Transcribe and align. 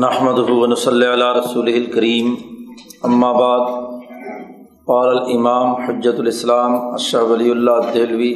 نحمد 0.00 0.38
ہُون 0.38 0.74
صلی 0.74 1.06
علیہ 1.06 1.24
رسول 1.24 1.66
الکریم 1.68 2.34
بعد، 3.20 3.70
قال 4.86 5.08
الامام 5.08 5.74
حجت 5.74 6.20
الاسلام 6.20 6.74
اشہ 6.94 7.16
ولی 7.16 7.50
اللہ 7.50 7.92
دہلوی، 7.94 8.34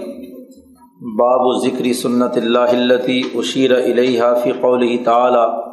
باب 1.19 1.41
و 1.41 1.65
ذکری 1.65 1.93
سنت 1.93 2.37
اللہ 2.37 2.59
التی 2.59 3.23
اشیر 3.35 3.79
علیہ 3.79 4.23
فی 4.43 4.53
قول 4.53 4.97
تعلیٰ 5.05 5.65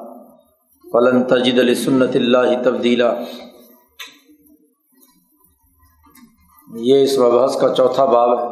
فلن 0.92 1.24
تجد 1.24 1.60
علی 1.60 1.76
سنت 1.76 2.16
اللہ 2.16 2.64
تبدیلا. 2.64 3.14
یہ 6.76 7.04
اس 7.04 7.20
وبحث 7.20 7.58
کا 7.58 7.74
چوتھا 7.74 8.06
باب 8.06 8.40
ہے۔ 8.40 8.46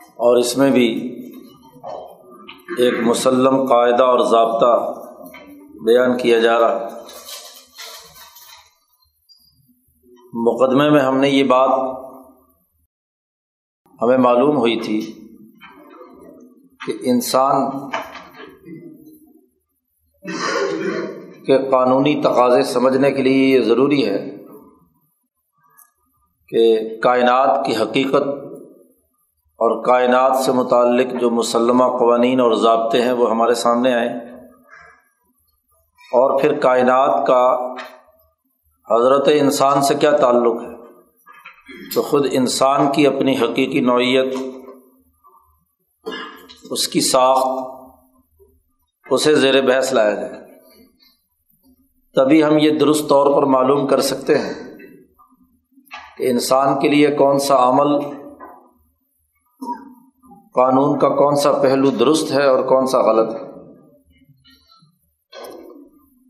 اور 0.00 0.36
اس 0.36 0.58
میں 0.58 0.70
بھی 0.70 1.14
ایک 2.78 2.94
مسلم 3.06 3.66
قاعدہ 3.66 4.02
اور 4.02 4.18
ضابطہ 4.18 5.00
بیان 5.84 6.16
کیا 6.16 6.38
جا 6.38 6.60
رہا۔ 6.60 6.80
ہے 6.80 6.88
مقدمے 10.32 10.90
میں 10.90 11.00
ہم 11.00 11.18
نے 11.18 11.28
یہ 11.28 11.44
بات 11.44 11.68
ہمیں 14.02 14.18
معلوم 14.18 14.56
ہوئی 14.56 14.80
تھی 14.80 15.00
کہ 16.86 16.92
انسان 17.02 17.70
کے 21.44 21.70
قانونی 21.70 22.22
تقاضے 22.22 22.62
سمجھنے 22.62 23.12
کے 23.12 23.22
لیے 23.22 23.58
یہ 23.58 23.64
ضروری 23.64 24.08
ہے 24.08 24.36
کہ 26.48 26.78
کائنات 27.02 27.66
کی 27.66 27.76
حقیقت 27.76 28.47
اور 29.58 29.84
کائنات 29.84 30.36
سے 30.36 30.52
متعلق 30.52 31.20
جو 31.20 31.30
مسلمہ 31.30 31.84
قوانین 31.84 32.40
اور 32.40 32.52
ضابطے 32.52 33.02
ہیں 33.02 33.12
وہ 33.12 33.30
ہمارے 33.30 33.54
سامنے 33.54 33.94
آئیں 33.94 34.14
اور 36.12 36.40
پھر 36.40 36.60
کائنات 36.60 37.26
کا 37.26 37.74
حضرت 38.90 39.28
انسان 39.32 39.82
سے 39.82 39.94
کیا 39.94 40.10
تعلق 40.10 40.62
ہے؟ 40.62 40.78
تو 41.94 42.02
خود 42.02 42.26
انسان 42.30 42.92
کی 42.92 43.06
اپنی 43.06 43.38
حقیقی 43.38 43.80
نوعیت، 43.80 44.34
اس 46.70 46.88
کی 46.88 47.00
ساخت، 47.00 47.72
اسے 49.10 49.34
زیر 49.34 49.66
بحث 49.66 49.92
لایا 49.92 50.14
جائے۔ 50.14 50.44
تبھی 52.14 52.44
ہم 52.44 52.58
یہ 52.58 52.70
درست 52.70 53.08
طور 53.08 53.36
پر 53.36 53.46
معلوم 53.46 53.86
کر 53.86 54.00
سکتے 54.00 54.38
ہیں 54.38 54.76
کہ 56.18 56.30
انسان 56.30 56.80
کے 56.80 56.88
لیے 56.88 57.10
کون 57.10 57.38
سا 57.38 57.68
عمل 57.68 58.17
قانون 60.54 60.98
کا 60.98 61.08
کون 61.08 61.36
سا 61.36 61.52
پہلو 61.52 61.90
درست 61.90 62.32
ہے 62.32 62.44
اور 62.44 62.62
کون 62.62 62.86
سا 62.86 62.98
غلط 63.02 63.34
ہے؟ 63.34 63.48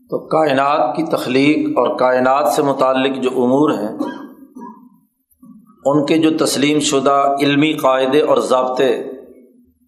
تو 0.09 0.27
کائنات 0.27 0.95
کی 0.95 1.03
تخلیق 1.03 1.69
اور 1.69 1.97
کائنات 1.97 2.47
سے 2.47 2.61
متعلق 2.61 3.23
جو 3.23 3.29
امور 3.29 3.69
ہیں، 3.69 3.97
ان 5.85 6.05
کے 6.05 6.17
جو 6.17 6.45
تسلیم 6.45 6.79
شدہ 6.79 7.35
علمی 7.41 7.73
قاعدے 7.73 8.21
اور 8.21 8.37
ضابطے، 8.37 8.95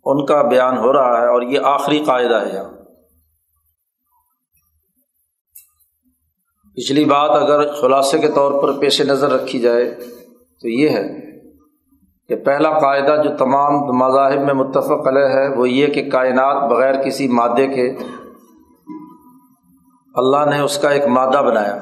ان 0.06 0.26
کا 0.26 0.42
بیان 0.42 0.78
ہو 0.78 0.94
رہا 0.94 1.22
ہے 1.22 1.28
اور 1.28 1.42
یہ 1.42 1.60
آخری 1.64 2.00
قاعدہ 2.00 2.36
ہے 2.36 2.54
یہاں۔ 2.54 2.72
پچھلی 6.76 7.06
بات 7.06 7.30
اگر 7.30 7.74
خلاصے 7.74 8.20
کے 8.20 8.28
طور 8.28 8.62
پر 8.62 8.80
پیش 8.80 9.02
نظر 9.02 9.32
رکھی 9.32 9.60
جائے 9.60 9.96
تو 10.62 10.68
یہ 10.70 10.90
ہے 10.90 11.31
کہ 12.32 12.36
پہلا 12.36 12.80
قاعدہ 12.80 13.22
جو 13.24 13.30
تمام 13.38 13.74
مذاہب 13.98 14.42
میں 14.42 14.54
متفق 14.54 15.08
علیہ 15.08 15.30
ہے، 15.34 15.58
وہ 15.58 15.70
یہ 15.70 15.88
کہ 15.88 16.10
کائنات 16.10 16.70
بغیر 16.72 17.02
کسی 17.02 17.28
مادے 17.28 17.68
کے 17.68 17.88
اللہ 20.16 20.50
نے 20.50 20.60
اس 20.60 20.78
کا 20.78 20.90
ایک 20.90 21.08
مادہ 21.08 21.42
بنایا، 21.46 21.80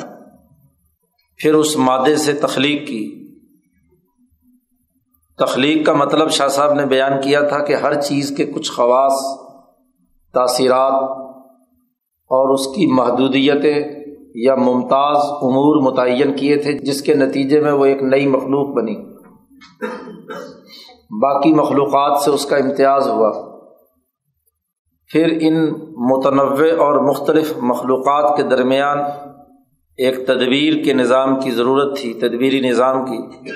پھر 1.40 1.54
اس 1.54 1.78
مادے 1.78 2.16
سے 2.16 2.34
تخلیق 2.34 2.88
کی۔ 2.88 3.04
تخلیق 5.40 5.86
کا 5.86 5.94
مطلب 5.94 6.30
شاہ 6.30 6.48
صاحب 6.48 6.74
نے 6.74 6.86
بیان 6.86 7.22
کیا 7.22 7.42
تھا 7.42 7.60
کہ 7.60 7.76
ہر 7.76 8.02
چیز 8.02 8.34
کے 8.38 8.46
کچھ 8.46 8.72
خواص، 8.72 9.22
تاثیرات 10.34 11.04
اور 12.32 12.54
اس 12.54 12.68
کی 12.68 12.94
محدودیتیں 12.94 13.84
یا 14.36 14.56
ممتاز 14.56 15.18
امور 15.18 15.92
متعین 15.92 16.36
کیے 16.36 16.56
تھے، 16.56 16.74
جس 16.74 17.02
کے 17.02 17.16
نتیجے 17.16 17.60
میں 17.60 17.72
وہ 17.72 17.86
ایک 17.86 18.04
نئی 18.04 18.28
مخلوق 18.28 18.76
بنی۔ 18.76 18.96
باقی 21.10 21.54
مخلوقات 21.54 22.22
سے 22.22 22.32
اس 22.32 22.46
کا 22.46 22.58
امتیاز 22.58 23.08
ہوا۔ 23.08 23.60
پھر 25.12 25.38
ان 25.42 25.72
متنوع 25.98 26.68
اور 26.80 27.10
مختلف 27.10 27.54
مخلوقات 27.58 28.38
کے 28.38 28.44
درمیان 28.44 28.98
ایک 29.98 30.28
تدبیر 30.28 30.84
کے 30.84 30.94
نظام 30.94 31.40
کی 31.40 31.52
ضرورت 31.52 31.98
تھی، 31.98 32.14
تدبیری 32.14 32.70
نظام 32.70 33.06
کی۔ 33.06 33.50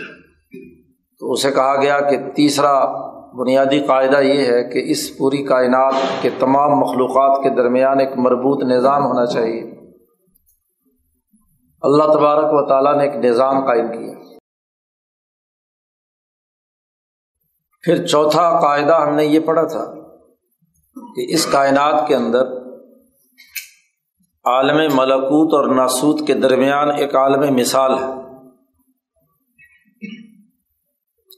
تو 1.19 1.31
اسے 1.31 1.51
کہا 1.51 1.81
گیا 1.81 1.99
کہ 1.99 2.17
تیسرا 2.35 2.85
بنیادی 3.33 3.79
قاعدہ 3.79 4.21
یہ 4.21 4.45
ہے 4.45 4.63
کہ 4.63 4.91
اس 4.91 5.17
پوری 5.17 5.43
کائنات 5.43 5.93
کے 6.21 6.29
تمام 6.39 6.71
مخلوقات 6.71 7.43
کے 7.43 7.49
درمیان 7.49 7.99
ایک 7.99 8.09
مربوط 8.17 8.63
نظام 8.63 9.05
ہونا 9.05 9.25
چاہیے۔ 9.25 9.61
اللہ 11.81 12.03
تبارک 12.03 12.45
و 12.45 12.67
تعالیٰ 12.67 12.97
نے 12.97 13.03
ایک 13.03 13.25
نظام 13.25 13.65
قائم 13.65 13.87
کیا۔ 13.87 14.32
پھر 17.83 18.05
چوتھا 18.05 18.59
قاعدہ 18.59 19.01
ہم 19.01 19.15
نے 19.15 19.25
یہ 19.25 19.39
پڑھا 19.39 19.63
تھا 19.63 19.85
کہ 21.15 21.33
اس 21.33 21.45
کائنات 21.45 22.07
کے 22.07 22.15
اندر 22.15 22.43
عالم 24.45 24.97
ملکوت 24.97 25.53
اور 25.53 25.75
ناسوت 25.75 26.27
کے 26.27 26.33
درمیان 26.33 26.89
ایک 26.97 27.15
عالم 27.15 27.55
مثال 27.55 27.93
ہے۔ 27.93 28.23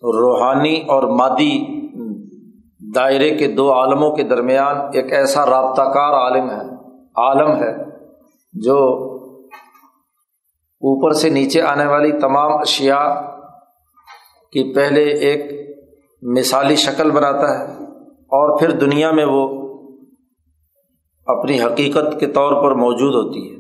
روحانی 0.04 0.82
اور 0.88 1.04
مادی 1.04 1.66
دائرے 2.96 3.38
کے 3.38 3.48
دو 3.48 3.74
عالموں 3.74 4.16
کے 4.16 4.24
درمیان 4.24 4.78
ایک 4.94 5.14
ایسا 5.14 5.46
رابطہ 5.46 5.82
کار 5.82 6.14
عالم 6.14 6.50
ہے 6.50 6.76
عالم 7.16 7.52
ہے 7.52 7.86
جو 8.54 8.78
اوپر 10.82 11.12
سے 11.12 11.30
نیچے 11.30 11.62
آنے 11.62 11.86
والی 11.86 12.12
تمام 12.12 12.58
اشیا 12.58 13.22
کی 14.52 14.74
پہلے 14.74 15.04
ایک 15.04 15.66
مثالی 16.22 16.76
شکل 16.76 17.12
بناتا 17.12 17.60
ہے 17.60 17.74
اور 18.10 18.60
پھر 18.60 18.72
دنیا 18.72 19.12
میں 19.12 19.26
وہ 19.26 19.66
اپنی 21.26 21.62
حقیقت 21.62 22.20
کے 22.20 22.28
طور 22.28 22.64
پر 22.64 22.76
موجود 22.76 23.16
ہوتی 23.16 23.52
ہے۔ 23.52 23.56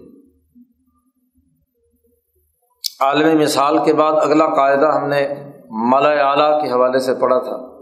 عالمی 2.99 3.43
مثال 3.43 3.77
کے 3.85 3.93
بعد 3.93 4.13
اگلا 4.21 4.47
قاعدہ 4.47 4.95
ہم 4.95 5.09
نے 5.09 5.27
مالا 5.69 6.09
اعلیٰ 6.09 6.61
کے 6.61 6.71
حوالے 6.71 6.99
سے 6.99 7.13
پڑھا 7.13 7.39
تھا 7.39 7.81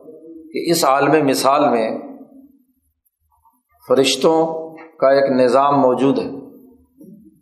کہ 0.54 0.72
اس 0.72 0.86
عالم 0.86 1.28
مثال 1.28 1.70
میں 1.70 1.98
فرشتوں 3.88 4.76
کا 4.98 5.10
ایک 5.10 5.32
نظام 5.32 5.82
موجود 5.82 6.20
ہے۔ 6.20 6.30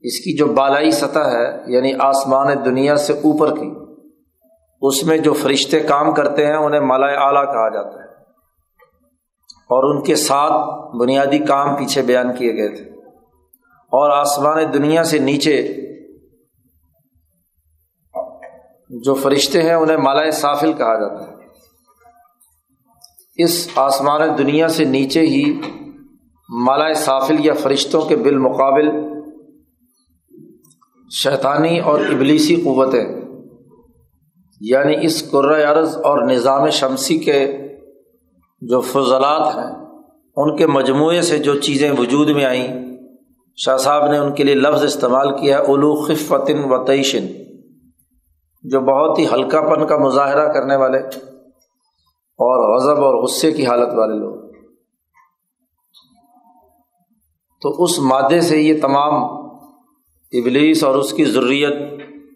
اس 0.04 0.20
کی 0.20 0.38
جو 0.38 0.46
بالائی 0.46 0.92
سطح 0.92 1.20
ہے 1.20 1.62
یعنی 1.68 1.94
آسمان 2.00 2.48
دنیا 2.66 2.96
سے 2.96 3.14
اوپر 3.14 3.56
کی 3.56 3.81
اس 4.82 5.04
میں 5.04 5.18
جو 5.18 5.34
فرشتے 5.34 5.80
کام 5.80 6.14
کرتے 6.14 6.48
ہیں 6.48 6.56
انہیں 6.56 6.82
مالا 6.82 7.06
اعلیٰ 7.06 7.46
کہا 7.46 7.70
جاتا 7.70 8.00
ہے۔ 8.00 8.12
اور 9.52 9.96
ان 9.96 10.04
کے 10.04 10.16
ساتھ 10.16 10.54
بنیادی 10.96 11.40
کام 11.40 11.76
پیچھے 11.76 12.02
بیان 12.02 12.36
کیے 12.36 12.54
گئے 12.54 12.76
تھے۔ 12.76 12.86
اور 13.70 14.10
آسمان 14.10 14.74
دنیا 14.74 15.04
سے 15.04 15.20
نیچے 15.20 15.76
جو 18.90 19.14
فرشتے 19.14 19.62
ہیں 19.62 19.74
انہیں 19.74 19.98
مالا 19.98 20.32
سافل 20.32 20.74
کہا 20.74 21.00
جاتا 21.00 21.28
ہے۔ 21.28 21.42
اس 23.36 23.70
آسمان 23.76 24.22
دنیا 24.38 24.68
سے 24.68 24.84
نیچے 24.84 25.22
ہی 25.22 25.62
مالا 26.50 26.94
سافل 26.94 27.46
یا 27.46 27.54
فرشتوں 27.54 28.02
کے 28.02 28.16
بالمقابل 28.16 28.86
شیطانی 31.12 31.80
اور 31.80 32.00
ابلیسی 32.00 32.56
قوتیں 32.56 33.21
یعنی 34.64 35.06
اس 35.06 35.34
عرض 35.34 35.98
اور 35.98 36.30
نظام 36.30 36.70
شمسی 36.70 37.18
کے 37.18 37.58
جو 38.62 38.82
فضلات 38.82 39.56
ہیں، 39.56 39.86
ان 40.36 40.56
کے 40.56 40.68
مجموعے 40.68 41.22
سے 41.22 41.38
جو 41.38 41.60
چیزیں 41.60 41.92
وجود 41.92 42.30
میں 42.30 42.46
آئیں، 42.46 42.98
شاہ 43.56 43.78
صاحب 43.78 44.12
نے 44.12 44.18
ان 44.18 44.34
کے 44.34 44.44
لیے 44.44 44.56
لفظ 44.56 44.84
استعمال 44.84 45.38
کیا 45.38 45.58
الو 45.58 45.96
خفتن 45.96 46.64
و 46.64 46.86
تعیشن 46.86 47.28
جو 48.64 48.80
بہت 48.80 49.20
ہی 49.20 49.26
ہلکا 49.26 49.62
پن 49.62 49.88
کا 49.88 49.98
مظاہرہ 49.98 50.54
کرنے 50.54 50.76
والے 50.76 50.98
اور 52.40 52.76
غضب 52.76 53.04
اور 53.04 53.24
غصے 53.24 53.52
کی 53.52 53.66
حالت 53.66 53.94
والے 53.94 54.20
لوگ۔ 54.20 54.52
تو 57.62 57.84
اس 57.84 58.00
مادے 58.00 58.42
سے 58.42 58.62
یہ 58.62 58.82
تمام 58.82 59.24
ابلیس 60.32 60.84
اور 60.84 60.96
اس 60.96 61.14
کی 61.14 61.26
ضروریت 61.26 61.74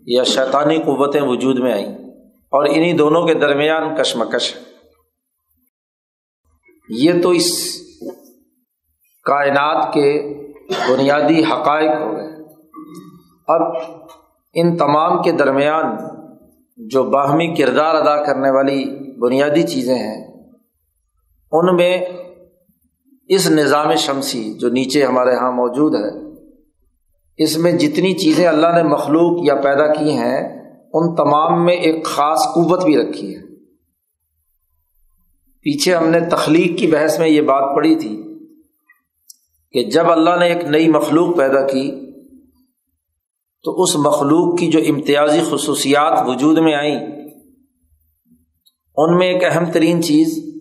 یا 0.05 0.23
شیطانی 0.23 0.77
قوتیں 0.77 1.21
وجود 1.21 1.59
میں 1.59 1.73
آئیں۔ 1.73 2.04
اور 2.55 2.65
انہیں 2.69 2.93
دونوں 2.93 3.27
کے 3.27 3.33
درمیان 3.33 3.95
کشمکش 3.95 4.55
ہے۔ 4.55 4.61
یہ 6.89 7.21
تو 7.21 7.29
اس 7.29 7.77
کائنات 9.23 9.93
کے 9.93 10.37
بنیادی 10.89 11.43
حقائق 11.43 11.89
ہو 12.01 12.13
گئے۔ 12.15 12.45
اب 13.47 13.61
ان 14.53 14.77
تمام 14.77 15.21
کے 15.21 15.31
درمیان 15.31 15.85
جو 16.77 17.03
باہمی 17.03 17.55
کردار 17.55 17.95
ادا 17.95 18.23
کرنے 18.23 18.49
والی 18.49 18.85
بنیادی 19.19 19.63
چیزیں 19.63 19.95
ہیں، 19.95 20.33
ان 21.51 21.75
میں 21.75 22.05
اس 23.27 23.51
نظام 23.51 23.95
شمسی 23.95 24.53
جو 24.53 24.69
نیچے 24.69 25.05
ہمارے 25.05 25.31
یہاں 25.31 25.51
موجود 25.51 25.95
ہے، 25.95 26.25
اس 27.37 27.57
میں 27.57 27.71
جتنی 27.71 28.13
چیزیں 28.13 28.47
اللہ 28.47 28.67
نے 28.67 28.83
مخلوق 28.83 29.45
یا 29.45 29.55
پیدا 29.55 29.93
کی 29.93 30.17
ہیں 30.17 30.54
ان 30.97 31.15
تمام 31.15 31.65
میں 31.65 31.73
ایک 31.73 32.05
خاص 32.05 32.39
قوت 32.39 32.85
بھی 32.85 32.97
رکھی 32.97 33.35
ہے۔ 33.35 33.41
پیچھے 35.61 35.95
ہم 35.95 36.07
نے 36.07 36.19
تخلیق 36.19 36.79
کی 36.79 36.87
بحث 36.87 37.19
میں 37.19 37.27
یہ 37.27 37.41
بات 37.41 37.75
پڑھی 37.75 37.95
تھی 37.95 38.23
کہ 39.71 39.89
جب 39.89 40.11
اللہ 40.11 40.29
نے 40.39 40.45
ایک 40.45 40.65
نئی 40.65 40.87
مخلوق 40.87 41.37
پیدا 41.37 41.67
کی، 41.67 42.11
تو 43.63 43.83
اس 43.83 43.95
مخلوق 43.95 44.59
کی 44.59 44.67
جو 44.67 44.79
امتیازی 44.89 45.41
خصوصیات 45.51 46.23
وجود 46.27 46.57
میں 46.57 46.73
آئیں، 46.73 46.99
ان 48.97 49.17
میں 49.17 49.27
ایک 49.27 49.43
اہم 49.43 49.71
ترین 49.71 50.03
چیز 50.03 50.55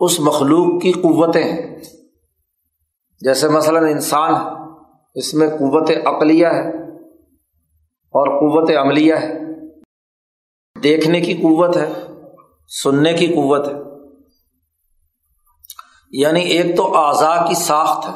اس 0.00 0.20
مخلوق 0.20 0.82
کی 0.82 0.92
قوتیں 0.92 1.44
ہیں۔ 1.44 1.80
جیسے 3.20 3.48
مثلاً 3.48 3.84
انسان، 3.84 4.34
اس 5.14 5.34
میں 5.34 5.48
قوت 5.48 5.90
عقلیہ 6.04 6.46
ہے۔ 6.46 6.79
اور 8.12 8.28
قوت 8.28 8.76
عملیہ 8.76 9.14
ہے۔ 9.14 9.40
دیکھنے 10.82 11.20
کی 11.20 11.34
قوت 11.34 11.76
ہے، 11.76 11.92
سننے 12.82 13.12
کی 13.12 13.26
قوت 13.26 13.68
ہے۔ 13.68 13.72
یعنی 16.10 16.40
ایک 16.40 16.76
تو 16.76 16.96
اعضاء 16.96 17.46
کی 17.48 17.54
ساخت 17.54 18.08
ہے، 18.08 18.14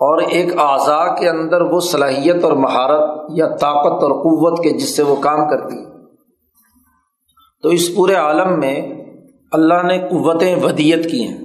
اور 0.00 0.22
ایک 0.22 0.58
اعضاء 0.58 1.14
کے 1.14 1.28
اندر 1.28 1.60
وہ 1.60 1.80
صلاحیت 1.80 2.44
اور 2.44 2.52
مہارت 2.52 3.30
یا 3.34 3.48
طاقت 3.48 4.02
اور 4.02 4.10
قوت 4.10 4.62
کے 4.62 4.70
جس 4.70 4.96
سے 4.96 5.02
وہ 5.02 5.16
کام 5.16 5.48
کرتی 5.48 5.76
ہے۔ 5.78 5.84
تو 7.62 7.68
اس 7.68 7.94
پورے 7.94 8.14
عالم 8.14 8.58
میں 8.60 9.04
اللہ 9.52 9.82
نے 9.82 9.98
قوتیں 9.98 10.56
ودیت 10.56 11.10
کی 11.10 11.28
ہیں۔ 11.28 11.40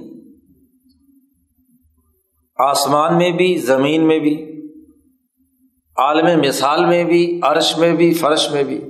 آسمان 2.58 3.18
میں 3.18 3.30
بھی، 3.30 3.56
زمین 3.56 4.06
میں 4.06 4.18
بھی 4.18 4.49
عالم 6.00 6.40
مثال 6.40 6.84
میں 6.84 7.04
بھی، 7.04 7.40
عرش 7.42 7.78
میں 7.78 7.92
بھی، 7.92 8.14
فرش 8.14 8.50
میں 8.50 8.62
بھی۔ 8.62 8.80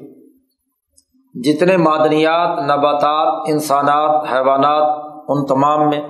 جتنے 1.34 1.76
معدنیات، 1.76 2.58
نباتات، 2.62 3.52
انسانات، 3.52 4.32
حیوانات، 4.32 5.14
ان 5.28 5.46
تمام 5.46 5.88
میں 5.88 6.00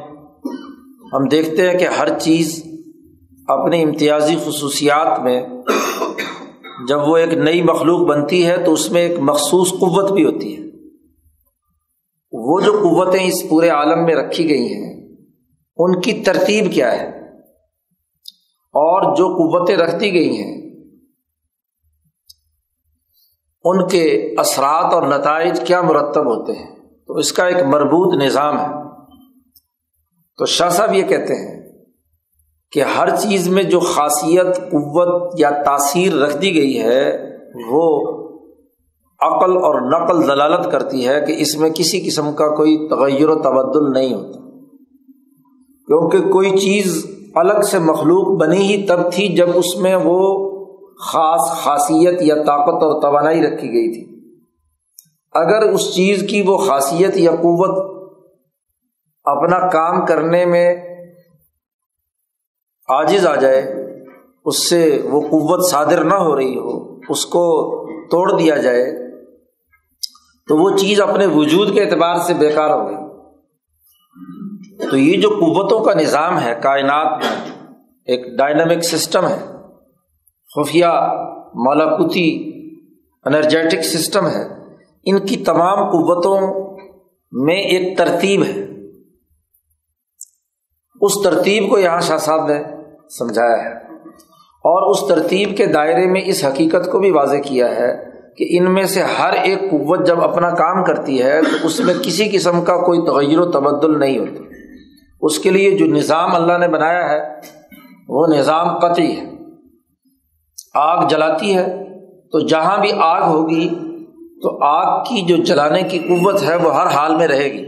ہم 1.12 1.28
دیکھتے 1.28 1.70
ہیں 1.70 1.78
کہ 1.78 1.84
ہر 1.84 2.18
چیز 2.18 2.64
اپنی 3.48 3.82
امتیازی 3.82 4.36
خصوصیات 4.44 5.20
میں 5.20 5.42
جب 6.88 7.08
وہ 7.08 7.16
ایک 7.16 7.32
نئی 7.32 7.62
مخلوق 7.62 8.08
بنتی 8.08 8.46
ہے 8.46 8.56
تو 8.56 8.72
اس 8.72 8.90
میں 8.90 9.02
ایک 9.02 9.18
مخصوص 9.18 9.70
قوت 9.70 10.12
بھی 10.12 10.24
ہوتی 10.24 10.56
ہے۔ 10.56 10.62
وہ 12.32 12.60
جو 12.60 12.72
قوتیں 12.72 13.26
اس 13.26 13.48
پورے 13.48 13.68
عالم 13.68 14.04
میں 14.04 14.14
رکھی 14.14 14.48
گئی 14.48 14.74
ہیں، 14.74 15.08
ان 15.76 16.00
کی 16.00 16.12
ترتیب 16.12 16.72
کیا 16.72 16.92
ہے؟ 16.92 17.06
اور 18.74 19.16
جو 19.16 19.26
قوتیں 19.26 19.76
رکھتی 19.76 20.12
گئی 20.12 20.42
ہیں 20.42 20.59
ان 23.64 23.88
کے 23.88 24.34
اثرات 24.38 24.92
اور 24.94 25.02
نتائج 25.02 25.60
کیا 25.60 25.82
مرتب 25.82 26.26
ہوتے 26.26 26.52
ہیں؟ 26.52 26.76
تو 27.06 27.14
اس 27.14 27.32
کا 27.32 27.46
ایک 27.46 27.56
مربوط 27.56 28.22
نظام 28.22 28.60
ہے۔ 28.60 28.66
تو 30.38 30.46
شاہ 30.46 30.68
صاحب 30.68 30.94
یہ 30.94 31.02
کہتے 31.02 31.34
ہیں 31.34 31.72
کہ 32.72 32.82
ہر 32.98 33.16
چیز 33.16 33.48
میں 33.48 33.62
جو 33.62 33.80
خاصیت، 33.80 34.56
قوت 34.56 35.40
یا 35.40 35.50
تاثیر 35.50 36.12
رکھ 36.14 36.36
دی 36.42 36.54
گئی 36.54 36.82
ہے، 36.82 37.18
وہ 37.70 38.10
عقل 39.20 39.50
اور 39.50 40.00
نقل 40.00 40.22
ضلالت 40.22 40.72
کرتی 40.72 41.08
ہے 41.08 41.20
کہ 41.20 41.34
اس 41.38 41.56
میں 41.56 41.70
کسی 41.70 42.00
قسم 42.00 42.32
کا 42.32 42.54
کوئی 42.54 42.88
تغیر 42.88 43.28
و 43.28 43.34
تبدل 43.34 44.00
نہیں 44.00 44.14
ہوتا۔ 44.14 44.40
کیونکہ 45.86 46.18
کوئی 46.18 46.50
چیز 46.50 47.06
الگ 47.34 47.62
سے 47.62 47.78
مخلوق 47.78 48.40
بنی 48.40 48.56
ہی 48.56 48.86
تب 48.86 49.12
تھی 49.12 49.28
جب 49.28 49.48
اس 49.54 49.76
میں 49.76 49.96
وہ 50.04 50.49
خاص 51.00 51.40
خاصیت 51.40 52.22
یا 52.22 52.34
طاقت 52.34 52.82
اور 52.82 53.02
توانائی 53.02 53.46
رکھی 53.46 53.68
گئی 53.68 53.92
تھی۔ 53.92 54.10
اگر 55.32 55.62
اس 55.62 55.94
چیز 55.94 56.24
کی 56.30 56.42
وہ 56.42 56.58
خاصیت 56.58 57.16
یا 57.16 57.30
قوت 57.30 57.90
اپنا 59.24 59.68
کام 59.68 60.06
کرنے 60.06 60.44
میں 60.44 60.74
عاجز 62.88 63.26
آ 63.26 63.34
جائے، 63.34 63.74
اس 64.44 64.68
سے 64.68 65.02
وہ 65.04 65.20
قوت 65.20 65.70
صادر 65.70 66.04
نہ 66.04 66.14
ہو 66.14 66.36
رہی 66.36 66.58
ہو، 66.58 67.00
اس 67.08 67.26
کو 67.26 67.44
توڑ 68.10 68.38
دیا 68.38 68.56
جائے، 68.56 69.10
تو 70.48 70.56
وہ 70.56 70.76
چیز 70.76 71.00
اپنے 71.00 71.26
وجود 71.26 71.74
کے 71.74 71.82
اعتبار 71.82 72.14
سے 72.14 72.34
بیکار 72.34 72.70
ہو 72.70 72.88
گئی۔ 72.88 72.96
تو 74.90 74.96
یہ 74.96 75.20
جو 75.20 75.28
قوتوں 75.28 75.84
کا 75.84 75.94
نظام 75.94 76.40
ہے، 76.40 76.60
کائنات 76.62 77.18
میں 77.18 77.54
ایک 78.04 78.38
ڈائنامک 78.38 78.80
سسٹم 78.82 79.28
ہے۔ 79.28 79.49
خفیہ 80.56 80.86
مالاکوتی 81.54 82.52
انرجیٹک 83.24 83.82
سسٹم 83.82 84.26
ہے۔ 84.26 84.48
ان 85.04 85.26
کی 85.26 85.36
تمام 85.36 85.90
قوتوں 85.90 86.76
میں 87.32 87.56
ایک 87.56 87.98
ترتیب 87.98 88.42
ہے۔ 88.42 88.64
اس 91.00 91.12
ترتیب 91.24 91.70
کو 91.70 91.78
یہاں 91.78 92.00
شاہ 92.00 92.16
صاحب 92.16 92.48
نے 92.48 92.62
سمجھایا 93.18 93.64
ہے۔ 93.64 93.74
اور 94.64 94.90
اس 94.90 95.08
ترتیب 95.08 95.56
کے 95.56 95.66
دائرے 95.66 96.06
میں 96.06 96.20
اس 96.24 96.44
حقیقت 96.44 96.92
کو 96.92 96.98
بھی 96.98 97.10
واضح 97.10 97.36
کیا 97.36 97.70
ہے 97.70 98.04
کہ 98.36 98.46
ان 98.50 98.74
میں 98.74 98.84
سے 98.84 99.02
ہر 99.02 99.32
ایک 99.32 99.58
قوت 99.58 100.06
جب 100.06 100.20
اپنا 100.20 100.50
کام 100.50 100.84
کرتی 100.84 101.22
ہے 101.22 101.40
تو 101.42 101.66
اس 101.66 101.80
میں 101.80 101.94
کسی 102.02 102.28
قسم 102.32 102.64
کا 102.64 102.76
کوئی 102.76 102.98
تغیر 103.00 103.40
و 103.40 103.50
تبدل 103.50 104.00
نہیں 104.00 104.18
ہوتا۔ 104.18 104.42
اس 105.20 105.38
کے 105.38 105.50
لیے 105.50 105.70
جو 105.70 105.86
نظام 105.86 106.34
اللہ 106.34 106.58
نے 106.58 106.68
بنایا 106.68 107.08
ہے 107.08 107.20
وہ 108.08 108.26
نظام 108.26 108.78
قطعی 108.78 109.16
ہے۔ 109.16 109.39
آگ 110.80 111.06
جلاتی 111.08 111.56
ہے، 111.56 111.66
تو 112.32 112.40
جہاں 112.40 112.80
بھی 112.80 112.90
آگ 112.98 113.22
ہوگی، 113.22 113.68
تو 114.42 114.64
آگ 114.64 115.02
کی 115.02 115.22
جو 115.22 115.36
جلانے 115.36 115.82
کی 115.82 115.98
قوت 115.98 116.42
ہے، 116.42 116.56
وہ 116.56 116.74
ہر 116.74 116.86
حال 116.86 117.16
میں 117.16 117.28
رہے 117.28 117.52
گی۔ 117.52 117.64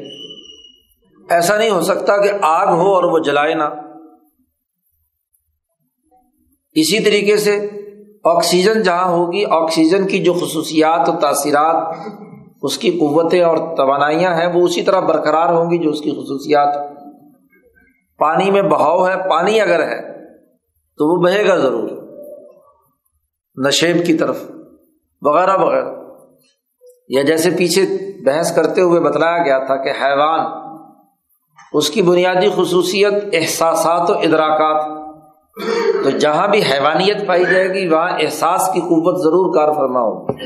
ایسا 1.31 1.59
نہیں 1.59 1.71
ہو 1.71 1.81
سکتا 1.81 2.17
کہ 2.17 2.31
آگ 2.43 2.67
ہو 2.67 2.95
اور 2.95 3.05
وہ 3.05 3.19
جلائے 3.19 3.55
نہ۔ 3.55 3.65
اسی 6.75 7.01
طریقے 7.01 7.37
سے 7.37 7.71
آکسیجن 8.25 8.83
جہاں 8.83 9.09
ہوگی، 9.09 9.45
آکسیجن 9.45 10.07
کی 10.07 10.19
جو 10.19 10.33
خصوصیات 10.33 11.09
و 11.09 11.13
تاثیرات، 11.13 11.95
اس 12.63 12.79
کی 12.79 12.91
قوتیں 12.91 13.43
اور 13.43 13.77
توانائیاں 13.77 14.35
ہیں، 14.35 14.47
وہ 14.47 14.65
اسی 14.65 14.83
طرح 14.83 15.01
برقرار 15.01 15.53
ہوں 15.55 15.71
گی 15.71 15.79
جو 15.79 15.91
اس 15.91 16.01
کی 16.01 16.11
خصوصیات۔ 16.11 16.75
پانی 18.19 18.51
میں 18.51 18.63
بہاؤ 18.63 19.07
ہے، 19.07 19.29
پانی 19.31 19.61
اگر 19.61 19.83
ہے، 19.83 20.03
تو 20.97 21.09
وہ 21.09 21.23
بہے 21.23 21.47
گا 21.47 21.57
ضرور۔ 21.57 21.89
نشیب 23.57 24.07
کی 24.07 24.15
طرف، 24.15 24.39
وغیرہ 25.23 25.57
وغیرہ۔ 25.57 25.95
یا 27.09 27.23
جیسے 27.23 27.51
پیچھے 27.51 27.83
بحث 28.25 28.55
کرتے 28.55 28.81
ہوئے 28.81 29.01
بتلایا 29.01 29.39
گیا 29.39 29.59
تھا 29.59 29.77
کہ 29.77 29.89
حیوان، 29.89 30.63
اس 31.73 31.91
کی 31.91 32.03
بنیادی 32.03 32.49
خصوصیت 32.57 33.13
احساسات 33.33 34.11
و 34.11 34.15
ادراکات۔ 34.15 35.03
تو 36.05 36.11
جہاں 36.11 36.49
بھی 36.49 36.63
حیوانیت 36.63 37.27
پائی 37.27 37.45
جائے 37.45 37.69
گی، 37.69 37.89
وہاں 37.89 38.11
احساس 38.21 38.71
کی 38.75 38.81
قوت 38.81 39.25
ضرور 39.25 39.55
کار 39.55 39.73
فرما 39.73 40.01
ہوگی۔ 40.01 40.45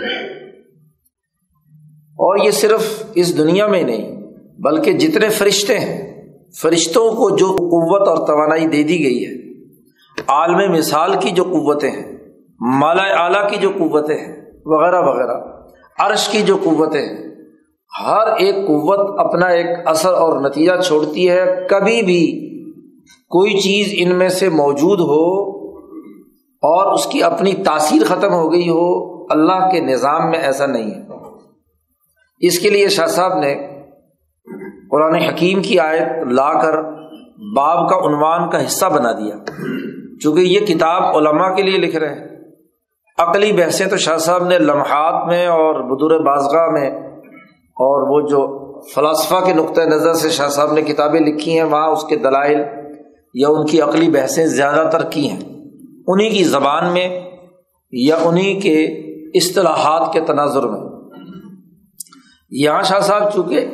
اور 1.99 2.45
یہ 2.45 2.51
صرف 2.51 3.03
اس 3.15 3.39
دنیا 3.39 3.67
میں 3.67 3.83
نہیں، 3.83 4.21
بلکہ 4.61 4.93
جتنے 4.93 5.29
فرشتے 5.29 5.81
ہیں، 5.81 6.29
فرشتوں 6.63 7.11
کو 7.11 7.37
جو 7.37 7.47
قوت 7.47 8.09
اور 8.09 8.27
توانائی 8.27 8.67
دے 8.67 8.83
دی 8.83 9.05
گئی 9.05 9.27
ہے، 9.27 9.65
عالم 10.27 10.73
مثال 10.73 11.15
کی 11.21 11.31
جو 11.31 11.45
قوتیں 11.45 11.91
ہیں۔ 11.91 12.16
مالا 12.61 13.03
اعلیٰ 13.03 13.51
کی 13.51 13.57
جو 13.57 13.71
قوتیں 13.79 14.17
ہیں، 14.17 14.43
وغیرہ 14.65 15.01
وغیرہ، 15.01 15.41
عرش 15.99 16.29
کی 16.29 16.43
جو 16.43 16.57
قوتیں 16.65 17.01
ہیں، 17.01 17.27
ہر 18.07 18.27
ایک 18.39 18.55
قوت 18.55 19.21
اپنا 19.21 19.47
ایک 19.47 19.67
اثر 19.87 20.13
اور 20.13 20.41
نتیجہ 20.41 20.81
چھوڑتی 20.85 21.31
ہے۔ 21.31 21.67
کبھی 21.71 22.03
بھی 22.03 22.47
کوئی 23.07 23.61
چیز 23.61 23.95
ان 23.97 24.19
میں 24.19 24.29
سے 24.29 24.49
موجود 24.49 25.01
ہو 25.01 25.57
اور 26.53 26.93
اس 26.95 27.07
کی 27.07 27.23
اپنی 27.23 27.53
تاثیر 27.53 28.03
ختم 28.05 28.33
ہو 28.33 28.53
گئی 28.53 28.69
ہو، 28.69 29.23
اللہ 29.23 29.71
کے 29.71 29.81
نظام 29.81 30.31
میں 30.31 30.39
ایسا 30.39 30.67
نہیں 30.67 30.91
ہے۔ 30.91 31.01
اس 32.41 32.59
کے 32.59 32.71
لیے 32.71 32.89
شاہ 32.89 33.07
صاحب 33.07 33.39
نے 33.39 33.55
قرآن 34.91 35.15
حکیم 35.15 35.63
کی 35.63 35.79
آیت 35.79 36.27
لا 36.27 36.63
کر 36.63 36.83
باب 37.57 37.89
کا 37.89 37.97
عنوان 37.97 38.51
کا 38.51 38.65
حصہ 38.65 38.87
بنا 38.87 39.13
دیا۔ 39.13 39.35
چونکہ 40.23 40.41
یہ 40.41 40.61
کتاب 40.61 41.17
علماء 41.17 41.55
کے 41.55 41.63
لیے 41.63 41.79
لکھ 41.79 41.97
رہے 41.97 42.15
ہیں۔ 42.15 42.36
عقلی 43.19 43.53
بحثیں 43.53 43.87
تو 43.87 43.97
شاہ 43.97 44.17
صاحب 44.17 44.45
نے 44.45 44.59
لمحات 44.59 45.29
میں 45.29 45.47
اور 45.47 45.75
بدور 45.75 46.11
بازگاہ 46.11 46.67
میں 46.67 46.91
اور 47.77 48.03
وہ 48.11 48.29
جو 48.29 48.67
فلاسفہ 48.95 49.35
کے 49.45 49.53
نقطۂ 49.53 49.81
نظر 49.81 50.15
سے 50.15 50.31
شاہ 50.31 50.49
صاحب 50.49 50.73
نے 50.73 50.83
کتابیں 50.83 51.21
لکھی 51.21 51.57
ہیں، 51.57 51.65
وہاں 51.65 51.89
اس 51.89 52.05
کے 52.05 52.17
دلائل 52.17 52.63
یا 53.35 53.49
ان 53.49 53.67
کی 53.67 53.81
عقلی 53.81 54.11
بحثیں 54.11 54.47
زیادہ 54.47 54.89
تر 54.93 55.03
کی 55.03 55.31
ہیں۔ 55.31 55.41
انہیں 56.07 56.31
کی 56.31 56.45
زبان 56.45 56.93
میں 56.93 57.21
یا 57.93 58.17
انہیں 58.25 58.61
کے 58.61 58.85
اصطلاحات 59.39 60.13
کے 60.13 60.21
تناظر 60.21 60.63
میں۔ 60.63 60.81
یہاں 62.51 62.83
شاہ 62.83 63.01
صاحب 63.01 63.33
چونکہ 63.35 63.67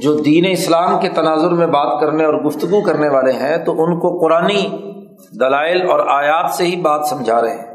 جو 0.00 0.16
دین 0.16 0.44
اسلام 0.50 1.00
کے 1.00 1.08
تناظر 1.08 1.50
میں 1.50 1.66
بات 1.66 2.00
کرنے 2.00 2.24
اور 2.24 2.34
گفتگو 2.34 2.80
کرنے 2.80 3.08
والے 3.08 3.32
ہیں، 3.32 3.56
تو 3.56 3.72
ان 3.72 3.98
کو 3.98 4.18
قرآن 4.18 4.50
دلائل 5.40 5.90
اور 5.90 6.00
آیات 6.00 6.50
سے 6.50 6.64
ہی 6.64 6.76
بات 6.76 7.06
سمجھا 7.06 7.42
رہے 7.42 7.54
ہیں۔ 7.54 7.67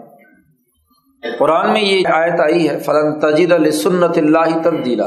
قرآن 1.24 1.72
میں 1.74 1.82
یہ 1.82 2.08
آیت 2.14 2.40
آئی 2.40 2.68
ہے، 2.70 2.78
فلن 2.80 3.20
تجید 3.20 3.52
سنت 3.74 4.18
اللہ 4.18 4.58
تبدیلا 4.64 5.06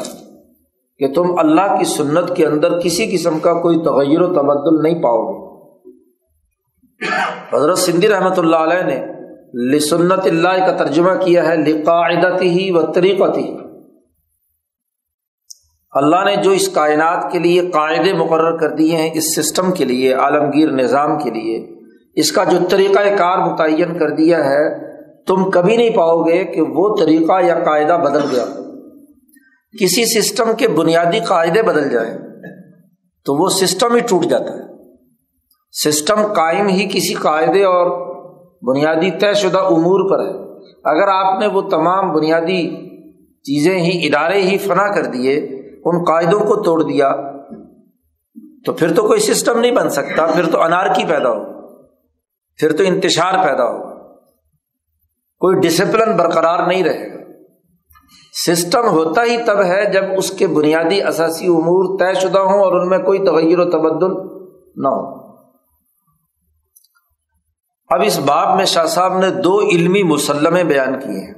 کہ 1.00 1.12
تم 1.12 1.38
اللہ 1.38 1.74
کی 1.78 1.84
سنت 1.84 2.34
کے 2.36 2.46
اندر 2.46 2.78
کسی 2.80 3.06
قسم 3.06 3.38
کا 3.38 3.52
کوئی 3.62 3.76
تغیر 3.78 4.22
و 4.22 4.32
تبدل 4.34 4.82
نہیں 4.82 5.02
پاؤ 5.02 5.20
گے۔ 5.24 5.44
حضرت 7.52 7.78
سندھی 7.78 8.08
رحمۃ 8.08 8.38
اللہ 8.38 8.56
علیہ 8.56 8.82
نے 8.82 8.98
لسنت 9.72 10.26
اللہ 10.26 10.66
کا 10.66 10.72
ترجمہ 10.76 11.14
کیا 11.24 11.46
ہے 11.46 11.56
لقاعدتی 11.56 12.48
ہی 12.48 12.70
و 12.70 12.82
طریقتی 12.92 13.42
ہی 13.42 13.56
اللہ 15.92 16.24
نے 16.24 16.34
جو 16.36 16.50
اس 16.50 16.68
کائنات 16.68 17.30
کے 17.32 17.38
لیے 17.38 17.60
قاعدے 17.70 18.12
مقرر 18.12 18.56
کر 18.56 18.70
دیے 18.70 18.96
ہیں، 18.96 19.10
اس 19.14 19.34
سسٹم 19.36 19.70
کے 19.72 19.84
لیے، 19.84 20.12
عالمگیر 20.14 20.72
نظام 20.72 21.18
کے 21.18 21.30
لیے، 21.30 21.54
اس 22.16 22.32
کا 22.32 22.44
جو 22.44 22.58
طریقۂ 22.70 23.16
کار 23.18 23.38
متعین 23.38 23.98
کر 23.98 24.10
دیا 24.10 24.44
ہے 24.44 24.64
تم 25.26 25.50
کبھی 25.50 25.76
نہیں 25.76 25.90
پاؤ 25.90 26.22
گے 26.22 26.44
کہ 26.44 26.60
وہ 26.60 26.96
طریقہ 26.96 27.44
یا 27.44 27.54
قاعدہ 27.64 28.02
بدل 28.04 28.20
گیا 28.30 28.44
کسی 29.80 30.20
سسٹم 30.20 30.52
کے 30.58 30.68
بنیادی 30.68 31.20
قاعدے 31.20 31.62
بدل 31.62 31.90
جائیں 31.90 32.18
تو 33.24 33.42
وہ 33.42 33.48
سسٹم 33.48 33.94
ہی 33.94 34.00
ٹوٹ 34.00 34.24
جاتا 34.24 34.52
ہے۔ 34.52 34.66
سسٹم 35.72 36.32
قائم 36.32 36.66
ہی 36.66 36.88
کسی 36.88 37.14
قاعدے 37.14 37.64
اور 37.64 38.06
بنیادی 38.62 39.10
طے 39.10 39.34
شدہ 39.34 39.58
امور 39.58 40.10
پر 40.10 40.24
ہے۔ 40.24 40.46
اگر 40.84 41.08
آپ 41.08 41.40
نے 41.40 41.46
وہ 41.46 41.62
تمام 41.62 42.12
بنیادی 42.12 42.86
چیزیں 43.20 43.78
ہی 43.78 44.06
ادارے 44.06 44.40
ہی 44.40 44.58
فنا 44.58 44.94
کر 44.94 45.06
دیے، 45.06 45.36
ان 45.84 46.04
قاعدوں 46.04 46.40
کو 46.40 46.62
توڑ 46.62 46.82
دیا، 46.82 47.16
تو 48.66 48.72
پھر 48.72 48.94
تو 48.94 49.02
کوئی 49.02 49.20
سسٹم 49.20 49.60
نہیں 49.60 49.72
بن 49.72 49.90
سکتا، 49.90 50.26
پھر 50.26 50.46
تو 50.50 50.62
انار 50.62 50.94
کی 50.94 51.04
پیدا 51.08 51.30
ہو، 51.30 51.44
پھر 52.56 52.72
تو 52.72 52.84
انتشار 52.86 53.48
پیدا 53.48 53.64
ہوگا۔ 53.64 53.95
کوئی 55.38 55.60
ڈسپلن 55.60 56.16
برقرار 56.16 56.66
نہیں 56.66 56.84
رہے 56.84 57.10
گا۔ 57.10 57.16
سسٹم 58.46 58.88
ہوتا 58.88 59.22
ہی 59.22 59.36
تب 59.46 59.62
ہے 59.62 59.92
جب 59.92 60.04
اس 60.16 60.30
کے 60.30 60.46
بنیادی 60.46 61.02
اثاثی 61.02 61.46
امور 61.46 61.98
طے 61.98 62.14
شدہ 62.14 62.38
ہوں 62.38 62.60
اور 62.60 62.72
ان 62.72 62.88
میں 62.88 62.98
کوئی 62.98 63.18
تغیر 63.18 63.58
و 63.58 63.70
تبدل 63.70 64.12
نہ 64.76 64.88
ہو۔ 64.88 65.26
اب 67.88 68.02
اس 68.06 68.18
باب 68.18 68.56
میں 68.56 68.64
شاہ 68.64 68.86
صاحب 68.86 69.18
نے 69.18 69.30
دو 69.30 69.60
علمی 69.60 70.02
مسلمے 70.02 70.64
بیان 70.64 71.00
کیے 71.00 71.26
ہیں۔ 71.26 71.34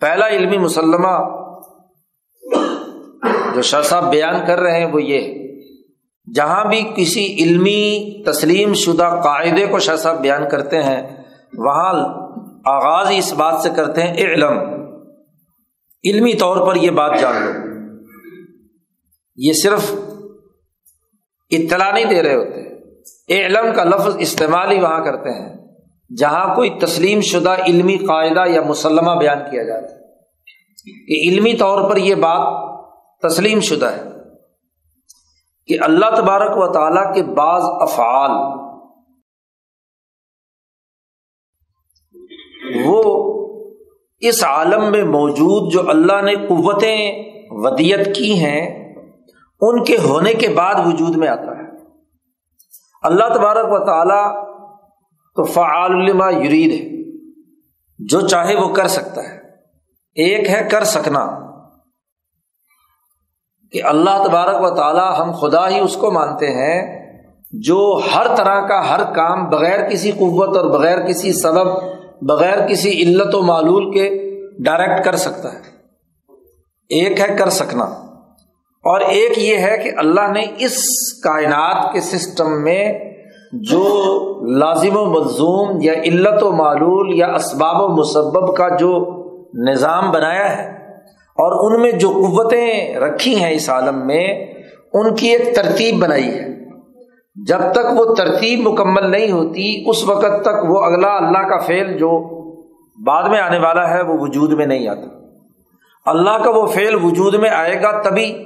پہلا 0.00 0.28
علمی 0.28 0.58
مسلمہ 0.58 1.12
جو 3.54 3.62
شاہ 3.62 3.82
صاحب 3.82 4.10
بیان 4.10 4.46
کر 4.46 4.60
رہے 4.60 4.78
ہیں 4.78 4.92
وہ 4.92 5.02
یہ 5.02 5.34
جہاں 6.34 6.64
بھی 6.64 6.90
کسی 6.96 7.36
علمی 7.40 8.22
تسلیم 8.26 8.74
شدہ 8.74 9.20
قاعدے 9.24 9.66
کو 9.66 9.78
شاہ 9.78 9.96
صاحب 9.96 10.20
بیان 10.20 10.48
کرتے 10.48 10.82
ہیں، 10.82 11.24
وہاں 11.58 11.92
آغاز 12.64 13.10
ہی 13.10 13.18
اس 13.18 13.32
بات 13.32 13.54
سے 13.62 13.70
کرتے 13.76 14.02
ہیں 14.02 14.14
علم 14.14 14.58
علمی 16.04 16.34
طور 16.34 16.66
پر 16.66 16.76
یہ 16.76 16.90
بات 16.90 17.10
جان 17.20 17.34
لو۔ 17.42 17.50
یہ 19.36 19.52
صرف 19.52 19.94
اطلاع 21.50 21.92
نہیں 21.92 22.04
دے 22.04 22.22
رہے 22.22 22.34
ہوتے۔ 22.34 22.70
علم 23.34 23.74
کا 23.76 23.84
لفظ 23.84 24.16
استعمال 24.18 24.72
ہی 24.72 24.80
وہاں 24.80 25.04
کرتے 25.04 25.30
ہیں۔ 25.30 25.56
جہاں 26.16 26.54
کوئی 26.54 26.70
تسلیم 26.70 27.20
شدہ 27.20 27.54
علمی 27.66 27.96
قاعدہ 27.96 28.48
یا 28.48 28.62
مسلمہ 28.62 29.10
بیان 29.18 29.38
کیا 29.50 29.62
جاتا 29.62 29.86
ہے۔ 29.86 30.00
کہ 31.06 31.28
علمی 31.28 31.54
طور 31.54 31.90
پر 31.90 31.96
یہ 31.96 32.14
بات 32.14 32.70
تسلیم 33.20 33.60
شدہ 33.60 33.86
ہے۔ 33.86 34.02
کہ 35.66 35.76
اللہ 35.80 36.06
تبارک 36.16 36.56
و 36.56 36.72
تعالیٰ 36.72 37.14
کے 37.14 37.22
بعض 37.22 37.62
افعال 37.64 38.59
وہ 42.90 43.30
اس 44.18 44.44
عالم 44.44 44.90
میں 44.90 45.04
موجود 45.04 45.72
جو 45.72 45.90
اللہ 45.90 46.22
نے 46.22 46.34
قوتیں 46.34 47.22
ودیت 47.50 48.16
کی 48.16 48.44
ہیں، 48.44 48.94
ان 49.60 49.84
کے 49.84 49.96
ہونے 50.04 50.34
کے 50.34 50.48
بعد 50.48 50.74
وجود 50.86 51.16
میں 51.16 51.28
آتا 51.28 51.58
ہے۔ 51.58 51.70
اللہ 53.02 53.34
تبارک 53.34 53.66
و 53.70 53.86
تعالیٰ 53.86 54.44
تو 55.36 55.44
فعال 55.44 55.92
الما 55.92 56.30
یرید 56.30 56.72
ہے، 56.72 57.18
جو 57.98 58.20
چاہے 58.20 58.56
وہ 58.56 58.74
کر 58.74 58.86
سکتا 58.86 59.22
ہے۔ 59.22 59.36
ایک 60.14 60.50
ہے 60.50 60.68
کر 60.70 60.84
سکنا۔ 60.84 61.50
کہ 63.72 63.82
اللہ 63.84 64.24
تبارک 64.24 64.72
و 64.72 64.74
تعالیٰ 64.74 65.18
ہم 65.18 65.32
خدا 65.32 65.68
ہی 65.68 65.78
اس 65.78 65.96
کو 65.96 66.10
مانتے 66.10 66.46
ہیں، 66.46 67.00
جو 67.52 68.00
ہر 68.14 68.36
طرح 68.36 68.60
کا 68.60 68.90
ہر 68.90 69.14
کام 69.14 69.48
بغیر 69.48 69.88
کسی 69.90 70.12
قوت 70.12 70.56
اور 70.56 70.64
بغیر 70.64 71.06
کسی 71.06 71.32
سبب 71.32 71.78
بغیر 72.22 72.66
کسی 72.68 73.02
علت 73.02 73.34
و 73.34 73.42
معلول 73.42 73.92
کے 73.92 74.30
ڈائریکٹ 74.58 75.04
کر 75.04 75.16
سکتا 75.16 75.52
ہے۔ 75.52 75.58
ایک 76.88 77.20
ہے 77.20 77.36
کر 77.36 77.48
سکنا۔ 77.48 77.84
اور 78.84 79.00
ایک 79.00 79.38
یہ 79.38 79.56
ہے 79.56 79.78
کہ 79.78 79.90
اللہ 79.96 80.32
نے 80.32 80.42
اس 80.58 80.84
کائنات 81.24 81.92
کے 81.92 82.00
سسٹم 82.00 82.62
میں 82.62 82.98
جو 83.52 84.06
لازم 84.58 84.96
و 84.96 85.04
ملزوم 85.04 85.78
یا 85.82 85.92
علت 85.92 86.42
و 86.42 86.52
معلول 86.52 87.18
یا 87.18 87.34
اسباب 87.34 87.82
و 87.82 87.88
مسبب 87.88 88.56
کا 88.56 88.76
جو 88.76 89.20
نظام 89.54 90.10
بنایا 90.10 90.58
ہے 90.58 90.68
اور 91.30 91.74
ان 91.74 91.82
میں 91.82 91.92
جو 91.92 92.08
قوتیں 92.10 92.94
رکھی 92.94 93.36
ہیں 93.36 93.50
اس 93.50 93.70
عالم 93.70 94.06
میں، 94.06 94.52
ان 94.92 95.14
کی 95.14 95.28
ایک 95.28 95.56
ترتیب 95.56 95.98
بنائی 95.98 96.28
ہے۔ 96.28 96.59
جب 97.34 97.58
تک 97.72 97.86
وہ 97.96 98.14
ترتیب 98.14 98.68
مکمل 98.68 99.10
نہیں 99.10 99.32
ہوتی، 99.32 99.84
اس 99.86 100.04
وقت 100.04 100.42
تک 100.42 100.64
وہ 100.68 100.80
اگلا 100.80 101.16
اللہ 101.16 101.48
کا 101.48 101.58
فعل 101.58 101.98
جو 101.98 102.40
بعد 103.04 103.22
میں 103.22 103.40
آنے 103.40 103.58
والا 103.58 103.90
ہے، 103.90 104.02
وہ 104.02 104.14
وجود 104.18 104.52
میں 104.52 104.66
نہیں 104.66 104.88
آتا۔ 104.88 105.26
اللہ 106.10 106.44
کا 106.44 106.50
وہ 106.50 106.66
فعل 106.66 106.94
وجود 106.94 107.34
میں 107.34 107.50
آئے 107.50 107.82
گا 107.82 108.02
تبھی، 108.02 108.44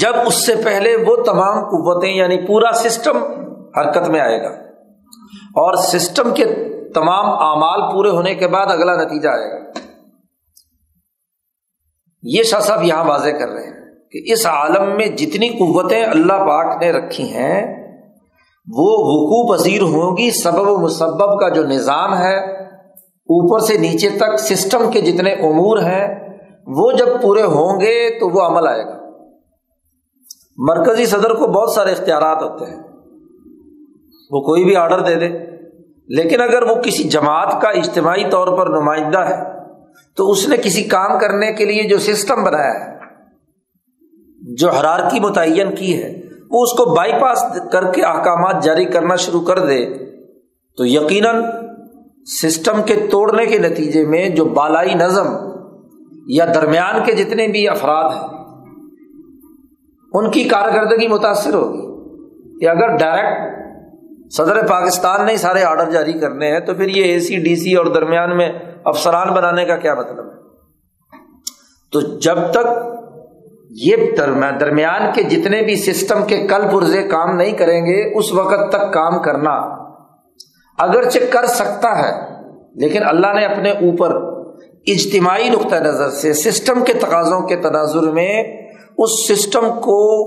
جب 0.00 0.12
اس 0.26 0.46
سے 0.46 0.54
پہلے 0.64 0.96
وہ 0.96 1.16
تمام 1.16 1.62
قوتیں 1.64 2.14
یعنی 2.14 2.46
پورا 2.46 2.72
سسٹم 2.72 3.16
حرکت 3.78 4.08
میں 4.08 4.20
آئے 4.20 4.42
گا۔ 4.42 4.48
اور 5.34 5.74
سسٹم 5.74 6.34
کے 6.34 6.44
تمام 6.94 7.26
اعمال 7.28 7.92
پورے 7.92 8.10
ہونے 8.10 8.34
کے 8.34 8.48
بعد 8.48 8.66
اگلا 8.66 8.96
نتیجہ 8.96 9.28
آئے 9.28 9.52
گا۔ 9.52 9.70
یہ 12.22 12.42
شاہ 12.42 12.60
صاحب 12.60 12.82
یہاں 12.82 13.04
واضح 13.04 13.28
کر 13.28 13.48
رہے 13.48 13.64
ہیں۔ 13.64 13.85
کہ 14.24 14.32
اس 14.32 14.46
عالم 14.46 14.96
میں 14.96 15.06
جتنی 15.06 15.48
قوتیں 15.48 16.04
اللہ 16.04 16.32
پاک 16.32 16.82
نے 16.82 16.92
رکھی 16.92 17.24
ہیں، 17.24 17.86
وہ 18.72 18.88
وقوع 18.90 19.56
پذیر 19.56 19.82
ہوں 19.82 20.16
گی، 20.16 20.30
سبب 20.30 20.68
و 20.68 20.78
مسبب 20.78 21.40
کا 21.40 21.48
جو 21.48 21.64
نظام 21.64 22.18
ہے، 22.18 22.62
اوپر 23.04 23.58
سے 23.58 23.78
نیچے 23.78 24.08
تک 24.08 24.38
سسٹم 24.38 24.90
کے 24.90 25.00
جتنے 25.00 25.32
امور 25.32 25.78
ہیں، 25.78 26.28
وہ 26.66 26.92
جب 26.92 27.06
پورے 27.22 27.42
ہوں 27.42 27.80
گے 27.80 28.18
تو 28.20 28.28
وہ 28.28 28.40
عمل 28.40 28.66
آئے 28.66 28.84
گا۔ 28.84 28.96
مرکزی 30.56 31.06
صدر 31.06 31.30
کو 31.30 31.46
بہت 31.46 31.70
سارے 31.70 31.92
اختیارات 31.92 32.42
ہوتے 32.42 32.64
ہیں۔ 32.64 32.82
وہ 34.30 34.40
کوئی 34.40 34.64
بھی 34.64 34.76
آڈر 34.76 35.00
دے 35.00 35.14
دے۔ 35.14 35.28
لیکن 36.08 36.40
اگر 36.40 36.62
وہ 36.62 36.74
کسی 36.74 37.02
جماعت 37.02 37.62
کا 37.62 37.68
اجتماعی 37.68 38.30
طور 38.30 38.58
پر 38.58 38.66
نمائندہ 38.66 39.18
ہے، 39.18 39.56
تو 40.16 40.30
اس 40.30 40.48
نے 40.48 40.56
کسی 40.56 40.82
کام 40.82 41.18
کرنے 41.18 41.52
کے 41.52 41.64
لیے 41.64 41.82
جو 41.82 41.98
سسٹم 41.98 42.44
بنایا 42.44 42.74
ہے 42.74 42.95
جو 44.54 44.70
حرارکی 44.70 45.20
متعین 45.20 45.74
کی 45.74 46.02
ہے، 46.02 46.22
وہ 46.50 46.62
اس 46.62 46.72
کو 46.72 46.94
بائی 46.94 47.12
پاس 47.12 47.44
کر 47.72 47.92
کے 47.92 48.02
احکامات 48.02 48.62
جاری 48.62 48.84
کرنا 48.84 49.16
شروع 49.16 49.40
کر 49.40 49.58
دے۔ 49.58 49.86
تو 50.76 50.86
یقیناً 50.86 51.42
سسٹم 52.42 52.82
کے 52.86 52.94
توڑنے 53.10 53.46
کے 53.46 53.58
نتیجے 53.58 54.06
میں 54.06 54.28
جو 54.28 54.44
بالائی 54.44 54.94
نظم 54.94 55.26
یا 56.26 56.46
درمیان 56.54 57.04
کے 57.04 57.12
جتنے 57.12 57.48
بھی 57.48 57.68
افراد 57.68 58.10
ہیں، 58.10 58.28
ان 60.12 60.30
کی 60.30 60.44
کارکردگی 60.44 61.08
متاثر 61.08 61.54
ہوگی۔ 61.54 61.86
کہ 62.60 62.68
اگر 62.68 62.96
ڈائریکٹ 62.96 63.56
صدر 64.32 64.66
پاکستان 64.66 65.26
نے 65.26 65.36
سارے 65.36 65.62
آرڈر 65.62 65.90
جاری 65.90 66.12
کرنے 66.12 66.52
ہیں، 66.52 66.60
تو 66.60 66.74
پھر 66.74 66.88
یہ 66.88 67.04
اے 67.04 67.20
سی 67.20 67.36
ڈی 67.36 67.56
سی 67.56 67.74
اور 67.74 67.86
درمیان 67.86 68.36
میں 68.36 68.52
افسران 68.84 69.28
بنانے 69.34 69.64
کا 69.64 69.76
کیا 69.76 69.94
مطلب 69.94 70.26
ہے؟ 70.26 70.36
تو 71.92 72.00
جب 72.00 72.36
تک 72.50 72.66
یہ 73.70 73.96
درمیان 74.60 75.02
کے 75.14 75.22
جتنے 75.22 75.62
بھی 75.62 75.76
سسٹم 75.76 76.24
کے 76.24 76.46
کل 76.46 76.62
پرزے 76.72 77.02
کام 77.02 77.36
نہیں 77.36 77.52
کریں 77.52 77.86
گے، 77.86 78.18
اس 78.18 78.32
وقت 78.32 78.72
تک 78.72 78.92
کام 78.92 79.22
کرنا۔ 79.22 79.50
اگرچہ 80.78 81.18
کر 81.30 81.46
سکتا 81.46 81.98
ہے، 81.98 82.42
لیکن 82.74 83.06
اللہ 83.06 83.32
نے 83.34 83.44
اپنے 83.44 83.70
اوپر 83.70 84.16
اجتماعی 84.86 85.48
نقطۂ 85.48 85.76
نظر 85.76 86.10
سے 86.10 86.32
سسٹم 86.32 86.84
کے 86.84 86.92
تقاضوں 86.92 87.40
کے 87.40 87.56
تناظر 87.56 88.10
میں 88.10 88.42
اس 88.98 89.28
سسٹم 89.28 89.68
کو 89.80 90.26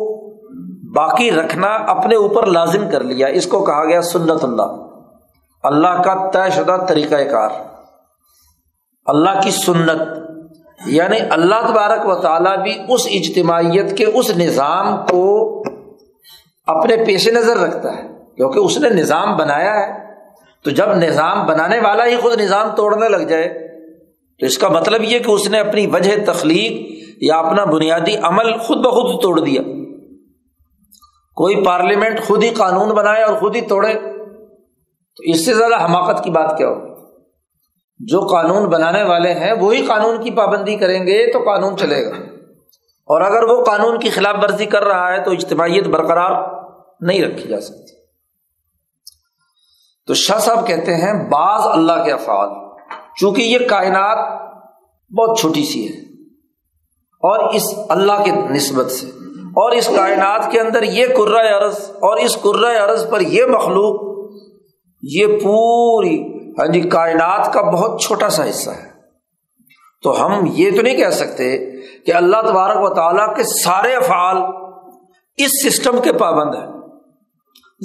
باقی 0.96 1.31
رکھنا 1.31 1.67
اپنے 1.67 2.15
اوپر 2.15 2.46
لازم 2.46 2.89
کر 2.91 3.03
لیا۔ 3.03 3.27
اس 3.27 3.48
کو 3.48 3.65
کہا 3.65 3.86
گیا 3.86 4.01
سنت 4.01 4.43
اللہ۔ 4.43 4.86
اللہ 5.63 6.01
کا 6.01 6.29
طے 6.34 6.50
شدہ 6.50 6.77
طریقہ 6.88 7.15
کار۔ 7.31 7.50
اللہ 9.05 9.41
کی 9.43 9.51
سنت۔ 9.51 10.28
یعنی 10.86 11.17
اللہ 11.29 11.67
تبارک 11.67 12.07
و 12.07 12.15
تعالیٰ 12.15 12.57
بھی 12.57 12.77
اس 12.88 13.07
اجتماعیت 13.12 13.98
کے 13.98 14.05
اس 14.05 14.38
نظام 14.38 15.05
کو 15.05 15.63
اپنے 16.67 16.95
پیش 17.05 17.27
نظر 17.27 17.57
رکھتا 17.57 17.98
ہے، 17.98 18.07
کیونکہ 18.36 18.59
اس 18.59 18.77
نے 18.77 18.89
نظام 18.89 19.38
بنایا 19.38 19.74
ہے۔ 19.74 20.09
تو 20.63 20.71
جب 20.71 20.93
نظام 20.93 21.45
بنانے 21.45 21.79
والا 21.79 22.05
ہی 22.05 22.15
خود 22.17 22.41
نظام 22.41 22.69
توڑنے 22.75 23.09
لگ 23.09 23.24
جائے، 23.24 23.48
تو 24.39 24.45
اس 24.45 24.57
کا 24.57 24.67
مطلب 24.67 25.03
یہ 25.03 25.19
کہ 25.19 25.31
اس 25.31 25.50
نے 25.50 25.59
اپنی 25.59 25.88
وجہ 25.88 26.12
تخلیق 26.25 26.71
یا 27.21 27.38
اپنا 27.38 27.65
بنیادی 27.65 28.15
عمل 28.15 28.57
خود 28.57 28.77
بخود 28.77 29.21
توڑ 29.21 29.39
دیا۔ 29.39 29.62
کوئی 31.36 31.65
پارلیمنٹ 31.65 32.21
خود 32.21 32.43
ہی 32.43 32.50
قانون 32.50 32.89
بنائے 32.89 33.24
اور 33.24 33.36
خود 33.36 33.55
ہی 33.55 33.62
توڑے، 33.62 33.93
تو 35.15 35.24
اس 35.24 35.45
سے 35.45 35.53
زیادہ 35.53 35.86
حماقت 35.86 36.24
کی 36.24 36.29
بات 36.29 36.57
کیا 36.57 36.67
ہوگی؟ 36.67 36.88
جو 38.00 38.20
قانون 38.20 38.65
بنانے 38.70 39.03
والے 39.03 39.34
ہیں، 39.34 39.53
وہی 39.53 39.86
قانون 39.86 40.22
کی 40.24 40.32
پابندی 40.32 40.75
کریں 40.75 41.08
گے 41.08 41.32
تو 41.34 41.39
قانون 41.39 41.77
چلے 41.77 42.06
گا۔ 42.06 42.15
اور 43.08 43.22
اگر 43.22 43.44
وہ 43.44 43.63
قانون 43.63 44.00
کی 44.00 44.10
خلاف 44.10 44.36
ورزی 44.44 44.65
کر 44.65 44.84
رہا 44.84 45.12
ہے 45.12 45.24
تو 45.24 45.32
اجتماعیت 45.32 45.88
برقرار 45.88 46.36
نہیں 47.01 47.22
رکھی 47.22 47.50
جا 47.50 47.60
سکتی۔ 47.60 47.98
تو 50.08 50.13
شاہ 50.13 50.39
صاحب 50.39 50.68
کہتے 50.68 50.96
ہیں، 50.96 51.13
بعض 51.29 51.62
اللہ 51.65 52.03
کے 52.06 52.12
افعال، 52.12 52.50
چونکہ 53.20 53.41
یہ 53.41 53.68
کائنات 53.70 54.18
بہت 55.12 55.38
چھوٹی 55.39 55.63
سی 55.63 55.88
ہے، 55.88 55.98
اور 57.24 57.53
اس 57.53 57.63
اللہ 57.89 58.24
کے 58.25 58.32
نسبت 58.32 58.91
سے، 58.91 59.08
اور 59.56 59.72
اس 59.72 59.88
کائنات 59.96 60.51
کے 60.51 60.60
اندر 60.60 60.84
یہ 60.84 61.06
عرض، 61.58 61.79
اور 61.91 62.18
اس 62.18 62.38
عرض 62.84 63.10
پر 63.10 63.22
یہ 63.22 63.46
مخلوق، 63.46 64.01
یہ 65.03 65.38
پوری 65.44 66.38
ہاں 66.60 66.68
جی 66.68 66.82
کائنات 66.82 67.54
کا 67.54 67.62
بہت 67.62 68.01
چھوٹا 68.01 68.30
سا 68.30 68.50
حصہ 68.50 68.70
ہے۔ 68.70 68.89
تو 70.04 70.25
ہم 70.25 70.46
یہ 70.46 70.75
تو 70.75 70.82
نہیں 70.82 70.98
کہہ 70.98 71.10
سکتے 71.10 71.72
کہ 72.06 72.13
اللہ 72.13 72.42
تبارک 72.42 72.92
و 72.92 72.94
تعالیٰ 72.94 73.36
کے 73.36 73.44
سارے 73.44 73.96
افعال 73.96 74.38
اس 75.38 75.63
سسٹم 75.63 76.01
کے 76.01 76.13
پابند 76.13 76.56
ہیں۔ 76.56 76.68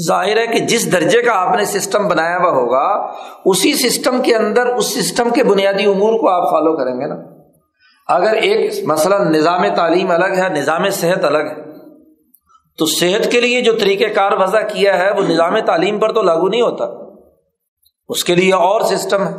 ظاہر 0.08 0.36
ہے 0.36 0.46
کہ 0.46 0.58
جس 0.58 0.92
درجے 0.92 1.22
کا 1.22 1.32
آپ 1.34 1.56
نے 1.56 1.64
سسٹم 1.64 2.08
بنایا 2.08 2.36
ہوا 2.36 2.50
ہوگا، 2.50 3.12
اسی 3.44 3.74
سسٹم 3.74 4.22
کے 4.22 4.34
اندر، 4.34 4.66
اس 4.66 4.86
سسٹم 4.86 5.30
کے 5.30 5.44
بنیادی 5.44 5.84
امور 5.84 6.18
کو 6.18 6.28
آپ 6.28 6.50
فالو 6.50 6.76
کریں 6.76 6.94
گے 6.94 7.06
نا۔ 7.06 7.14
اگر 8.08 8.32
ایک 8.32 8.84
مثلاً 8.84 9.32
نظام 9.32 9.74
تعلیم 9.76 10.10
الگ 10.10 10.34
ہے، 10.36 10.48
نظام 10.48 10.90
صحت 10.90 11.24
الگ 11.24 11.38
ہے، 11.38 11.62
تو 12.78 12.86
صحت 12.86 13.32
کے 13.32 13.40
لیے 13.40 13.60
جو 13.60 13.78
طریقہ 13.78 14.14
کار 14.14 14.32
وضع 14.32 14.60
کیا 14.60 14.98
ہے، 14.98 15.10
وہ 15.10 15.22
نظام 15.28 15.58
تعلیم 15.58 15.98
پر 15.98 16.12
تو 16.12 16.22
لاگو 16.22 16.48
نہیں 16.48 16.62
ہوتا۔ 16.62 17.03
اس 18.08 18.24
کے 18.24 18.34
لیے 18.34 18.54
اور 18.54 18.80
سسٹم 18.80 19.22
ہے۔ 19.22 19.34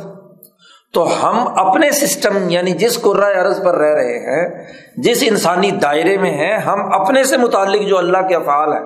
تو 0.94 1.06
ہم 1.22 1.48
اپنے 1.58 1.90
سسٹم 1.90 2.50
یعنی 2.50 2.70
جس 2.70 3.04
عرض 3.06 3.64
پر 3.64 3.74
رہ 3.74 3.94
رہے 3.94 4.18
ہیں، 4.18 4.66
جس 4.96 5.24
انسانی 5.26 5.70
دائرے 5.70 6.18
میں 6.18 6.30
ہیں، 6.30 6.58
ہم 6.58 6.92
اپنے 6.92 7.24
سے 7.24 7.36
متعلق 7.36 7.88
جو 7.88 7.98
اللہ 7.98 8.28
کے 8.28 8.34
افعال 8.34 8.72
ہیں 8.72 8.84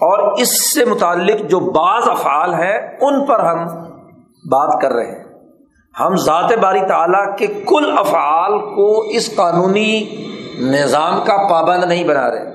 اور 0.00 0.40
اس 0.40 0.74
سے 0.74 0.84
متعلق 0.84 1.50
جو 1.50 1.60
بعض 1.60 2.02
افعال 2.08 2.54
ہیں، 2.54 2.78
ان 3.00 3.26
پر 3.26 3.40
ہم 3.40 3.66
بات 4.50 4.82
کر 4.82 4.92
رہے 4.92 5.06
ہیں۔ 5.06 5.24
ہم 6.00 6.16
ذات 6.16 6.52
باری 6.52 6.80
تعالیٰ 6.88 7.36
کے 7.36 7.46
کل 7.46 7.94
افعال 7.98 8.58
کو 8.58 9.00
اس 9.00 9.36
قانونی 9.36 10.26
نظام 10.58 11.24
کا 11.24 11.36
پابند 11.50 11.84
نہیں 11.84 12.04
بنا 12.04 12.30
رہے۔ 12.30 12.53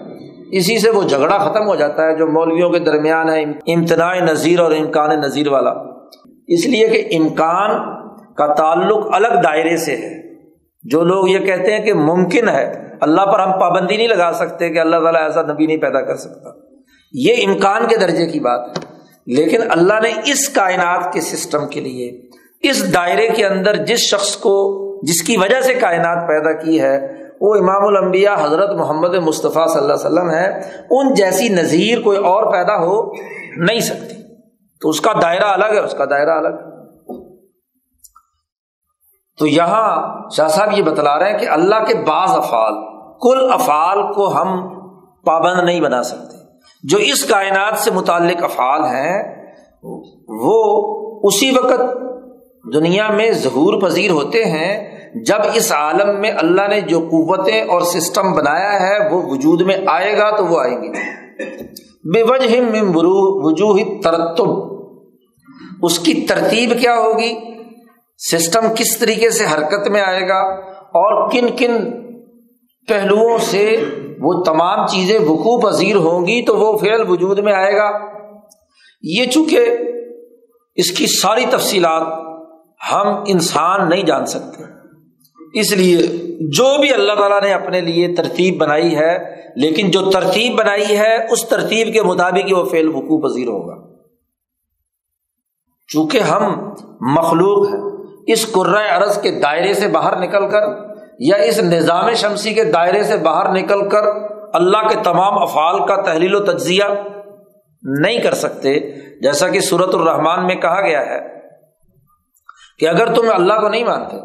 اسی 0.52 0.80
سے 0.80 0.90
وہ 0.90 1.04
جھگڑا 1.04 1.38
ختم 1.38 1.68
ہو 1.68 1.76
جاتا 1.76 2.06
ہے 2.06 2.18
جو 2.18 2.28
مولویوں 2.28 2.70
کے 2.70 2.80
درمیان 2.80 3.30
ہے، 3.30 3.44
امتناع 3.74 4.16
نذیر 4.20 4.60
اور 4.60 4.72
امکان 4.72 5.10
نذیر 5.10 5.48
والا۔ 5.48 5.72
اس 6.48 6.66
لیے 6.66 6.88
کہ 6.88 7.18
امکان 7.18 7.72
کا 8.34 8.54
تعلق 8.54 9.08
الگ 9.14 9.28
دائرے 9.28 9.78
سے 9.78 9.96
ہے۔ 9.96 10.22
جو 10.84 11.04
لوگ 11.04 11.30
یہ 11.30 11.40
کہتے 11.40 11.78
ہیں 11.78 11.86
کہ 11.86 11.94
ممکن 11.94 12.50
ہے، 12.50 12.90
اللہ 13.02 13.22
پر 13.22 13.40
ہم 13.40 13.60
پابندی 13.60 13.98
نہیں 13.98 14.08
لگا 14.08 14.32
سکتے 14.34 14.70
کہ 14.70 14.80
اللہ 14.80 14.96
تعالیٰ 14.96 15.22
ایسا 15.22 15.42
نبی 15.42 15.66
نہیں 15.66 15.78
پیدا 15.78 16.02
کر 16.02 16.16
سکتا۔ 16.16 16.50
یہ 17.14 17.34
امکان 17.48 17.88
کے 17.88 17.98
درجے 17.98 18.26
کی 18.26 18.40
بات 18.40 18.78
ہے۔ 18.78 18.84
لیکن 19.26 19.62
اللہ 19.70 19.94
نے 20.04 20.32
اس 20.32 20.50
کائنات 20.50 21.14
کے 21.14 21.22
سسٹم 21.22 21.68
کے 21.68 21.80
لیے، 21.80 22.22
اس 22.62 22.94
دائرے 22.94 23.30
کے 23.30 23.46
اندر 23.46 23.76
جس 23.76 24.00
شخص 24.00 24.38
کو، 24.38 24.86
جس 25.04 25.24
کی 25.24 25.38
وجہ 25.38 25.62
سے 25.62 25.74
کائنات 25.74 26.28
پیدا 26.28 26.52
کی 26.52 26.82
ہے 26.82 27.19
وہ 27.42 27.56
امام 27.56 27.88
الانبیاء 27.88 28.36
حضرت 28.44 28.70
محمد 28.70 29.16
مصطفیٰ 29.16 29.68
صلی 29.68 29.82
اللہ 29.82 29.94
علیہ 29.94 30.08
وسلم 30.08 30.30
ہے 30.30 30.60
ان 30.92 31.14
جیسی 31.14 31.50
نظیر 31.50 32.02
کوئی 32.02 32.18
اور 32.18 32.52
پیدا 32.52 32.76
ہو 32.76 33.12
نہیں 33.58 33.80
سکتی۔ 33.80 34.16
تو 34.82 34.90
اس 34.90 35.02
کا 35.02 35.12
دائرہ 35.22 35.44
الگ 35.44 35.66
ہے، 35.66 35.80
اس 35.80 35.96
کا 35.98 36.06
دائرہ 36.06 36.30
الگ۔ 36.30 36.48
ہے 36.48 36.80
تو 39.38 39.48
یہاں 39.48 40.20
شاہ 40.36 40.48
صاحب 40.48 40.70
یہ 40.78 40.84
بتلا 40.84 41.20
رہے 41.20 41.32
ہیں 41.32 41.38
کہ 41.38 41.50
اللہ 41.50 41.84
کے 41.88 41.94
بعض 41.96 42.30
افعال، 42.32 42.74
کل 43.22 43.54
افعال 43.54 44.14
کو 44.14 44.42
ہم 44.42 44.80
پابند 45.26 45.64
نہیں 45.64 45.82
بنا 45.82 46.04
سکتے۔ 46.04 46.38
جو 46.84 46.98
اس 46.98 47.26
کائنات 47.26 47.78
سے 47.78 47.92
متعلق 47.92 48.44
افعال 48.44 48.84
ہیں، 48.84 49.46
وہ 50.28 50.86
اسی 51.24 51.52
وقت 51.52 51.82
دنیا 52.74 53.10
میں 53.10 53.32
ظہور 53.32 53.82
پذیر 53.82 54.12
ہوتے 54.12 54.46
ہیں 54.46 54.99
جب 55.16 55.38
اس 55.54 55.72
عالم 55.72 56.20
میں 56.22 56.32
اللہ 56.32 56.68
نے 56.68 56.82
جو 56.82 57.00
قوتیں 57.00 57.62
اور 57.62 57.82
سسٹم 57.82 58.34
بنایا 58.34 58.80
ہے 58.80 59.10
وہ 59.10 59.22
وجود 59.26 59.62
میں 59.62 59.78
آئے 59.88 60.18
گا 60.18 60.36
تو 60.36 60.46
وہ 60.46 60.60
آئیں 60.60 60.84
گے۔ 60.84 60.88
بے 62.14 62.24
وجہ 62.24 62.62
وجوہ 62.82 64.02
ترتب 64.04 64.50
اس 65.84 66.00
کی 66.00 66.14
ترتیب 66.14 66.74
کیا 66.80 66.96
ہوگی؟ 66.96 67.34
سسٹم 68.18 68.66
کس 68.76 68.98
طریقے 68.98 69.30
سے 69.30 69.46
حرکت 69.46 69.88
میں 69.88 70.02
آئے 70.02 70.28
گا 70.28 70.40
اور 70.78 71.32
کن 71.32 71.48
کن 71.58 71.92
پہلوؤں 72.88 73.38
سے 73.38 73.84
وہ 74.20 74.44
تمام 74.44 74.88
چیزیں 74.88 75.20
وقوع 75.20 75.70
پذیر 75.70 75.96
ہوں 75.96 76.28
گی 76.28 76.46
تو 76.46 76.58
وہ 76.58 76.78
فعل 76.78 77.02
وجود 77.10 77.40
میں 77.40 77.54
آئے 77.54 77.78
گا۔ 77.78 77.92
یہ 79.02 79.26
چونکہ 79.26 79.78
اس 80.76 80.92
کی 80.92 81.06
ساری 81.08 81.46
تفصیلات 81.50 82.04
ہم 82.92 83.24
انسان 83.28 83.90
نہیں 83.90 84.04
جان 84.04 84.26
سکتے۔ 84.26 84.79
اس 85.54 85.72
لیے 85.72 85.98
جو 86.52 86.78
بھی 86.82 86.94
اللہ 86.94 87.14
تعالیٰ 87.14 87.42
نے 87.42 87.54
اپنے 87.54 87.82
لیے 87.82 88.16
ترتیب 88.16 88.58
بنائی 88.58 88.96
ہے، 88.96 89.18
لیکن 89.56 89.92
جو 89.92 90.10
ترتیب 90.12 90.58
بنائی 90.58 90.98
ہے، 90.98 91.16
اس 91.32 91.48
ترتیب 91.50 91.94
کے 91.94 92.02
مطابق 92.02 92.58
وہ 92.58 92.64
فعل 92.64 92.88
وقوع 92.88 93.20
پذیر 93.22 93.48
ہوگا۔ 93.48 93.76
چونکہ 95.88 96.20
ہم 96.20 96.74
مخلوق 97.02 97.68
ہیں، 97.68 97.82
اس 98.28 98.46
عرض 98.90 99.22
کے 99.22 99.32
دائرے 99.32 99.74
سے 99.74 99.88
باہر 99.88 100.20
نکل 100.20 100.50
کر 100.50 100.62
یا 101.20 101.36
اس 101.36 101.60
نظام 101.60 102.14
شمسی 102.14 102.54
کے 102.54 102.64
دائرے 102.64 103.04
سے 103.04 103.18
باہر 103.18 103.52
نکل 103.54 103.90
کر 103.90 104.04
اللہ 104.54 104.88
کے 104.88 104.96
تمام 105.04 105.38
افعال 105.42 105.86
کا 105.88 106.02
تحلیل 106.02 106.36
و 106.36 106.40
تجزیہ 106.46 106.84
نہیں 107.84 108.20
کر 108.20 108.34
سکتے، 108.34 108.80
جیسا 109.22 109.48
کہ 109.48 109.60
صورت 109.60 109.96
الرحمان 109.96 110.46
میں 110.48 110.56
کہا 110.56 110.82
گیا 110.82 111.06
ہے 111.06 111.20
کہ 112.80 112.88
اگر 112.88 113.14
تم 113.14 113.26
اللہ 113.34 113.54
کو 113.54 113.70
نہیں 113.70 113.84
مانتے 113.84 114.18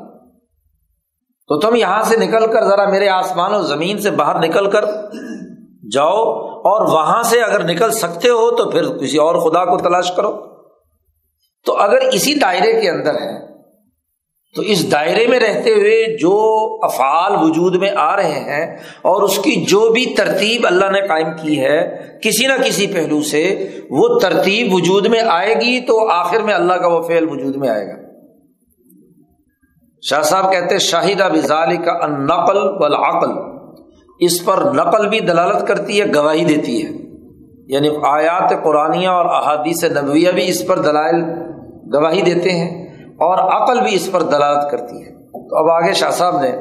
تو 1.49 1.59
تم 1.59 1.77
یہاں 1.77 2.03
سے 2.03 2.17
نکل 2.17 2.53
کر 2.53 2.65
ذرا 2.65 2.89
میرے 2.89 3.09
آسمان 3.09 3.55
و 3.55 3.63
زمین 3.63 3.99
سے 3.99 4.11
باہر 4.11 4.39
نکل 4.39 4.71
کر 4.71 4.85
جاؤ 5.93 6.23
اور 6.49 6.93
وہاں 6.93 7.23
سے 7.23 7.41
اگر 7.41 7.65
نکل 7.65 7.93
سکتے 7.93 8.29
ہو 8.29 8.51
تو 8.51 8.71
پھر 8.71 8.97
کسی 8.99 9.17
اور 9.17 9.35
خدا 9.35 9.65
کو 9.65 9.79
تلاش 9.79 10.13
کرو۔ 10.17 10.33
تو 11.67 11.77
اگر 11.77 11.99
اسی 12.13 12.35
دائرے 12.35 12.81
کے 12.81 12.91
اندر 12.91 13.15
ہے 13.15 13.55
تو 14.57 14.63
اس 14.63 14.93
دائرے 14.93 15.27
میں 15.27 15.41
رہتے 15.41 15.71
ہوئے 15.71 16.17
جو 16.17 16.35
افعال 16.83 17.33
وجود 17.43 17.75
میں 17.75 17.91
آ 17.97 18.17
رہے 18.17 18.41
ہیں 18.41 18.77
اور 19.03 19.23
اس 19.23 19.39
کی 19.39 19.65
جو 19.65 19.91
بھی 19.91 20.07
ترتیب 20.07 20.67
اللہ 20.67 20.91
نے 20.91 21.01
قائم 21.01 21.29
کی 21.43 21.61
ہے 21.61 22.09
کسی 22.23 22.47
نہ 22.47 22.53
کسی 22.65 22.87
پہلو 22.87 23.23
سے، 23.23 23.69
وہ 23.91 24.19
ترتیب 24.19 24.75
وجود 24.75 25.07
میں 25.07 25.21
آئے 25.21 25.55
گی 25.55 25.81
تو 25.81 26.09
آخر 26.09 26.41
میں 26.41 26.55
اللہ 26.55 26.75
کا 26.75 26.87
وہ 26.87 27.03
فعل 27.03 27.29
وجود 27.31 27.57
میں 27.57 27.69
آئے 27.69 27.87
گا۔ 27.87 28.04
شاہ 30.11 30.23
صاحب 30.23 30.53
کہتے 30.53 30.79
شاہدہ 30.79 31.29
بزال 31.33 31.77
کا 31.77 32.07
نقل 32.07 32.79
بالعقل 32.79 33.31
اس 34.21 34.45
پر 34.45 34.59
نقل 34.75 35.09
بھی 35.09 35.21
دلالت 35.21 35.67
کرتی 35.67 36.01
ہے، 36.01 36.07
گواہی 36.15 36.45
دیتی 36.45 36.85
ہے۔ 36.85 36.91
یعنی 37.67 37.89
آیات 37.89 38.65
قرآن 38.65 39.07
اور 39.07 39.25
احادیث 39.25 39.85
نبویہ 39.85 40.31
بھی 40.31 40.49
اس 40.49 40.67
پر 40.67 40.79
دلائل، 40.79 41.25
گواہی 41.95 42.23
دیتے 42.23 42.51
ہیں 42.51 42.85
اور 43.07 43.63
عقل 43.63 43.81
بھی 43.81 43.95
اس 43.95 44.13
پر 44.13 44.23
دلالت 44.23 44.71
کرتی 44.71 45.05
ہے۔ 45.05 45.15
تو 45.49 45.57
اب 45.57 45.71
آگے 45.71 45.93
شاہ 45.93 46.11
صاحب 46.11 46.41
نے 46.41 46.53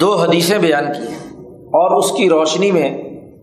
دو 0.00 0.14
حدیثیں 0.14 0.58
بیان 0.58 0.84
کی 0.84 1.08
ہیں 1.08 1.36
اور 1.50 1.98
اس 1.98 2.12
کی 2.12 2.28
روشنی 2.28 2.70
میں 2.70 2.90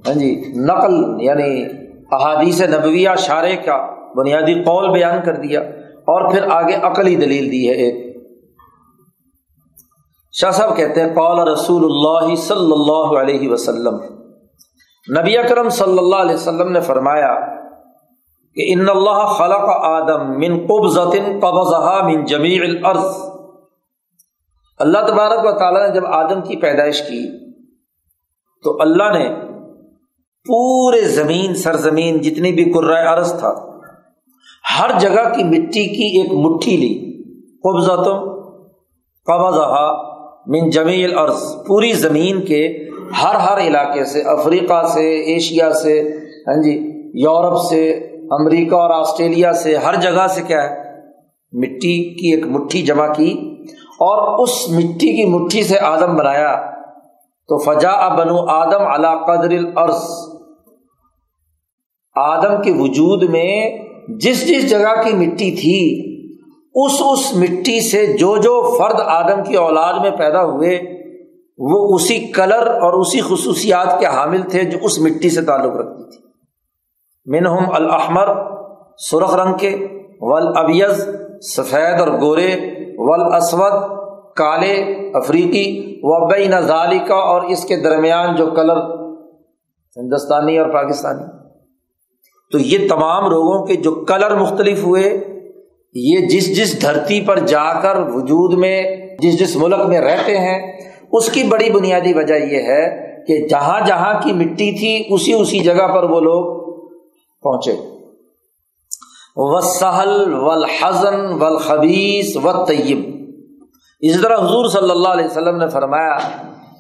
ہاں 0.08 0.14
جی 0.14 0.44
نقل 0.56 1.24
یعنی 1.24 1.66
احادیث 2.12 2.62
نبویہ 2.62 3.10
شارے 3.18 3.56
کا 3.56 3.88
بنیادی 4.16 4.54
قول 4.54 4.92
بیان 4.92 5.20
کر 5.26 5.36
دیا۔ 5.36 5.60
اور 6.08 6.32
پھر 6.32 6.48
آگے 6.52 6.76
عقلی 6.76 7.16
دلیل 7.16 7.52
دی 7.52 7.70
ہے 7.70 7.74
ایک۔ 7.74 8.16
شاہ 10.32 10.52
صاحب 10.52 10.78
کہتے 10.78 11.02
ہیں 11.02 11.16
قول 11.16 11.48
رسول 11.48 11.84
اللہ 11.84 12.36
صلی 12.36 12.72
اللہ 12.72 13.20
علیہ 13.20 13.50
وسلم۔ 13.50 13.96
نبی 15.20 15.38
اکرم 15.38 15.70
صلی 15.70 15.98
اللہ 15.98 16.16
علیہ 16.16 16.36
وسلم 16.36 16.72
نے 16.72 16.82
فرمایا 16.82 17.36
کہ 18.56 18.74
ان 18.74 18.90
اللہ 18.90 19.26
خلق 19.26 19.70
آدم 19.84 20.40
من 20.40 20.68
قبضت 20.68 21.16
قبضها 21.42 22.08
من 22.08 22.26
جمیع 22.26 22.64
الارض۔ 22.64 23.16
اللہ 24.80 24.98
تبارک 25.08 25.46
و 25.46 25.52
تعالیٰ 25.52 25.88
نے 25.88 25.94
جب 25.94 26.06
آدم 26.06 26.42
کی 26.42 26.56
پیدائش 26.56 27.02
کی، 27.02 27.52
تو 28.64 28.82
اللہ 28.82 29.18
نے 29.18 29.36
پورے 30.46 31.02
زمین، 31.02 31.56
سرزمین، 31.56 32.18
جتنی 32.18 32.52
بھی 32.52 32.72
قرائے 32.72 33.06
عرض 33.06 33.40
تھا 33.40 33.75
ہر 34.80 35.00
جگہ 35.00 35.34
کی 35.36 35.44
مٹی 35.44 35.86
کی 35.86 36.20
ایک 36.20 36.34
مٹھی 36.34 36.78
لی۔ 36.78 37.24
قبضہ 37.64 38.04
تو 38.04 38.14
قبض 39.26 39.58
من 40.48 40.70
جمیل 40.70 41.18
عرض 41.18 41.44
پوری 41.68 41.94
زمین 41.94 42.46
کے 42.46 42.90
ہر 43.24 43.36
ہر 43.36 43.58
علاقے 43.68 44.04
سے، 44.04 44.22
افریقہ 44.22 44.88
سے، 44.88 45.20
ایشیا 45.22 45.74
سے 45.74 46.02
ہاں 46.48 46.62
جی 46.64 46.92
یورپ 47.14 47.58
سے، 47.70 47.92
امریکہ 48.32 48.76
اور 48.76 48.90
آسٹریلیا 48.90 49.54
سے، 49.54 49.76
ہر 49.76 49.96
جگہ 49.96 50.28
سے 50.28 50.42
کیا 50.48 50.64
ہے؟ 50.64 50.76
مٹی 51.54 52.14
کی 52.16 52.36
ایک 52.36 52.46
مٹھی 52.46 52.82
جمع 52.82 53.08
کی 53.08 53.56
اور 54.00 54.40
اس 54.40 54.70
مٹی 54.70 55.16
کی 55.16 55.26
مٹھی 55.26 55.64
سے 55.64 55.80
آدم 55.80 56.16
بنایا۔ 56.16 56.56
تو 57.48 57.58
فجا 57.58 58.08
بنو 58.16 58.50
آدم 58.50 58.88
علا 58.88 59.16
قدر 59.16 59.52
الارض۔ 59.52 60.02
آدم 62.16 62.62
کے 62.62 62.72
وجود 62.72 63.24
میں 63.24 63.85
جس 64.10 64.48
جس 64.48 64.70
جگہ 64.70 65.02
کی 65.04 65.14
مٹی 65.16 65.52
تھی، 65.52 66.16
اس 66.76 66.92
اس 67.10 67.36
مٹی 67.36 67.90
سے 67.90 68.06
جو 68.06 68.38
جو 68.38 68.76
فرد 68.80 69.00
آدم 69.00 69.44
کی 69.44 69.56
اولاد 69.56 69.94
میں 69.94 70.12
پیدا 70.12 70.44
ہوئے، 70.44 70.80
وہ 71.58 71.96
اسی 71.96 72.20
کلر 72.20 72.68
اور 72.68 72.94
اسی 72.94 73.22
خصوصیات 73.22 74.00
کے 74.00 74.06
حامل 74.06 74.42
تھے 74.42 74.64
جو 74.64 74.78
اس 74.82 75.00
مٹی 75.00 75.30
سے 75.30 75.42
تعلق 75.42 75.76
رکھتی 75.76 76.04
تھی۔ 76.04 76.24
منہم 77.26 77.72
الحمر 77.74 78.28
سرخ 78.98 79.36
رنگ 79.36 79.54
کے 79.58 79.88
ول 80.22 80.58
ابیز 80.58 81.10
سفید 81.58 82.00
اور 82.00 82.08
گورے 82.08 82.56
ول 82.98 83.36
اسود 83.36 83.74
کالے، 84.36 84.74
افریقی 85.18 86.00
و 86.04 86.28
بین 86.28 86.52
نظالی 86.52 87.00
کا 87.00 87.16
اور 87.16 87.42
اس 87.42 87.66
کے 87.66 87.76
درمیان 87.76 88.36
جو 88.36 88.46
کلر، 88.46 88.78
ہندوستانی 89.98 90.60
اور 90.60 90.70
پاکستانی۔ 90.70 91.45
تو 92.52 92.60
یہ 92.60 92.90
تمام 92.90 93.30
لوگوں 93.30 93.66
کے 93.66 93.76
جو 93.76 93.92
کلر 93.92 94.36
مختلف 94.36 94.84
ہوئے، 94.84 95.28
یہ 95.94 96.20
جس 96.28 96.58
جس 96.58 96.82
دھرتی 96.82 97.22
پر 97.22 97.40
جا 97.40 97.80
کر 97.80 97.96
وجود 98.14 98.54
میں، 98.54 98.84
جس 99.20 99.40
جس 99.40 99.56
ملک 99.56 99.86
میں 99.88 100.02
رہتے 100.02 100.38
ہیں، 100.38 100.78
اس 101.12 101.32
کی 101.32 101.44
بڑی 101.44 101.70
بنیادی 101.70 102.14
وجہ 102.14 102.34
یہ 102.34 102.62
ہے 102.62 103.06
کہ 103.28 103.48
جہاں 103.48 103.88
جہاں 103.88 104.22
کی 104.22 104.34
مٹی 104.34 104.72
تھی، 104.72 105.04
اسی 105.10 105.34
اسی 105.34 105.60
جگہ 105.60 105.88
پر 105.88 106.04
وہ 106.04 106.20
لوگ 106.20 106.66
پہنچے۔ 107.44 107.96
و 109.38 109.62
سہل 109.62 110.34
و 110.34 110.52
الحزن 110.52 111.34
و 111.42 111.46
الخبیس 111.46 112.38
و 112.38 112.66
طیب 112.66 113.00
اس 114.02 114.22
طرح 114.22 114.38
حضور 114.38 114.66
صلی 114.66 114.92
اللہ 114.92 115.08
علیہ 115.08 115.26
وسلم 115.26 115.58
نے 115.58 115.68
فرمایا 115.68 116.18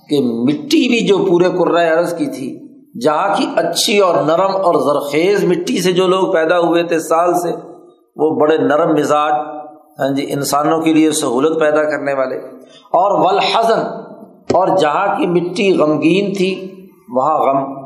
کہ 0.09 0.21
مٹی 0.21 0.87
بھی 0.87 1.07
جو 1.07 1.17
پورے 1.17 1.45
قرۂۂ 1.57 1.97
عرض 1.97 2.17
کی 2.17 2.25
تھی 2.25 2.64
جہاں 3.01 3.35
کی 3.37 3.45
اچھی 3.55 3.99
اور 3.99 4.15
نرم 4.15 4.55
اور 4.55 4.73
زرخیز 4.73 5.43
مٹی 5.43 5.81
سے 5.81 5.91
جو 5.91 6.07
لوگ 6.07 6.33
پیدا 6.33 6.59
ہوئے 6.59 6.83
تھے 6.83 6.99
سال 6.99 7.33
سے، 7.33 7.51
وہ 8.15 8.39
بڑے 8.39 8.57
نرم 8.57 8.93
مزاج 8.93 9.33
ہاں 9.99 10.15
جی 10.15 10.25
انسانوں 10.29 10.81
کے 10.81 10.93
لیے 10.93 11.11
سہولت 11.11 11.59
پیدا 11.59 11.83
کرنے 11.83 12.13
والے۔ 12.13 12.35
اور 12.69 13.25
ولحزن 13.25 13.79
اور 14.53 14.77
جہاں 14.77 15.17
کی 15.17 15.27
مٹی 15.27 15.77
غمگین 15.77 16.33
تھی، 16.33 16.71
وہاں 17.09 17.37
غم۔ 17.37 17.85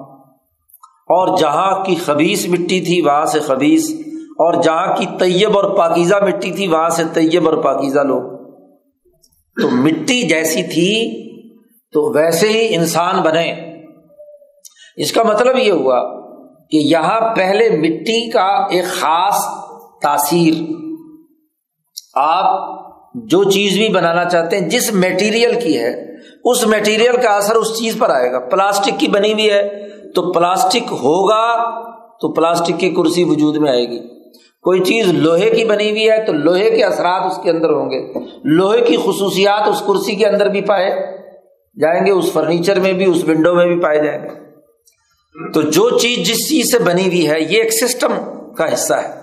اور 0.90 1.38
جہاں 1.38 1.84
کی 1.84 1.96
خبیص 1.96 2.48
مٹی 2.48 2.82
تھی، 2.82 3.02
وہاں 3.02 3.26
سے 3.26 3.40
خبیص 3.40 3.92
اور 4.18 4.54
جہاں 4.54 4.96
کی 4.96 5.06
طیب 5.20 5.58
اور 5.58 5.78
پاکیزہ 5.78 6.16
مٹی 6.24 6.52
تھی، 6.52 6.68
وہاں 6.68 6.90
سے 6.90 7.04
طیب 7.14 7.50
اور 7.50 7.58
پاکیزہ 7.58 8.00
لوگ۔ 8.00 8.22
تو 9.62 9.70
مٹی 9.72 10.22
جیسی 10.22 10.64
تھی، 10.64 11.24
تو 11.92 12.14
ویسے 12.14 12.48
ہی 12.48 12.76
انسان 12.76 13.22
بنے۔ 13.22 13.69
اس 15.00 15.12
کا 15.12 15.24
مطلب 15.24 15.58
یہ 15.58 15.72
ہوا 15.72 16.00
کہ 16.72 16.78
یہاں 16.78 17.36
پہلے 17.36 17.70
مٹی 17.70 18.30
کا 18.30 18.48
ایک 18.72 18.86
خاص 18.86 19.46
تاثیر، 20.02 20.54
آپ 22.16 22.80
جو 23.16 23.44
چیز 23.44 23.78
بھی 23.78 23.90
بنانا 23.90 24.26
چاہتے 24.26 24.58
ہیں، 24.58 24.70
جس 24.70 24.94
میٹیریل 24.94 25.60
کی 25.60 25.78
ہے، 25.80 26.16
اس 26.46 26.68
میٹیریل 26.68 27.16
کا 27.22 27.30
اثر 27.30 27.56
اس 27.56 27.78
چیز 27.80 27.98
پر 28.00 28.10
آئے 28.10 28.32
گا۔ 28.32 28.40
پلاسٹک 28.40 29.00
کی 29.00 29.08
بنی 29.08 29.34
ہوئی 29.34 29.50
ہے، 29.50 29.88
تو 30.16 30.32
پلاسٹک 30.32 30.92
ہوگا 30.92 31.44
تو 32.22 32.34
پلاسٹک 32.34 32.80
کی 32.80 32.90
کرسی 32.90 33.24
وجود 33.24 33.58
میں 33.58 33.72
آئے 33.72 33.90
گی۔ 33.90 34.00
کوئی 34.64 34.84
چیز 34.84 35.08
لوہے 35.08 35.50
کی 35.50 35.66
بنی 35.66 35.90
ہوئی 35.90 36.10
ہے، 36.10 36.26
تو 36.26 36.34
لوہے 36.34 36.70
کے 36.70 36.84
اثرات 36.84 37.26
اس 37.26 37.40
کے 37.44 37.50
اندر 37.50 37.70
ہوں 37.70 37.90
گے۔ 37.92 38.14
لوہے 38.44 38.82
کی 38.82 38.98
خصوصیات 38.98 39.68
اس 39.68 39.84
کرسی 39.88 40.16
کے 40.16 40.28
اندر 40.28 40.50
بھی 40.50 40.62
پائے 40.62 40.90
جائیں 41.82 42.06
گے، 42.06 42.12
اس 42.12 42.34
فرنیچر 42.34 42.80
میں 42.80 42.94
بھی، 42.94 43.06
اس 43.06 43.24
ونڈو 43.28 43.56
میں 43.56 43.68
بھی 43.68 43.80
پائے 43.80 44.04
جائیں 44.04 44.24
گے۔ 44.24 44.49
تو 45.54 45.62
جو 45.62 45.90
چیز 45.90 46.18
جس 46.18 46.50
چیز 46.50 46.72
سے 46.72 46.80
بنی 46.80 47.08
ہوئی 47.08 47.30
ہے، 47.30 47.40
یہ 47.40 47.62
ایک 47.62 47.74
سسٹم 47.74 48.14
کا 48.58 48.74
حصہ 48.74 48.94
ہے۔ 48.94 49.14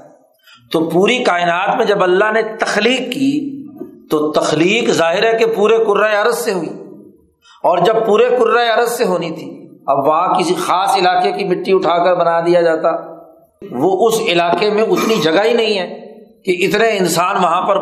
تو 0.72 0.90
پوری 0.90 1.18
کائنات 1.18 1.76
میں 1.76 1.86
جب 1.86 2.02
اللہ 2.02 2.32
نے 2.32 2.42
تخلیق 2.42 2.98
کی، 2.98 3.66
تو 4.10 4.32
تخلیق 4.32 4.90
ظاہر 4.90 5.32
ہے 5.32 5.38
کہ 5.38 5.44
پورے 5.46 6.16
عرض 6.16 6.38
سے 6.38 6.52
ہوئی۔ 6.52 6.68
اور 7.62 7.78
جب 7.78 8.06
پورے 8.06 8.26
عرض 8.68 8.90
سے 8.90 9.04
ہونی 9.04 9.30
تھی، 9.30 9.68
اب 9.86 9.98
وہاں 10.06 10.34
کسی 10.34 10.54
خاص 10.54 10.96
علاقے 10.96 11.32
کی 11.32 11.44
مٹی 11.44 11.72
اٹھا 11.72 12.04
کر 12.04 12.14
بنا 12.14 12.40
دیا 12.40 12.60
جاتا۔ 12.60 12.88
وہ 13.70 14.08
اس 14.08 14.20
علاقے 14.20 14.70
میں 14.70 14.82
اتنی 14.82 15.14
جگہ 15.14 15.44
ہی 15.44 15.52
نہیں 15.52 15.78
ہے 15.78 15.88
کہ 16.44 16.66
اتنے 16.66 16.98
انسان 16.98 17.36
وہاں 17.36 17.62
پر 17.62 17.76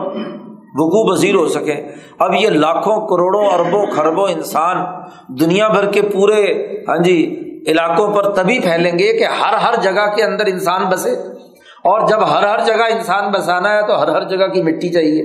وقوع 0.81 1.15
پذیر 1.15 1.35
ہو 1.35 1.49
سکے۔ 1.49 1.75
اب 2.19 2.35
یہ 2.35 2.49
لاکھوں 2.49 3.09
کروڑوں 3.09 3.47
اربوں 3.47 3.87
خربوں 3.87 4.29
انسان 4.29 4.77
دنیا 5.29 5.69
بھر 5.69 5.93
کے 5.93 6.03
پورے 6.03 6.45
ہاں 6.89 6.97
جی 6.97 7.41
علاقوں 7.67 8.13
پر 8.13 8.33
تبھی 8.33 8.59
پھیلیں 8.59 8.99
گے 8.99 9.13
کہ 9.19 9.25
ہر 9.25 9.55
ہر 9.55 9.75
جگہ 9.83 10.15
کے 10.17 10.23
اندر 10.23 10.47
انسان 10.47 10.85
بسے 10.85 11.11
اور 11.85 12.09
جب 12.09 12.21
ہر 12.31 12.43
ہر 12.43 12.65
جگہ 12.67 12.85
انسان 12.91 13.31
بسانا 13.31 13.77
ہے 13.77 13.83
تو 13.83 14.03
ہر 14.03 14.09
ہر 14.09 14.29
جگہ 14.29 14.47
کی 14.47 14.63
مٹی 14.63 14.89
چاہیے۔ 14.89 15.23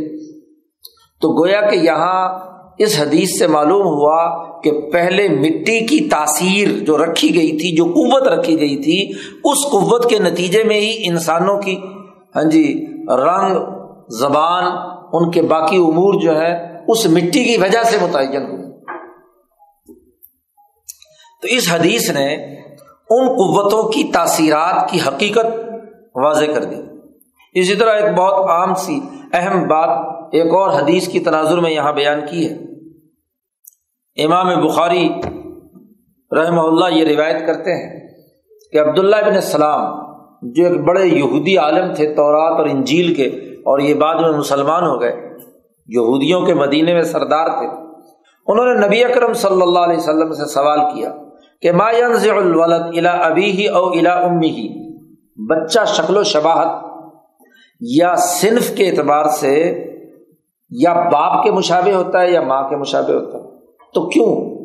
تو 1.21 1.43
گویا 1.43 1.61
کہ 1.61 1.75
یہاں 1.75 2.39
اس 2.77 2.99
حدیث 2.99 3.39
سے 3.39 3.47
معلوم 3.47 3.81
ہوا 3.81 4.49
کہ 4.61 4.71
پہلے 4.71 5.27
مٹی 5.27 5.79
کی 5.79 5.99
تاثیر 6.09 6.83
جو 6.83 6.97
رکھی 6.97 7.35
گئی 7.35 7.57
تھی، 7.57 7.75
جو 7.75 7.85
قوت 7.85 8.27
رکھی 8.27 8.59
گئی 8.59 8.75
تھی، 8.75 9.11
اس 9.43 9.65
قوت 9.71 10.09
کے 10.09 10.19
نتیجے 10.19 10.63
میں 10.63 10.81
ہی 10.81 10.95
انسانوں 11.05 11.61
کی 11.61 11.75
ہاں 12.35 12.43
جی 12.43 12.85
رنگ، 13.07 13.57
زبان، 14.09 14.63
ان 15.13 15.31
کے 15.31 15.41
باقی 15.41 15.77
امور 15.77 16.13
جو 16.21 16.41
ہے 16.41 16.77
اس 16.87 17.05
مٹی 17.05 17.43
کی 17.43 17.57
وجہ 17.57 17.83
سے 17.83 17.97
متعین 18.01 18.41
ہوئی 18.41 18.68
تو 21.43 21.47
اس 21.47 21.67
حدیث 21.71 22.09
نے 22.09 22.27
ان 23.09 23.27
قوتوں 23.27 23.83
کی 23.89 24.03
تاثیرات 24.13 24.89
کی 24.89 24.99
حقیقت 25.07 25.45
واضح 26.15 26.45
کر 26.45 26.63
دی۔ 26.63 26.81
اسی 27.55 27.75
طرح 27.75 27.93
ایک 27.93 28.15
بہت 28.17 28.49
عام 28.49 28.73
سی 28.75 28.99
اہم 29.33 29.67
بات 29.67 30.33
ایک 30.33 30.53
اور 30.53 30.69
حدیث 30.69 31.07
کی 31.07 31.19
تناظر 31.19 31.57
میں 31.57 31.71
یہاں 31.71 31.93
بیان 31.93 32.19
کی 32.25 32.49
ہے۔ 32.49 32.55
امام 34.17 34.47
بخاری 34.61 35.07
رحمہ 36.31 36.61
اللہ 36.61 36.95
یہ 36.95 37.05
روایت 37.05 37.45
کرتے 37.47 37.75
ہیں 37.75 37.99
کہ 38.71 38.79
عبداللہ 38.79 39.15
بن 39.25 39.35
السلام 39.35 39.85
جو 40.51 40.65
ایک 40.65 40.79
بڑے 40.79 41.05
یہودی 41.05 41.57
عالم 41.57 41.93
تھے 41.93 42.13
تورات 42.15 42.59
اور 42.59 42.65
انجیل 42.65 43.13
کے، 43.13 43.27
اور 43.61 43.79
یہ 43.79 43.93
بعد 43.93 44.15
میں 44.15 44.31
مسلمان 44.31 44.83
ہو 44.83 44.99
گئے، 45.01 45.15
یہودیوں 45.89 46.41
کے 46.41 46.53
مدینے 46.53 46.93
میں 46.93 47.03
سردار 47.03 47.47
تھے، 47.47 47.67
انہوں 48.47 48.65
نے 48.65 48.85
نبی 48.85 49.03
اکرم 49.03 49.33
صلی 49.33 49.61
اللہ 49.61 49.79
علیہ 49.79 49.97
وسلم 49.97 50.31
سے 50.33 50.45
سوال 50.45 50.79
کیا۔ 50.93 51.11
کہ 51.61 51.71
ما 51.71 51.87
الولد 51.87 52.97
الا 52.97 53.11
ابی 53.11 53.51
ہی 53.51 53.67
او 53.67 53.89
الا 53.89 54.13
امی 54.13 54.49
ہی 54.49 54.89
بچہ 55.49 55.79
شکل 55.85 56.17
و 56.17 56.23
شباہت 56.23 56.83
یا 57.81 58.15
صنف 58.15 58.75
کے 58.75 58.89
اعتبار 58.89 59.25
سے 59.25 59.85
یا 60.69 60.93
باپ 60.93 61.43
کے 61.43 61.51
مشابے 61.51 61.93
ہوتا 61.93 62.21
ہے 62.21 62.31
یا 62.31 62.41
ماں 62.41 62.69
کے 62.69 62.75
مشابے 62.75 63.13
ہوتا 63.13 63.37
ہے۔ 63.37 63.43
تو 63.93 64.09
کیوں؟ 64.09 64.59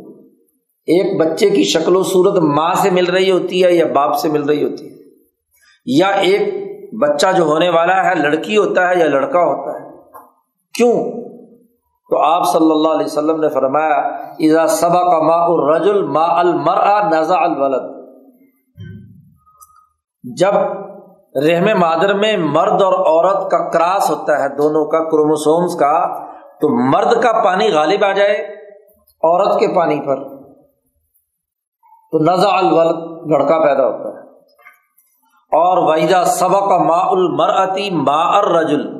ایک 0.86 1.20
بچے 1.20 1.50
کی 1.50 1.64
شکل 1.64 1.96
و 1.96 2.02
صورت 2.02 2.38
ماں 2.38 2.74
سے 2.74 2.90
مل 2.90 3.06
رہی 3.06 3.30
ہوتی 3.30 3.64
ہے 3.64 3.72
یا 3.72 3.86
باپ 3.86 4.18
سے 4.18 4.28
مل 4.28 4.42
رہی 4.42 4.64
ہوتی 4.64 4.90
ہے۔ 4.90 4.94
یا 5.86 6.06
ایک 6.06 6.54
بچہ 6.94 7.26
جو 7.36 7.44
ہونے 7.44 7.68
والا 7.68 8.10
ہے، 8.10 8.14
لڑکی 8.14 8.56
ہوتا 8.56 8.88
ہے 8.88 8.98
یا 8.98 9.06
لڑکا 9.06 9.38
ہوتا 9.38 9.78
ہے۔ 9.78 9.90
کیوں؟ 10.74 11.04
تو 12.10 12.22
آپ 12.22 12.42
صلی 12.52 12.70
اللہ 12.70 12.88
علیہ 12.88 13.06
وسلم 13.06 13.40
نے 13.40 13.48
فرمایا 13.48 13.94
ایزا 14.38 14.66
سبا 14.66 15.10
کا 15.10 15.22
ما 15.22 15.44
الرجل 15.44 16.02
ما 16.06 16.38
المر 16.38 17.10
نزا 17.12 17.36
الولد. 17.36 17.94
جب 20.38 20.54
رحم 21.46 21.80
مادر 21.80 22.14
میں 22.14 22.36
مرد 22.36 22.82
اور 22.82 22.92
عورت 22.92 23.50
کا 23.50 23.70
کراس 23.70 24.10
ہوتا 24.10 24.42
ہے، 24.42 24.48
دونوں 24.48 24.84
کا 24.86 24.98
کروموسومس 24.98 25.80
کا، 25.80 26.24
تو 26.34 26.90
مرد 26.90 27.22
کا 27.22 27.44
پانی 27.44 27.72
غالب 27.72 28.04
آ 28.04 28.12
جائے 28.12 28.34
عورت 29.22 29.60
کے 29.60 29.76
پانی 29.76 30.00
پر۔ 30.00 30.16
تو 32.10 32.32
نزا 32.32 32.58
الولد، 32.58 33.30
لڑکا 33.32 33.58
پیدا 33.58 33.86
ہوتا 33.86 34.08
ہے۔ 34.08 34.24
اور 35.56 35.90
وحیدہ 35.90 36.24
سبق 36.26 36.62
ما 36.62 37.10
المرتی 37.10 37.90
ما 37.90 38.40
رجل 38.60 38.93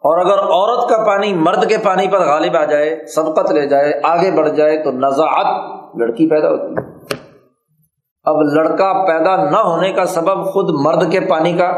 اور 0.00 0.18
اگر 0.18 0.38
عورت 0.38 0.88
کا 0.88 1.04
پانی 1.06 1.34
مرد 1.34 1.68
کے 1.68 1.76
پانی 1.78 2.08
پر 2.08 2.18
غالب 2.18 2.56
آ 2.56 2.64
جائے 2.64 3.06
سبقت 3.06 3.52
لے 3.52 3.66
جائے، 3.66 3.92
آگے 4.04 4.30
بڑھ 4.30 4.50
جائے، 4.50 4.84
تو 4.84 4.90
نزاعت 4.90 5.70
لڑکی 5.96 6.28
پیدا 6.28 6.50
ہوتی 6.50 6.74
ہے۔ 6.74 7.14
اب 8.24 8.36
لڑکا 8.42 8.92
پیدا 8.92 9.50
نہ 9.50 9.56
ہونے 9.56 9.92
کا 9.92 10.06
سبب 10.06 10.44
خود 10.44 10.86
مرد 10.86 11.12
کے 11.12 11.20
پانی 11.20 11.52
کا 11.52 11.72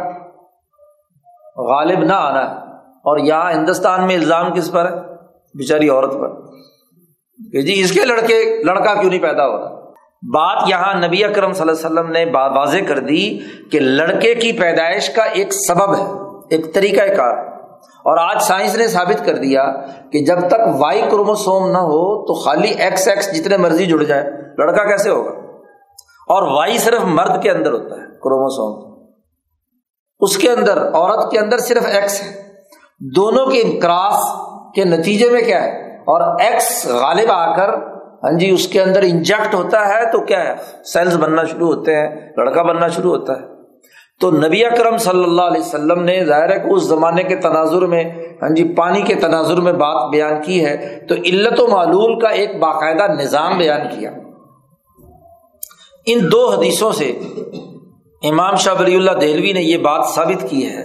غالب 1.57 1.99
نہ 1.99 2.13
آنا 2.13 2.51
ہے۔ 2.51 2.55
اور 2.81 3.19
یہاں 3.19 3.53
ہندوستان 3.53 4.07
میں 4.07 4.15
الزام 4.15 4.55
کس 4.55 4.73
پر 4.73 4.85
ہے؟ 4.85 4.97
بیچاری 5.55 5.89
عورت 5.89 6.13
پر۔ 6.13 6.29
کہ 7.53 7.63
جی 7.63 7.81
اس 7.81 7.93
کے 7.93 8.05
لڑکے، 8.05 8.63
لڑکا 8.65 8.95
کیوں 8.95 9.11
نہیں 9.11 9.23
پیدا 9.23 9.47
ہو 9.47 9.59
رہا 9.59 9.81
بات 10.35 10.69
یہاں 10.69 10.95
نبی 10.95 11.25
اکرم 11.25 11.53
صلی 11.53 11.69
اللہ 11.69 12.01
علیہ 12.01 12.11
وسلم 12.11 12.11
نے 12.11 12.25
واضح 12.25 12.79
کر 12.89 12.99
دی 12.99 13.39
کہ 13.73 13.81
لڑکے 13.81 14.35
کی 14.35 14.53
پیدائش 14.53 15.11
کا 15.11 15.23
ایک 15.23 15.53
سبب 15.53 15.95
ہے، 15.95 16.05
ایک 16.51 16.75
طریقہ 16.75 17.15
کار۔ 17.17 17.52
اور 18.05 18.17
آج 18.19 18.43
سائنس 18.43 18.77
نے 18.77 18.88
ثابت 18.88 19.27
کر 19.27 19.37
دیا 19.37 19.73
کہ 20.12 20.25
جب 20.25 20.49
تک 20.49 20.61
وائی 20.79 21.03
کروموسوم 21.11 21.71
نہ 21.71 21.79
ہو 21.79 22.27
تو 22.27 22.35
خالی 22.35 22.69
ایکس 22.69 23.09
ایکس 23.09 23.35
جتنے 23.35 23.57
مرضی 23.57 23.87
جڑ 23.87 24.03
جائے، 24.03 24.25
لڑکا 24.59 24.85
کیسے 24.85 25.11
ہوگا؟ 25.11 25.31
اور 26.29 26.43
وائی 26.57 26.79
صرف 26.79 27.05
مرد 27.05 27.43
کے 27.43 27.51
اندر 27.51 27.73
ہوتا 27.73 27.95
ہے، 27.95 28.01
کروموسوم۔ 28.01 28.93
اس 30.21 30.38
کے 30.38 30.51
اندر، 30.51 30.95
عورت 30.95 31.31
کے 31.31 31.38
اندر 31.38 31.59
صرف 31.59 31.87
ایکس 31.93 32.23
ہے۔ 32.23 32.43
دونوں 33.17 33.47
کے 33.47 33.79
کراس 33.83 34.23
کے 34.75 34.85
نتیجے 34.85 35.31
میں 35.31 35.43
کیا 35.43 35.62
ہے؟ 35.62 35.97
اور 35.97 36.41
ایکس 36.41 36.87
غالب 36.91 37.31
آ 37.31 37.57
کر 37.57 37.69
ہاں 38.25 38.38
جی 38.38 38.51
اس 38.51 38.69
کے 38.69 38.83
اندر 38.83 39.01
انجیکٹ 39.03 39.55
ہوتا 39.55 39.88
ہے 39.88 40.12
تو 40.12 40.21
کیا 40.21 40.41
ہے؟ 40.41 40.55
سیلز 40.85 41.17
بننا 41.17 41.45
شروع 41.45 41.75
ہوتے 41.75 41.97
ہیں، 41.97 42.33
لڑکا 42.37 42.62
بننا 42.62 42.88
شروع 42.88 43.17
ہوتا 43.17 43.33
ہے۔ 43.33 43.52
تو 44.23 44.31
نبی 44.31 44.65
اکرم 44.65 44.97
صلی 44.97 45.25
اللہ 45.25 45.43
علیہ 45.43 45.61
وسلم 45.61 46.03
نے 46.03 46.25
ظاہر 46.25 46.53
ہے 46.53 46.59
کہ 46.59 46.69
اس 46.71 46.83
زمانے 46.83 47.23
کے 47.23 47.37
تناظر 47.37 47.83
میں 47.83 48.05
ہاں 48.43 48.55
جی 48.55 48.65
پانی 48.65 49.03
کے 49.03 49.15
تناظر 49.15 49.61
میں 49.61 49.73
بات 49.73 50.11
بیان 50.11 50.43
کی 50.43 50.65
ہے، 50.65 51.01
تو 51.09 51.15
علت 51.15 51.61
و 51.61 51.67
معلول 51.67 52.21
کا 52.21 52.29
ایک 52.29 52.59
باقاعدہ 52.59 53.23
نظام 53.23 53.59
بیان 53.59 53.81
کیا۔ 53.91 54.11
ان 56.07 56.19
دو 56.33 56.49
حدیثوں 56.51 56.93
سے 56.93 57.09
امام 58.23 58.57
شاہ 58.57 58.75
ولی 58.81 58.97
اللہ 58.97 59.11
دہلوی 59.11 59.53
نے 59.53 59.63
یہ 59.63 59.77
بات 59.77 60.07
ثابت 60.15 60.51
کی 60.51 60.67
ہے 60.67 60.85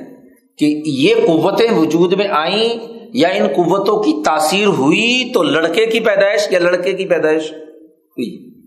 کہ 0.58 0.82
یہ 0.86 1.16
قوتیں 1.28 1.74
وجود 1.78 2.14
میں 2.14 2.28
آئیں 2.32 2.70
یا 3.14 3.30
ان 3.30 3.48
قوتوں 3.48 4.04
کی 4.04 4.14
تاثیر 4.26 4.68
ہوئی 4.68 5.32
تو 5.34 5.44
لڑکے 5.44 5.86
کی 5.86 6.00
پیدائش 6.00 6.48
یا 6.52 6.60
لڑکے 6.60 6.94
کی 6.94 7.06
پیدائش 7.06 7.52
ہوئی۔ 7.52 8.62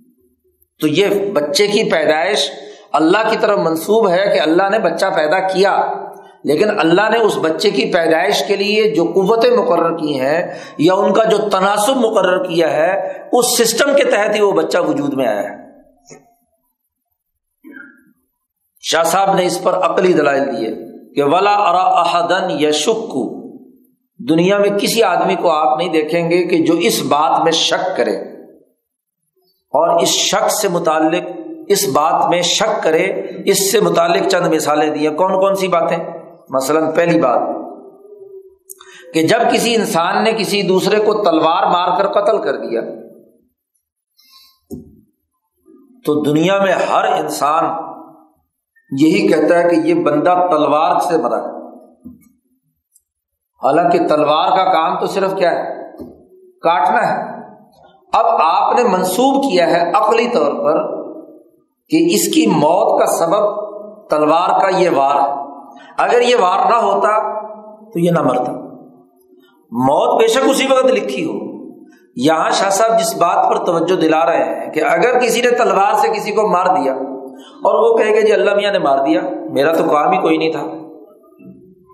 تو 0.80 0.86
یہ 0.86 1.06
بچے 1.32 1.66
کی 1.66 1.82
پیدائش 1.90 2.50
اللہ 2.92 3.30
کی 3.30 3.36
طرف 3.40 3.58
منسوب 3.58 4.10
ہے 4.10 4.30
کہ 4.34 4.40
اللہ 4.40 4.68
نے 4.70 4.78
بچہ 4.78 5.06
پیدا 5.16 5.40
کیا۔ 5.40 5.92
لیکن 6.44 6.80
اللہ 6.80 7.10
نے 7.10 7.18
اس 7.18 7.36
بچے 7.36 7.70
کی 7.70 7.92
پیدائش 7.92 8.42
کے 8.48 8.56
لیے 8.56 8.94
جو 8.94 9.04
قوتیں 9.04 9.50
مقرر 9.50 9.96
کی 9.96 10.20
ہیں 10.20 10.54
یا 10.78 10.94
ان 10.94 11.12
کا 11.12 11.24
جو 11.24 11.36
تناسب 11.36 11.96
مقرر 11.96 12.44
کیا 12.44 12.72
ہے، 12.72 13.18
اس 13.32 13.58
سسٹم 13.58 13.96
کے 13.96 14.04
تحت 14.04 14.34
ہی 14.34 14.40
وہ 14.40 14.52
بچہ 14.52 14.78
وجود 14.78 15.14
میں 15.14 15.26
آیا 15.26 15.42
ہے۔ 15.42 15.56
شاہ 18.80 19.02
صاحب 19.02 19.34
نے 19.34 19.46
اس 19.46 19.62
پر 19.62 19.72
عقلی 19.72 20.12
دلائل 20.12 20.44
دیے 20.46 20.74
کہ 21.14 21.24
ولا 21.24 21.54
ارا 21.54 22.00
احدن 22.00 22.50
یا 22.50 22.70
شک 22.70 23.16
دنیا 24.28 24.58
میں 24.58 24.70
کسی 24.70 25.02
آدمی 25.02 25.34
کو 25.34 25.50
آپ 25.50 25.78
نہیں 25.78 25.88
دیکھیں 25.88 26.30
گے 26.30 26.44
کہ 26.44 26.58
جو 26.58 26.74
اس 26.74 27.02
بات 27.02 27.40
میں 27.44 27.52
شک 27.52 27.96
کرے۔ 27.96 28.16
اور 29.72 30.02
اس 30.02 30.08
شک 30.08 30.50
سے 30.50 30.68
متعلق 30.68 31.39
اس 31.70 31.88
بات 31.88 32.28
میں 32.28 32.42
شک 32.42 32.82
کرے، 32.82 33.22
اس 33.44 33.72
سے 33.72 33.80
متعلق 33.80 34.28
چند 34.28 34.54
مثالیں 34.54 34.90
دی 34.90 35.08
کون 35.08 35.32
کون 35.40 35.54
سی 35.54 35.68
باتیں؟ 35.68 35.96
مثلاً 36.50 36.92
پہلی 36.92 37.20
بات 37.20 37.40
کہ 39.14 39.22
جب 39.22 39.38
کسی 39.52 39.74
انسان 39.74 40.24
نے 40.24 40.32
کسی 40.32 40.62
دوسرے 40.62 41.00
کو 41.00 41.12
تلوار 41.14 41.62
مار 41.62 41.98
کر 41.98 42.20
قتل 42.20 42.38
کر 42.42 42.56
دیا، 42.56 42.80
تو 46.06 46.22
دنیا 46.22 46.64
میں 46.64 46.72
ہر 46.72 47.04
انسان 47.04 47.64
یہی 49.00 49.28
کہتا 49.28 49.58
ہے 49.58 49.70
کہ 49.70 49.74
یہ 49.74 49.94
بندہ 49.94 50.46
تلوار 50.50 50.98
سے 50.98 51.16
مرا 51.16 51.36
ہے۔ 51.36 51.60
حالانکہ 53.64 53.98
تلوار 54.08 54.56
کا 54.56 54.72
کام 54.72 55.00
تو 55.00 55.06
صرف 55.06 55.34
کیا 55.36 55.50
ہے؟ 55.50 55.74
کاٹنا 56.62 57.08
ہے۔ 57.08 57.40
اب 58.12 58.26
آپ 58.42 58.76
نے 58.76 58.82
منسوب 58.82 59.52
کیا 59.52 59.70
ہے 59.70 59.92
عقلی 59.94 60.28
طور 60.28 60.52
پر 60.52 60.99
کہ 61.90 62.06
اس 62.10 62.28
کی 62.28 62.46
موت 62.46 63.00
کا 63.00 63.06
سبب 63.06 63.70
تلوار 64.08 64.60
کا 64.60 64.78
یہ 64.78 64.90
وار 64.96 65.14
ہے۔ 65.14 65.34
اگر 65.98 66.20
یہ 66.20 66.36
وار 66.40 66.70
نہ 66.70 66.76
ہوتا 66.76 67.40
تو 67.90 67.98
یہ 67.98 68.10
نہ 68.10 68.22
مرتا۔ 68.22 68.52
موت 69.70 70.20
بے 70.20 70.28
شک 70.28 70.50
اسی 70.50 70.66
وقت 70.70 70.86
لکھی 70.86 71.24
ہو۔ 71.24 71.50
یہاں 72.16 72.50
شاہ 72.50 72.70
صاحب 72.70 73.00
جس 73.00 73.16
بات 73.16 73.48
پر 73.48 73.64
توجہ 73.64 74.00
دلا 74.00 74.26
رہے 74.26 74.44
ہیں 74.44 74.72
کہ 74.72 74.82
اگر 74.84 75.18
کسی 75.18 75.40
نے 75.40 75.50
تلوار 75.50 75.94
سے 75.94 76.08
کسی 76.08 76.32
کو 76.32 76.48
مار 76.48 76.66
دیا 76.66 76.92
اور 77.64 77.92
وہ 77.92 77.96
کہے 77.96 78.14
گا 78.16 78.20
جی 78.20 78.32
اللہ 78.32 78.54
میاں 78.54 78.72
نے 78.72 78.78
مار 78.78 78.98
دیا، 78.98 79.20
میرا 79.50 79.72
تو 79.72 79.84
کام 79.84 80.12
ہی 80.12 80.18
کوئی 80.18 80.36
نہیں 80.36 80.52
تھا۔ 80.52 80.62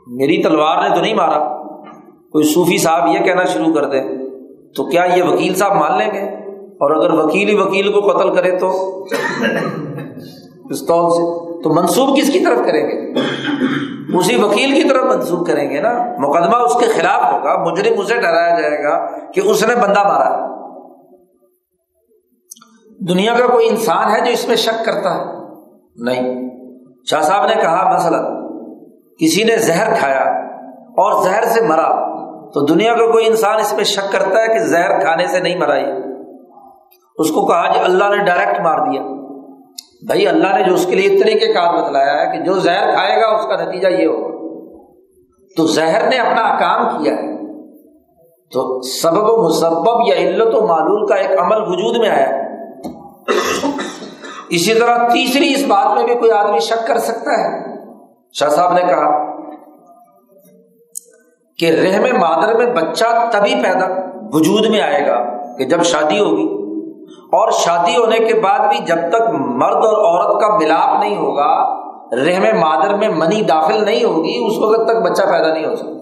میری 0.07 0.43
تلوار 0.43 0.89
نے 0.89 0.95
تو 0.95 1.01
نہیں 1.03 1.15
مارا۔ 1.15 1.57
کوئی 2.33 2.45
صوفی 2.45 2.79
صاحب 2.79 3.09
یہ 3.09 3.19
کہنا 3.19 3.45
شروع 3.45 3.75
کر 3.75 3.85
دے۔ 3.85 4.01
تو 4.77 4.85
کیا 4.85 5.05
یہ 5.05 5.23
وکیل 5.23 5.55
صاحب 5.55 5.73
مان 5.73 5.99
لیں 5.99 6.11
گے؟ 6.15 6.46
اور 6.81 6.91
اگر 6.91 7.25
وکیل 7.25 7.49
ہی 7.49 7.55
وکیل 7.55 7.93
کو 7.93 8.01
قتل 8.01 8.35
کرے 8.35 8.59
تو 8.59 9.01
پستول 10.71 11.11
سے 11.11 11.47
تو 11.62 11.73
منسوب 11.75 12.17
کس 12.17 12.33
کی 12.33 12.45
طرف 12.45 12.59
کریں 12.67 12.87
گے؟ 12.89 13.12
اسی 14.19 14.37
وکیل 14.37 14.83
کی 14.83 14.89
طرف 14.89 15.05
منسوب 15.05 15.47
کریں 15.47 15.71
گے 15.71 15.81
نا؟ 15.81 15.93
مقدمہ 16.19 16.57
اس 16.57 16.75
کے 16.75 16.85
خلاف 16.85 17.33
ہوگا، 17.33 17.71
مجرم 17.71 18.01
اسے 18.01 18.15
ڈرایا 18.15 18.61
جائے 18.61 18.85
گا 18.85 19.07
کہ 19.31 19.41
اس 19.41 19.67
نے 19.67 19.75
بندہ 19.75 20.03
مارا۔ 20.03 20.47
دنیا 23.09 23.35
کا 23.39 23.47
کوئی 23.47 23.69
انسان 23.69 24.15
ہے 24.15 24.21
جو 24.21 24.31
اس 24.31 24.49
میں 24.49 24.57
شک 24.57 24.85
کرتا 24.85 25.15
ہے؟ 25.15 25.25
نہیں۔ 25.97 26.51
شاہ 27.11 27.21
صاحب 27.21 27.47
نے 27.47 27.55
کہا، 27.55 27.95
مثلا 27.95 28.19
کسی 29.19 29.45
نے 29.45 29.57
زہر 29.57 29.95
کھایا 29.95 30.23
اور 30.89 31.25
زہر 31.25 31.45
سے 31.45 31.61
مرا، 31.61 32.07
تو 32.47 32.67
دنیا 32.67 32.95
کا 32.95 33.11
کوئی 33.11 33.27
انسان 33.27 33.61
اس 33.61 33.73
میں 33.73 33.85
شک 33.85 34.12
کرتا 34.12 34.43
ہے 34.43 34.49
کہ 34.49 34.59
زہر 34.59 35.01
کھانے 35.01 35.27
سے 35.27 35.41
نہیں 35.41 35.59
مرائی؟ 35.59 35.85
اس 37.18 37.31
کو 37.31 37.46
کہا 37.46 37.72
جی 37.72 37.81
اللہ 37.81 38.05
نے 38.05 38.24
ڈائریکٹ 38.24 38.61
مار 38.61 38.79
دیا۔ 38.79 39.02
بھائی 40.07 40.29
اللہ 40.29 40.59
نے 40.59 40.64
جو 40.64 40.74
اس 40.74 40.87
کے 40.87 40.94
لیے 40.94 41.18
طریقے 41.18 41.52
کار 41.52 41.83
بتلایا 41.83 42.12
ہے 42.12 42.37
کہ 42.37 42.44
جو 42.44 42.52
زہر 42.52 42.94
کھائے 42.94 43.22
گا 43.22 43.26
اس 43.26 43.46
کا 43.46 43.64
نتیجہ 43.64 43.88
یہ 43.88 44.07
ہوگا۔ 44.07 44.37
تو 45.57 45.66
زہر 45.66 46.09
نے 46.09 46.16
اپنا 46.16 46.59
کام 46.59 47.02
کیا 47.02 47.12
ہے۔ 47.12 47.37
تو 48.52 48.83
سبب 48.83 49.22
و 49.22 49.48
مسبب 49.48 50.00
یا 50.07 50.16
علت 50.16 50.55
و 50.55 50.66
معلول 50.66 51.07
کا 51.07 51.14
ایک 51.14 51.40
عمل 51.40 51.62
وجود 51.62 51.96
میں 51.96 52.09
آیا۔ 52.09 52.29
اسی 54.50 54.74
طرح 54.74 55.09
تیسری 55.09 55.52
اس 55.52 55.64
بات 55.68 55.96
میں 55.96 56.07
بھی 56.07 56.14
کوئی 56.14 56.31
آدمی 56.31 56.59
شک 56.59 56.87
کر 56.87 56.98
سکتا 56.98 57.31
ہے۔ 57.31 57.76
شاہ 58.33 58.48
صاحب 58.48 58.72
نے 58.72 58.83
کہا 58.83 59.37
کہ 61.59 61.70
رحم 61.70 62.18
مادر 62.20 62.55
میں 62.57 62.66
بچہ 62.66 63.31
تبھی 63.33 63.55
پیدا 63.55 63.87
وجود 64.33 64.66
میں 64.66 64.81
آئے 64.81 65.07
گا 65.07 65.24
کہ 65.57 65.64
جب 65.64 65.83
شادی 65.83 66.18
ہوگی۔ 66.18 66.56
اور 67.37 67.51
شادی 67.51 67.96
ہونے 67.96 68.18
کے 68.18 68.35
بعد 68.35 68.59
بھی 68.59 68.79
جب 68.85 68.96
تک 69.09 69.22
مرد 69.33 69.85
اور 69.85 70.05
عورت 70.05 70.40
کا 70.40 70.57
ملاپ 70.57 71.01
نہیں 71.01 71.16
ہوگا، 71.16 71.75
رحم 72.25 72.61
مادر 72.61 72.94
میں 72.94 73.09
منی 73.09 73.42
داخل 73.42 73.85
نہیں 73.85 74.05
ہوگی، 74.05 74.46
اس 74.46 74.59
وقت 74.59 74.88
تک 74.88 75.11
بچہ 75.11 75.22
پیدا 75.22 75.55
نہیں 75.55 75.66
ہو 75.66 75.77
سکتا۔ 75.77 75.96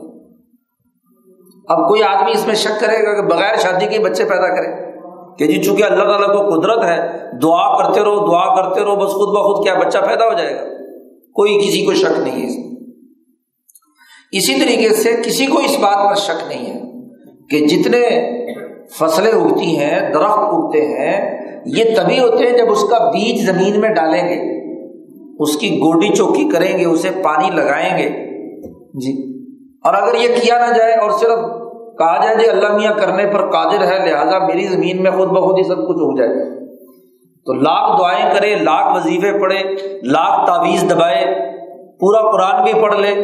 اب 1.68 1.88
کوئی 1.88 2.02
آدمی 2.02 2.30
اس 2.30 2.46
میں 2.46 2.54
شک 2.54 2.80
کرے 2.80 3.06
گا 3.06 3.14
کہ 3.14 3.22
بغیر 3.22 3.56
شادی 3.56 3.86
کے 3.86 3.98
بچے 3.98 4.24
پیدا 4.24 4.56
کرے۔ 4.56 4.94
کہ 5.38 5.46
جی 5.46 5.62
چونکہ 5.62 5.82
اللہ 5.82 6.04
تعالیٰ 6.04 6.28
کو 6.28 6.60
قدرت 6.60 6.84
ہے، 6.84 7.00
دعا 7.42 7.78
کرتے 7.78 8.00
رہو، 8.00 8.26
دعا 8.26 8.56
کرتے 8.56 8.80
رہو، 8.80 8.96
بس 8.96 9.12
خود 9.12 9.28
بخود 9.28 9.66
کیا 9.66 9.74
بچہ 9.74 9.98
پیدا 9.98 10.24
ہو 10.24 10.32
جائے 10.32 10.54
گا؟ 10.54 10.64
کوئی 11.34 11.58
کسی 11.58 11.84
کو 11.84 11.94
شک 11.94 12.20
نہیں 12.20 12.42
ہے 12.42 12.64
اسی 14.32 14.60
طریقے 14.60 14.94
سے 14.94 15.12
کسی 15.26 15.46
کو 15.46 15.58
اس 15.58 15.78
بات 15.80 16.08
پر 16.08 16.14
شک 16.14 16.48
نہیں 16.48 16.74
ہے 16.74 16.80
کہ 17.50 17.66
جتنے 17.66 18.00
فصلیں 18.90 19.32
اگتی 19.32 19.78
ہیں، 19.78 20.12
درخت 20.12 20.38
اگتے 20.38 20.80
ہیں، 20.80 21.38
یہ 21.66 21.84
تبھی 21.96 22.18
ہوتے 22.18 22.46
ہیں 22.46 22.58
جب 22.58 22.70
اس 22.70 22.84
کا 22.90 22.98
بیج 22.98 23.50
زمین 23.50 23.80
میں 23.80 23.88
ڈالیں 23.88 24.28
گے۔ 24.28 24.54
اس 25.38 25.56
کی 25.56 25.78
گوڈی 25.78 26.08
چوکی 26.08 26.48
کریں 26.48 26.78
گے، 26.78 26.84
اسے 26.84 27.08
پانی 27.22 27.50
لگائیں 27.50 27.98
گے۔ 27.98 28.10
جی۔ 28.94 29.34
اور 29.84 29.94
اگر 29.94 30.14
یہ 30.14 30.28
کیا 30.42 30.66
نہ 30.66 30.78
جائے 30.78 30.92
اور 30.92 31.10
صرف 31.10 31.38
کہا 31.98 32.24
جائے 32.24 32.36
جی 32.36 32.50
اللہ 32.50 32.76
میاں 32.76 32.92
کرنے 32.92 33.26
پر 33.26 33.50
قادر 33.50 33.86
ہے، 33.86 34.10
لہٰذا 34.10 34.38
میری 34.38 34.66
زمین 34.66 35.02
میں 35.02 35.10
خود 35.10 35.28
بخود 35.28 35.58
ہی 35.58 35.62
سب 35.62 35.88
کچھ 35.88 35.98
اگ 36.00 36.16
جائے۔ 36.16 36.64
تو 37.46 37.52
لاکھ 37.52 38.00
دعائیں 38.00 38.34
کرے 38.34 38.54
لاکھ 38.54 38.96
وظیفے 38.96 39.40
پڑھے 39.40 39.58
لاکھ 40.02 40.46
تعویذ 40.46 40.90
دبائے 40.90 41.24
پورا 42.00 42.30
قرآن 42.30 42.64
بھی 42.64 42.72
پڑھ 42.82 42.94
لے 42.94 43.14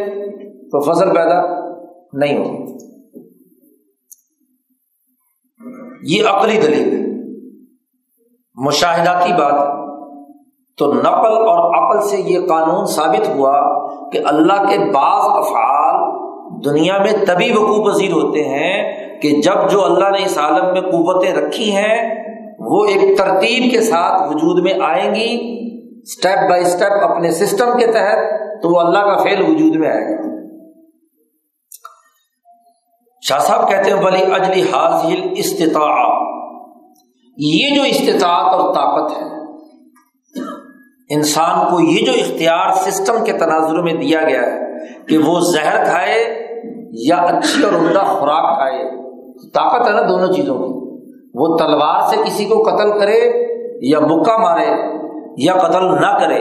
تو 0.72 0.80
فصل 0.80 1.08
پیدا 1.14 1.42
نہیں 2.12 2.38
ہوگی۔ 2.38 2.89
یہ 6.02 6.22
عقلی 6.28 6.60
دلیل 6.60 6.92
ہے۔ 6.94 7.00
مشاہداتی 8.54 9.32
بات، 9.32 9.80
تو 10.78 10.92
نقل 10.92 11.26
اور 11.26 11.74
عقل 11.74 12.08
سے 12.08 12.16
یہ 12.20 12.38
قانون 12.48 12.86
ثابت 12.86 13.28
ہوا 13.28 13.88
کہ 14.10 14.18
اللہ 14.24 14.62
کے 14.68 14.78
بعض 14.78 15.22
افعال 15.24 16.20
دنیا 16.64 16.98
میں 16.98 17.12
تبھی 17.26 17.52
وقوع 17.52 17.92
پذیر 17.92 18.12
ہوتے 18.12 18.44
ہیں 18.44 18.92
کہ 19.20 19.30
جب 19.30 19.70
جو 19.70 19.84
اللہ 19.84 20.10
نے 20.10 20.24
اس 20.24 20.38
عالم 20.38 20.72
میں 20.72 20.80
قوتیں 20.80 21.34
رکھی 21.34 21.76
ہیں، 21.76 22.24
وہ 22.58 22.84
ایک 22.84 23.18
ترتیب 23.18 23.70
کے 23.70 23.80
ساتھ 23.80 24.22
وجود 24.22 24.62
میں 24.62 24.72
آئیں 24.82 25.14
گی۔ 25.14 25.60
اسٹیپ 26.02 26.50
بائی 26.50 26.62
اسٹیپ 26.62 27.10
اپنے 27.10 27.30
سسٹم 27.30 27.78
کے 27.78 27.86
تحت 27.86 28.18
تو 28.62 28.70
وہ 28.70 28.80
اللہ 28.80 28.98
کا 28.98 29.16
فیل 29.16 29.40
وجود 29.40 29.76
میں 29.76 29.88
آئے 29.88 30.04
گا۔ 30.04 30.39
شاہ 33.22 33.38
صاحب 33.38 33.68
کہتے 33.70 33.90
ہیں 33.90 34.02
بلی 34.02 34.22
اجلی 34.34 34.62
حاضل 34.62 35.28
استطاع 35.36 35.94
یہ 37.36 37.74
جو 37.74 37.82
استطاعت 37.82 38.54
اور 38.54 38.74
طاقت 38.74 39.12
ہے، 39.16 39.24
انسان 41.10 41.70
کو 41.70 41.80
یہ 41.80 42.06
جو 42.06 42.12
اختیار 42.12 42.72
سسٹم 42.72 43.24
کے 43.24 43.32
تناظر 43.32 43.82
میں 43.82 43.92
دیا 43.92 44.22
گیا 44.22 44.40
ہے 44.40 44.58
کہ 45.08 45.18
وہ 45.18 45.40
زہر 45.40 45.84
کھائے 45.84 46.18
یا 46.92 47.16
اچھی 47.16 47.62
اور 47.62 47.72
عمدہ 47.72 47.98
خوراک 47.98 48.56
کھائے 48.56 48.84
طاقت 49.54 49.88
ہے 49.88 49.92
نا 49.92 50.02
دونوں 50.08 50.32
چیزوں 50.32 50.58
کی۔ 50.58 50.72
وہ 51.34 51.56
تلوار 51.56 52.00
سے 52.08 52.16
کسی 52.26 52.44
کو 52.44 52.62
قتل 52.62 52.98
کرے 52.98 53.20
یا 53.80 54.00
مکہ 54.00 54.36
مارے 54.38 54.70
یا 55.36 55.52
قتل 55.52 55.84
نہ 55.84 56.18
کرے 56.18 56.40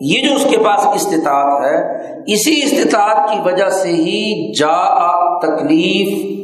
یہ 0.00 0.28
جو 0.28 0.34
اس 0.34 0.46
کے 0.50 0.56
پاس 0.56 0.86
استطاعت 0.94 1.64
ہے، 1.64 2.02
اسی 2.32 2.60
استطاعت 2.62 3.30
کی 3.30 3.38
وجہ 3.44 3.68
سے 3.68 3.88
ہی 3.88 4.52
جا 4.52 5.38
تکلیف، 5.38 6.36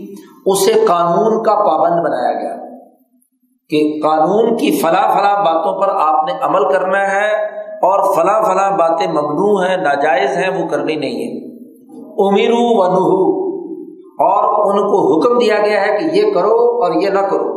اسے 0.47 0.73
قانون 0.73 1.43
کا 1.43 1.55
پابند 1.55 2.05
بنایا 2.05 2.33
گیا۔ 2.33 2.63
کہ 3.69 4.01
قانون 4.03 4.57
کی 4.57 4.81
فلاں 4.81 5.13
فلاں 5.13 5.45
باتوں 5.45 5.81
پر 5.81 5.89
آپ 5.89 6.25
نے 6.25 6.33
عمل 6.41 6.73
کرنا 6.73 7.15
ہے 7.15 7.31
اور 7.59 8.15
فلاں 8.15 8.43
فلاں 8.43 8.71
باتیں 8.71 9.07
ممنوع 9.07 9.65
ہیں، 9.67 9.77
ناجائز 9.77 10.37
ہیں، 10.37 10.63
وہ 10.63 10.69
کرنی 10.69 10.97
نہیں 10.97 11.25
ہے 11.25 11.53
امیرو 12.29 12.57
و 12.57 12.87
نحو 12.87 13.43
اور 14.13 14.73
ان 14.73 14.81
کو 14.81 15.21
حکم 15.21 15.39
دیا 15.39 15.57
گیا 15.65 15.87
ہے 15.87 15.99
کہ 15.99 16.19
یہ 16.19 16.35
کرو 16.35 16.83
اور 16.83 17.03
یہ 17.03 17.09
نہ 17.09 17.21
کرو۔ 17.21 17.53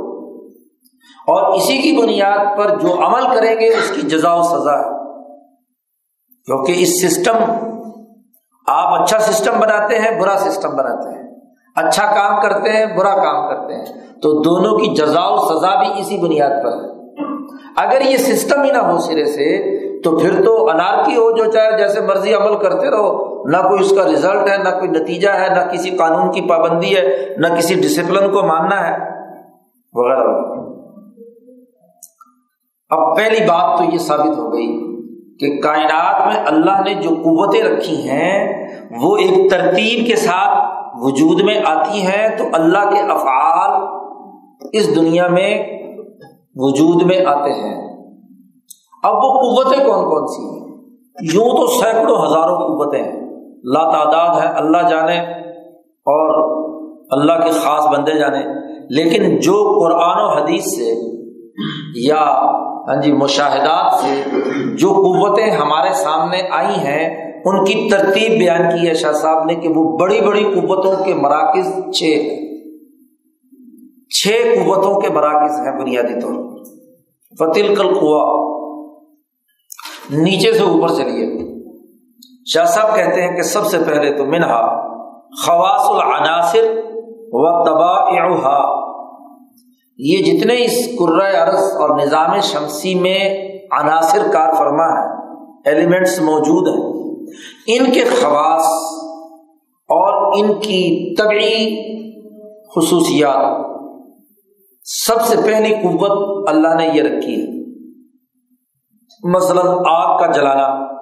اور 1.28 1.54
اسی 1.54 1.78
کی 1.78 2.02
بنیاد 2.02 2.58
پر 2.58 2.70
جو 2.70 3.06
عمل 3.06 3.36
کریں 3.36 3.56
گے، 3.60 3.68
اس 3.68 3.92
کی 3.96 4.02
جزا 4.02 4.34
و 4.34 4.42
سزا 4.42 4.80
ہے۔ 4.80 4.95
کیونکہ 6.46 6.74
اس 6.78 7.02
سسٹم 7.02 7.52
آپ 8.68 9.02
اچھا 9.02 9.20
سسٹم 9.20 9.60
بناتے 9.60 10.00
ہیں، 10.00 10.20
برا 10.20 10.38
سسٹم 10.38 10.70
بناتے 10.70 11.16
ہیں۔ 11.16 11.36
اچھا 11.76 12.06
کام 12.06 12.42
کرتے 12.42 12.70
ہیں، 12.70 12.86
برا 12.86 13.16
کام 13.16 13.50
کرتے 13.50 13.74
ہیں۔ 13.74 13.86
تو 14.08 14.42
دونوں 14.42 14.78
کی 14.78 14.96
جزا 14.96 15.28
و 15.28 15.38
سزا 15.38 15.80
بھی 15.80 16.02
اسی 16.02 16.18
بنیاد 16.18 16.50
پر 16.50 16.72
ہے۔ 16.72 16.96
اگر 17.78 18.02
یہ 18.02 18.18
سسٹم 18.18 18.64
ہی 18.64 18.72
نہ 18.72 18.78
ہو 18.78 18.98
سرے 18.98 19.26
سے، 19.26 19.76
تو 20.02 20.20
پھر 20.20 20.46
تو 20.46 20.70
انارکی 20.70 21.16
ہو 21.16 21.32
جو 21.32 21.52
چاہے، 21.52 21.78
جیسے 21.78 22.02
مرضی 22.02 22.34
عمل 22.34 22.58
کرتے 22.58 22.92
رہو۔ 22.92 23.36
نہ 23.48 23.58
کوئی 23.58 23.80
اس 23.82 23.90
کا 23.90 24.04
رزلٹ 24.04 24.50
ہے، 24.50 24.58
نہ 24.58 24.70
کوئی 24.70 24.90
نتیجہ 24.90 25.30
ہے، 25.30 25.48
نہ 25.50 25.72
کسی 25.72 25.90
قانون 25.90 26.32
کی 26.32 26.42
پابندی 26.42 26.98
ہے، 26.98 27.36
نہ 27.38 27.48
کسی 27.48 27.74
ڈسپلن 27.74 28.32
کو 28.32 28.48
ماننا 28.48 28.88
ہے۔ 28.88 28.98
وغیرہ۔ 29.94 30.28
اب 32.90 33.18
پہلی 33.18 33.46
بات 33.46 33.78
تو 33.78 33.84
یہ 33.94 33.98
ثابت 33.98 34.38
ہو 34.38 34.54
گئی۔ 34.54 34.95
کہ 35.40 35.62
کائنات 35.62 36.28
میں 36.28 36.46
اللہ 36.46 36.82
نے 36.86 36.94
جو 36.94 37.10
قوتیں 37.10 37.64
رکھی 37.64 38.10
ہیں، 38.10 38.68
وہ 39.02 39.18
ایک 39.18 39.52
ترتیب 39.52 40.08
کے 40.08 40.16
ساتھ 40.16 40.66
وجود 40.94 41.42
میں 41.42 41.62
آتی 41.66 42.02
ہیں 42.02 42.38
تو 42.38 42.44
اللہ 42.54 42.90
کے 42.90 43.00
افعال 43.00 43.82
اس 44.74 44.96
دنیا 44.96 45.28
میں 45.28 45.64
وجود 46.56 47.02
میں 47.02 47.26
آتے 47.26 47.52
ہیں۔ 47.52 48.06
اب 49.04 49.16
وہ 49.16 49.20
قوتیں 49.20 49.86
کون 49.86 50.06
کون 50.10 50.28
سی 50.28 50.60
ہیں؟ 50.60 50.66
یوں 51.34 51.50
تو 51.50 51.68
سینکڑوں 51.68 52.26
ہزاروں 52.26 52.58
قوتیں 52.58 53.04
ہیں۔ 53.04 53.22
لا 53.64 53.92
تعداد 53.92 54.42
ہے، 54.42 54.48
اللہ 54.48 54.90
جانے 54.90 55.20
اور 56.06 56.56
اللہ 57.12 57.34
کے 57.34 57.52
خاص 57.52 57.88
بندے 57.88 58.20
جانے۔ 58.20 58.66
لیکن 58.90 59.40
جو 59.40 59.80
قرآن 59.80 60.22
و 60.24 60.28
حدیث 60.28 60.64
سے 60.64 60.94
یا 61.96 62.52
ہاں 62.88 63.02
جی 63.02 63.12
مشاہدات 63.12 63.94
سے 63.94 64.24
جو 64.76 64.90
قوتیں 64.90 65.52
ہمارے 65.52 65.94
سامنے 65.94 66.42
آئی 66.52 66.76
ہیں، 66.76 67.34
ان 67.46 67.66
کی 67.66 67.90
ترتیب 67.92 68.40
بیان 68.40 68.62
کی 68.62 68.88
ہے 68.88 68.94
شاہ 68.94 69.12
صاحب 69.12 69.44
نے 69.46 69.56
کہ 69.56 69.70
وہ 69.70 69.98
بڑی 69.98 70.22
بڑی 70.22 70.44
قوتوں 70.44 71.04
کے 71.04 71.14
مراکز 71.14 71.96
چھ 71.96 72.04
چھ 74.10 74.28
قوتوں 74.66 75.02
کے 75.02 75.10
مراکز 75.10 75.68
ہیں 75.68 75.80
بنیادی 75.80 76.22
طور 76.22 76.34
پر۔ 76.34 76.64
فتل 77.36 77.76
کل 77.76 77.94
کوا 77.94 78.56
نیچے 80.10 80.54
سے 80.54 80.64
اوپر 80.64 80.88
چلیے۔ 80.88 81.56
شاہ 82.46 82.66
صاحب 82.66 82.96
کہتے 82.96 83.22
ہیں 83.22 83.36
کہ 83.36 83.42
سب 83.42 83.66
سے 83.66 83.78
پہلے 83.88 84.14
تو 84.14 84.26
منہا، 84.26 84.86
خواص 85.46 85.90
العناصر 85.90 86.82
و 87.32 87.64
تباہ 87.66 88.14
یہ 89.98 90.18
جتنے 90.18 90.66
اس 90.66 91.02
عرض 91.36 91.76
اور 91.82 92.00
نظام 92.00 92.40
شمسی 92.40 92.96
میں 92.96 93.48
عناصر 93.80 94.32
کار 94.34 94.54
فرما 94.54 94.84
ہے 94.84 95.16
ایلیمنٹس 95.66 96.22
موجود 96.22 96.68
ہیں۔ 96.68 97.06
ان 97.68 97.92
کے 97.92 98.04
خواص 98.04 98.66
اور 99.90 100.40
ان 100.40 100.54
کی 100.54 101.16
طبعی 101.16 101.76
خصوصیات، 102.76 103.66
سب 104.84 105.22
سے 105.22 105.38
پہلی 105.46 105.76
قوت 105.76 106.50
اللہ 106.50 106.76
نے 106.76 106.88
یہ 106.94 107.04
رکھی 107.04 107.42
ہے۔ 107.42 107.66
مثلاً 109.24 109.68
آگ 109.68 110.18
کا 110.18 110.32
جلانا۔ 110.32 110.96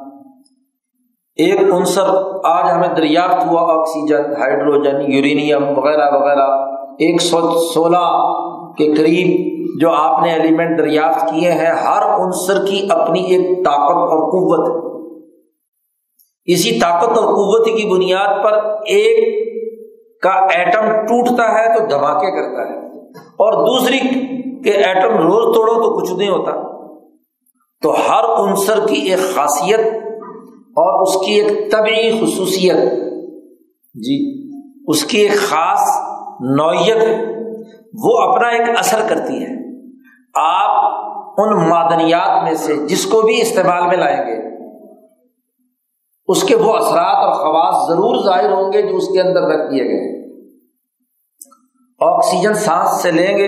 ایک 1.36 1.74
عنصر 1.74 2.10
آج 2.44 2.72
ہمیں 2.72 2.96
دریافت 2.96 3.46
ہوا، 3.46 3.62
آکسیجن، 3.62 4.42
ہائیڈروجن، 4.42 5.14
یورینیم، 5.14 5.78
وغیرہ 5.78 6.12
وغیرہ۔ 6.12 6.74
ایک 6.94 7.22
سو 7.22 7.72
سولہ 7.74 8.34
کے 8.78 8.94
قریب 8.94 9.54
جو 9.82 9.90
آپ 9.90 10.24
نے 10.24 10.34
ایلیمنٹ 10.34 10.78
دریافت 10.78 11.30
کیے 11.30 11.52
ہیں، 11.52 11.72
ہر 11.72 12.02
عنصر 12.02 12.66
کی 12.66 12.88
اپنی 12.90 13.20
ایک 13.20 13.66
طاقت 13.66 13.96
اور 13.96 14.20
قوت۔ 14.20 14.84
اسی 16.46 16.80
طاقت 16.80 17.18
اور 17.18 17.26
قوت 17.26 17.66
کی 17.66 17.94
بنیاد 17.94 18.44
پر 18.44 18.54
ایک 18.86 19.44
کا 20.22 20.30
ایٹم 20.30 20.82
ٹوٹتا 20.82 21.44
ہے 21.44 21.80
تو 21.80 21.86
دھماکے 21.86 22.32
کرتا 22.32 22.70
ہے۔ 22.70 22.88
اور 23.18 23.54
دوسری 23.54 23.98
کہ 24.64 24.70
ایٹم 24.70 25.18
روز 25.18 25.56
توڑو 25.56 25.74
تو 25.74 26.02
کچھ 26.02 26.14
نہیں 26.14 26.30
ہوتا۔ 26.30 26.52
تو 27.82 27.92
ہر 27.92 28.50
عنصر 28.50 28.88
کی 28.88 28.96
ایک 28.96 29.36
خاصیت 29.36 29.80
اور 30.54 31.02
اس 31.02 31.26
کی 31.26 31.34
ایک 31.34 31.72
طبعی 31.72 32.12
خصوصیت۔ 32.12 32.76
جی 33.94 34.50
اس 34.88 35.04
کی 35.06 35.18
ایک 35.18 35.32
خاص 35.32 36.02
نوعیت 36.40 36.98
ہے۔ 36.98 37.33
وہ 37.94 38.18
اپنا 38.18 38.48
ایک 38.48 38.70
اثر 38.80 39.02
کرتی 39.10 39.44
ہے 39.44 39.80
آپ 40.36 40.94
ان 41.38 41.70
معدنیات 41.70 42.44
میں 42.44 42.54
سے 42.54 42.76
جس 42.76 43.06
کو 43.06 43.22
بھی 43.22 43.42
استعمال 43.42 43.88
میں 43.88 43.98
لائیں 43.98 44.18
گے، 44.18 44.54
اس 46.28 46.44
کے 46.44 46.56
وہ 46.56 46.74
اثرات 46.74 47.16
اور 47.16 47.34
خواص 47.34 47.90
ضرور 47.90 48.26
ظاہر 48.26 48.52
ہوں 48.52 48.74
گے 48.74 48.82
جو 48.82 48.96
اس 48.96 49.08
کے 49.08 49.22
اندر 49.22 49.42
رکھ 49.42 49.72
دیے 49.72 49.84
گئے 49.84 50.14
آکسیجن 52.00 52.54
سانس 52.54 53.02
سے 53.02 53.12
لیں 53.12 53.38
گے 53.38 53.48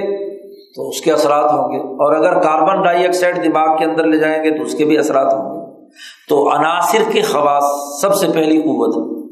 تو 0.75 0.89
اس 0.89 1.01
کے 1.01 1.11
اثرات 1.11 1.51
ہوں 1.51 1.71
گے۔ 1.71 1.77
اور 1.77 2.15
اگر 2.15 2.41
کاربن 2.41 2.81
ڈائی 2.81 3.07
آکسائڈ 3.07 3.45
دماغ 3.45 3.77
کے 3.77 3.85
اندر 3.85 4.03
لے 4.03 4.17
جائیں 4.17 4.43
گے 4.43 4.57
تو 4.57 4.63
اس 4.63 4.75
کے 4.75 4.85
بھی 4.85 4.97
اثرات 4.97 5.33
ہوں 5.33 5.55
گے۔ 5.55 5.87
تو 6.29 6.55
عناصر 6.55 7.01
کے 7.13 7.21
خواص 7.21 7.63
سب 8.01 8.13
سے 8.13 8.27
پہلی 8.27 8.61
قوت۔ 8.61 9.25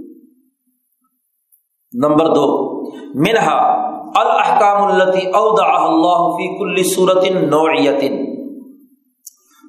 نمبر 1.93 2.26
دو، 2.26 2.82
منہا۔ 3.15 3.84
الحکام 4.15 4.84
التی 4.84 5.28
ادا 5.28 5.86
اللہ 5.86 6.28
فی 6.32 6.57
کل 6.57 6.84
صورت 6.84 7.24
نوعیت۔ 7.32 8.11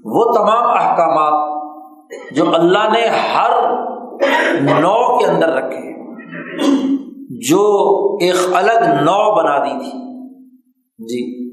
وہ 0.05 0.25
تمام 0.25 0.69
احکامات 0.69 1.55
جو 2.33 2.55
اللہ 2.55 2.93
نے 2.93 3.07
ہر 3.07 3.71
نو 4.61 5.19
کے 5.19 5.25
اندر 5.25 5.49
رکھے 5.49 5.95
جو 7.49 7.61
ایک 8.21 8.35
الگ 8.53 9.01
نو 9.01 9.35
بنا 9.37 9.59
دی 9.59 9.79
تھی۔ 9.79 10.05
جی 10.99 11.45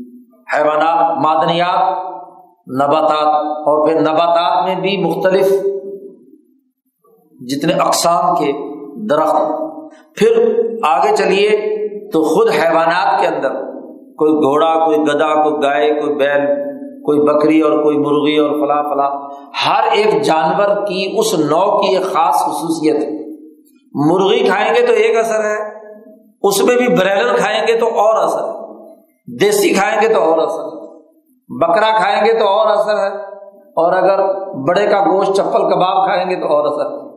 حیوانات، 0.56 1.18
معدنیات، 1.26 1.98
نباتات، 2.82 3.36
اور 3.46 3.88
پھر 3.88 4.02
نباتات 4.02 4.66
میں 4.66 4.76
بھی 4.76 4.98
مختلف 4.98 5.50
جتنے 7.40 7.74
اقسام 7.74 8.36
کے 8.36 8.52
درخت۔ 9.08 9.36
پھر 10.16 10.60
آگے 10.84 11.16
چلیے 11.16 11.50
تو 12.14 12.22
خود 12.24 12.50
حیوانات 12.52 13.20
کے 13.22 13.28
اندر 13.28 13.54
کوئی 14.20 14.34
گھوڑا، 14.46 14.74
کوئی 14.86 14.98
گدا 15.04 15.34
کوئی 15.36 15.62
گائے، 15.64 15.90
کوئی 15.92 16.16
بیل، 16.16 16.46
کوئی 17.06 17.20
بکری 17.22 17.60
اور 17.62 17.72
کوئی 17.84 17.98
مرغی 17.98 18.38
اور 18.38 18.52
فلاں 18.60 18.82
فلاں، 18.84 19.10
ہر 19.66 19.92
ایک 19.92 20.22
جانور 20.22 20.76
کی 20.86 21.06
اس 21.20 21.34
نو 21.40 21.64
کی 21.80 21.96
ایک 21.96 22.04
خاص 22.04 22.36
خصوصیت 22.36 22.96
ہے۔ 22.96 23.10
مرغی 24.10 24.40
کھائیں 24.40 24.74
گے 24.76 24.86
تو 24.88 24.94
ایک 24.96 25.18
اثر 25.18 25.44
ہے، 25.44 25.56
اس 26.44 26.62
میں 26.64 26.76
بھی 26.76 26.88
بریلر 26.90 27.36
کھائیں 27.38 27.62
گے 27.68 27.80
تو 27.80 27.88
اور 28.00 28.24
اثر 28.24 28.44
ہے، 28.44 29.40
دیسی 29.40 29.74
کھائیں 29.74 30.02
گے 30.02 30.14
تو 30.14 30.22
اور 30.22 30.38
اثر 30.38 30.64
ہے، 30.64 30.80
بکرا 31.50 31.92
کھائیں 31.98 32.26
گے 32.26 32.34
تو 32.40 32.48
اور 32.48 32.68
اثر 32.68 32.98
ہے، 32.98 33.10
اور 33.78 33.94
اگر 33.94 34.24
بڑے 34.68 34.86
کا 34.88 35.00
گوشت 35.02 35.36
چپل 35.36 35.70
کباب 35.70 36.06
کھائیں 36.06 36.30
گے 36.30 36.36
تو 36.36 36.48
اور 36.48 36.66
اثر 36.66 36.92
ہے۔ 36.92 37.11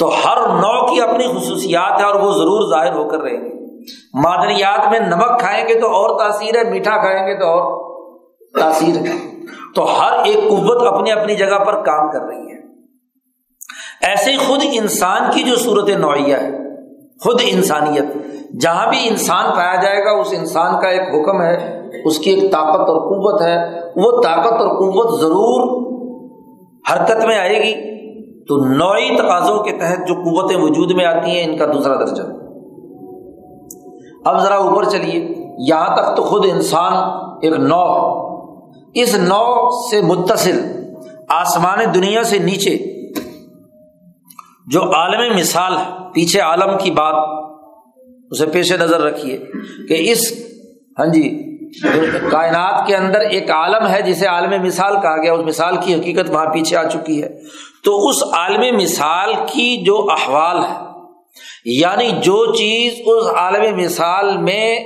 تو 0.00 0.08
ہر 0.08 0.36
نو 0.36 0.86
کی 0.86 1.00
اپنی 1.00 1.24
خصوصیات 1.24 2.00
ہے 2.00 2.04
اور 2.04 2.14
وہ 2.14 2.32
ضرور 2.32 2.70
ظاہر 2.70 2.94
ہو 2.94 3.08
کر 3.08 3.18
رہیں 3.18 3.36
گے۔ 3.36 3.60
معدنیات 4.14 4.90
میں 4.90 5.00
نمک 5.00 5.40
کھائیں 5.40 5.68
گے 5.68 5.74
تو 5.74 5.86
اور 5.86 6.18
تاثیر 6.18 6.64
ہے، 6.64 6.70
میٹھا 6.70 7.00
کھائیں 7.00 7.26
گے 7.26 7.40
تو 7.40 7.46
اور 7.46 7.90
تاثیر 8.60 8.96
ہے۔ 8.96 9.12
تو 9.74 9.84
ہر 9.84 10.12
ایک 10.24 10.36
قوت 10.36 10.86
اپنی 10.86 11.12
اپنی 11.12 11.34
جگہ 11.34 11.64
پر 11.64 11.84
کام 11.84 12.10
کر 12.10 12.20
رہی 12.20 12.52
ہے۔ 12.52 12.60
ایسے 14.06 14.32
ہی 14.32 14.36
خود 14.36 14.60
انسان 14.72 15.22
کی 15.32 15.42
جو 15.42 15.56
صورت 15.56 15.88
نوعیہ 15.88 16.34
ہے، 16.34 16.50
خود 17.24 17.40
انسانیت، 17.46 18.04
جہاں 18.60 18.86
بھی 18.86 19.08
انسان 19.08 19.44
پایا 19.56 19.74
جائے 19.74 20.04
گا، 20.04 20.20
اس 20.20 20.28
انسان 20.32 20.80
کا 20.80 20.88
ایک 20.88 21.14
حکم 21.14 21.42
ہے، 21.42 21.80
اس 22.04 22.18
کی 22.18 22.30
ایک 22.30 22.52
طاقت 22.52 22.80
اور 22.80 22.98
قوت 22.98 23.42
ہے۔ 23.42 23.80
وہ 23.96 24.22
طاقت 24.22 24.52
اور 24.52 24.68
قوت 24.68 25.20
ضرور 25.20 25.80
حرکت 26.92 27.24
میں 27.24 27.38
آئے 27.38 27.62
گی۔ 27.62 27.90
تو 28.50 28.56
نوعی 28.56 29.16
تقاضوں 29.16 29.64
کے 29.64 29.72
تحت 29.72 30.08
جو 30.08 30.14
قوتیں 30.14 30.56
وجود 30.56 30.90
میں 30.90 31.04
آتی 31.04 31.30
ہیں، 31.30 31.44
ان 31.44 31.56
کا 31.56 31.66
دوسرا 31.66 31.94
درجہ۔ 31.94 32.22
اب 34.24 34.42
ذرا 34.42 34.56
اوپر 34.56 34.84
چلیے۔ 34.84 35.34
یہاں 35.58 35.96
تک 35.96 36.16
تو 36.16 36.22
خود 36.22 36.46
انسان 36.52 36.92
ایک 37.42 37.52
نو۔ 37.52 37.84
اس 38.94 39.14
نو 39.14 39.70
سے 39.90 40.00
متصل 40.00 40.60
آسمان 41.28 41.78
دنیا 41.94 42.24
سے 42.24 42.38
نیچے، 42.38 42.78
جو 44.66 44.94
عالم 44.94 45.36
مثال 45.36 45.76
ہے، 45.76 46.12
پیچھے 46.14 46.40
عالم 46.40 46.78
کی 46.78 46.90
بات، 46.90 47.44
اسے 48.30 48.46
پیش 48.46 48.72
نظر 48.72 49.00
رکھیے 49.00 49.38
کہ 49.88 50.12
اس 50.12 50.32
ہاں 50.98 51.06
جی 51.06 51.49
کائنات 52.30 52.86
کے 52.86 52.96
اندر 52.96 53.20
ایک 53.20 53.50
عالم 53.50 53.86
ہے 53.86 54.02
جسے 54.02 54.26
عالم 54.26 54.62
مثال 54.62 55.00
کہا 55.02 55.22
گیا، 55.22 55.32
اس 55.32 55.46
مثال 55.46 55.76
کی 55.76 55.94
حقیقت 55.94 56.30
وہاں 56.30 56.46
پیچھے 56.46 56.76
آ 56.76 56.82
چکی 56.82 57.22
ہے۔ 57.22 57.28
تو 57.84 58.08
اس 58.08 58.22
عالم 58.22 58.76
مثال 58.76 59.34
کی 59.34 59.84
جو 59.84 60.06
احوال 60.10 60.64
ہے 60.64 60.90
یعنی 61.64 62.10
جو 62.10 62.54
چیز 62.54 62.92
اس 63.06 63.34
عالم 63.36 63.76
مثال 63.76 64.38
میں 64.38 64.84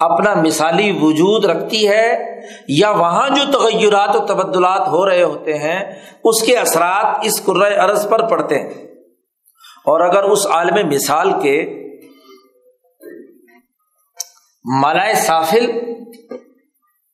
اپنا 0.00 0.34
مثالی 0.34 0.98
وجود 1.02 1.44
رکھتی 1.44 1.88
ہے، 1.88 2.40
یا 2.68 2.90
وہاں 2.90 3.28
جو 3.28 3.58
تغیرات 3.58 4.16
و 4.16 4.18
تبدلات 4.18 4.88
ہو 4.88 5.08
رہے 5.08 5.22
ہوتے 5.22 5.58
ہیں، 5.58 5.92
اس 6.24 6.42
کے 6.42 6.56
اثرات 6.56 7.06
اس 7.22 7.42
ارض 7.80 8.08
پر 8.08 8.28
پڑتے 8.28 8.58
ہیں۔ 8.58 8.68
اور 9.84 10.00
اگر 10.00 10.22
اس 10.22 10.46
عالم 10.46 10.88
مثال 10.88 11.32
کے 11.42 11.82
ملائے 14.64 15.14
سافل 15.14 15.95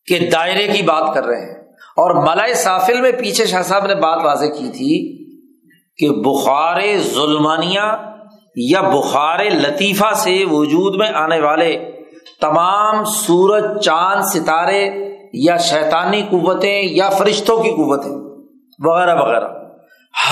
کے 0.06 0.30
دائرے 0.30 0.68
کی 0.68 0.82
بات 0.82 1.14
کر 1.14 1.24
رہے 1.24 1.40
ہیں۔ 1.40 1.62
اور 1.96 2.10
ملائے 2.10 2.54
سافل 2.54 3.00
میں 3.00 3.12
پیچھے 3.12 3.46
شاہ 3.46 3.62
صاحب 3.62 3.86
نے 3.86 3.94
بات 3.94 4.24
واضح 4.24 4.46
کی 4.46 4.70
تھی 4.70 5.22
کہ 5.96 6.10
بخار 6.10 6.80
ظلمانیہ 6.98 7.80
یا 8.56 8.80
بخار 8.80 9.38
لطیفہ 9.38 10.14
سے 10.14 10.44
وجود 10.50 10.96
میں 10.96 11.08
آنے 11.14 11.40
والے 11.40 11.90
تمام 12.40 13.04
سورج، 13.04 13.84
چاند، 13.84 14.22
ستارے 14.24 14.90
یا 15.32 15.56
شیطانی 15.56 16.22
قوتیں 16.30 16.82
یا 16.82 17.10
فرشتوں 17.10 17.62
کی 17.62 17.70
قوتیں، 17.70 18.12
وغیرہ 18.78 19.14
وغیرہ۔ 19.14 19.48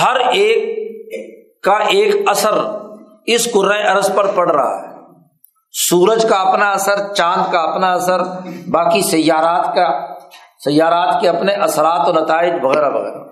ہر 0.01 0.19
ایک 0.19 0.81
کا 1.63 1.71
ایک 1.71 2.15
اثر 2.27 2.51
اس 3.25 3.47
ارض 3.55 4.15
پر 4.15 4.27
پڑ 4.35 4.51
رہا 4.51 4.81
ہے۔ 4.81 4.90
سورج 5.71 6.25
کا 6.29 6.35
اپنا 6.35 6.71
اثر، 6.71 7.13
چاند 7.13 7.51
کا 7.51 7.59
اپنا 7.59 7.93
اثر، 7.93 8.19
باقی 8.71 9.01
سیارات 9.01 9.75
کا، 9.75 10.15
سیارات 10.65 11.21
کے 11.21 11.29
اپنے 11.29 11.51
اثرات 11.51 12.09
و 12.09 12.11
نتائج 12.11 12.53
وغیرہ 12.63 12.89
وغیرہ۔ 12.89 13.23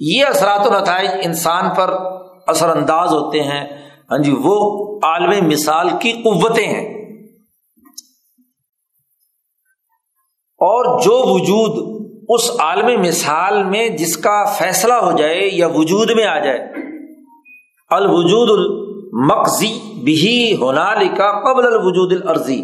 یہ 0.00 0.24
اثرات 0.24 0.66
و 0.66 0.80
نتائج 0.80 1.10
انسان 1.22 1.70
پر 1.76 1.94
اثر 2.46 2.68
انداز 2.68 3.12
ہوتے 3.12 3.42
ہیں۔ 3.42 3.88
ہاں 4.10 4.18
جی 4.18 4.34
وہ 4.44 4.80
عالم 5.02 5.48
مثال 5.48 5.88
کی 6.00 6.12
قوتیں 6.12 6.66
ہیں۔ 6.66 6.92
اور 10.52 11.00
جو 11.00 11.22
وجود 11.24 12.02
اس 12.28 12.50
عالم 12.60 13.00
مثال 13.00 13.62
میں 13.62 13.88
جس 13.88 14.16
کا 14.16 14.44
فیصلہ 14.44 14.94
ہو 14.94 15.12
جائے 15.12 15.40
یا 15.52 15.66
وجود 15.66 16.10
میں 16.10 16.26
آ 16.26 16.38
جائے، 16.38 16.58
الوجود 17.90 18.50
المقزی 18.50 19.78
بھی 20.04 20.56
ہونا 20.60 20.94
لکھا 20.94 21.52
قبل 21.52 21.66
الوجود 21.66 22.12
العرضی 22.12 22.62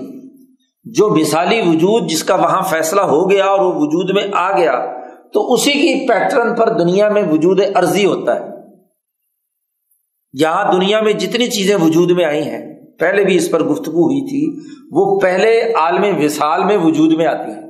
جو 0.85 1.09
مثالی 1.09 1.61
وجود 1.61 2.11
جس 2.11 2.25
کا 2.25 2.35
وہاں 2.35 2.63
فیصلہ 2.63 3.01
ہو 3.01 3.31
گیا 3.31 3.45
اور 3.45 3.61
وہ 3.61 3.73
وجود 3.75 4.11
میں 4.15 4.25
آ 4.33 4.57
گیا، 4.57 4.73
تو 5.33 5.53
اسی 5.53 5.73
کی 5.73 6.09
پیٹرن 6.09 6.55
پر 6.55 6.79
دنیا 6.79 7.09
میں 7.09 7.23
وجود 7.31 7.61
عرضی 7.75 8.05
ہوتا 8.05 8.35
ہے۔ 8.35 8.41
یہاں 10.33 10.73
دنیا 10.73 11.01
میں 11.01 11.13
جتنی 11.13 11.47
چیزیں 11.47 11.77
وجود 11.77 12.11
میں 12.11 12.25
آئی 12.25 12.43
ہیں، 12.43 12.75
پہلے 12.99 13.25
بھی 13.25 13.37
اس 13.37 13.51
پر 13.51 13.65
گفتگو 13.65 14.05
ہوئی 14.05 14.29
تھی، 14.29 14.71
وہ 14.91 15.21
پہلے 15.21 15.73
عالم 15.73 16.25
وصال 16.25 16.65
میں 16.65 16.77
وجود 16.77 17.13
میں 17.13 17.27
آتی 17.27 17.51
ہیں۔ 17.51 17.69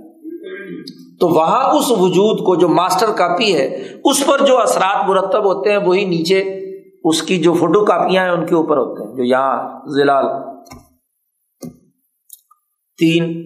تو 1.21 1.29
وہاں 1.29 1.75
اس 1.75 1.91
وجود 1.91 2.39
کو 2.39 2.57
جو 2.57 2.69
ماسٹر 2.69 3.07
کاپی 3.07 3.55
ہے، 3.55 3.85
اس 4.05 4.27
پر 4.27 4.47
جو 4.47 4.59
اثرات 4.59 5.09
مرتب 5.09 5.45
ہوتے 5.45 5.71
ہیں، 5.71 5.79
وہی 5.79 6.05
نیچے 6.05 6.57
اس 7.05 7.22
کی 7.22 7.38
جو 7.38 7.55
فوٹو 7.55 7.84
کاپیاں 7.84 8.24
ہیں 8.24 8.30
ان 8.30 8.46
کے 8.46 8.55
اوپر 8.55 8.76
ہوتے 8.76 9.09
ہیں، 9.09 9.16
جو 9.16 9.22
یہاں 9.22 9.80
زلال 9.88 10.24
تین، 12.99 13.42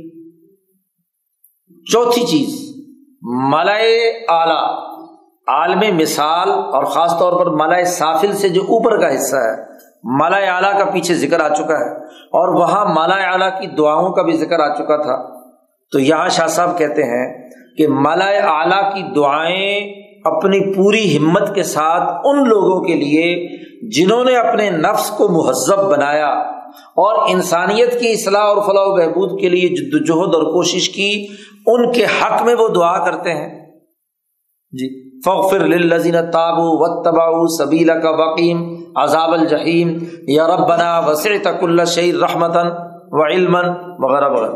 چوتھی 1.92 2.22
چیز، 2.22 2.76
ملائے 3.22 3.98
اعلی 4.28 4.82
عالم 5.48 5.96
مثال 5.96 6.50
اور 6.50 6.84
خاص 6.84 7.18
طور 7.18 7.40
پر 7.40 7.66
ملائے 7.66 7.84
سافل 7.84 8.32
سے 8.32 8.48
جو 8.48 8.61
اوپر 8.61 9.00
کا 9.00 9.14
حصہ 9.14 9.36
ہے، 9.36 9.72
ملائے 10.03 10.46
اعلیٰ 10.46 10.78
کا 10.78 10.90
پیچھے 10.90 11.14
ذکر 11.14 11.40
آ 11.40 11.48
چکا 11.48 11.80
ہے۔ 11.80 12.05
اور 12.07 12.61
وہاں 12.61 12.86
ملائے 12.86 13.24
اعلیٰ 13.24 13.61
کی 13.61 13.66
دعاؤں 13.66 14.11
کا 14.11 14.22
بھی 14.22 14.32
ذکر 14.32 14.61
آ 14.61 14.74
چکا 14.74 15.03
تھا۔ 15.03 15.42
تو 15.92 15.98
یہاں 15.98 16.28
شاہ 16.28 16.46
صاحب 16.46 16.78
کہتے 16.78 17.03
ہیں 17.03 17.50
کہ 17.76 17.86
ملائے 17.88 18.38
اعلیٰ 18.38 18.94
کی 18.94 19.03
دعائیں 19.03 20.03
اپنی 20.25 20.75
پوری 20.75 21.18
ہمت 21.18 21.55
کے 21.55 21.62
ساتھ 21.62 22.12
ان 22.25 22.49
لوگوں 22.49 22.81
کے 22.81 22.95
لیے 22.95 23.47
جنہوں 23.89 24.25
نے 24.25 24.37
اپنے 24.37 24.70
نفس 24.70 25.11
کو 25.11 25.29
مہذب 25.29 25.91
بنایا 25.91 26.29
اور 26.97 27.31
انسانیت 27.31 28.01
کی 28.01 28.12
اصلاح 28.12 28.43
اور 28.43 28.57
فلاح 28.57 28.85
و 28.85 28.97
بہبود 28.97 29.41
کے 29.41 29.49
لیے 29.49 29.68
جدوجہد 29.68 30.35
اور 30.35 30.43
کوشش 30.43 30.89
کی، 30.89 31.27
ان 31.66 31.93
کے 31.93 32.05
حق 32.05 32.43
میں 32.43 32.55
وہ 32.55 32.68
دعا 32.68 33.05
کرتے 33.05 33.31
ہیں۔ 33.31 33.49
جی 34.73 34.89
فخر 35.20 35.59
للذین 35.59 36.16
تابو 36.33 36.64
و 36.64 37.03
تباؤ 37.03 37.47
سبیلا 37.47 37.99
کا 37.99 38.11
وقیم، 38.11 38.75
عذاب 38.97 39.33
الجحیم، 39.33 39.99
یا 40.29 40.47
رب 40.47 40.68
بنا 40.68 40.99
وسیع 40.99 41.39
تک 41.43 41.62
اللہ 41.62 41.85
شعر 41.85 42.20
رحمتن 42.20 42.70
و 43.12 43.25
علم 43.25 43.55
وغیرہ 43.99 44.29
وغیرہ 44.29 44.55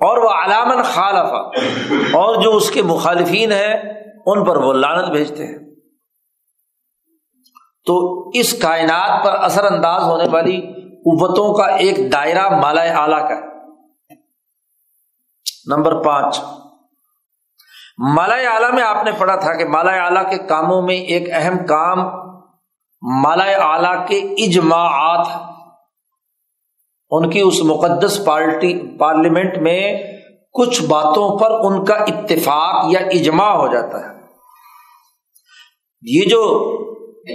اور 0.00 0.18
وہ 0.18 0.28
علامن 0.28 0.82
خالفہ 0.82 1.40
اور 2.16 2.42
جو 2.42 2.56
اس 2.56 2.70
کے 2.70 2.82
مخالفین 2.82 3.52
ہیں 3.52 3.74
ان 4.26 4.44
پر 4.44 4.56
وہ 4.56 4.72
لانت 4.72 5.08
بھیجتے 5.08 5.46
ہیں۔ 5.46 5.58
تو 7.86 8.28
اس 8.28 8.58
کائنات 8.62 9.24
پر 9.24 9.34
اثر 9.34 9.72
انداز 9.72 10.02
ہونے 10.02 10.24
والی 10.32 10.60
قوتوں 10.88 11.54
کا 11.54 11.64
ایک 11.64 12.12
دائرہ 12.12 12.48
مالا 12.48 12.82
اعلی 12.82 13.20
کا 13.20 13.34
ہے۔ 13.34 13.52
نمبر 15.66 16.02
پانچ۔ 16.02 16.40
مالا 17.98 18.34
اعلیٰ 18.34 18.72
میں 18.72 18.82
آپ 18.82 19.04
نے 19.04 19.10
پڑھا 19.18 19.36
تھا 19.36 19.54
کہ 19.54 19.64
مالا 19.64 20.04
اعلیٰ 20.04 20.30
کے 20.30 20.38
کاموں 20.38 20.82
میں 20.82 20.94
ایک 20.94 21.28
اہم 21.32 21.66
کام 21.66 21.98
مالا 23.22 23.44
اعلیٰ 23.44 24.06
کے 24.06 24.18
اجماعات 24.18 25.26
ان 27.10 27.30
کی 27.30 27.40
اس 27.40 27.62
مقدس 27.62 28.24
پارٹی 28.26 28.98
پارلیمنٹ 28.98 29.58
میں 29.58 30.02
کچھ 30.52 30.82
باتوں 30.82 31.38
پر 31.38 31.50
ان 31.50 31.84
کا 31.84 31.94
اتفاق 31.94 32.84
یا 32.88 33.00
اجماع 33.00 33.50
ہو 33.50 33.68
جاتا 33.68 34.00
ہے۔ 34.00 34.20
یہ 36.02 36.28
جو 36.28 36.42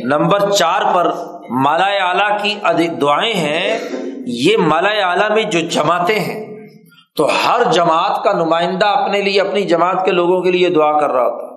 نمبر 0.04 0.52
چار 0.52 0.82
پر 0.96 1.12
مالا 1.50 1.86
اعلیٰ 1.86 2.38
کی 2.42 2.88
دعائیں 2.88 3.34
ہیں، 3.34 3.80
یہ 4.26 4.58
مالا 4.58 4.90
اعلیٰ 4.90 5.32
میں 5.32 5.44
جو 5.44 5.60
جماعتیں 5.60 6.20
ہیں، 6.20 6.68
تو 7.16 7.28
ہر 7.46 7.64
جماعت 7.72 8.24
کا 8.24 8.34
نمائندہ 8.34 8.86
اپنے 8.86 9.22
لیے، 9.22 9.42
اپنی 9.42 9.62
جماعت 9.62 10.06
کے 10.06 10.12
لوگوں 10.12 10.42
کے 10.42 10.52
لیے 10.52 10.70
دعا 10.70 11.00
کر 11.00 11.12
رہا 11.12 11.26
ہوتا 11.26 11.48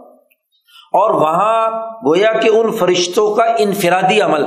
اور 0.92 1.10
وہاں 1.10 1.70
گویا 2.06 2.32
کہ 2.32 2.48
ان 2.48 2.72
فرشتوں 2.72 3.34
کا 3.34 3.44
انفرادی 3.44 4.20
عمل۔ 4.20 4.44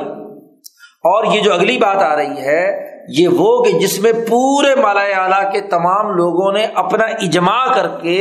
اور 1.06 1.24
یہ 1.24 1.42
جو 1.42 1.54
اگلی 1.54 1.78
بات 1.78 2.04
آ 2.04 2.16
رہی 2.16 2.38
ہے 2.38 2.93
یہ 3.10 3.28
وہ 3.28 3.64
کہ 3.64 3.80
جس 3.80 4.00
میں 4.00 4.14
پورے 4.14 4.76
مالا 4.76 5.02
اعلیٰ 5.02 5.52
کے 5.52 5.62
تمام 5.62 6.12
لوگوں 6.12 6.52
نے 6.52 6.64
اپنا 6.64 7.06
اجماع 7.06 7.76
کر 7.76 7.88
کے 8.02 8.18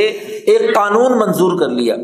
ایک 0.47 0.75
قانون 0.75 1.19
منظور 1.19 1.59
کر 1.59 1.69
لیا۔ 1.69 1.95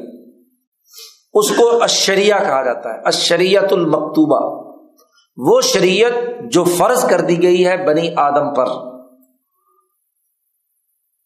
اس 1.34 1.49
کو 1.55 1.84
اشریا 1.84 2.38
کہا 2.38 2.63
جاتا 2.63 2.93
ہے 2.93 2.99
اشریت 3.05 3.73
المکتوبہ۔ 3.73 4.69
وہ 5.38 5.61
شریعت 5.61 6.13
جو 6.51 6.63
فرض 6.63 7.05
کر 7.05 7.21
دی 7.21 7.43
گئی 7.43 7.67
ہے 7.67 7.88
بنی 7.88 8.09
آدم 8.15 8.53
پر۔ 8.53 8.65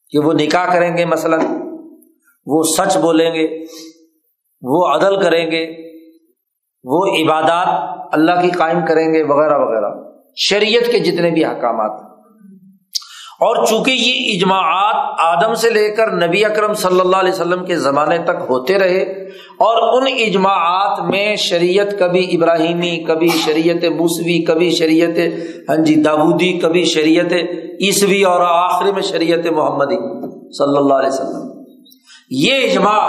کہ 0.10 0.20
وہ 0.20 0.34
نکاح 0.34 0.74
کریں 0.74 0.98
گے 0.98 1.06
مثلاً، 1.06 1.46
وہ 2.46 2.64
سچ 2.64 2.98
بولیں 2.98 3.34
گے، 3.34 3.64
وہ 4.62 4.88
عدل 4.88 5.22
کریں 5.22 5.52
گے، 5.52 5.92
وہ 6.84 7.06
عبادات 7.06 8.08
اللہ 8.12 8.42
کی 8.42 8.52
قائم 8.52 8.80
کریں 8.88 9.14
گے، 9.14 9.24
وغیرہ 9.24 9.58
وغیرہ۔ 9.58 10.13
شریعت 10.38 10.92
کے 10.92 11.00
جتنے 11.00 11.30
بھی 11.32 11.46
احکامات 11.46 12.02
اور 13.40 13.66
چونکہ 13.66 13.92
یہ 13.92 14.36
اجماعات 14.36 15.20
آدم 15.20 15.54
سے 15.54 15.70
لے 15.70 15.90
کر 15.90 16.12
نبی 16.18 16.44
اکرم 16.46 16.74
صلی 16.74 17.00
اللہ 17.00 17.18
علیہ 17.18 17.32
وسلم 17.32 17.66
کے 17.66 17.76
زمانے 17.78 18.18
تک 18.18 18.44
ہوتے 18.50 18.78
رہے، 18.80 19.02
اور 19.60 19.82
ان 19.94 20.08
اجماعات 20.18 21.00
میں 21.10 21.36
شریعت 21.36 21.98
کبھی 22.00 22.26
ابراہیمی، 22.36 22.96
کبھی 23.08 23.30
شریعت 23.38 23.84
موسوی، 23.98 24.40
کبھی 24.46 24.70
شریعت 24.72 25.20
ہاں 25.70 25.76
جی 25.86 25.96
داودی، 25.96 26.52
کبھی 26.60 26.84
شریعت 26.86 27.34
عیسوی، 27.34 28.24
اور 28.24 28.42
آخر 28.48 28.92
میں 28.92 29.02
شریعت 29.02 29.46
محمدی 29.48 29.98
صلی 30.58 30.78
اللہ 30.78 30.94
علیہ 30.94 31.10
وسلم۔ 31.10 31.52
یہ 32.32 32.70
اجماع 32.70 33.00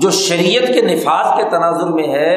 جو 0.00 0.10
شریعت 0.10 0.66
کے 0.74 0.80
نفاذ 0.82 1.36
کے 1.36 1.50
تناظر 1.50 1.92
میں 1.92 2.08
ہے 2.08 2.32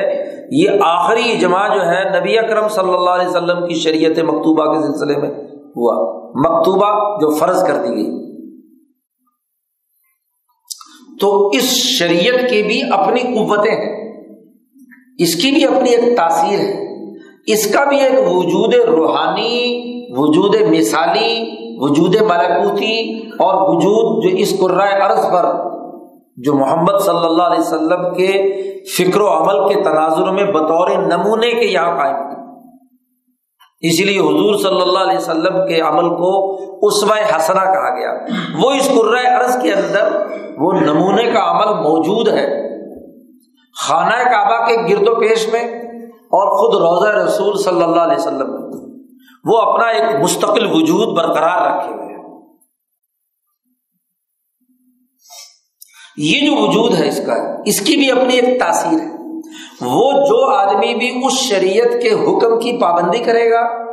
یہ 0.51 0.69
آخری 0.81 1.31
اجماع 1.31 1.67
جو 1.67 1.81
ہے 1.81 2.19
نبی 2.19 2.37
اکرم 2.37 2.67
صلی 2.67 2.93
اللہ 2.93 3.09
علیہ 3.09 3.27
وسلم 3.27 3.67
کی 3.67 3.73
شریعت 3.73 4.19
مکتوبہ 4.19 4.73
کے 4.73 4.81
سلسلے 4.81 5.17
میں 5.17 5.29
ہوا۔ 5.75 6.17
مکتوبہ 6.35 7.19
جو 7.19 7.35
فرض 7.35 7.63
کر 7.63 7.75
دی 7.75 7.95
گئی۔ 7.95 8.27
تو 11.21 11.47
اس 11.47 11.63
شریعت 11.73 12.49
کی 12.49 12.63
بھی 12.63 12.81
اپنی 12.91 13.19
قوتیں 13.19 13.71
ہیں۔ 13.71 14.23
اس 15.17 15.35
کی 15.35 15.51
بھی 15.51 15.65
اپنی 15.65 15.89
ایک 15.89 16.17
تاثیر 16.17 16.59
ہے۔ 16.59 16.87
اس 17.47 17.73
کا 17.73 17.83
بھی 17.83 17.99
ایک 17.99 18.13
وجود 18.27 18.73
روحانی، 18.73 19.83
وجود 20.09 20.55
مثالی، 20.69 21.57
وجود 21.79 22.15
ملکوتی 22.15 23.19
اور 23.19 23.75
وجود 23.75 24.23
جو 24.23 24.37
اس 24.37 24.59
قرائے 24.59 25.01
عرض 25.01 25.25
پر 25.31 25.76
جو 26.38 26.53
محمد 26.53 26.99
صلی 26.99 27.25
اللہ 27.25 27.43
علیہ 27.43 27.59
وسلم 27.59 28.13
کے 28.13 28.57
فکر 28.97 29.21
و 29.21 29.27
عمل 29.27 29.73
کے 29.73 29.83
تناظر 29.83 30.31
میں 30.31 30.43
بطور 30.43 30.89
نمونے 30.89 31.51
کے 31.51 31.65
یہاں 31.65 31.97
قائم 31.97 32.15
اسی 33.81 34.03
لیے 34.03 34.19
حضور 34.19 34.55
صلی 34.55 34.81
اللہ 34.81 34.99
علیہ 34.99 35.17
وسلم 35.17 35.67
کے 35.67 35.79
عمل 35.79 36.09
کو 36.09 36.57
اسوہ 36.88 37.35
حسنا 37.35 37.65
کہا 37.65 37.95
گیا۔ 37.95 38.11
وہ 38.61 38.71
اس 38.71 38.91
قرۂۂ 38.95 39.25
عرض 39.25 39.61
کے 39.61 39.73
اندر 39.73 40.27
وہ 40.57 40.71
نمونے 40.71 41.23
کا 41.23 41.51
عمل 41.51 41.73
موجود 41.73 42.27
ہے۔ 42.27 42.47
خانہ 43.88 44.23
کعبہ 44.23 44.65
کے 44.65 44.95
گرد 44.95 45.07
و 45.07 45.15
پیش 45.15 45.49
میں 45.51 45.61
اور 46.09 46.51
خود 46.51 46.81
روزہ 46.81 47.25
رسول 47.25 47.57
صلی 47.57 47.83
اللہ 47.83 48.01
علیہ 48.01 48.17
وسلم 48.17 48.51
میں۔ 48.51 48.79
وہ 49.45 49.57
اپنا 49.57 49.85
ایک 49.85 50.23
مستقل 50.23 50.67
وجود 50.73 51.17
برقرار 51.17 51.77
رکھے 51.77 51.93
ہوئے۔ 51.93 52.06
یہ 56.18 56.45
جو 56.45 56.68
وجود 56.68 56.99
ہے 56.99 57.07
اس 57.07 57.22
کا، 57.26 57.34
اس 57.65 57.80
کی 57.80 57.95
بھی 57.95 58.11
اپنی 58.11 58.38
ایک 58.38 58.59
تاثیر 58.59 58.99
ہے۔ 58.99 59.18
وہ 59.82 60.11
جو 60.11 60.55
آدمی 60.55 60.95
بھی 60.95 61.26
اس 61.26 61.34
شریعت 61.34 62.01
کے 62.01 62.09
حکم 62.09 62.59
کی 62.59 62.78
پابندی 62.82 63.20
کرے 63.20 63.51
گا، 63.51 63.88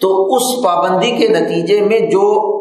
تو 0.00 0.34
اس 0.34 0.42
پابندی 0.64 1.10
کے 1.10 1.28
نتیجے 1.28 1.80
میں 1.80 1.98
جو 1.98 2.52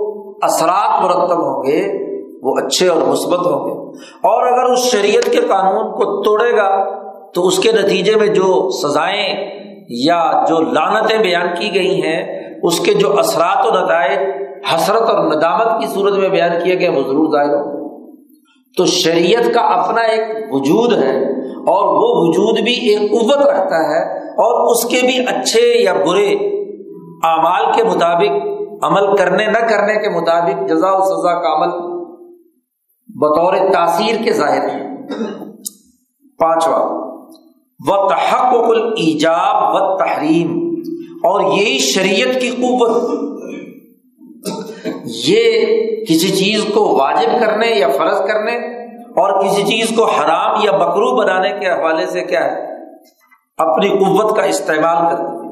اثرات 0.41 1.03
مرتب 1.03 1.37
ہوں 1.37 1.63
گے، 1.63 2.05
وہ 2.43 2.55
اچھے 2.57 2.87
اور 2.87 3.01
مثبت 3.07 3.39
ہوں 3.39 3.65
گے۔ 3.65 3.97
اور 3.99 4.47
اگر 4.47 4.71
اس 4.71 4.79
شریعت 4.79 5.23
کے 5.23 5.41
قانون 5.41 5.91
کو 5.91 6.23
توڑے 6.23 6.57
گا، 6.57 6.99
تو 7.31 7.47
اس 7.47 7.59
کے 7.59 7.71
نتیجے 7.71 8.15
میں 8.15 8.27
جو 8.27 8.69
سزائیں 8.71 9.51
یا 9.89 10.43
جو 10.49 10.61
لانتیں 10.61 11.17
بیان 11.17 11.47
کی 11.59 11.75
گئی 11.75 12.01
ہیں، 12.01 12.43
اس 12.63 12.79
کے 12.79 12.93
جو 12.93 13.19
اثرات 13.19 13.65
و 13.65 13.69
نتائج، 13.69 14.19
حسرت 14.73 15.01
اور 15.01 15.25
ندامت 15.25 15.81
کی 15.81 15.87
صورت 15.87 16.13
میں 16.13 16.29
بیان 16.29 16.51
کیے 16.63 16.79
گئے، 16.79 16.89
وہ 16.89 17.03
ضرور 17.07 17.31
ظاہر 17.31 17.55
ہوں 17.55 17.84
تو 18.77 18.85
شریعت 18.85 19.53
کا 19.53 19.61
اپنا 19.61 20.01
ایک 20.01 20.53
وجود 20.53 20.93
ہے 20.93 21.19
اور 21.43 21.85
وہ 21.85 22.27
وجود 22.27 22.59
بھی 22.63 22.73
ایک 22.73 23.11
قوت 23.11 23.37
رکھتا 23.37 23.75
ہے 23.75 24.17
اور 24.19 24.71
اس 24.71 24.85
کے 24.85 25.01
بھی 25.01 25.19
اچھے 25.27 25.83
یا 25.83 25.93
برے 25.93 26.55
اعمال 27.23 27.73
کے 27.75 27.83
مطابق، 27.83 28.31
عمل 28.83 29.15
کرنے 29.15 29.45
نہ 29.45 29.67
کرنے 29.67 29.93
کے 29.93 30.09
مطابق 30.09 30.69
جزا 30.69 30.91
و 30.91 31.01
سزا 31.01 31.41
کا 31.41 31.55
عمل 31.55 31.95
بطور 33.15 33.53
تاثیر 33.73 34.23
کے 34.23 34.33
ظاہر 34.33 34.69
ہے۔ 34.69 35.07
پانچواں 36.39 36.83
و 37.87 38.07
تحق 38.07 38.53
ایجاب 38.97 39.75
و 39.75 39.97
تحریم 39.97 40.81
اور 41.23 41.41
یہی 41.41 41.77
شریعت 41.77 42.41
کی 42.41 42.49
قوت۔ 42.49 43.25
یہ 45.25 46.03
کسی 46.05 46.29
چیز 46.29 46.65
کو 46.73 46.83
واجب 46.99 47.39
کرنے 47.39 47.67
یا 47.67 47.87
فرض 47.87 48.19
کرنے 48.27 48.55
اور 49.21 49.39
کسی 49.39 49.63
چیز 49.63 49.95
کو 49.97 50.05
حرام 50.05 50.59
یا 50.63 50.71
بکرو 50.77 51.15
بنانے 51.15 51.49
کے 51.59 51.69
حوالے 51.69 52.05
سے 52.05 52.23
کیا 52.23 52.43
ہے؟ 52.45 52.63
اپنی 53.59 53.89
قوت 53.89 54.35
کا 54.37 54.43
استعمال 54.43 54.97
کرتی 55.09 55.23
ہے 55.23 55.43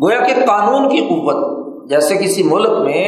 گویا 0.00 0.20
کہ 0.20 0.34
قانون 0.46 0.88
کی 0.88 1.00
قوت، 1.00 1.90
جیسے 1.90 2.16
کسی 2.16 2.42
ملک 2.42 2.78
میں 2.84 3.04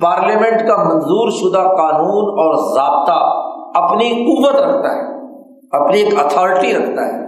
پارلیمنٹ 0.00 0.68
کا 0.68 0.76
منظور 0.84 1.30
شدہ 1.30 1.62
قانون 1.76 2.38
اور 2.44 2.54
ضابطہ 2.74 3.18
اپنی 3.74 4.08
قوت 4.24 4.56
رکھتا 4.56 4.94
ہے، 4.94 5.02
اپنی 5.72 6.00
ایک 6.00 6.18
اتھارٹی 6.18 6.72
رکھتا 6.72 7.06
ہے 7.06 7.22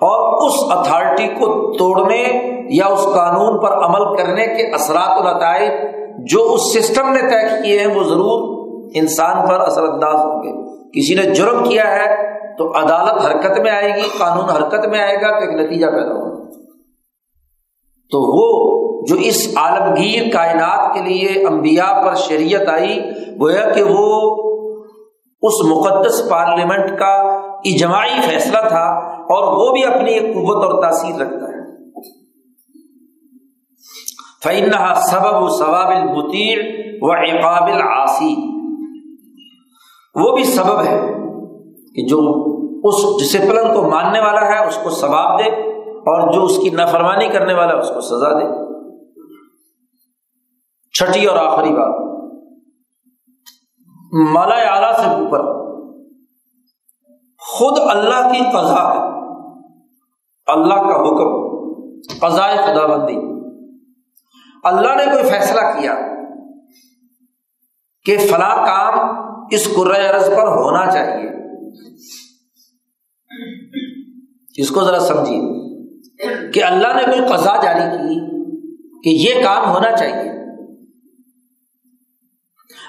اور 0.00 0.46
اس 0.46 0.54
اتھارٹی 0.70 1.26
کو 1.28 1.46
توڑنے 1.78 2.22
یا 2.70 2.86
اس 2.86 3.04
قانون 3.14 3.58
پر 3.60 3.72
عمل 3.84 4.04
کرنے 4.16 4.46
کے 4.46 4.70
اثرات 4.74 5.18
و 5.18 5.24
نتائج 5.24 5.70
جو 6.18 6.52
اس 6.52 6.74
سسٹم 6.74 7.12
نے 7.12 7.20
طے 7.20 7.62
کیے 7.62 7.78
ہیں، 7.78 7.86
وہ 7.86 8.02
ضرور 8.02 8.62
انسان 8.94 9.48
پر 9.48 9.54
اثر 9.54 9.82
انداز 9.82 10.14
ہوں 10.14 10.42
گے۔ 10.42 10.72
کسی 11.00 11.14
نے 11.14 11.34
جرم 11.34 11.64
کیا 11.64 11.92
ہے 11.92 12.32
تو 12.58 12.68
عدالت 12.68 13.26
حرکت 13.26 13.60
میں 13.60 13.70
آئے 13.70 13.88
گی، 13.96 14.08
قانون 14.18 14.44
حرکت 14.44 14.88
میں 14.88 15.00
آئے 15.00 15.16
گا 15.16 15.40
تو 15.40 15.46
ایک 15.46 15.60
نتیجہ 15.60 15.86
پیدا 15.86 16.12
ہوگا۔ 16.12 16.32
تو 18.10 18.18
وہ 18.18 18.72
جو 19.08 19.16
اس 19.16 19.48
عالمگیر 19.56 20.22
کائنات 20.32 20.94
کے 20.94 21.00
لیے 21.00 21.46
انبیاء 21.46 22.06
پر 22.06 22.14
شریعت 22.14 22.68
آئی 22.68 23.00
گویا 23.40 23.70
کہ 23.70 23.82
وہ 23.82 24.36
اس 25.42 25.64
مقدس 25.64 26.28
پارلیمنٹ 26.30 26.98
کا 26.98 27.12
اجماعی 27.64 28.20
فیصلہ 28.20 28.58
تھا 28.68 28.84
اور 29.22 29.52
وہ 29.52 29.72
بھی 29.72 29.84
اپنی 29.84 30.12
ایک 30.12 30.34
قوت 30.34 30.64
اور 30.64 30.82
تاثیر 30.82 31.20
رکھتا 31.20 31.46
ہے۔ 31.46 31.51
فینہ 34.42 34.94
سبب 34.94 35.42
و 35.42 35.48
ثواب 35.48 35.88
المطیر 35.88 36.58
و 37.02 37.12
اقابل 37.12 37.82
آسی 37.82 38.52
وہ 40.14 40.36
بھی 40.36 40.44
سبب 40.44 40.80
ہے 40.80 41.00
کہ 41.94 42.06
جو 42.06 42.44
اس 42.84 43.22
ڈسپلن 43.22 43.74
کو 43.74 43.90
ماننے 43.90 44.20
والا 44.20 44.46
ہے، 44.46 44.66
اس 44.66 44.78
کو 44.84 44.90
ثواب 44.90 45.38
دے 45.38 45.50
اور 45.80 46.32
جو 46.32 46.44
اس 46.44 46.58
کی 46.58 46.70
نفرمانی 46.70 47.28
کرنے 47.28 47.54
والا 47.54 47.74
ہے، 47.74 47.78
اس 47.78 47.88
کو 47.88 48.00
سزا 48.00 48.32
دے۔ 48.32 48.72
چھٹی 50.98 51.24
اور 51.24 51.36
آخری 51.36 51.70
بات۔ 51.70 52.02
مالا 54.32 54.54
اعلی 54.54 55.02
سے 55.02 55.08
اوپر۔ 55.08 55.62
خود 57.38 57.78
اللہ 57.78 58.32
کی 58.32 58.44
قضا 58.52 58.94
ہے۔ 58.94 58.98
اللہ 60.46 60.74
کا 60.74 61.00
حکم۔ 61.00 61.42
قضاء 62.20 62.54
خدا 62.54 62.86
بندی 62.86 63.41
اللہ 64.64 64.94
نے 64.96 65.04
کوئی 65.04 65.24
فیصلہ 65.24 65.60
کیا 65.60 65.94
کہ 68.06 68.16
فلاں 68.18 68.56
کام 68.66 68.98
اس 69.50 69.66
عرض 70.08 70.28
پر 70.28 70.48
ہونا 70.48 70.84
چاہیے؟ 70.90 71.30
اس 74.56 74.70
کو 74.70 74.84
ذرا 74.84 75.00
سمجھیے 75.00 76.50
کہ 76.52 76.64
اللہ 76.64 76.94
نے 76.96 77.04
کوئی 77.06 77.20
قزا 77.32 77.54
جاری 77.62 77.98
کی 77.98 78.18
کہ 79.04 79.08
یہ 79.18 79.42
کام 79.44 79.70
ہونا 79.70 79.96
چاہیے۔ 79.96 80.30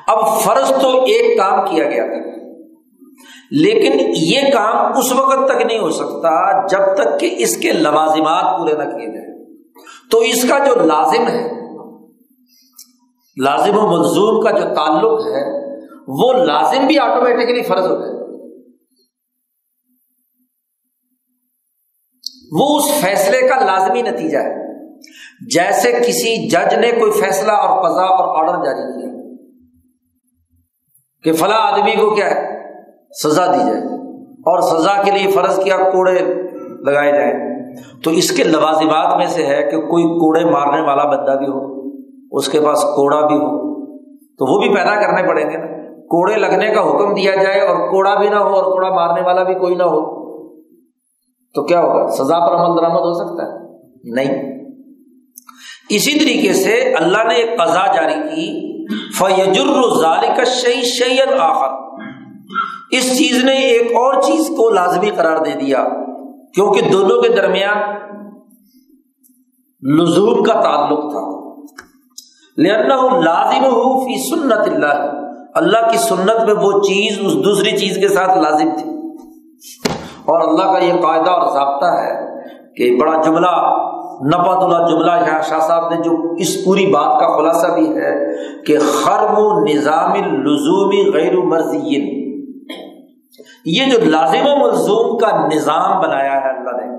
اب 0.08 0.20
فرض 0.42 0.70
تو 0.82 1.04
ایک 1.04 1.38
کام 1.38 1.66
کیا 1.66 1.90
گیا 1.90 2.06
تھا، 2.06 2.22
لیکن 3.52 4.00
یہ 4.16 4.52
کام 4.54 4.98
اس 4.98 5.12
وقت 5.12 5.48
تک 5.50 5.66
نہیں 5.66 5.80
ہو 5.80 5.92
سکتا 5.92 6.68
جب 6.68 6.94
تک 6.96 7.20
کہ 7.20 7.34
اس 7.38 7.58
کے 7.58 7.72
لوازمات 7.72 8.58
پورے 8.60 8.74
نہ 8.74 8.90
کیے 8.90 9.08
جائیں۔ 9.08 9.32
تو 10.12 10.20
اس 10.20 10.46
کا 10.50 10.58
جو 10.60 10.74
لازم 10.86 11.28
ہے 11.28 11.63
لازم 13.42 13.78
و 13.78 13.88
منظور 13.88 14.44
کا 14.44 14.52
جو 14.52 14.76
تعلق 14.76 15.28
ہے، 15.28 15.76
وہ 16.08 16.34
لازم 16.34 16.88
بھی 16.88 17.00
آٹومیٹکلی 17.00 17.62
فرض 17.62 17.86
ہو 17.86 17.96
جائے 17.96 18.24
وہ 22.60 22.80
اس 22.80 22.92
فیصلے 23.02 23.48
کا 23.48 23.56
لازمی 23.66 24.02
نتیجہ 24.02 24.38
ہے۔ 24.38 24.64
جیسے 25.54 25.92
کسی 25.92 26.50
جج 26.50 26.74
نے 26.74 26.92
کوئی 26.92 27.12
فیصلہ 27.12 27.52
اور 27.52 27.84
قضا 27.84 28.04
اور 28.04 28.38
آرڈر 28.38 28.66
جاری 28.66 29.02
کیا۔ 29.02 29.14
کہ 31.24 31.34
فلاں 31.34 31.72
آدمی 31.72 31.92
کو 31.92 32.16
کیا 32.16 32.32
ہے؟ 32.32 32.58
سزا 33.24 33.46
دی 33.46 33.60
جائے۔ 33.60 33.82
اور 34.22 34.80
سزا 34.80 35.04
کے 35.04 35.12
لیے 35.12 35.32
فرض 35.32 35.64
کیا 35.64 35.78
کوڑے 35.78 36.20
لگائے 36.86 37.12
جائیں۔ 37.12 37.34
تو 38.04 38.10
اس 38.10 38.32
کے 38.32 38.44
لوازمات 38.44 39.18
میں 39.18 39.28
سے 39.28 39.46
ہے 39.46 39.64
کہ 39.64 39.78
کوئی 39.78 40.04
کوڑے 40.04 40.46
مارنے 40.46 40.82
والا 40.82 41.04
بندہ 41.04 41.38
بھی 41.38 41.48
ہو۔ 41.48 41.73
اس 42.34 42.50
کے 42.50 42.60
پاس 42.60 42.84
کوڑا 42.84 43.28
بھی 43.28 43.36
ہو، 43.36 43.74
تو 44.16 44.54
وہ 44.54 44.60
بھی 44.60 44.76
پیدا 44.76 44.96
کرنے 44.96 45.28
پڑیں 45.28 45.50
گے 45.50 45.58
نا۔ 45.58 45.66
کوڑے 45.94 46.36
لگنے 46.36 46.68
کا 46.68 46.82
حکم 46.82 47.14
دیا 47.14 47.36
جائے 47.36 47.60
اور 47.60 47.76
کوڑا 47.76 48.16
بھی 48.16 48.30
نہ 48.30 48.36
ہو 48.36 48.56
اور 48.56 48.64
کوڑا 48.64 48.90
مارنے 48.90 49.22
والا 49.22 49.44
بھی 49.44 49.54
کوئی 49.54 49.76
نہ 49.76 49.84
ہو، 49.84 50.24
تو 51.54 51.64
کیا 51.64 51.82
ہوگا؟ 51.82 52.08
سزا 52.08 52.48
پر 52.48 52.56
عمل 52.56 52.78
درآمد 52.78 52.96
ہو 52.96 53.14
سکتا 53.14 53.44
ہے؟ 53.44 53.64
نہیں۔ 54.04 54.64
اسی 55.90 56.20
طریقے 56.20 56.54
سے 56.54 56.94
اللہ 57.00 57.24
نے 57.28 57.34
ایک 57.34 57.60
قزا 57.60 57.94
جاری 57.94 58.14
کی 58.14 58.74
فیجر 59.18 60.00
ذالک 60.02 60.46
شعی 60.46 60.82
شعیت 60.82 61.40
آخر۔ 61.40 61.70
اس 62.92 63.18
چیز 63.18 63.44
نے 63.44 63.52
ایک 63.52 63.92
اور 63.92 64.22
چیز 64.22 64.48
کو 64.48 64.70
لازمی 64.70 65.10
قرار 65.10 65.38
دے 65.38 65.60
دیا، 65.60 65.88
کیونکہ 66.54 66.82
دونوں 66.92 67.22
کے 67.22 67.30
درمیان 67.30 67.78
لزوم 69.98 70.44
کا 70.44 70.54
تعلق 70.54 71.00
تھا۔ 71.00 71.53
لازم 72.58 73.64
ہو 73.66 74.06
فی 74.06 74.30
سنت 74.30 74.68
اللہ 74.68 75.12
اللہ 75.54 75.92
کی 75.92 75.98
سنت 75.98 76.44
میں 76.46 76.54
وہ 76.54 76.82
چیز، 76.82 77.20
اس 77.26 77.46
دوسری 77.46 77.78
چیز 77.78 77.98
کے 77.98 78.08
ساتھ 78.08 78.38
لازم 78.38 78.70
تھی۔ 78.76 78.90
اور 80.26 80.42
اللہ 80.42 80.72
کا 80.72 80.78
یہ 80.80 80.94
قاعدہ 80.94 81.30
اور 81.30 81.54
ضابطہ 81.54 81.86
ہے 81.86 82.34
کہ 82.76 82.98
بڑا 83.02 83.22
جملہ 83.22 83.52
نپت 84.26 84.64
اللہ 84.64 84.88
جملہ 84.88 85.12
یہاں 85.12 85.42
شاہ 85.42 85.60
صاحب 85.60 85.94
نے 85.94 86.02
جو 86.02 86.36
اس 86.38 86.66
پوری 86.66 86.86
بات 86.86 87.20
کا 87.20 87.38
خلاصہ 87.38 87.68
بھی 87.68 87.88
ہے 87.98 88.12
کہ 88.64 88.78
خرم 88.80 89.34
و 89.38 89.60
نظام 89.60 90.16
لزومی 90.16 91.12
غیر 91.14 91.36
مرضی 91.38 92.04
یہ 93.66 93.86
جو 93.86 94.10
لازم 94.10 94.48
و 94.48 94.58
ملزوم 94.58 95.18
کا 95.18 95.48
نظام 95.54 96.02
بنایا 96.02 96.42
ہے 96.42 96.50
اللہ 96.50 96.86
نے 96.86 96.98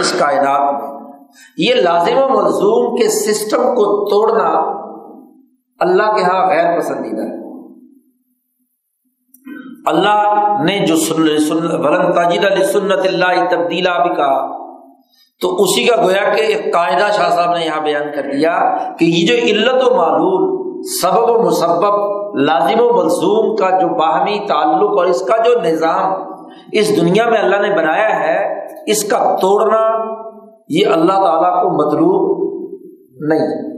اس 0.00 0.12
کائنات 0.18 0.82
میں 0.82 0.89
یہ 1.56 1.74
لازم 1.74 2.18
و 2.18 2.28
ملزوم 2.28 2.96
کے 2.96 3.08
سسٹم 3.08 3.62
کو 3.74 3.84
توڑنا 4.10 4.48
اللہ 5.80 6.14
کے 6.14 6.20
یہاں 6.20 6.48
غیر 6.48 6.78
پسندیدہ 6.78 7.22
ہے۔ 7.22 7.38
اللہ 9.86 10.62
نے 10.64 10.78
جو 10.86 10.96
ولن 11.84 12.12
تاجد 12.12 12.44
علی 12.44 12.64
سنت 12.64 13.06
اللہ 13.06 13.44
تبدیلا 13.50 13.98
بھی 13.98 14.14
کہا، 14.14 14.40
تو 15.40 15.54
اسی 15.62 15.84
کا 15.84 15.96
گویا 16.02 16.22
کہ 16.34 16.40
ایک 16.40 16.72
قاعدہ 16.72 17.06
شاہ 17.12 17.30
صاحب 17.30 17.54
نے 17.56 17.64
یہاں 17.64 17.80
بیان 17.80 18.10
کر 18.14 18.30
دیا 18.32 18.56
کہ 18.98 19.04
یہ 19.04 19.26
جو 19.26 19.34
علت 19.44 19.86
و 19.86 19.94
معلوم 19.96 20.82
سبب 20.82 21.30
و 21.30 21.42
مسبب، 21.42 21.96
لازم 22.40 22.80
و 22.80 22.92
ملزوم 22.92 23.56
کا 23.56 23.70
جو 23.70 23.88
باہمی 23.88 24.38
تعلق 24.48 24.98
اور 24.98 25.06
اس 25.06 25.20
کا 25.20 25.36
جو 25.36 25.54
نظام 25.60 26.12
اس 26.72 26.96
دنیا 27.00 27.28
میں 27.30 27.38
اللہ 27.38 27.56
نے 27.56 27.70
بنایا 27.76 28.20
ہے، 28.20 28.38
اس 28.86 29.04
کا 29.04 29.18
توڑنا 29.40 29.80
یہ 30.70 30.86
اللہ 30.86 31.12
تعالیٰ 31.12 31.62
کو 31.62 31.70
مطلوب 31.70 32.40
نہیں۔ 33.20 33.40
ہے 33.40 33.70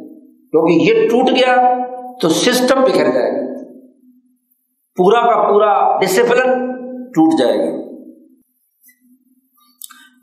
کیونکہ 0.50 0.72
یہ 0.72 1.08
ٹوٹ 1.08 1.30
گیا 1.30 1.78
تو 2.22 2.28
سسٹم 2.28 2.80
بکھر 2.80 3.04
جائے 3.04 3.32
گا۔ 3.32 3.42
پورا 4.96 5.20
کا 5.20 5.52
پورا 5.52 5.98
ڈسپلن 6.00 6.72
ٹوٹ 7.04 7.40
جائے 7.40 7.58
گا۔ 7.58 7.78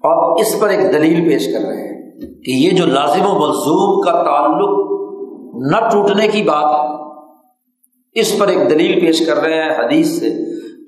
اور 0.04 0.42
اس 0.42 0.60
پر 0.60 0.70
ایک 0.70 0.94
دلیل 0.94 1.30
پیش 1.30 1.54
کر 1.54 1.68
رہے 1.68 1.78
ہیں 1.78 2.12
کہ 2.20 2.52
یہ 2.52 2.70
جو 2.70 2.86
لازم 2.86 3.26
و 3.26 3.40
ملزوم 3.40 4.02
کا 4.02 4.12
تعلق 4.12 4.90
نہ 5.72 5.90
ٹوٹنے 5.90 6.28
کی 6.28 6.44
بات 6.44 6.74
ہے، 6.74 7.00
اس 8.20 8.40
پر 8.40 8.48
ایک 8.48 8.70
دلیل 8.70 9.00
پیش 9.00 9.26
کر 9.26 9.36
رہے 9.38 9.54
ہیں 9.54 9.86
حدیث 9.86 10.20
سے 10.20 10.30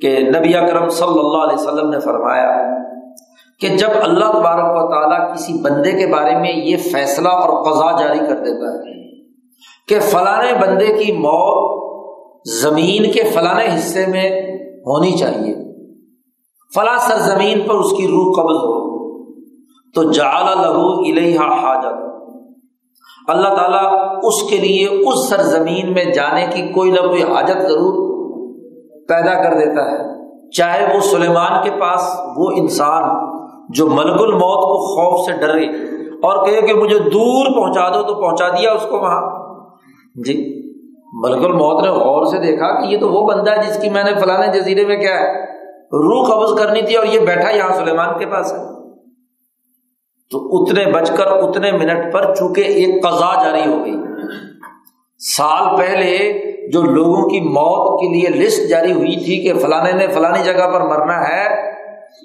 کہ 0.02 0.20
نبی 0.20 0.56
اکرم 0.56 0.90
صلی 0.90 1.20
اللہ 1.20 1.38
علیہ 1.38 1.62
وسلم 1.62 1.90
نے 1.90 2.00
فرمایا 2.00 2.81
کہ 3.62 3.68
جب 3.68 3.90
اللہ 4.02 4.26
تبارک 4.26 4.84
و 4.84 4.90
تعالیٰ 4.90 5.36
کسی 5.36 5.54
بندے 5.62 5.92
کے 5.92 6.08
بارے 6.08 6.36
میں 6.36 6.52
یہ 6.54 6.78
فیصلہ 6.78 7.30
اور 7.30 7.64
قضا 7.64 8.00
جاری 8.00 8.20
کر 8.20 8.36
دیتا 8.36 8.74
ہے 8.74 9.02
کہ 9.88 10.00
فلاں 10.00 10.62
بندے 10.62 10.86
کی 10.86 11.12
موت 11.12 11.82
زمین 12.62 13.12
کے 13.12 13.24
فلاں 13.24 13.76
حصے 13.76 14.06
میں 14.06 14.58
ہونی 14.58 15.12
چاہیے، 15.12 15.56
فلاں 16.76 16.98
سرزمین 17.00 17.62
پر 17.62 17.74
اس 17.74 17.92
کی 17.92 18.08
روح 18.08 18.34
قبض 18.36 18.56
ہو۔ 18.56 18.92
تو 19.96 20.12
جال 20.12 20.62
لہو 20.62 21.00
الحا 21.00 21.56
حاجت۔ 21.56 21.96
اللہ 23.28 23.48
تعالیٰ 23.48 24.16
اس 24.24 24.44
کے 24.50 24.58
لیے 24.58 24.88
اس 24.88 25.30
سرزمین 25.30 25.94
میں 25.94 26.04
جانے 26.04 26.48
کی 26.54 26.62
کوئی 26.62 26.92
نہ 26.92 27.00
کوئی 27.00 27.24
حاجت 27.24 27.62
ضرور 27.62 28.12
پیدا 29.08 29.44
کر 29.44 29.54
دیتا 29.54 29.92
ہے۔ 29.92 30.22
چاہے 30.52 30.96
وہ 30.96 31.00
سلیمان 31.00 31.64
کے 31.64 31.72
پاس 31.72 32.20
وہ 32.38 32.52
انسان 32.58 33.41
جو 33.70 33.88
ملک 33.88 34.22
الموت 34.22 34.64
کو 34.64 34.78
خوف 34.78 35.26
سے 35.26 35.40
ڈرے 35.40 35.66
اور 36.14 36.46
کہے 36.46 36.62
کہ 36.62 36.74
مجھے 36.74 37.00
دور 37.00 37.46
پہنچا 37.46 37.90
دو، 37.90 38.04
تو 38.04 38.22
پہنچا 38.22 38.48
دیا 38.50 38.72
اس 38.72 38.86
کو 38.90 38.98
وہاں۔ 38.98 39.22
جی 40.26 40.62
ملک 41.14 41.46
الموت 41.46 41.84
نے 41.84 41.90
غور 41.90 42.26
سے 42.26 42.38
دیکھا 42.38 42.82
کہ 42.82 42.86
یہ 42.88 43.00
تو 43.00 43.10
وہ 43.10 43.28
بندہ 43.28 43.52
ہے 43.52 43.70
جس 43.70 43.82
کی 43.82 43.90
میں 43.90 44.04
نے 44.04 44.12
فلانے 44.20 44.60
جزیرے 44.60 44.86
میں 44.86 44.98
کیا 44.98 45.20
ہے، 45.20 45.44
روح 45.76 46.28
قبض 46.28 46.60
کرنی 46.60 46.82
تھی 46.82 46.96
اور 46.96 47.06
یہ 47.06 47.20
بیٹھا 47.20 47.50
یہاں 47.50 47.76
سلیمان 47.76 48.20
کے 48.20 48.26
پاس 48.26 48.54
ہے۔ 48.54 48.60
تو 50.32 50.38
اتنے 50.42 50.86
بج 50.92 51.12
کر، 51.18 51.28
اتنے 51.28 51.72
منٹ 51.72 52.14
پر 52.14 52.36
چونکہ 52.36 52.62
ایک 52.62 53.04
قزا 53.04 53.44
جاری 53.44 53.72
ہو 53.72 53.86
گئی۔ 53.86 53.96
سال 55.38 55.78
پہلے 55.78 56.18
جو 56.72 56.82
لوگوں 56.82 57.30
کی 57.30 57.40
موت 57.40 58.00
کے 58.00 58.08
لیے 58.08 58.46
لسٹ 58.46 58.70
جاری 58.70 58.92
ہوئی 58.92 59.16
تھی 59.16 59.44
کہ 59.44 59.60
فلانے 59.60 59.92
نے 59.92 60.08
فلانی 60.08 60.44
جگہ 60.44 60.72
پر 60.74 60.82
مرنا 60.82 61.28
ہے 61.28 61.72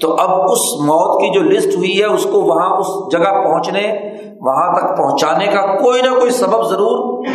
تو 0.03 0.13
اب 0.13 0.31
اس 0.31 0.81
موت 0.81 1.21
کی 1.21 1.35
جو 1.35 1.41
لسٹ 1.41 1.77
ہوئی 1.77 2.01
ہے، 2.01 2.05
اس 2.05 2.27
کو 2.33 2.41
وہاں 2.41 2.77
اس 2.77 2.87
جگہ 3.13 3.45
پہنچنے، 3.45 3.93
وہاں 4.41 4.73
تک 4.73 4.99
پہنچانے 4.99 5.47
کا 5.47 5.77
کوئی 5.77 6.03
نہ 6.03 6.19
کوئی 6.19 6.31
سبب 6.31 6.65
ضرور 6.65 7.27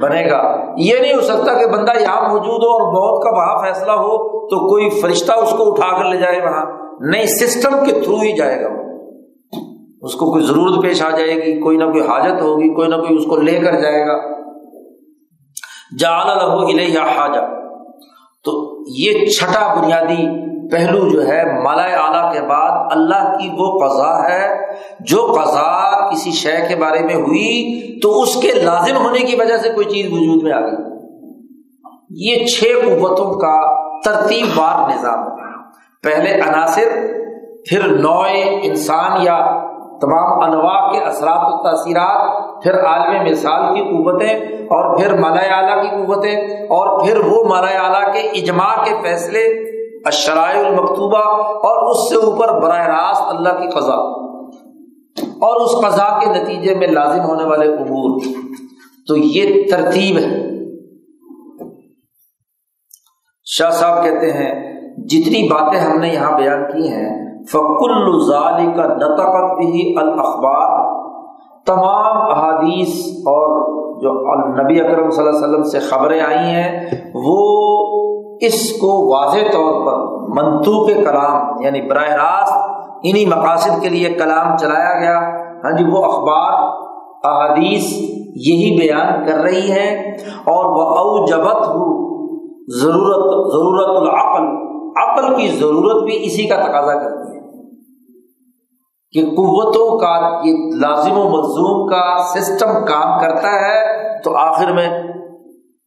بنے 0.00 0.30
گا۔ 0.30 0.54
یہ 0.76 0.98
نہیں 1.00 1.14
ہو 1.14 1.20
سکتا 1.20 1.54
کہ 1.54 1.66
بندہ 1.66 2.00
یہاں 2.00 2.28
موجود 2.28 2.62
ہو 2.62 2.68
اور 2.68 2.80
موت 2.80 3.24
کا 3.24 3.30
وہاں 3.30 3.58
فیصلہ 3.58 3.92
ہو 3.92 4.46
تو 4.46 4.68
کوئی 4.68 4.90
فرشتہ 4.90 5.32
اس 5.32 5.50
کو 5.50 5.72
اٹھا 5.72 5.98
کر 5.98 6.04
لے 6.04 6.16
جائے 6.16 6.38
وہاں۔ 6.38 6.66
نہیں 7.00 7.26
سسٹم 7.26 7.84
کے 7.86 7.92
تھرو 7.92 8.16
ہی 8.16 8.36
جائے 8.36 8.62
گا۔ 8.62 8.68
وہ 8.68 8.98
اس 10.02 10.14
کو 10.14 10.32
کوئی 10.32 10.44
ضرورت 10.44 10.82
پیش 10.82 11.02
آ 11.02 11.10
جائے 11.10 11.34
گی، 11.34 11.60
کوئی 11.60 11.76
نہ 11.76 11.84
کوئی 11.84 12.00
حاجت 12.00 12.42
ہوگی، 12.42 12.74
کوئی 12.74 12.88
نہ 12.88 12.94
کوئی 12.94 13.18
اس 13.18 13.24
کو 13.24 13.36
لے 13.36 13.52
کر 13.52 13.72
جائے 13.72 14.06
گا۔ 14.06 14.36
جال 15.98 16.38
لہو 16.38 16.70
یا 16.70 17.02
حاجہ۔ 17.02 17.40
تو 18.44 18.82
یہ 18.96 19.26
چھٹا 19.26 19.74
بنیادی 19.74 20.46
پہلو 20.70 21.08
جو 21.08 21.28
ہے 21.28 21.62
مالا 21.62 21.82
اعلیٰ 21.82 22.32
کے 22.32 22.40
بعد 22.40 22.86
اللہ 22.90 23.38
کی 23.38 23.50
وہ 23.58 23.78
قضا 23.78 24.28
ہے، 24.28 24.66
جو 25.00 25.34
قضا 25.36 26.10
کسی 26.10 26.30
شے 26.30 26.56
کے 26.68 26.76
بارے 26.76 26.98
میں 26.98 27.14
ہوئی 27.14 28.00
تو 28.02 28.22
اس 28.22 28.36
کے 28.36 28.52
لازم 28.52 28.96
ہونے 28.96 29.18
کی 29.18 29.36
وجہ 29.36 29.56
سے 29.56 29.68
کوئی 29.68 29.86
چیز 29.86 30.12
وجود 30.12 30.42
میں 30.42 30.52
آ 30.52 30.60
گئی۔ 30.60 30.96
یہ 32.10 32.46
چھ 32.46 32.62
قوتوں 32.84 33.34
کا 33.34 33.86
ترتیب 34.04 34.46
وار 34.56 34.90
نظام۔ 34.90 35.24
پہلے 36.02 36.34
عناصر، 36.34 36.88
پھر 37.68 37.88
نوئے 37.88 38.60
انسان 38.62 39.22
یا 39.22 39.66
تمام 40.00 40.42
انواع 40.42 40.92
کے 40.92 40.98
اثرات 40.98 41.38
و 41.42 41.62
تاثیرات، 41.62 42.62
پھر 42.62 42.84
عالم 42.84 43.30
مثال 43.30 43.74
کی 43.74 43.80
قوتیں 43.80 44.34
اور 44.64 44.98
پھر 44.98 45.18
مالا 45.18 45.56
اعلیٰ 45.56 45.82
کی 45.82 45.88
قوتیں 45.88 46.36
اور 46.64 47.06
پھر 47.06 47.16
وہ 47.16 47.44
مالا 47.44 47.84
اعلیٰ 47.84 48.12
کے 48.12 48.18
اجماع 48.18 48.84
کے 48.84 48.94
فیصلے 49.02 49.65
اشرائے 50.06 50.66
المکتوبہ 50.66 51.18
اور 51.56 51.90
اس 51.90 52.08
سے 52.08 52.16
اوپر 52.16 52.60
براہ 52.60 52.86
راست 52.86 53.22
اللہ 53.28 53.48
کی 53.48 53.68
قضا 53.68 54.26
اور 55.26 55.60
اس 55.60 55.84
قضا 55.84 56.18
کے 56.18 56.42
نتیجے 56.42 56.74
میں 56.74 56.86
لازم 56.86 57.20
ہونے 57.20 57.44
والے 57.44 57.66
امور۔ 57.66 58.20
تو 59.08 59.16
یہ 59.16 59.70
ترتیب 59.70 60.18
ہے۔ 60.18 60.46
شاہ 63.44 63.70
صاحب 63.70 64.04
کہتے 64.04 64.32
ہیں، 64.32 64.80
جتنی 65.06 65.48
باتیں 65.48 65.80
ہم 65.80 65.98
نے 65.98 66.08
یہاں 66.08 66.38
بیان 66.38 66.72
کی 66.72 66.88
ہیں، 66.88 67.44
فکل 67.44 68.20
کا 68.76 68.86
نتقت 68.86 69.56
بھی 69.56 69.94
الاخبار، 69.98 70.86
تمام 71.66 72.16
احادیث 72.16 73.06
اور 73.18 73.76
جو 74.02 74.12
نبی 74.62 74.80
اکرم 74.80 75.10
صلی 75.10 75.26
اللہ 75.26 75.38
علیہ 75.38 75.48
وسلم 75.48 75.62
سے 75.62 75.78
خبریں 75.78 76.20
آئی 76.20 76.38
ہیں، 76.38 76.86
وہ 77.14 77.66
اس 78.40 78.72
کو 78.72 79.16
واضح 79.16 79.52
طور 79.52 79.86
پر 79.86 80.16
منطوق 80.28 80.86
کلام 80.86 81.60
یعنی 81.60 81.80
براہ 81.80 82.12
راست 82.12 82.52
انہیں 83.02 83.38
مقاصد 83.38 83.82
کے 83.82 83.88
لیے 83.88 84.08
کلام 84.08 84.56
چلایا 84.56 85.00
گیا۔ 85.00 85.18
ہاں 85.64 85.76
جی 85.76 85.84
وہ 85.84 86.04
اخبار، 86.04 86.52
احادیث 87.24 87.92
یہی 88.34 88.78
بیان 88.80 89.26
کر 89.26 89.34
رہی 89.34 89.70
ہیں 89.70 90.12
اور 90.44 90.64
وہ 90.64 90.82
او 90.82 91.26
جبت 91.26 91.68
ہو 91.68 92.06
ضرورت 92.80 93.52
ضرورت 93.52 94.02
العقل 94.02 94.44
عقل 94.96 95.34
کی 95.36 95.48
ضرورت 95.48 96.02
بھی 96.02 96.24
اسی 96.24 96.46
کا 96.46 96.56
تقاضا 96.56 96.94
کرتی 96.94 97.36
ہے۔ 97.36 97.36
کہ 99.12 99.30
قوتوں 99.30 99.98
کا، 99.98 100.40
یہ 100.44 100.52
لازم 100.80 101.18
و 101.18 101.24
ملزوم 101.24 101.86
کا 101.88 102.18
سسٹم 102.22 102.66
کام 102.66 103.20
کرتا 103.20 103.52
ہے 103.52 103.96
تو 104.24 104.36
آخر 104.36 104.72
میں 104.72 104.88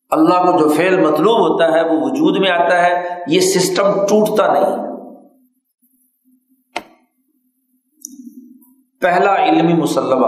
اللہ 0.09 0.51
کو 0.51 0.57
جو 0.57 0.69
فعل 0.69 0.99
مطلوب 0.99 1.51
ہوتا 1.51 1.65
ہے 1.65 1.83
وہ 1.83 1.99
وجود 2.01 2.39
میں 2.39 2.49
آتا 2.49 2.85
ہے، 2.85 3.09
یہ 3.27 3.39
سسٹم 3.39 3.91
ٹوٹتا 3.93 4.53
نہیں۔ 4.53 4.89
پہلا 9.01 9.45
علمی 9.45 9.73
مسلمہ 9.73 10.27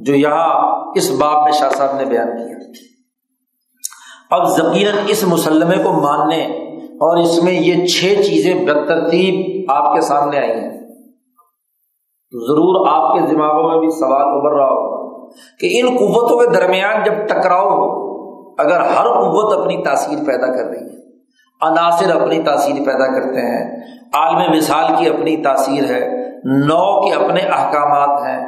جو 0.00 0.14
یہاں 0.14 0.74
اس 0.96 1.10
باب 1.10 1.44
میں 1.44 1.52
شاہ 1.52 1.70
صاحب 1.70 1.96
نے 1.96 2.04
بیان 2.04 2.26
کیا۔ 2.26 2.56
اب 4.30 4.48
ذکیرن 4.48 4.96
اس 5.06 5.24
مسلمے 5.28 5.82
کو 5.82 5.92
ماننے 5.92 6.44
اور 6.76 7.16
اس 7.16 7.42
میں 7.42 7.52
یہ 7.52 7.86
چھ 7.86 8.22
چیزیں 8.26 8.66
بترتیب 8.66 9.64
آپ 9.70 9.94
کے 9.94 10.00
سامنے 10.00 10.38
آئی 10.38 10.50
ہیں۔ 10.50 10.80
تو 12.32 12.46
ضرور 12.46 12.88
آپ 12.88 13.14
کے 13.14 13.34
دماغوں 13.34 13.70
میں 13.70 13.78
بھی 13.80 13.90
سوال 13.90 14.22
ابھر 14.22 14.56
رہا 14.56 14.68
ہوگا 14.68 15.26
کہ 15.60 15.80
ان 15.80 15.88
قوتوں 15.88 16.38
کے 16.38 16.46
درمیان 16.46 17.02
جب 17.04 17.12
ٹکراؤ 17.28 17.68
ہو 17.70 18.09
اگر 18.60 18.80
ہر 18.80 19.04
قوت 19.04 19.58
اپنی 19.58 19.82
تاثیر 19.82 20.24
پیدا 20.26 20.46
کر 20.46 20.64
رہی 20.64 20.84
ہے، 20.84 20.98
عناصر 21.60 22.20
اپنی 22.20 22.42
تاثیر 22.42 22.74
پیدا 22.74 23.12
کرتے 23.14 23.40
ہیں، 23.40 23.80
عالم 24.12 24.56
مثال 24.56 24.84
کی 24.98 25.08
اپنی 25.08 25.36
تاثیر 25.36 25.84
ہے، 25.84 26.00
نو 26.44 26.84
کے 27.00 27.14
اپنے 27.14 27.40
احکامات 27.40 28.26
ہیں 28.26 28.38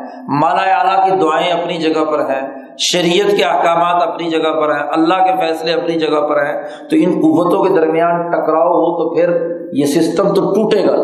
مالا 0.40 0.62
اعلیٰ 0.62 1.04
کی 1.04 1.16
دعائیں 1.20 1.50
اپنی 1.50 1.78
جگہ 1.78 2.04
پر 2.04 2.30
ہیں، 2.30 2.40
شریعت 2.78 3.36
کے 3.36 3.44
احکامات 3.44 4.02
اپنی 4.02 4.30
جگہ 4.30 4.60
پر 4.60 4.74
ہیں، 4.74 4.88
اللہ 4.92 5.14
کے 5.14 5.36
فیصلے 5.36 5.72
اپنی 5.72 5.98
جگہ 5.98 6.20
پر 6.28 6.46
ہیں، 6.46 6.62
تو 6.90 6.96
ان 6.96 7.12
قوتوں 7.12 7.64
کے 7.64 7.80
درمیان 7.80 8.30
ٹکراؤ 8.30 8.68
ہو 8.68 8.98
تو 8.98 9.14
پھر 9.14 9.52
یہ 9.72 9.84
سسٹم 9.84 10.34
تو 10.34 10.40
ٹوٹے 10.40 10.86
گا۔ 10.86 10.96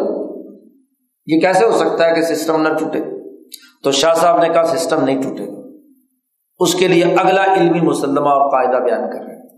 یہ 1.26 1.40
کیسے 1.40 1.64
ہو 1.66 1.72
سکتا 1.72 2.08
ہے 2.08 2.14
کہ 2.14 2.22
سسٹم 2.22 2.62
نہ 2.62 2.68
ٹوٹے؟ 2.68 3.00
تو 3.84 3.90
شاہ 3.90 4.14
صاحب 4.14 4.42
نے 4.42 4.48
کہا 4.48 4.62
سسٹم 4.62 5.04
نہیں 5.04 5.22
ٹوٹے۔ 5.22 5.46
گا 5.46 5.57
اس 6.58 6.74
کے 6.74 6.88
لیے 6.88 7.04
اگلا 7.04 7.44
علمی 7.54 7.80
مسلمہ 7.80 8.28
اور 8.28 8.50
قاعدہ 8.50 8.84
بیان 8.84 9.10
کر 9.10 9.26
رہے 9.26 9.34
ہیں۔ 9.34 9.48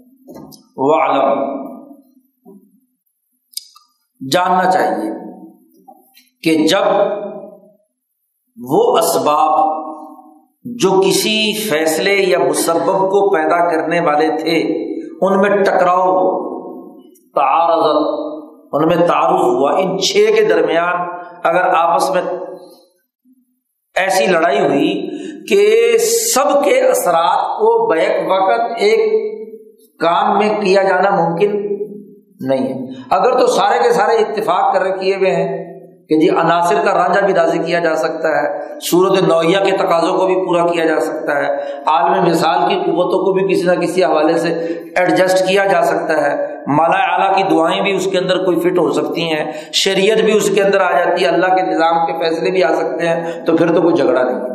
وہ 0.76 0.94
عالم 0.94 1.61
جاننا 4.32 4.70
چاہیے 4.70 5.11
کہ 6.42 6.68
جب 6.68 6.86
وہ 8.70 8.98
اسباب 8.98 9.59
جو 10.64 10.90
کسی 11.01 11.53
فیصلے 11.68 12.14
یا 12.14 12.38
مسبب 12.38 13.11
کو 13.11 13.34
پیدا 13.34 13.70
کرنے 13.70 14.01
والے 14.01 14.28
تھے، 14.36 14.57
ان 15.20 15.40
میں 15.40 15.51
ٹکراؤ 15.51 16.40
تعارض 17.34 17.86
ان 18.72 18.88
میں 18.88 19.07
تعارف 19.07 19.40
ہوا، 19.40 19.72
ان 19.72 19.98
چھ 19.98 20.12
کے 20.12 20.44
درمیان 20.44 21.09
اگر 21.44 21.62
آپس 21.74 22.11
میں 22.11 22.22
ایسی 23.95 24.26
لڑائی 24.26 24.61
ہوئی 24.61 25.09
کہ 25.49 25.99
سب 25.99 26.64
کے 26.64 26.80
اثرات 26.80 27.38
کو 27.38 27.86
بیک 27.86 28.30
وقت 28.30 28.61
ایک 28.78 29.12
کام 30.01 30.38
میں 30.38 30.61
کیا 30.61 30.82
جانا 30.82 31.11
ممکن 31.11 31.51
نہیں 32.41 32.68
ہے۔ 32.68 32.93
اگر 33.11 33.38
تو 33.38 33.47
سارے 33.47 33.78
کے 33.82 33.91
سارے 33.91 34.12
اتفاق 34.12 34.74
کر 34.74 34.97
کیے 34.97 35.14
ہوئے 35.14 35.30
ہیں 35.30 35.70
کہ 36.11 36.19
جی 36.19 36.29
عناصر 36.29 36.75
کا 36.85 36.95
رانجا 36.95 37.21
بھی 37.21 37.35
راضی 37.35 37.59
کیا 37.59 37.79
جا 37.79 37.95
سکتا 37.97 38.29
ہے 38.29 38.79
صورت 38.91 39.23
نوعیہ 39.23 39.59
کے 39.65 39.77
تقاضوں 39.77 40.19
کو 40.19 40.27
بھی 40.27 40.35
پورا 40.35 40.67
کیا 40.67 40.85
جا 40.85 41.01
سکتا 41.01 41.37
ہے، 41.37 41.53
عالم 41.87 42.25
مثال 42.29 42.69
کی 42.69 42.75
قوتوں 42.75 43.19
کو 43.25 43.33
بھی 43.33 43.55
کسی 43.55 43.67
نہ 43.67 43.81
کسی 43.81 44.05
حوالے 44.05 44.39
سے 44.39 44.49
ایڈجسٹ 44.97 45.49
کیا 45.49 45.65
جا 45.65 45.83
سکتا 45.83 46.23
ہے۔ 46.23 46.47
مالا 46.67 46.99
اعلیٰ 46.99 47.37
کی 47.37 47.43
دعائیں 47.43 47.83
بھی 47.83 47.97
اس 47.97 48.09
کے 48.13 48.19
اندر 48.19 48.45
کوئی 48.45 48.61
فٹ 48.61 48.79
ہو 48.79 48.93
سکتی 48.93 49.33
ہیں، 49.33 49.53
شریعت 49.73 50.19
بھی 50.19 50.37
اس 50.37 50.51
کے 50.55 50.63
اندر 50.63 50.81
آ 50.81 50.91
جاتی 50.99 51.23
ہے، 51.23 51.29
اللہ 51.29 51.47
کے 51.47 51.63
نظام 51.63 52.07
کے 52.07 52.13
فیصلے 52.13 52.51
بھی 52.51 52.65
آ 52.65 52.75
سکتے 52.75 53.09
ہیں، 53.09 53.45
تو 53.47 53.57
پھر 53.57 53.75
تو 53.75 53.83
کوئی 53.83 53.95
جھگڑا 53.95 54.23
نہیں 54.23 54.37
ہے۔ 54.37 54.51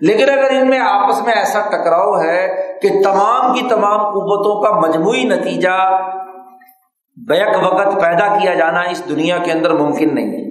لیکن 0.00 0.30
اگر 0.30 0.50
ان 0.50 0.70
میں 0.70 0.78
آپس 0.78 1.22
میں 1.26 1.34
ایسا 1.34 1.60
ٹکراؤ 1.60 2.22
ہے 2.22 2.62
کہ 2.82 2.88
تمام 3.04 3.54
کی 3.54 3.62
تمام 3.68 3.98
قوتوں 3.98 4.62
کا 4.62 4.88
مجموعی 4.88 5.24
نتیجہ 5.24 5.98
بیک 7.28 7.56
وقت 7.62 8.00
پیدا 8.00 8.38
کیا 8.38 8.54
جانا 8.54 8.80
اس 8.80 9.08
دنیا 9.08 9.38
کے 9.38 9.52
اندر 9.52 9.70
ممکن 9.70 10.14
نہیں 10.14 10.32
ہے۔ 10.32 10.43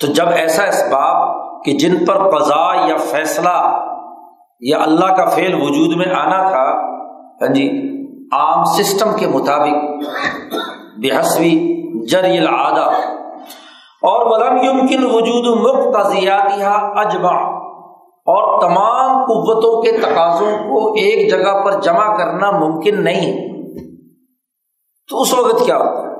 تو 0.00 0.06
جب 0.06 0.28
ایسا 0.28 0.64
اسباب 0.64 1.16
کہ 1.64 1.72
جن 1.72 2.04
پر 2.04 2.30
قضا 2.30 2.88
یا 2.88 2.96
فیصلہ 2.96 3.82
یا 4.60 4.78
اللہ 4.82 5.14
کا 5.14 5.24
فعل 5.24 5.54
وجود 5.54 5.96
میں 5.96 6.14
آنا 6.14 6.40
تھا 6.48 6.64
ہاں 7.42 7.54
جی 7.54 7.68
عام 8.32 8.64
سسٹم 8.64 9.16
کے 9.16 9.26
مطابق 9.26 10.04
بےحسوی 11.00 11.50
جری 12.06 12.38
العادہ، 12.38 12.90
اور 14.02 14.26
ولم 14.26 14.56
یمکن 14.56 15.04
وجود 15.04 15.46
مقتضیات 15.56 16.50
اجمع، 16.96 17.34
اور 18.26 18.60
تمام 18.60 19.24
قوتوں 19.24 19.82
کے 19.82 19.92
تقاضوں 19.92 20.50
کو 20.68 20.92
ایک 20.92 21.30
جگہ 21.30 21.64
پر 21.64 21.80
جمع 21.80 22.16
کرنا 22.16 22.50
ممکن 22.50 23.04
نہیں۔ 23.04 23.32
ہے 23.32 23.44
تو 25.08 25.20
اس 25.20 25.34
وقت 25.34 25.64
کیا 25.64 25.76
ہوتا؟ 25.76 26.00
ہے 26.00 26.14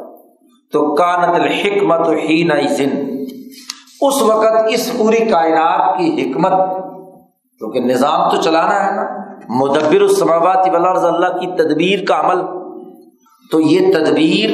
تو 0.73 0.95
کانت 0.95 1.35
الحکمت 1.35 2.09
ہی 2.09 2.43
نئی 2.45 2.69
اس 4.01 4.23
وقت 4.23 4.53
اس 4.69 4.93
پوری 4.99 5.25
کائنات 5.25 5.99
کی 5.99 6.23
حکمت، 6.23 6.53
کیونکہ 7.59 7.81
نظام 7.81 8.31
تو 8.31 8.37
چلانا 8.37 8.87
ہے 8.87 8.97
نا، 8.97 9.03
مدبر 9.49 10.01
السماوات 10.01 10.69
والارض، 10.73 11.05
اللہ 11.05 11.27
کی 11.27 11.47
تدبیر 11.47 12.05
کا 12.05 12.21
عمل۔ 12.21 12.43
تو 13.51 13.61
یہ 13.61 13.93
تدبیر 13.93 14.51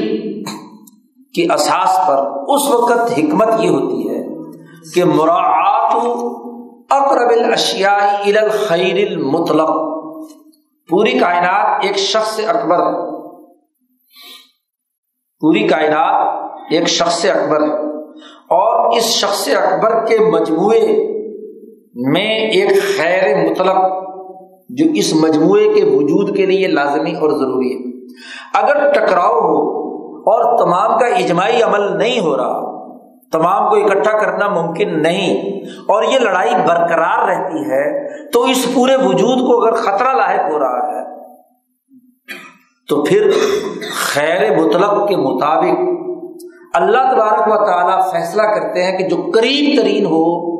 کی 1.35 1.47
اساس 1.55 2.01
پر 2.09 2.17
اس 2.49 2.75
وقت 2.75 3.13
حکمت 3.19 3.49
یہ 3.61 3.69
ہوتی 3.69 4.11
ہے 4.11 4.27
کہ 4.95 5.05
مراعات 5.05 5.95
اقرب 6.91 7.31
الاشیاء 7.31 8.23
الى 8.25 8.39
الخیر 8.39 9.09
المطلق۔ 9.09 9.71
پوری 10.91 11.19
کائنات 11.19 11.85
ایک 11.85 11.97
شخص 11.97 12.41
اکبر 12.49 12.79
پوری 15.41 15.69
کائنات 15.69 16.37
ایک 16.71 16.89
شخص 16.89 17.25
اکبر 17.25 17.61
ہے۔ 17.61 17.92
اور 18.53 18.97
اس 18.97 19.03
شخص 19.03 19.49
اکبر 19.57 20.05
کے 20.07 20.19
مجموعے 20.19 20.81
میں 22.13 22.31
ایک 22.51 22.71
خیر 22.97 23.51
مطلب 23.51 23.77
جو 24.69 24.85
اس 24.95 25.15
مجموعے 25.15 25.69
کے 25.69 25.85
وجود 25.85 26.37
کے 26.37 26.47
لیے 26.47 26.67
لازمی 26.67 27.15
اور 27.15 27.31
ضروری 27.31 27.73
ہے۔ 27.75 27.91
اگر 28.55 28.91
ٹکراؤ 28.93 29.41
ہو 29.41 29.61
اور 30.21 30.59
تمام 30.59 30.99
کا 30.99 31.07
اجماعی 31.07 31.63
عمل 31.63 31.99
نہیں 31.99 32.21
ہو 32.21 32.37
رہا، 32.37 32.61
تمام 33.33 33.69
کو 33.71 33.77
اکٹھا 33.77 34.19
کرنا 34.19 34.49
ممکن 34.49 35.03
نہیں 35.03 35.61
اور 35.89 36.03
یہ 36.03 36.19
لڑائی 36.19 36.55
برقرار 36.67 37.29
رہتی 37.29 37.65
ہے، 37.71 37.85
تو 38.31 38.43
اس 38.43 38.67
پورے 38.75 38.97
وجود 38.97 39.39
کو 39.39 39.63
اگر 39.63 39.73
خطرہ 39.73 40.13
لاحق 40.13 40.53
ہو 40.53 40.59
رہا 40.59 40.87
ہے، 40.87 41.01
تو 42.89 43.03
پھر 43.05 43.31
خیر 43.95 44.57
مطلب 44.59 45.09
کے 45.09 45.17
مطابق 45.17 45.81
اللہ 46.75 47.13
تبارک 47.13 47.61
و 47.61 47.67
تعالیٰ 47.67 48.13
فیصلہ 48.13 48.43
کرتے 48.43 48.85
ہیں 48.85 48.99
کہ 48.99 49.09
جو 49.09 49.17
قریب 49.17 49.83
ترین 49.83 50.07
ہو 50.07 50.53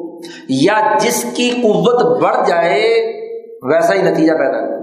یا 0.49 0.97
جس 1.01 1.35
کی 1.37 1.51
قوت 1.51 2.23
بڑھ 2.23 2.49
جائے، 2.49 2.83
ویسا 3.63 3.95
ہی 3.95 4.03
نتیجہ 4.03 4.33
پیدا 4.33 4.61
کرے۔ 4.61 4.83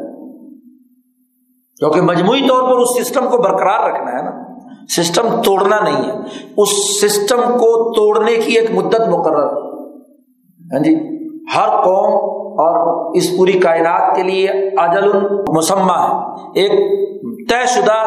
کیونکہ 1.80 2.02
مجموعی 2.02 2.42
طور 2.48 2.64
پر 2.64 2.78
اس 2.78 3.08
سسٹم 3.08 3.28
کو 3.32 3.38
برقرار 3.38 3.90
رکھنا 3.90 4.12
ہے 4.12 4.24
نا۔ 4.24 4.32
سسٹم 4.98 5.42
توڑنا 5.42 5.80
نہیں 5.80 6.08
ہے۔ 6.08 6.18
اس 6.58 7.02
سسٹم 7.02 7.38
کو 7.38 7.94
توڑنے 7.96 8.36
کی 8.36 8.54
ایک 8.54 8.72
مدت 8.72 9.02
مقرر۔ 9.08 9.48
ہاں 10.74 10.80
جی؟ 10.80 10.96
ہر 11.56 11.70
قوم 11.70 12.14
اور 12.50 13.16
اس 13.16 13.38
پوری 13.38 13.52
کائنات 13.52 14.16
کے 14.16 14.24
لیے 14.24 14.48
اجل 14.78 15.12
مسمہ 15.48 15.94
ہے۔ 15.94 16.42
ایک 16.56 16.72
طے 17.50 17.66
شدہ 17.68 18.06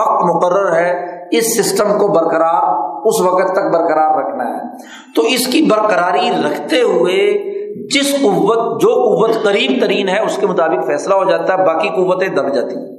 وقت 0.00 0.24
مقرر 0.24 0.72
ہے 0.72 1.11
اس 1.32 1.60
سسٹم 1.60 1.98
کو 1.98 2.08
برقرار، 2.08 2.62
اس 3.06 3.20
وقت 3.20 3.52
تک 3.52 3.74
برقرار 3.74 4.18
رکھنا 4.18 4.44
ہے۔ 4.44 4.60
تو 5.14 5.22
اس 5.22 5.46
کی 5.46 5.62
برقراری 5.62 6.30
رکھتے 6.30 6.80
ہوئے 6.80 7.52
جس 7.86 8.12
قوت، 8.12 8.80
جو 8.80 8.88
قوت 8.88 9.44
قریب 9.44 9.80
ترین 9.80 10.08
ہے، 10.08 10.20
اس 10.20 10.36
کے 10.36 10.46
مطابق 10.46 10.86
فیصلہ 10.86 11.14
ہو 11.14 11.24
جاتا 11.24 11.52
ہے، 11.52 11.58
باقی 11.58 11.88
قوتیں 11.88 12.28
دب 12.28 12.54
جاتی 12.54 12.76
ہیں۔ 12.76 12.92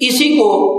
اسی 0.00 0.36
کو 0.36 0.76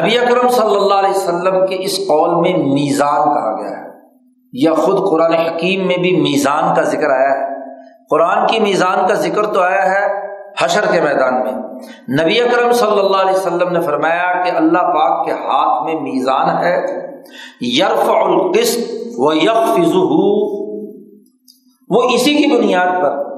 نبی 0.00 0.18
اکرم 0.18 0.48
صلی 0.48 0.76
اللہ 0.76 0.94
علیہ 0.94 1.16
وسلم 1.16 1.66
کے 1.66 1.76
اس 1.78 1.98
قول 1.98 2.34
میں 2.34 2.58
میزان 2.58 3.34
کہا 3.34 3.60
گیا 3.60 3.78
ہے۔ 3.78 3.90
یا 4.52 4.74
خود 4.74 5.10
قرآن 5.10 5.32
حکیم 5.32 5.86
میں 5.86 5.96
بھی 5.96 6.20
میزان 6.20 6.74
کا 6.74 6.82
ذکر 6.82 7.10
آیا 7.10 7.40
ہے۔ 7.40 7.54
قرآن 8.10 8.46
کی 8.46 8.60
میزان 8.60 9.08
کا 9.08 9.14
ذکر 9.14 9.46
تو 9.46 9.60
آیا 9.60 9.90
ہے 9.90 10.28
حشر 10.64 10.92
کے 10.92 11.00
میدان 11.00 11.42
میں۔ 11.42 11.69
نبی 12.22 12.40
اکرم 12.40 12.72
صلی 12.72 12.98
اللہ 12.98 13.16
علیہ 13.16 13.32
وسلم 13.32 13.72
نے 13.72 13.80
فرمایا 13.80 14.42
کہ 14.44 14.50
اللہ 14.50 14.78
پاک 14.78 15.26
کے 15.26 15.32
ہاتھ 15.32 15.84
میں 15.84 16.00
میزان 16.00 16.64
ہے 16.64 16.76
یرف 17.60 18.10
القسط 18.10 18.90
و 19.16 19.32
یق 19.32 19.78
وہ 21.90 22.02
اسی 22.02 22.34
کی 22.34 22.56
بنیاد 22.56 23.02
پر 23.02 23.30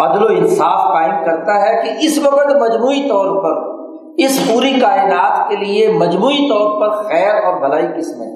عدل 0.00 0.22
و 0.22 0.26
انصاف 0.26 0.80
قائم 0.92 1.24
کرتا 1.24 1.60
ہے 1.62 1.82
کہ 1.82 2.06
اس 2.06 2.18
وقت 2.18 2.56
مجموعی 2.60 3.08
طور 3.08 3.42
پر، 3.42 3.80
اس 4.18 4.40
پوری 4.48 4.80
کائنات 4.80 5.50
کے 5.50 5.56
لیے 5.56 5.88
مجموعی 5.88 6.48
طور 6.48 6.80
پر 6.80 7.02
خیر 7.02 7.34
اور 7.34 7.60
بھلائی 7.60 7.86
کس 7.98 8.16
میں 8.16 8.28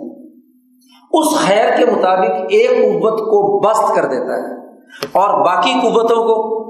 اس 1.13 1.37
خیر 1.37 1.77
کے 1.77 1.87
مطابق 1.87 2.31
ایک 2.49 2.71
قوت 2.71 3.19
کو 3.19 3.61
بست 3.61 3.95
کر 3.95 4.05
دیتا 4.05 4.37
ہے 4.37 4.55
اور 5.13 5.45
باقی 5.45 5.73
قوتوں 5.83 6.23
کو 6.25 6.64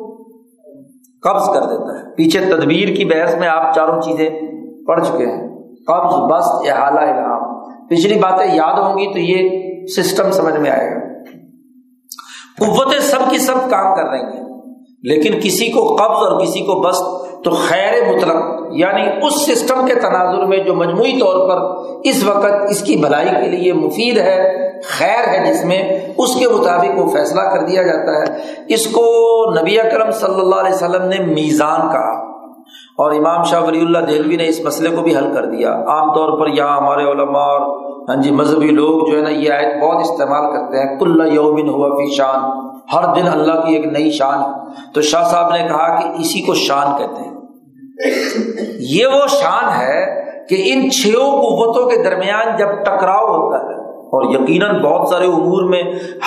قبض 1.24 1.46
کر 1.54 1.62
دیتا 1.62 1.98
ہے۔ 1.98 2.14
پیچھے 2.14 2.40
تدبیر 2.40 2.88
کی 2.88 3.04
بحث 3.04 3.34
میں 3.34 3.48
آپ 3.48 3.74
چاروں 3.74 4.00
چیزیں 4.00 4.30
پڑھ 4.86 5.04
چکے 5.04 5.26
ہیں۔ 5.26 5.48
قبض 5.86 6.14
بس 6.14 6.70
احالہ 6.70 7.00
الہام۔ 7.00 7.54
پچھلی 7.86 8.18
باتیں 8.18 8.54
یاد 8.54 8.78
ہوں 8.78 8.98
گی 8.98 9.12
تو 9.12 9.18
یہ 9.18 9.48
سسٹم 9.86 10.30
سمجھ 10.30 10.56
میں 10.56 10.70
آئے 10.70 10.90
گا۔ 10.90 11.04
قوتیں 12.58 13.00
سب 13.00 13.30
کی 13.30 13.38
سب 13.38 13.70
کام 13.70 13.94
کر 13.96 14.10
رہی 14.10 14.38
ہیں، 14.38 14.44
لیکن 15.02 15.40
کسی 15.42 15.68
کو 15.68 15.96
قبض 15.96 16.16
اور 16.16 16.40
کسی 16.40 16.60
کو 16.60 16.80
بس 16.80 16.96
تو 17.44 17.50
خیر 17.50 18.16
مطلق 18.16 18.36
یعنی 18.70 19.26
اس 19.26 19.46
سسٹم 19.46 19.86
کے 19.86 19.94
تناظر 19.94 20.44
میں 20.44 20.58
جو 20.58 20.74
مجموعی 20.74 21.20
طور 21.20 21.48
پر 21.48 21.84
اس 22.04 22.24
وقت 22.24 22.46
اس 22.70 22.82
کی 22.82 22.96
بھلائی 22.96 23.28
کے 23.28 23.50
لیے 23.50 23.72
مفید 23.72 24.18
ہے 24.18 24.64
خیر 24.88 25.28
ہے 25.28 25.52
جس 25.52 25.64
میں 25.64 26.00
اس 26.16 26.34
کے 26.34 26.48
مطابق 26.48 26.98
وہ 26.98 27.10
فیصلہ 27.10 27.40
کر 27.40 27.66
دیا 27.66 27.82
جاتا 27.82 28.20
ہے۔ 28.22 28.38
اس 28.68 28.86
کو 28.86 29.04
نبی 29.60 29.80
اکرم 29.80 30.10
صلی 30.10 30.40
اللہ 30.40 30.54
علیہ 30.54 30.74
وسلم 30.74 31.08
نے 31.08 31.18
میزان 31.18 31.80
کہا 31.92 32.34
اور 32.98 33.10
امام 33.10 33.42
شاہ 33.42 33.62
ولی 33.62 33.80
اللہ 33.80 33.98
دہلوی 33.98 34.36
نے 34.36 34.48
اس 34.48 34.60
مسئلے 34.60 34.96
کو 34.96 35.02
بھی 35.02 35.16
حل 35.16 35.34
کر 35.34 35.44
دیا۔ 35.44 35.70
عام 35.70 36.14
طور 36.14 36.40
پر 36.40 36.46
یہاں 36.46 36.76
ہمارے 36.76 37.04
علماء 37.04 37.40
اور 37.40 37.84
ہاں 38.08 38.22
جی 38.22 38.30
مذہبی 38.30 38.66
لوگ 38.66 39.10
جو 39.10 39.16
ہے 39.16 39.22
نا، 39.22 39.30
یہ 39.30 39.52
آیت 39.52 39.82
بہت 39.82 40.00
استعمال 40.00 40.52
کرتے 40.52 40.78
ہیں۔ 40.78 40.98
کل 40.98 41.34
یومن 41.34 41.68
ہوا 41.68 41.88
فی 41.88 42.14
شان۔ 42.14 42.40
ہر 42.94 43.14
دن 43.14 43.28
اللہ 43.28 43.66
کی 43.66 43.74
ایک 43.74 43.86
نئی 43.86 44.10
شان 44.10 44.40
ہے۔ 44.40 44.48
تو 44.94 45.00
شاہ 45.00 45.22
صاحب 45.22 45.52
نے 45.52 45.58
کہا 45.58 46.00
کہ 46.00 46.08
اسی 46.20 46.40
کو 46.42 46.54
شان 46.54 46.98
کہتے 46.98 47.22
ہیں۔ 47.22 47.34
یہ 48.78 49.06
وہ 49.06 49.26
شان 49.28 49.64
ہے 49.80 50.24
کہ 50.48 50.62
ان 50.66 50.90
چھ 50.90 51.06
قوتوں 51.16 51.90
کے 51.90 51.96
درمیان 51.96 52.56
جب 52.58 52.68
ٹکراؤ 52.84 53.26
ہوتا 53.26 53.58
ہے 53.58 53.73
اور 54.14 54.34
یقیناً 54.34 54.82
بہت 54.82 55.08
سارے 55.08 55.26
امور 55.26 55.70
میں 55.70 55.82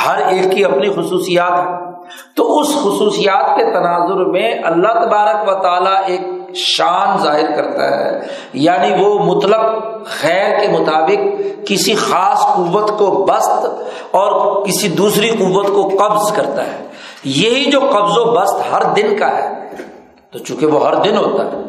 ہر 0.08 0.18
ایک 0.18 0.52
کی 0.52 0.66
اپنی 0.66 0.90
خصوصیات 0.90 1.52
ہے۔ 1.52 1.88
تو 2.36 2.60
اس 2.60 2.68
خصوصیات 2.68 3.58
کے 3.58 3.64
تناظر 3.66 4.26
میں 4.26 4.54
اللہ 4.64 4.88
تبارک 4.88 5.50
و 5.50 5.62
تعالیٰ 5.62 6.02
ایک 6.06 6.22
شان 6.56 7.18
ظاہر 7.18 7.56
کرتا 7.56 8.00
ہے۔ 8.00 8.20
یعنی 8.54 9.04
وہ 9.04 9.36
مطلب 9.36 9.62
خیر 10.06 10.60
کے 10.60 10.68
مطابق 10.68 11.42
کسی 11.66 11.96
خاص 11.96 12.40
قوت 12.56 13.00
کو 13.00 13.26
بست 13.30 13.66
اور 14.12 14.62
کسی 14.66 14.88
دوسری 14.88 15.30
قوت 15.30 15.68
کو 15.68 15.98
قبض 15.98 16.32
کرتا 16.32 16.66
ہے۔ 16.66 16.88
یہی 17.24 17.72
جو 17.72 17.80
قبض 17.80 18.18
و 18.18 18.32
بست 18.32 18.74
ہر 18.74 18.84
دن 18.84 19.18
کا 19.20 19.38
ہے۔ 19.38 19.54
تو 20.32 20.40
چونکہ 20.40 20.66
وہ 20.66 20.88
ہر 20.88 20.96
دن 20.96 21.18
ہوتا 21.18 21.46
ہے، 21.46 21.62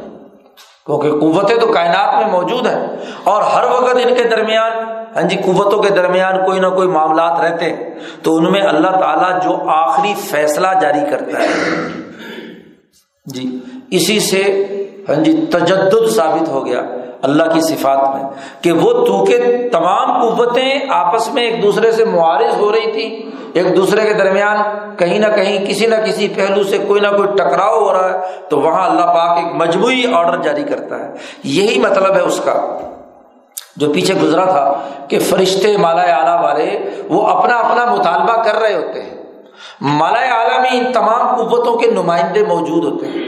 کیونکہ 0.86 1.10
قوتیں 1.10 1.56
تو 1.56 1.66
کائنات 1.66 2.22
میں 2.22 2.32
موجود 2.32 2.66
ہیں 2.66 2.96
اور 3.24 3.42
ہر 3.42 3.64
وقت 3.64 3.96
ان 4.04 4.14
کے 4.14 4.24
درمیان 4.24 4.72
ہاں 5.18 5.28
جی 5.28 5.36
قوتوں 5.36 5.82
کے 5.82 5.88
درمیان 5.88 6.44
کوئی 6.46 6.60
نہ 6.60 6.66
کوئی 6.66 6.88
معاملات 6.88 7.40
رہتے 7.40 7.64
ہیں۔ 7.64 7.90
تو 8.22 8.36
ان 8.36 8.52
میں 8.52 8.60
اللہ 8.60 8.88
تعالیٰ 8.88 9.42
جو 9.42 9.68
آخری 9.68 10.14
فیصلہ 10.30 10.68
جاری 10.80 11.10
کرتا 11.10 11.42
ہے۔ 11.42 11.46
جی 13.26 13.58
اسی 13.90 14.20
سے 14.20 14.64
ہاں 15.08 15.14
جی 15.14 15.46
تجدد 15.50 16.16
ثابت 16.16 16.48
ہو 16.48 16.66
گیا 16.66 16.82
اللہ 17.22 17.42
کی 17.42 17.60
صفات 17.60 18.14
میں 18.14 18.24
کہ 18.62 18.72
وہ 18.72 18.92
تو 19.06 19.24
کے 19.24 19.68
تمام 19.72 20.28
قوتیں 20.28 20.80
آپس 20.88 21.34
میں 21.34 21.42
ایک 21.42 21.62
دوسرے 21.62 21.92
سے 21.92 22.04
معارض 22.04 22.54
ہو 22.56 22.72
رہی 22.72 22.92
تھی، 22.92 23.30
ایک 23.52 23.76
دوسرے 23.76 24.06
کے 24.06 24.12
درمیان 24.12 24.56
کہیں 24.96 25.18
نہ 25.18 25.26
کہیں 25.36 25.66
کسی 25.66 25.86
نہ 25.86 25.94
کسی 25.94 26.28
پہلو 26.28 26.62
سے 26.62 26.78
کوئی 26.78 27.00
نہ 27.00 27.08
کوئی 27.08 27.28
ٹکراؤ 27.36 27.80
ہو 27.80 27.92
رہا 27.92 28.12
ہے، 28.12 28.18
تو 28.48 28.60
وہاں 28.60 28.90
اللہ 28.90 29.02
پاک 29.02 29.38
ایک 29.38 29.54
مجموعی 29.54 30.02
آرڈر 30.14 30.42
جاری 30.42 30.62
کرتا 30.62 30.98
ہے۔ 30.98 31.12
یہی 31.44 31.78
مطلب 31.78 32.14
ہے 32.16 32.20
اس 32.20 32.40
کا۔ 32.44 32.78
جو 33.78 33.92
پیچھے 33.92 34.14
گزرا 34.14 34.44
تھا 34.44 34.88
کہ 35.08 35.18
فرشتے 35.18 35.76
مالا 35.76 36.02
اعلیٰ 36.02 36.44
والے 36.44 36.78
وہ 37.08 37.26
اپنا 37.26 37.58
اپنا 37.58 37.94
مطالبہ 37.94 38.42
کر 38.42 38.54
رہے 38.54 38.74
ہوتے 38.74 39.02
ہیں۔ 39.02 39.14
مالا 39.80 40.18
اعلیٰ 40.18 40.60
میں 40.60 40.70
ان 40.72 40.92
تمام 40.92 41.36
قوتوں 41.36 41.76
کے 41.76 41.90
نمائندے 41.90 42.44
موجود 42.44 42.84
ہوتے 42.84 43.06
ہیں۔ 43.06 43.18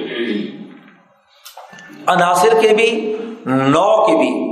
عناصر 2.07 2.61
کے 2.61 2.69
بھی، 2.69 3.17
نو 3.47 4.07
کے 4.07 4.17
بھی۔ 4.17 4.50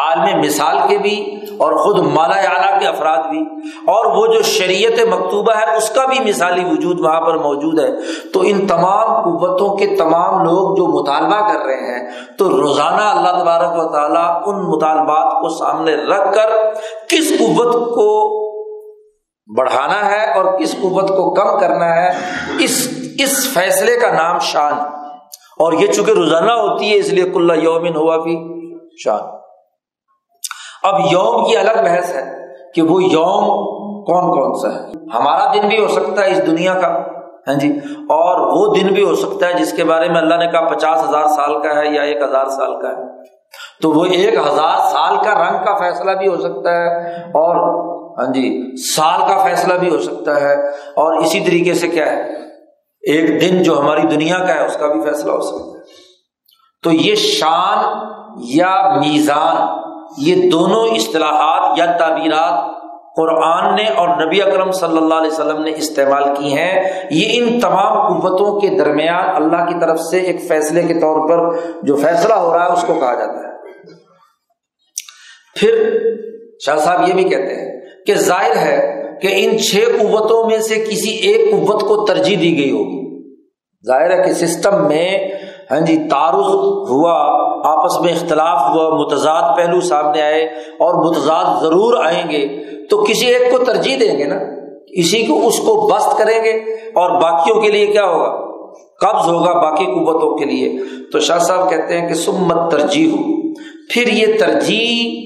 عالم 0.00 0.38
مثال 0.38 0.78
کے 0.88 0.98
بھی 0.98 1.40
اور 1.58 1.72
خود 1.72 1.98
مالا 1.98 2.34
اعلیٰ 2.34 2.80
کے 2.80 2.86
افراد 2.86 3.18
بھی 3.18 3.40
اور 3.86 4.04
وہ 4.04 4.34
جو 4.34 4.42
شریعت 4.42 5.14
مکتوبہ 5.14 5.52
ہے، 5.52 5.76
اس 5.76 5.90
کا 5.90 6.04
بھی 6.04 6.28
مثالی 6.28 6.64
وجود 6.64 7.00
وہاں 7.00 7.20
پر 7.20 7.34
موجود 7.34 7.78
ہے۔ 7.78 7.88
تو 8.34 8.40
ان 8.44 8.66
تمام 8.66 9.22
قوتوں 9.22 9.76
کے 9.76 9.86
تمام 9.86 10.44
لوگ 10.44 10.76
جو 10.76 10.86
مطالبہ 10.86 11.52
کر 11.52 11.64
رہے 11.66 11.74
ہیں، 11.74 12.10
تو 12.38 12.50
روزانہ 12.50 13.02
اللہ 13.02 13.42
تبارک 13.42 13.84
و 13.84 13.92
تعالیٰ 13.92 14.42
ان 14.46 14.56
مطالبات 14.56 15.32
کو 15.32 15.48
سامنے 15.48 15.94
رکھ 15.94 16.34
کر 16.34 16.50
کس 17.08 17.32
قوت 17.38 17.74
کو 17.74 18.40
بڑھانا 19.58 20.10
ہے 20.10 20.32
اور 20.32 20.58
کس 20.58 20.72
قوت 20.72 21.08
کو 21.08 21.34
کم 21.34 21.58
کرنا 21.60 21.96
ہے، 21.96 22.08
اس 22.58 22.88
اس 23.18 23.54
فیصلے 23.54 23.98
کا 23.98 24.12
نام 24.12 24.38
شان۔ 24.38 24.72
اور 25.58 25.72
یہ 25.72 25.86
چونکہ 25.86 26.12
روزانہ 26.12 26.52
ہوتی 26.52 26.90
ہے، 26.90 26.96
اس 26.96 27.08
لیے 27.08 27.24
کلّا 27.24 27.54
یومن 27.54 27.96
ہوا 27.96 28.16
بھی 28.16 28.38
شان۔ 29.04 29.39
اب 30.82 31.00
یوم 31.10 31.44
کی 31.44 31.56
الگ 31.56 31.82
بحث 31.84 32.14
ہے 32.14 32.36
کہ 32.74 32.82
وہ 32.82 33.02
یوم 33.02 33.44
کون 34.04 34.22
کون 34.22 34.54
سا 34.54 34.78
ہے۔ 34.78 34.90
ہمارا 35.14 35.52
دن 35.54 35.68
بھی 35.68 35.82
ہو 35.82 35.88
سکتا 35.88 36.24
ہے 36.24 36.30
اس 36.30 36.46
دنیا 36.46 36.74
کا 36.74 36.88
ہاں 37.48 37.54
جی؟ 37.54 37.68
اور 38.00 38.40
وہ 38.40 38.74
دن 38.74 38.86
بھی 38.86 39.04
ہو 39.04 39.14
سکتا 39.14 39.46
ہے 39.46 39.52
جس 39.52 39.72
کے 39.72 39.84
بارے 39.84 40.08
میں 40.08 40.16
اللہ 40.16 40.34
نے 40.34 40.46
کہا 40.46 40.68
پچاس 40.68 41.08
ہزار 41.08 41.24
سال 41.24 41.62
کا 41.62 41.68
ہے 41.68 41.94
یا 41.94 42.02
ایک 42.02 42.22
ہزار 42.22 42.46
سال 42.46 42.80
کا 42.82 42.88
ہے۔ 42.88 43.24
تو 43.82 43.90
وہ 43.90 44.04
ایک 44.04 44.38
hزار 44.38 44.76
سال 44.90 45.16
کا 45.16 45.34
رنگ 45.34 45.64
کا 45.64 45.74
فیصلہ 45.74 46.10
بھی 46.10 46.28
ہو 46.28 46.36
سکتا 46.36 46.70
ہے 46.70 47.14
اور 47.22 47.80
ہاں 48.18 48.32
جی 48.32 48.76
سال 48.76 49.20
کا 49.20 49.44
فیصلہ 49.44 49.74
بھی 49.74 49.88
ہو 49.88 49.98
سکتا 49.98 50.40
ہے۔ 50.40 50.54
اور 50.70 51.16
اسی 51.18 51.40
طریقے 51.40 51.74
سے 51.74 51.88
کیا 51.88 52.06
ہے؟ 52.06 52.22
ایک 53.02 53.40
دن 53.40 53.62
جو 53.62 53.80
ہماری 53.80 54.02
دنیا 54.02 54.38
کا 54.38 54.54
ہے، 54.54 54.66
اس 54.66 54.76
کا 54.76 54.86
بھی 54.86 55.00
فیصلہ 55.00 55.32
ہو 55.32 55.40
سکتا 55.40 55.78
ہے۔ 55.78 55.82
تو 56.82 56.92
یہ 56.92 57.14
شان 57.14 58.06
یا 58.44 58.94
میزان 58.96 59.89
یہ 60.18 60.50
دونوں 60.50 60.86
اصطلاحات 60.86 61.78
یا 61.78 61.86
تعبیرات 61.86 62.80
قرآن 63.16 63.74
نے 63.74 63.84
اور 63.84 64.08
نبی 64.08 64.42
اکرم 64.42 64.70
صلی 64.70 64.96
اللہ 64.96 65.14
علیہ 65.14 65.30
وسلم 65.30 65.62
نے 65.62 65.70
استعمال 65.76 66.24
کی 66.34 66.52
ہیں۔ 66.52 66.82
یہ 67.10 67.26
ان 67.32 67.60
تمام 67.60 68.20
قوتوں 68.20 68.60
کے 68.60 68.68
درمیان 68.68 69.24
اللہ 69.34 69.66
کی 69.68 69.80
طرف 69.80 70.00
سے 70.00 70.18
ایک 70.18 70.48
فیصلے 70.48 70.82
کے 70.82 70.94
طور 70.94 71.28
پر 71.28 71.58
جو 71.82 71.96
فیصلہ 71.96 72.34
ہو 72.34 72.54
رہا 72.54 72.66
ہے 72.66 72.72
اس 72.72 72.84
کو 72.86 72.94
کہا 72.94 73.14
جاتا 73.14 73.32
ہے۔ 73.32 73.50
پھر 75.60 75.98
شاہ 76.66 76.76
صاحب 76.76 77.08
یہ 77.08 77.14
بھی 77.14 77.24
کہتے 77.24 77.54
ہیں 77.54 77.80
کہ 78.06 78.14
ظاہر 78.14 78.56
ہے 78.56 79.02
کہ 79.22 79.28
ان 79.32 79.58
چھ 79.58 79.76
قوتوں 80.00 80.50
میں 80.50 80.58
سے 80.58 80.74
کسی 80.74 81.10
ایک 81.10 81.50
قوت 81.50 81.80
کو 81.80 82.06
ترجیح 82.06 82.36
دی 82.40 82.58
گئی 82.58 82.70
ہوگی۔ 82.70 83.00
ظاہر 83.86 84.18
ہے 84.18 84.22
کہ 84.24 84.32
سسٹم 84.32 84.88
میں 84.88 85.28
ہاں 85.70 85.80
جی 85.80 86.08
تعارف 86.10 86.46
ہوا 86.90 87.39
آپس 87.64 88.00
میں 88.00 88.12
اختلاف 88.12 88.76
ہوا 88.76 89.04
متضاد 89.04 89.56
پہلو 89.56 89.80
سامنے 89.80 90.22
آئے 90.22 90.44
اور 90.78 90.94
متضاد 90.94 91.62
ضرور 91.62 92.04
آئیں 92.04 92.30
گے، 92.30 92.46
تو 92.86 93.04
کسی 93.04 93.26
ایک 93.26 93.52
کو 93.52 93.64
ترجیح 93.64 93.96
دیں 94.00 94.18
گے 94.18 94.24
نا؟ 94.24 94.36
اسی 94.88 95.26
کو، 95.26 95.46
اس 95.46 95.58
کو 95.58 95.90
بست 95.94 96.18
کریں 96.18 96.44
گے 96.44 96.50
اور 96.94 97.20
باقیوں 97.22 97.60
کے 97.60 97.68
لیے 97.68 97.86
کیا 97.86 98.04
ہوگا؟ 98.04 98.50
قبض 99.00 99.28
ہوگا 99.28 99.52
باقی 99.52 99.84
قوتوں 99.84 100.38
کے 100.38 100.44
لیے۔ 100.44 100.78
تو 101.12 101.20
شاہ 101.20 101.38
صاحب 101.38 101.70
کہتے 101.70 102.00
ہیں 102.00 102.08
کہ 102.08 102.14
سمت 102.14 102.70
ترجیح۔ 102.70 103.12
ہو 103.12 103.52
پھر 103.90 104.08
یہ 104.08 104.26
ترجیح 104.38 105.20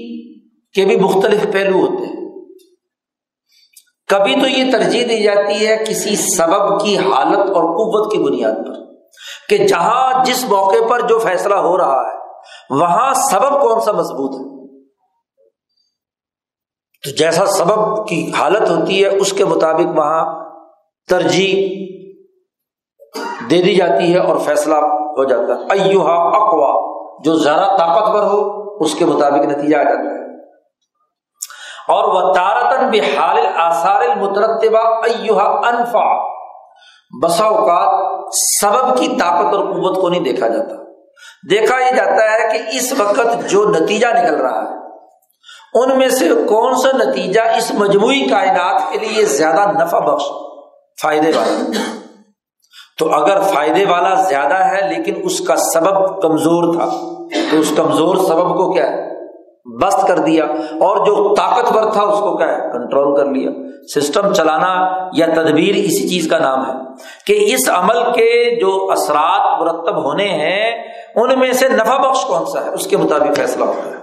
کے 0.74 0.85
بھی 0.85 0.97
مختلف 0.97 1.53
پہلو 1.53 1.80
ہوتے 1.80 2.07
ہیں۔ 2.07 2.14
کبھی 4.09 4.41
تو 4.41 4.49
یہ 4.49 4.72
ترجیح 4.72 5.05
دی 5.09 5.22
جاتی 5.22 5.66
ہے 5.66 5.85
کسی 5.89 6.16
سبب 6.16 6.85
کی 6.85 6.97
حالت 6.97 7.39
اور 7.39 7.64
قوت 7.64 8.12
کی 8.12 8.18
بنیاد 8.18 8.53
پر 8.53 8.95
کہ 9.49 9.66
جہاں 9.66 10.24
جس 10.24 10.49
موقع 10.49 10.87
پر 10.89 11.01
جو 11.01 11.18
فیصلہ 11.18 11.55
ہو 11.55 11.78
رہا 11.78 12.01
ہے 12.01 12.24
وہاں 12.71 13.15
سبب 13.15 13.61
کون 13.61 13.81
سا 13.81 13.93
مضبوط 13.93 14.35
ہے؟ 14.35 14.55
تو 17.05 17.11
جیسا 17.11 17.47
سبب 17.47 18.09
کی 18.09 18.33
حالت 18.39 18.71
ہوتی 18.71 19.05
ہے، 19.05 19.09
اس 19.09 19.33
کے 19.33 19.45
مطابق 19.45 19.99
وہاں 19.99 20.45
ترجیح 21.09 21.85
دے 23.51 23.62
دی 23.62 23.75
جاتی 23.75 24.15
ہے 24.15 24.19
اور 24.19 24.37
فیصلہ 24.37 24.75
ہو 24.75 25.25
جاتا 25.25 25.43
ہے۔ 25.43 25.81
ایوہا 25.81 26.15
اقوا، 26.15 26.95
جو 27.25 27.35
زیادہ 27.35 27.77
طاقتور 27.79 28.23
ہو، 28.23 28.75
اس 28.85 28.95
کے 28.95 29.05
مطابق 29.05 29.45
نتیجہ 29.45 29.77
آ 29.77 29.83
جاتا 29.83 30.01
ہے۔ 30.01 30.25
اور 31.89 32.05
وہ 32.05 32.33
تارتن 32.33 32.91
بحال 32.91 33.39
آثار 33.57 34.01
المترتبہ 34.01 34.79
ایوہا 34.79 35.45
انفا 35.45 36.35
بسا 37.23 37.45
اوقات 37.45 38.15
سبب 38.61 38.99
کی 38.99 39.09
طاقت 39.09 39.55
اور 39.55 39.65
قوت 39.65 40.01
کو 40.01 40.09
نہیں 40.09 40.25
دیکھا 40.25 40.49
جاتا۔ 40.49 40.84
دیکھا 41.51 41.79
یہ 41.79 41.97
جاتا 41.97 42.33
ہے 42.33 42.59
کہ 42.59 42.77
اس 42.77 42.93
وقت 42.93 43.51
جو 43.51 43.65
نتیجہ 43.69 44.07
نکل 44.07 44.35
رہا 44.35 44.62
ہے، 44.62 44.85
ان 45.75 45.99
میں 45.99 46.09
سے 46.09 46.29
کون 46.49 46.75
سا 46.75 46.97
نتیجہ 46.97 47.41
اس 47.41 47.73
مجموعی 47.75 48.29
کائنات 48.29 48.93
کے 48.93 48.99
لیے 48.99 49.25
زیادہ 49.25 49.85
نفع 49.85 49.99
بخش، 49.99 50.25
فائدے 51.03 51.33
والا؟ 51.37 51.71
تو 52.99 53.15
اگر 53.15 53.41
فائدے 53.41 53.85
والا 53.87 54.15
زیادہ 54.15 54.55
ہے 54.55 54.95
لیکن 54.95 55.15
اس 55.25 55.41
کا 55.41 55.57
سبب 55.57 56.23
کمزور 56.23 56.75
تھا، 56.75 56.87
تو 57.51 57.59
اس 57.59 57.73
کمزور 57.77 58.17
سبب 58.17 58.49
کو 58.49 58.73
کیا 58.73 58.87
ہے؟ 58.87 59.15
بست 59.83 60.07
کر 60.09 60.19
دیا۔ 60.19 60.45
اور 60.81 60.97
جو 60.97 61.35
طاقتور 61.35 61.93
تھا، 61.93 62.03
اس 62.03 62.19
کو 62.19 62.37
کیا 62.37 62.47
ہے؟ 62.47 62.61
کنٹرول 62.61 63.17
کر 63.17 63.25
لیا۔ 63.25 63.51
سسٹم 63.95 64.33
چلانا 64.33 64.89
یا 65.12 65.27
تدبیر 65.27 65.75
اسی 65.75 66.09
چیز 66.09 66.29
کا 66.31 66.39
نام 66.39 66.67
ہے 66.67 66.73
کہ 67.27 67.55
اس 67.55 67.69
عمل 67.69 68.03
کے 68.03 68.61
جو 68.61 68.89
اثرات 68.91 69.62
مرتب 69.62 70.05
ہونے 70.05 70.29
ہیں 70.29 70.93
ان 71.17 71.39
میں 71.39 71.53
سے 71.53 71.69
نفع 71.69 71.97
بخش 71.97 72.25
کون 72.25 72.47
سا 72.47 72.65
ہے؟ 72.65 72.71
اس 72.71 72.87
کے 72.87 72.97
مطابق 72.97 73.37
فیصلہ 73.37 73.65
ہوتا 73.65 73.89
ہے۔ 73.89 73.95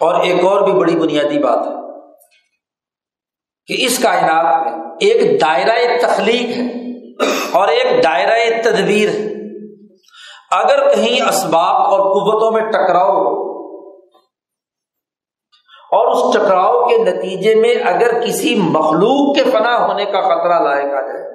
اور 0.00 0.20
ایک 0.20 0.44
اور 0.44 0.60
بھی 0.60 0.72
بڑی 0.72 0.96
بنیادی 0.96 1.38
بات 1.38 1.58
ہے 1.58 1.72
کہ 3.66 3.84
اس 3.86 3.98
کائنات 3.98 4.66
میں 4.66 4.72
ایک 5.00 5.40
دائرہ 5.40 5.98
تخلیق 6.02 6.56
ہے 6.56 6.90
اور 7.52 7.68
ایک 7.68 8.04
دائرہ 8.04 8.62
تدبیر 8.62 9.08
اگر 10.50 10.94
کہیں 10.94 11.28
اسباب 11.28 11.76
اور 11.76 12.00
قوتوں 12.00 12.52
میں 12.52 12.70
ٹکراؤ 12.70 13.40
اور 15.92 16.06
اس 16.06 16.34
ٹکراؤ 16.34 16.88
کے 16.88 16.98
نتیجے 16.98 17.54
میں 17.54 17.74
اگر 17.74 18.26
کسی 18.26 18.54
مخلوق 18.54 19.36
کے 19.36 19.44
فنا 19.44 19.86
ہونے 19.86 20.04
کا 20.04 20.20
خطرہ 20.20 20.60
لائق 20.62 20.86
آ 20.86 21.00
جائے 21.00 21.29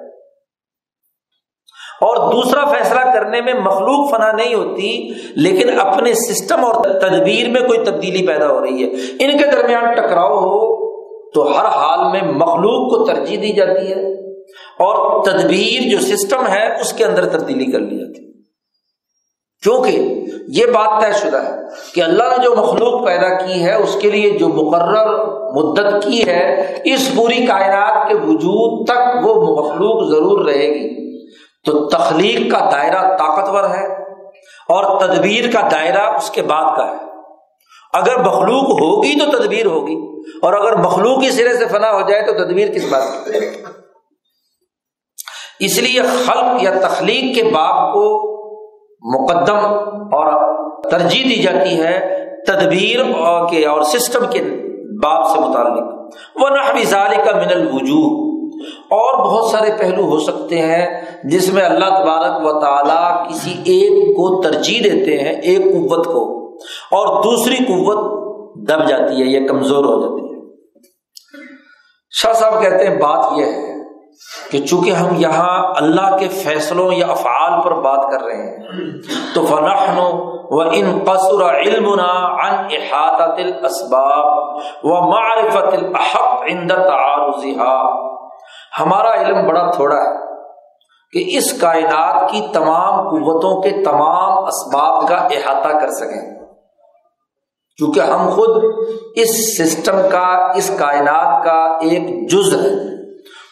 اور 2.00 2.32
دوسرا 2.32 2.64
فیصلہ 2.64 3.00
کرنے 3.00 3.40
میں 3.40 3.54
مخلوق 3.54 4.10
فنا 4.10 4.32
نہیں 4.32 4.54
ہوتی، 4.54 5.08
لیکن 5.36 5.80
اپنے 5.80 6.14
سسٹم 6.14 6.64
اور 6.64 6.74
تدبیر 6.84 7.48
میں 7.48 7.60
کوئی 7.60 7.78
تبدیلی 7.84 8.26
پیدا 8.26 8.48
ہو 8.48 8.64
رہی 8.64 8.84
ہے۔ 8.84 8.88
ان 9.24 9.38
کے 9.38 9.46
درمیان 9.52 9.94
ٹکراؤ 9.94 10.38
ہو 10.38 10.86
تو 11.30 11.58
ہر 11.58 11.64
حال 11.64 12.12
میں 12.12 12.32
مخلوق 12.32 12.90
کو 12.90 13.04
ترجیح 13.04 13.38
دی 13.42 13.52
جاتی 13.52 13.92
ہے 13.92 14.12
اور 14.56 15.24
تدبیر 15.24 15.90
جو 15.90 15.98
سسٹم 16.00 16.46
ہے، 16.48 16.80
اس 16.80 16.92
کے 16.92 17.04
اندر 17.04 17.28
تبدیلی 17.28 17.72
کر 17.72 17.78
لی 17.78 17.98
جاتی 17.98 18.20
ہے۔ 18.20 18.26
کیونکہ 19.62 20.24
یہ 20.48 20.66
بات 20.66 21.02
طے 21.02 21.12
شدہ 21.12 21.36
ہے 21.36 21.54
کہ 21.94 22.00
اللہ 22.00 22.22
نے 22.22 22.44
جو 22.44 22.54
مخلوق 22.56 23.06
پیدا 23.06 23.46
کی 23.46 23.64
ہے، 23.64 23.74
اس 23.74 23.96
کے 24.00 24.10
لیے 24.10 24.30
جو 24.30 24.48
مقرر 24.48 25.26
مدت 25.52 26.04
کی 26.04 26.26
ہے، 26.26 26.74
اس 26.84 27.10
پوری 27.16 27.46
کائنات 27.46 28.08
کے 28.08 28.14
وجود 28.14 28.88
تک 28.88 29.26
وہ 29.26 29.62
مخلوق 29.62 30.10
ضرور 30.10 30.44
رہے 30.44 30.68
گی۔ 30.68 31.05
تو 31.66 31.86
تخلیق 31.88 32.50
کا 32.52 32.58
دائرہ 32.72 33.02
طاقتور 33.18 33.64
ہے 33.68 33.86
اور 34.68 34.84
تدبیر 35.00 35.50
کا 35.52 35.60
دائرہ 35.70 36.02
اس 36.16 36.30
کے 36.30 36.42
بعد 36.42 36.76
کا 36.76 36.86
ہے۔ 36.86 36.96
اگر 37.92 38.18
مخلوق 38.18 38.70
ہوگی 38.80 39.18
تو 39.20 39.26
تدبیر 39.30 39.66
ہوگی، 39.66 39.96
اور 40.42 40.52
اگر 40.52 40.76
مخلوق 40.76 41.22
ہی 41.22 41.30
سرے 41.30 41.56
سے 41.56 41.66
فنا 41.66 41.90
ہو 41.92 42.00
جائے 42.08 42.22
تو 42.22 42.32
تدبیر 42.34 42.72
کس 42.74 42.84
بات 42.90 43.24
کی؟ 43.24 43.40
اس 45.60 45.78
لیے 45.78 46.02
خلق 46.26 46.62
یا 46.62 46.72
تخلیق 46.80 47.34
کے 47.36 47.42
باپ 47.50 47.92
کو 47.92 48.04
مقدم 49.02 49.60
اور 50.16 50.32
ترجیح 50.90 51.24
دی 51.24 51.42
جاتی 51.42 51.80
ہے 51.82 51.98
تدبیر 52.46 53.02
کے 53.50 53.64
اور 53.66 53.82
سسٹم 53.92 54.30
کے 54.30 54.42
باب 55.02 55.28
سے 55.28 55.40
متعلق۔ 55.40 56.40
وہ 56.40 56.48
نہ 56.48 56.62
کا 57.24 57.36
من 57.36 57.50
الوجوہ 57.50 58.10
اور 58.90 59.18
بہت 59.18 59.50
سارے 59.50 59.70
پہلو 59.78 60.04
ہو 60.04 60.18
سکتے 60.18 60.58
ہیں 60.58 61.00
جس 61.24 61.52
میں 61.52 61.62
اللہ 61.62 61.84
تبارک 61.84 62.46
و 62.46 62.60
تعالیٰ 62.60 63.28
کسی 63.28 63.50
ایک 63.50 64.16
کو 64.16 64.42
ترجیح 64.42 64.80
دیتے 64.84 65.18
ہیں 65.18 65.32
ایک 65.32 65.64
قوت 65.64 66.06
کو 66.06 66.46
اور 66.92 67.22
دوسری 67.22 67.56
قوت 67.56 68.16
دب 68.68 68.88
جاتی 68.88 69.22
ہے 69.22 69.26
یا 69.26 69.46
کمزور 69.48 69.84
ہو 69.84 70.00
جاتی 70.00 70.20
ہے۔ 70.20 70.26
شاہ 72.10 72.32
صاحب 72.32 72.62
کہتے 72.62 72.86
ہیں، 72.86 72.96
بات 72.96 73.38
یہ 73.38 73.44
ہے 73.44 73.74
کہ 74.50 74.58
چونکہ 74.58 74.90
ہم 74.90 75.06
یہاں 75.16 75.74
اللہ 75.76 76.16
کے 76.16 76.28
فیصلوں 76.28 76.92
یا 76.92 77.06
افعال 77.06 77.62
پر 77.64 77.74
بات 77.80 78.10
کر 78.12 78.24
رہے 78.24 78.36
ہیں، 78.36 78.56
تو 79.34 79.46
فنحن 79.46 79.98
و 80.50 80.60
ان 80.60 80.98
قصر 81.04 81.42
علمنا 81.44 82.12
عن 82.36 82.54
احاطت 82.54 83.38
الاسباب 83.38 84.56
و 84.84 85.00
معرفت 85.10 85.74
الاحق 85.74 86.42
عند 86.50 86.70
تعارضها 86.70 88.06
ہمارا 88.80 89.14
علم 89.14 89.48
بڑا 89.48 89.70
تھوڑا 89.70 89.96
ہے 89.96 90.16
کہ 91.12 91.38
اس 91.38 91.60
کائنات 91.60 92.30
کی 92.30 92.46
تمام 92.52 93.08
قوتوں 93.08 93.62
کے 93.62 93.70
تمام 93.84 94.44
اسباب 94.44 95.08
کا 95.08 95.16
احاطہ 95.16 95.78
کر 95.78 95.90
سکیں۔ 95.90 96.36
کیونکہ 97.76 98.00
ہم 98.00 98.28
خود 98.28 98.64
اس 99.16 99.58
سسٹم 99.58 99.96
کا، 100.12 100.52
اس 100.52 100.70
کائنات 100.78 101.44
کا 101.44 101.64
ایک 101.64 102.30
جز 102.30 102.54
ہے 102.54 102.96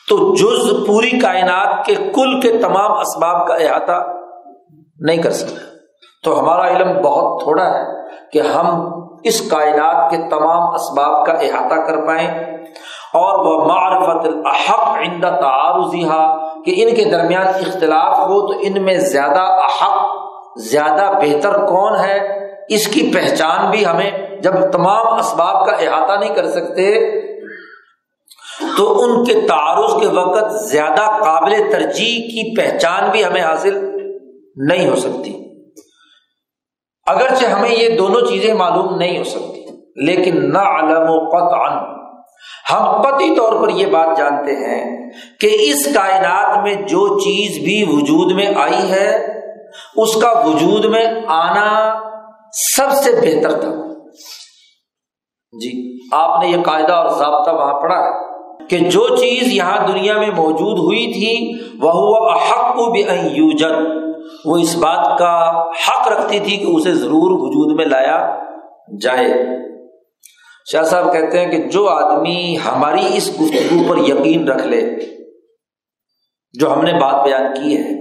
تو 0.08 0.34
جز 0.34 0.86
پوری 0.86 1.10
کائنات 1.10 1.86
کے 1.86 1.94
کل 1.94 2.40
کے 2.40 2.58
تمام 2.58 2.92
اسباب 2.92 3.46
کا 3.46 3.54
احاطہ 3.54 4.06
نہیں 5.00 5.22
کر 5.22 5.30
سکتے۔ 5.30 5.76
تو 6.24 6.40
ہمارا 6.40 6.68
علم 6.68 7.02
بہت 7.02 7.42
تھوڑا 7.42 7.64
ہے 7.64 7.84
کہ 8.32 8.38
ہم 8.38 8.92
اس 9.24 9.50
کائنات 9.50 10.10
کے 10.10 10.16
تمام 10.16 10.74
اسباب 10.74 11.26
کا 11.26 11.32
احاطہ 11.32 11.74
کر 11.74 12.06
پائیں۔ 12.06 12.56
اور 13.14 13.38
وہ 13.46 13.64
معرفت 13.64 14.26
الحق 14.26 14.96
عند 14.96 15.24
تعارضیہ 15.24 16.22
کہ 16.64 16.74
ان 16.76 16.94
کے 16.94 17.04
درمیان 17.04 17.46
اختلاف 17.46 18.18
ہو 18.18 18.40
تو 18.46 18.58
ان 18.62 18.82
میں 18.82 18.96
زیادہ 18.98 19.40
احق 19.40 20.06
زیادہ 20.58 21.10
بہتر 21.22 21.66
کون 21.66 22.00
ہے؟ 22.00 22.18
اس 22.68 22.86
کی 22.86 23.10
پہچان 23.14 23.70
بھی 23.70 23.86
ہمیں 23.86 24.10
جب 24.42 24.52
تمام 24.72 25.06
اسباب 25.06 25.66
کا 25.66 25.72
احاطہ 25.72 26.20
نہیں 26.20 26.34
کر 26.34 26.48
سکتے، 26.48 26.94
تو 28.76 29.02
ان 29.02 29.24
کے 29.24 29.34
تعارض 29.48 30.00
کے 30.00 30.06
وقت 30.06 30.52
زیادہ 30.52 31.06
قابل 31.24 31.70
ترجیح 31.72 32.16
کی 32.16 32.56
پہچان 32.56 33.10
بھی 33.10 33.24
ہمیں 33.24 33.42
حاصل 33.42 33.84
نہیں 34.56 34.88
ہو 34.90 34.96
سکتی۔ 34.96 35.32
اگرچہ 37.06 37.46
ہمیں 37.46 37.70
یہ 37.70 37.98
دونوں 37.98 38.20
چیزیں 38.20 38.54
معلوم 38.54 38.94
نہیں 38.96 39.18
ہو 39.18 39.24
سکتی، 39.24 39.66
لیکن 40.06 40.52
نہ 40.52 40.58
علم 40.58 41.04
و 41.08 41.28
قطعا۔ 41.28 42.03
ہم 42.72 43.02
قطعی 43.02 43.36
طور 43.36 43.62
پر 43.62 43.68
یہ 43.68 43.86
بات 43.86 44.16
جانتے 44.16 44.52
ہیں 44.52 45.12
کہ 45.40 45.56
اس 45.60 45.94
کائنات 45.94 46.62
میں 46.62 46.74
جو 46.74 47.18
چیز 47.18 47.64
بھی 47.64 47.84
وجود 47.96 48.32
میں 48.32 48.46
آئی 48.46 48.90
ہے، 48.90 49.40
اس 49.96 50.14
کا 50.14 50.30
وجود 50.30 50.84
میں 50.84 51.06
آنا 51.28 51.94
سب 52.76 52.90
سے 52.92 53.12
بہتر 53.12 53.60
تھا۔ 53.60 53.70
جی 55.52 55.98
آپ 56.12 56.42
نے 56.42 56.48
یہ 56.48 56.62
قاعدہ 56.62 56.92
اور 56.92 57.08
ضابطہ 57.08 57.50
وہاں 57.50 57.80
پڑھا 57.80 57.96
ہے 57.96 58.34
کہ 58.68 58.78
جو 58.78 59.16
چیز 59.16 59.52
یہاں 59.52 59.86
دنیا 59.86 60.18
میں 60.18 60.30
موجود 60.36 60.78
ہوئی 60.78 61.12
تھی 61.12 61.58
وہ 61.80 62.30
حق 62.30 62.76
کو 62.76 62.94
وہ 64.44 64.56
اس 64.56 64.76
بات 64.76 65.18
کا 65.18 65.62
حق 65.62 66.08
رکھتی 66.08 66.38
تھی 66.38 66.56
کہ 66.56 66.64
اسے 66.64 66.94
ضرور 66.94 67.30
وجود 67.40 67.76
میں 67.76 67.86
لایا 67.86 68.38
جائے۔ 69.00 69.34
شاہ 70.72 70.82
صاحب 70.82 71.12
کہتے 71.12 71.40
ہیں 71.40 71.50
کہ 71.50 71.58
جو 71.58 71.88
آدمی 71.88 72.56
ہماری 72.64 73.06
اس 73.16 73.40
گفتگو 73.40 73.82
پر 73.88 73.98
یقین 73.98 74.48
رکھ 74.48 74.66
لے، 74.66 74.80
جو 76.54 76.72
ہم 76.72 76.82
نے 76.82 76.92
بات 76.92 77.24
بیان 77.24 77.54
کی 77.54 77.76
ہے، 77.76 77.92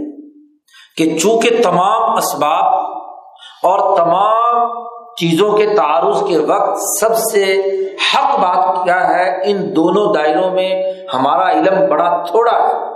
کہ 0.97 1.17
چونکہ 1.17 1.49
تمام 1.63 2.15
اسباب 2.17 2.73
اور 3.63 3.97
تمام 3.97 4.71
چیزوں 5.15 5.57
کے 5.57 5.65
تعارض 5.75 6.23
کے 6.27 6.37
وقت 6.37 6.79
سب 6.99 7.17
سے 7.17 7.43
حق 8.13 8.39
بات 8.39 8.83
کیا 8.85 9.09
ہے، 9.09 9.41
ان 9.45 9.75
دونوں 9.75 10.13
دائروں 10.13 10.51
میں 10.51 10.71
ہمارا 11.13 11.51
علم 11.51 11.89
بڑا 11.89 12.23
تھوڑا 12.23 12.57
ہے۔ 12.57 12.92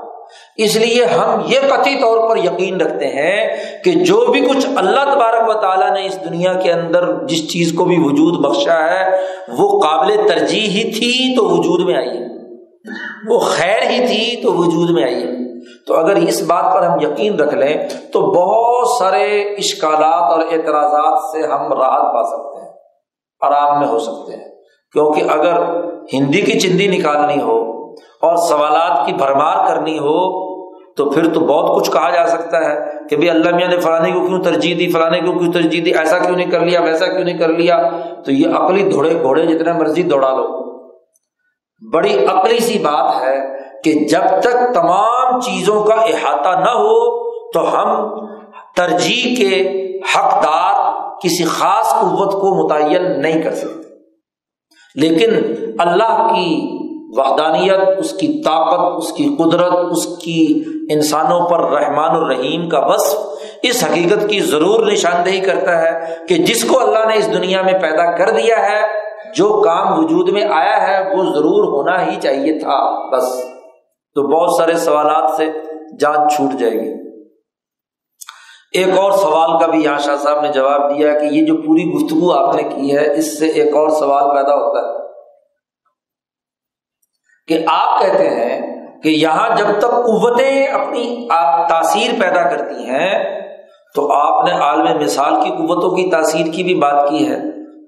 اس 0.58 0.76
لیے 0.76 1.06
ہم 1.06 1.42
یہ 1.46 1.60
قطعی 1.60 1.96
طور 1.96 2.30
پر 2.30 2.38
یقین 2.38 2.82
رکھتے 2.82 3.08
ہیں 3.08 3.58
کہ 3.84 3.92
جو 3.92 4.26
بھی 4.26 4.42
کچھ 4.42 4.68
اللہ 4.76 5.14
تبارک 5.14 5.50
و 5.50 5.54
تعالیٰ 5.54 5.92
نے 5.92 6.06
اس 6.06 6.18
دنیا 6.30 6.54
کے 6.54 6.72
اندر 6.72 7.26
جس 7.26 7.52
چیز 7.52 7.74
کو 7.74 7.86
بھی 7.86 7.98
وجود 8.00 8.46
بخشا 8.46 8.80
ہے، 8.90 9.18
وہ 9.58 9.80
قابل 9.82 10.28
ترجیح 10.28 10.70
ہی 10.70 10.92
تھی 10.92 11.36
تو 11.36 11.46
وجود 11.46 11.80
میں 11.80 11.96
آئی 11.96 12.18
وہ 13.30 13.40
خیر 13.40 13.90
ہی 13.90 14.08
تھی 14.08 14.42
تو 14.42 14.54
وجود 14.54 14.90
میں 14.90 15.04
آئی 15.04 15.24
تو 15.88 15.96
اگر 15.96 16.16
اس 16.16 16.42
بات 16.42 16.74
پر 16.74 16.84
ہم 16.84 17.00
یقین 17.02 17.40
رکھ 17.40 17.54
لیں، 17.54 17.88
تو 18.14 18.22
بہت 18.22 18.88
سارے 18.88 19.42
اشکالات 19.42 20.32
اور 20.32 20.40
اعتراضات 20.40 21.20
سے 21.32 21.48
ہم 21.48 21.74
راحت 21.74 22.14
پا 22.14 22.24
سکتے 22.24 22.62
ہیں، 22.62 22.72
آرام 23.42 23.80
میں 23.80 23.88
ہو 23.88 24.00
سکتے 24.00 24.36
ہیں۔ 24.38 24.50
کیونکہ 24.92 25.24
اگر 25.30 25.54
ہندی 26.14 26.42
کی 26.42 26.60
چندی 26.60 26.88
نکالنی 26.88 27.42
ہو 27.42 27.77
اور 28.22 28.36
سوالات 28.36 29.06
کی 29.06 29.14
بھرمار 29.14 29.68
کرنی 29.68 30.00
ہو 30.00 30.48
تو 30.94 31.10
پھر 31.10 31.34
تو 31.34 31.40
بہت 31.40 31.82
کچھ 31.82 31.92
کہا 31.92 32.10
جا 32.10 32.28
سکتا 32.28 32.66
ہے 32.66 32.80
کہ 33.10 33.16
بھائی 33.16 33.30
اللہ 33.30 33.56
میاں 33.56 33.68
نے 33.68 33.80
فلانے 33.80 34.12
کو 34.12 34.28
کیوں 34.28 34.44
ترجیح 34.44 34.76
دی، 34.80 34.92
فلانے 34.92 35.20
کو 35.20 35.40
کیوں 35.40 35.54
ترجیح 35.54 35.82
دی، 35.86 35.94
ایسا 35.94 36.18
کیوں 36.18 36.36
نہیں 36.36 36.52
کر 36.52 36.60
لیا، 36.60 36.82
ویسا 36.82 37.06
کیوں 37.06 37.24
نہیں 37.24 37.38
کر 37.38 37.48
لیا؟ 37.48 37.90
تو 38.26 38.32
یہ 38.32 38.48
عقلی 38.56 38.84
دھوڑے 38.84 39.22
گھوڑے 39.22 39.46
جتنے 39.46 39.74
مرضی 39.74 40.04
دوڑا 40.04 40.30
لو۔ 40.30 40.68
بڑی 41.94 42.26
عقلی 42.26 42.60
سی 42.60 42.80
بات 42.80 43.22
ہے 43.22 43.36
کہ 43.84 43.94
جب 43.94 44.22
تک 44.42 44.74
تمام 44.74 45.40
چیزوں 45.40 45.84
کا 45.84 45.94
احاطہ 45.94 46.60
نہ 46.60 46.70
ہو 46.70 47.30
تو 47.52 47.76
ہم 47.76 48.20
ترجیح 48.76 49.36
کے 49.36 49.72
حقدار 50.16 50.94
کسی 51.20 51.44
خاص 51.44 51.92
قوت 51.92 52.34
کو 52.34 52.64
متعین 52.64 53.22
نہیں 53.22 53.42
کر 53.42 53.56
سکتے۔ 53.56 53.88
لیکن 54.96 55.30
اللہ 55.80 56.28
کی 56.36 56.77
وحدانیت، 57.10 58.00
اس 58.00 58.12
کی 58.12 58.42
طاقت، 58.44 58.98
اس 58.98 59.12
کی 59.14 59.36
قدرت، 59.40 59.74
اس 59.92 60.06
کی 60.06 60.64
انسانوں 60.90 61.50
پر 61.50 61.60
رحمان 61.60 62.10
الرحیم 62.10 62.70
کا 62.70 62.80
وصف 62.86 63.18
اس 63.64 63.84
حقیقت 63.84 64.30
کی 64.30 64.40
ضرور 64.40 64.92
نشاندہی 64.92 65.40
کرتا 65.40 65.82
ہے 65.82 66.16
کہ 66.30 66.36
جس 66.36 66.66
کو 66.66 66.80
اللہ 66.80 67.08
نے 67.08 67.18
اس 67.18 67.34
دنیا 67.34 67.62
میں 67.62 67.74
پیدا 67.74 68.18
کر 68.18 68.30
دیا 68.30 68.70
ہے، 68.70 68.82
جو 69.36 69.62
کام 69.66 70.00
وجود 70.00 70.30
میں 70.30 70.44
آیا 70.44 70.88
ہے، 70.88 71.16
وہ 71.16 71.24
ضرور 71.24 71.64
ہونا 71.64 72.12
ہی 72.12 72.22
چاہیے 72.22 72.60
تھا، 72.60 73.10
بس۔ 73.16 73.24
تو 74.16 74.28
بہت 74.28 74.50
سارے 74.58 74.74
سوالات 74.74 75.32
سے 75.38 75.46
جان 76.00 76.30
چھوٹ 76.36 76.60
جائے 76.60 76.74
گی۔ 76.74 77.08
ایک 78.74 78.98
اور 78.98 79.12
سوال 79.12 79.60
کا 79.60 79.68
بھی 79.68 79.84
یہاں 79.84 80.00
شاہ 80.00 80.16
صاحب 80.16 80.42
نے 80.42 80.48
جواب 80.48 80.98
دیا 80.98 81.20
کہ 81.20 81.26
یہ 81.26 81.46
جو 81.46 81.56
پوری 81.56 81.84
گفتگو 81.84 82.32
آپ 82.32 82.56
نے 82.56 82.64
کی 82.64 82.98
ہے، 82.98 83.18
اس 83.18 83.40
سے 83.40 83.48
ایک 83.48 83.76
اور 83.76 83.90
سوال 83.90 84.36
پیدا 84.36 84.56
ہوتا 84.56 84.80
ہے۔ 84.80 85.07
کہ 87.48 87.60
آپ 87.68 88.02
کہتے 88.02 88.30
ہیں 88.30 88.78
کہ 89.04 89.10
یہاں 89.10 89.58
جب 89.58 89.66
تک 89.80 89.92
قوتیں 89.92 90.68
اپنی 90.68 91.28
تاثیر 91.70 92.12
پیدا 92.20 92.50
کرتی 92.50 92.84
ہیں، 92.84 93.42
تو 93.96 94.12
آپ 94.12 94.46
نے 94.46 94.52
عالم 94.52 95.04
مثال 95.04 95.34
کی 95.44 95.50
قوتوں 95.50 95.90
کی 95.90 96.10
تاثیر 96.12 96.46
کی 96.54 96.64
بھی 96.64 96.76
بات 96.76 97.10
کی 97.10 97.28
ہے۔ 97.28 97.38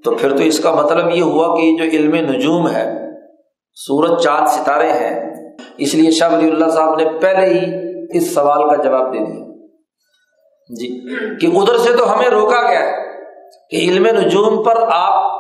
تو 0.04 0.16
پھر 0.16 0.38
تو 0.38 0.44
اس 0.44 0.60
کا 0.60 0.72
مطلب 0.72 1.16
یہ 1.16 1.22
ہوا 1.22 1.56
کہ 1.56 1.78
جو 1.78 1.84
علم 1.84 2.16
نجوم 2.16 2.70
ہے، 2.70 2.94
سورج، 3.76 4.24
چاند، 4.24 4.48
ستارے 4.48 4.92
ہیں۔ 4.92 5.34
اس 5.78 5.96
لیے 5.96 6.12
شاہ 6.12 6.34
ولی 6.34 6.50
اللہ 6.50 6.70
صاحب 6.70 6.96
نے 6.96 7.06
پہلے 7.22 7.48
ہی 7.48 7.66
اس 8.18 8.34
سوال 8.34 8.70
کا 8.70 8.84
جواب 8.84 9.14
دے 9.14 9.20
دیا۔ 9.20 9.46
جی 10.80 10.88
کہ 11.38 11.58
ادھر 11.58 11.78
سے 11.78 11.94
تو 11.94 12.14
ہمیں 12.14 12.30
روکا 12.30 12.70
گیا 12.70 12.80
ہے 12.80 12.92
کہ 13.70 13.76
علم 13.76 14.06
نجوم 14.06 14.64
پر 14.64 14.76
آپ 14.92 15.39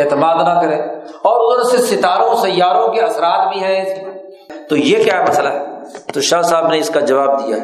اعتماد 0.00 0.34
نہ 0.34 0.60
کریں 0.60 0.82
اور 1.22 1.56
ادھر 1.56 1.76
سے 1.76 1.96
ستاروں، 1.96 2.34
سیاروں 2.34 2.88
کے 2.88 3.00
اثرات 3.00 3.52
بھی 3.52 3.64
ہیں 3.64 3.94
تو 4.68 4.76
یہ 4.76 5.04
کیا 5.04 5.24
مسئلہ؟ 5.28 5.48
ہے 5.48 6.12
تو 6.14 6.20
شاہ 6.20 6.42
صاحب 6.42 6.68
نے 6.68 6.78
اس 6.78 6.90
کا 6.90 7.00
جواب 7.00 7.46
دیا۔ 7.46 7.56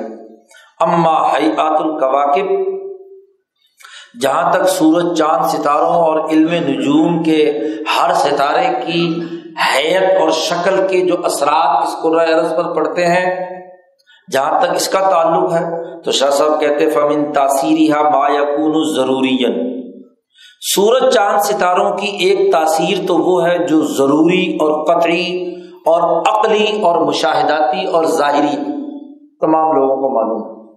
اما 0.80 1.26
حیات 1.26 1.80
القواقب 1.80 2.74
جہاں 4.20 4.52
تک 4.52 4.68
سورج، 4.68 5.18
چاند، 5.18 5.46
ستاروں 5.46 5.94
اور 5.94 6.28
علم 6.28 6.52
نجوم 6.52 7.22
کے 7.22 7.58
ہر 7.96 8.14
ستارے 8.14 8.66
کی 8.86 9.22
حیت 9.56 10.20
اور 10.20 10.30
شکل 10.30 10.86
کے 10.90 11.00
جو 11.00 11.14
اثرات 11.24 11.82
اس 11.82 12.04
عرض 12.28 12.56
پر 12.56 12.74
پڑتے 12.74 13.06
ہیں، 13.06 13.50
جہاں 14.32 14.60
تک 14.60 14.74
اس 14.74 14.88
کا 14.88 15.00
تعلق 15.00 15.52
ہے، 15.52 15.64
تو 16.02 16.12
شاہ 16.12 16.30
صاحب 16.30 16.60
کہتے 16.60 16.90
فمن 16.90 17.32
تاثیری 17.32 17.88
ما 17.88 18.28
یقون 18.32 18.94
ضروری 18.94 19.44
سورج 20.66 21.14
چاند 21.14 21.40
ستاروں 21.40 21.90
کی 21.90 22.06
ایک 22.06 22.52
تاثیر 22.52 23.06
تو 23.06 23.16
وہ 23.16 23.46
ہے 23.46 23.66
جو 23.66 23.82
ضروری 23.82 24.56
اور 24.60 24.84
قطعی 24.84 25.54
اور 25.86 26.22
عقلی 26.28 26.82
اور 26.82 27.00
مشاہداتی 27.00 27.86
اور 27.86 28.04
ظاہری 28.04 28.56
تمام 29.40 29.72
لوگوں 29.72 29.96
کو 29.96 30.14
معلوم 30.14 30.70
ہے۔ 30.70 30.76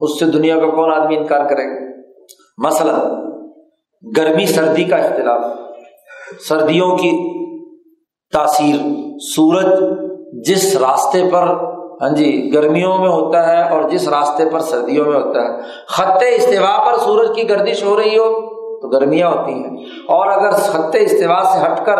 اس 0.00 0.18
سے 0.18 0.26
دنیا 0.26 0.58
کا 0.58 0.66
کون 0.66 0.92
آدمی 0.92 1.16
انکار 1.16 1.44
کرے 1.44 1.64
گا؟ 1.64 2.02
مثلا 2.58 2.98
گرمی 4.16 4.46
سردی 4.46 4.84
کا 4.84 4.96
اختلاف، 4.96 5.44
سردیوں 6.48 6.96
کی 6.96 7.10
تاثیر، 8.32 8.76
سورج 9.20 9.84
جس 10.46 10.76
راستے 10.76 11.22
پر 11.32 11.42
ہاں 12.02 12.16
جی 12.16 12.50
گرمیوں 12.54 12.98
میں 12.98 13.08
ہوتا 13.08 13.46
ہے 13.48 13.70
اور 13.70 13.82
جس 13.88 14.08
راستے 14.08 14.44
پر 14.52 14.60
سردیوں 14.60 15.04
میں 15.04 15.20
ہوتا 15.20 15.40
ہے۔ 15.40 15.62
خط 15.88 16.22
استوا 16.36 16.84
پر 16.86 16.98
سورج 16.98 17.28
کی 17.34 17.48
گردش 17.48 17.84
ہو 17.84 17.96
رہی 17.96 18.18
ہو 18.18 18.57
تو 18.82 18.88
گرمیاں 18.88 19.28
ہوتی 19.28 19.52
ہیں۔ 19.52 19.76
اور 20.08 20.26
اگر 20.26 20.50
خط 20.50 20.96
استوا 21.00 21.44
سے 21.44 21.72
ہٹ 21.72 21.86
کر 21.86 21.98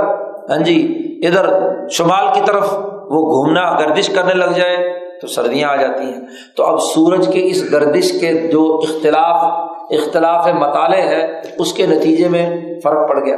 ہاں 0.50 0.62
جی 0.64 1.04
ادھر 1.26 1.46
شمال 1.90 2.26
کی 2.34 2.40
طرف 2.46 2.72
وہ 3.10 3.20
گھومنا، 3.20 3.80
گردش 3.80 4.08
کرنے 4.08 4.34
لگ 4.34 4.50
جائے، 4.56 5.00
تو 5.20 5.26
سردیاں 5.26 5.68
آ 5.68 5.76
جاتی 5.76 6.04
ہیں۔ 6.04 6.20
تو 6.56 6.66
اب 6.66 6.80
سورج 6.80 7.28
کے 7.32 7.40
اس 7.44 7.72
گردش 7.72 8.20
کے 8.20 8.48
جو 8.52 8.80
اختلاف 8.82 9.42
اختلاف 9.90 10.48
مطالعے 10.48 11.02
ہے 11.02 11.40
اس 11.58 11.72
کے 11.72 11.86
نتیجے 11.86 12.28
میں 12.28 12.56
فرق 12.84 13.08
پڑ 13.08 13.26
گیا۔ 13.26 13.36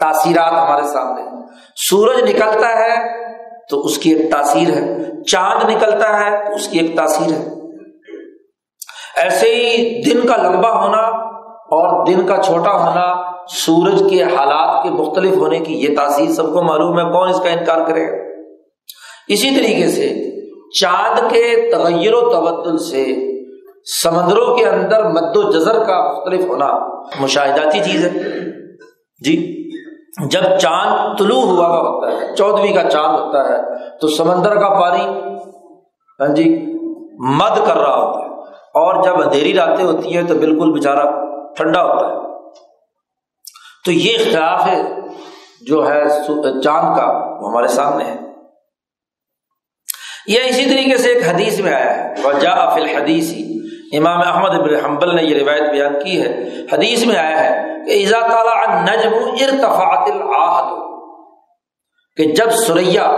تاثیرات 0.00 0.52
ہمارے 0.52 0.82
سامنے 0.82 1.22
سورج 1.76 2.30
نکلتا 2.30 2.68
ہے 2.68 3.20
تو 3.70 3.80
اس 3.80 3.98
کی 3.98 4.10
ایک 4.10 4.30
تاثیر 4.30 4.70
ہے۔ 4.70 4.96
چاند 5.24 5.70
نکلتا 5.70 6.20
ہے 6.20 6.46
تو 6.46 6.54
اس 6.54 6.68
کی 6.68 6.78
ایک 6.78 6.96
تاثیر 6.96 7.32
ہے۔ 7.32 7.48
ایسے 9.22 9.46
ہی 9.46 10.02
دن 10.02 10.26
کا 10.26 10.36
لمبا 10.36 10.84
ہونا 10.84 11.19
اور 11.70 12.06
دن 12.06 12.26
کا 12.26 12.36
چھوٹا 12.36 12.72
ہونا 12.72 13.30
سورج 13.48 14.02
کے 14.10 14.22
حالات 14.22 14.82
کے 14.82 14.90
مختلف 14.90 15.36
ہونے 15.36 15.58
کی 15.58 15.74
یہ 15.74 15.96
تاثیر 15.96 16.30
سب 16.30 16.52
کو 16.52 16.62
معلوم 16.62 16.98
ہے، 16.98 17.12
کون 17.12 17.28
اس 17.28 17.40
کا 17.40 17.50
انکار 17.50 17.86
کرے 17.86 18.06
گا؟ 18.06 18.16
اسی 19.28 19.50
طریقے 19.50 19.88
سے 19.88 20.30
چاند 20.80 21.32
کے 21.32 21.70
تغیر 21.72 22.14
و 22.14 22.20
تبدل 22.20 22.78
سے 22.78 23.06
سمندروں 24.02 24.56
کے 24.56 24.66
اندر 24.66 25.04
مد 25.04 25.36
و 25.36 25.52
جزر 25.52 25.84
کا 25.84 26.12
مختلف 26.12 26.48
ہونا 26.48 26.78
مشاہداتی 27.20 27.78
چیز 27.78 28.04
ہے۔ 28.04 28.10
جی 29.24 29.56
جب 30.30 30.58
چاند 30.58 31.18
طلوع 31.18 31.42
ہوا 31.42 31.68
کا 31.68 31.80
ہوتا 31.80 32.12
ہے 32.12 32.36
چودویں 32.36 32.74
کا 32.74 32.82
چاند 32.82 33.18
ہوتا 33.18 33.48
ہے، 33.48 33.58
تو 33.98 34.08
سمندر 34.08 34.54
کا 34.54 34.68
پانی 34.68 35.04
ہاں 36.20 36.34
جی 36.34 36.66
مد 37.18 37.66
کر 37.66 37.76
رہا 37.76 37.94
ہوتا 37.94 38.18
ہے۔ 38.18 38.30
اور 38.74 39.02
جب 39.02 39.20
اندھیری 39.20 39.54
راتیں 39.54 39.84
ہوتی 39.84 40.16
ہیں 40.16 40.22
تو 40.22 40.34
بالکل 40.34 40.72
بےچارا 40.72 41.29
ٹھنڈا 41.56 41.82
ہوتا 41.82 42.06
ہے۔ 42.06 42.20
تو 43.84 43.92
یہ 43.92 44.18
اختلاف 44.18 44.66
ہے 44.66 44.82
جو 45.60 45.90
ہے 45.90 46.08
چاند 46.62 46.96
کا، 46.96 47.06
وہ 47.40 47.50
ہمارے 47.50 47.68
سامنے 47.68 48.04
ہے۔ 48.04 48.16
یہ 50.26 50.38
اسی 50.44 50.64
طریقے 50.64 50.96
سے 50.96 51.08
ایک 51.08 51.28
حدیث 51.28 51.60
میں 51.60 51.74
آیا 51.74 51.96
ہے۔ 51.98 52.14
وجا 52.24 52.68
فل 52.68 52.86
حدیث 52.86 53.34
امام 53.98 54.20
احمد 54.26 54.50
ابن 54.50 54.84
حنبل 54.84 55.16
نے 55.16 55.22
یہ 55.22 55.42
روایت 55.42 55.70
بیان 55.70 56.04
کی 56.04 56.22
ہے۔ 56.22 56.44
حدیث 56.72 57.06
میں 57.06 57.16
آیا 57.16 57.44
ہے 57.44 57.64
کہ 57.86 57.90
ایزا 57.90 58.20
تعالیٰ 58.20 58.82
نجم 58.82 59.14
ارتفاط 59.14 60.10
العہد، 60.10 60.72
کہ 62.16 62.24
جب 62.24 62.50
سریا 62.50 63.10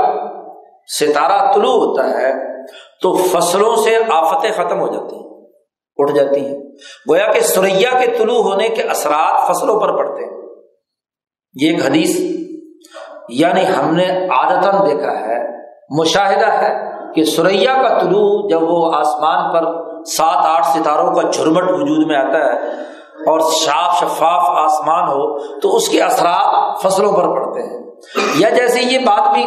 ستارہ 1.01 1.53
طلوع 1.53 1.73
ہوتا 1.73 2.11
ہے 2.11 2.33
تو 3.01 3.15
فصلوں 3.15 3.77
سے 3.77 3.99
آفتیں 4.11 4.53
ختم 4.53 4.81
ہو 4.81 4.87
جاتی 4.87 5.17
ہیں، 5.17 5.45
اٹھ 5.97 6.13
جاتی 6.13 6.47
ہیں۔ 6.47 6.72
گویا 7.11 7.27
کہ 7.27 7.41
سریا 7.41 7.91
کے 7.99 8.07
طلوع 8.19 8.43
ہونے 8.43 8.69
کے 8.69 8.83
اثرات 8.83 9.49
فصلوں 9.49 9.81
پر 9.81 9.97
پڑتے 9.97 10.25
ہیں۔ 10.25 10.43
یہ 11.55 11.71
ایک 11.71 11.87
حدیث 11.87 12.21
یعنی 13.29 13.61
ہم 13.67 13.95
نے 13.95 14.07
عادتاً 14.27 14.87
دیکھا 14.87 15.13
ہے، 15.21 15.39
مشاہدہ 15.99 16.47
ہے 16.47 16.75
کہ 17.15 17.25
سریا 17.25 17.75
کا 17.75 17.99
طلوع 17.99 18.49
جب 18.49 18.63
وہ 18.63 18.95
آسمان 18.95 19.53
پر 19.53 19.65
سات 20.05 20.47
آٹھ 20.47 20.67
ستاروں 20.67 21.15
کا 21.15 21.23
جھرمٹ 21.31 21.71
وجود 21.71 22.07
میں 22.07 22.17
آتا 22.17 22.39
ہے 22.39 22.71
اور 23.27 23.41
صاف 23.41 23.99
شفاف 23.99 24.43
آسمان 24.51 25.09
ہو، 25.09 25.39
تو 25.61 25.77
اس 25.77 25.89
کے 25.89 26.03
اثرات 26.03 26.81
فصلوں 26.83 27.13
پر 27.13 27.29
پڑتے 27.29 27.63
ہیں۔ 27.63 27.83
یا 28.37 28.49
جیسے 28.49 28.81
یہ 28.83 28.99
بات 28.99 29.35
بھی 29.35 29.45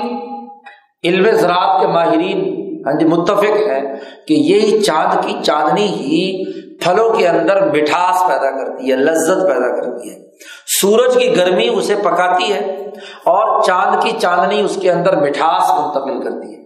علم 1.04 1.32
زراعت 1.32 1.82
کے 1.82 1.88
ماہرین 1.88 2.66
ہاں 2.88 2.94
جی، 2.94 3.06
متفق 3.06 3.44
ہے 3.44 3.82
کہ 4.28 4.34
یہی 4.34 4.84
چاند 4.84 5.26
کی 5.26 5.34
چاندنی 5.44 5.86
ہی 5.86 6.44
پھلوں 6.82 7.14
کے 7.14 7.28
اندر 7.28 7.72
مٹھاس 7.72 8.30
پیدا 8.30 8.52
کرتی 8.52 8.92
ہے 8.92 8.96
لذت 8.96 9.48
پیدا 9.48 9.82
کرتی 9.82 10.10
ہے۔ 10.10 10.16
سورج 10.82 11.18
کی 11.18 11.38
گرمی 11.38 11.68
اسے 11.68 11.96
پکاتی 11.96 12.54
ہے 12.54 12.60
اور 13.26 13.64
چاند 13.64 14.04
کی 14.04 14.12
چاندنی 14.22 14.62
اس 14.62 14.78
کے 14.82 14.92
اندر 14.92 15.22
مٹھاس 15.22 15.72
منتقل 15.72 16.24
کرتی 16.24 16.56
ہے۔ 16.56 16.66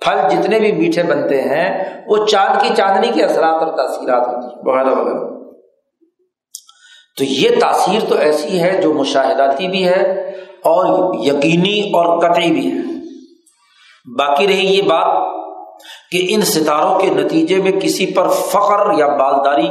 پھل 0.00 0.18
جتنے 0.30 0.58
بھی 0.58 0.72
میٹھے 0.72 1.02
بنتے 1.02 1.42
ہیں 1.42 2.00
وہ 2.06 2.26
چاند 2.26 2.62
کی 2.62 2.74
چاندنی 2.76 3.12
کے 3.12 3.24
اثرات 3.24 3.62
اور 3.62 3.76
تاثیرات 3.76 4.26
ہوتی 4.26 4.46
ہیں۔ 4.46 4.62
وغیرہ 4.62 4.94
وغیرہ 5.00 5.34
تو 7.18 7.24
یہ 7.24 7.50
تاثیر 7.60 8.00
تو 8.08 8.16
ایسی 8.16 8.62
ہے 8.62 8.80
جو 8.82 8.94
مشاہداتی 8.94 9.68
بھی 9.68 9.88
ہے 9.88 10.30
اور 10.64 11.14
یقینی 11.18 11.80
اور 11.80 12.18
قطعی 12.18 12.52
بھی 12.52 12.72
ہے۔ 12.72 12.78
باقی 14.18 14.48
رہی 14.48 14.76
یہ 14.76 14.82
بات 14.82 15.34
کہ 16.10 16.26
ان 16.30 16.40
ستاروں 16.42 16.98
کے 16.98 17.10
نتیجے 17.10 17.62
میں 17.62 17.72
کسی 17.72 18.06
پر 18.06 18.28
فخر 18.28 18.92
یا 18.98 19.06
بالداری 19.06 19.68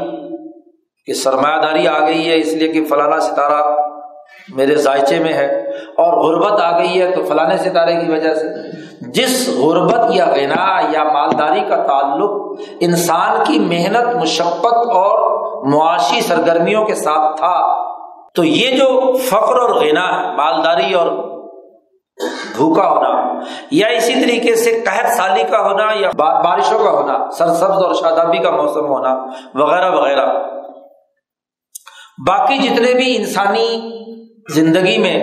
کہ 1.07 1.13
سرمایہ 1.13 1.61
داری 1.61 1.87
آ 1.87 1.99
گئی 1.99 2.29
ہے، 2.29 2.35
اس 2.35 2.53
لیے 2.53 2.67
کہ 2.67 2.83
فلانا 2.85 3.19
ستارہ 3.19 3.61
میرے 4.55 4.75
ذائچے 4.75 5.19
میں 5.19 5.33
ہے 5.33 5.47
اور 5.97 6.13
غربت 6.13 6.61
آ 6.61 6.77
گئی 6.79 7.01
ہے 7.01 7.11
تو 7.11 7.23
فلانے 7.23 7.57
ستارے 7.57 7.95
کی 7.95 8.11
وجہ 8.11 8.33
سے۔ 8.35 8.47
جس 9.11 9.49
غربت 9.57 10.15
یا 10.15 10.25
غنا 10.25 10.65
یا 10.91 11.03
مالداری 11.03 11.61
کا 11.69 11.75
تعلق 11.75 12.61
انسان 12.79 13.43
کی 13.43 13.59
محنت، 13.59 14.15
مشقت 14.15 14.89
اور 14.95 15.67
معاشی 15.67 16.21
سرگرمیوں 16.21 16.85
کے 16.85 16.95
ساتھ 16.95 17.37
تھا، 17.37 17.57
تو 18.35 18.43
یہ 18.43 18.77
جو 18.77 19.17
فخر 19.17 19.59
اور 19.59 19.69
غنا 19.75 20.07
ہے 20.09 20.35
مالداری 20.35 20.93
اور 20.93 21.11
بھوکا 22.57 22.89
ہونا، 22.89 23.39
یا 23.71 23.87
اسی 23.87 24.13
طریقے 24.13 24.55
سے 24.55 24.81
قحط 24.85 25.05
سالی 25.13 25.43
کا 25.43 25.59
ہونا، 25.61 25.87
یا 25.95 26.09
بارشوں 26.15 26.79
کا 26.79 26.89
ہونا، 26.89 27.31
سرسبز 27.31 27.83
اور 27.83 27.93
شادابی 27.93 28.37
کا 28.37 28.51
موسم 28.51 28.85
ہونا، 28.85 29.13
وغیرہ 29.55 29.89
وغیرہ۔ 29.91 30.25
باقی 32.27 32.57
جتنے 32.57 32.93
بھی 32.93 33.17
انسانی 33.17 33.91
زندگی 34.53 34.97
میں 34.97 35.15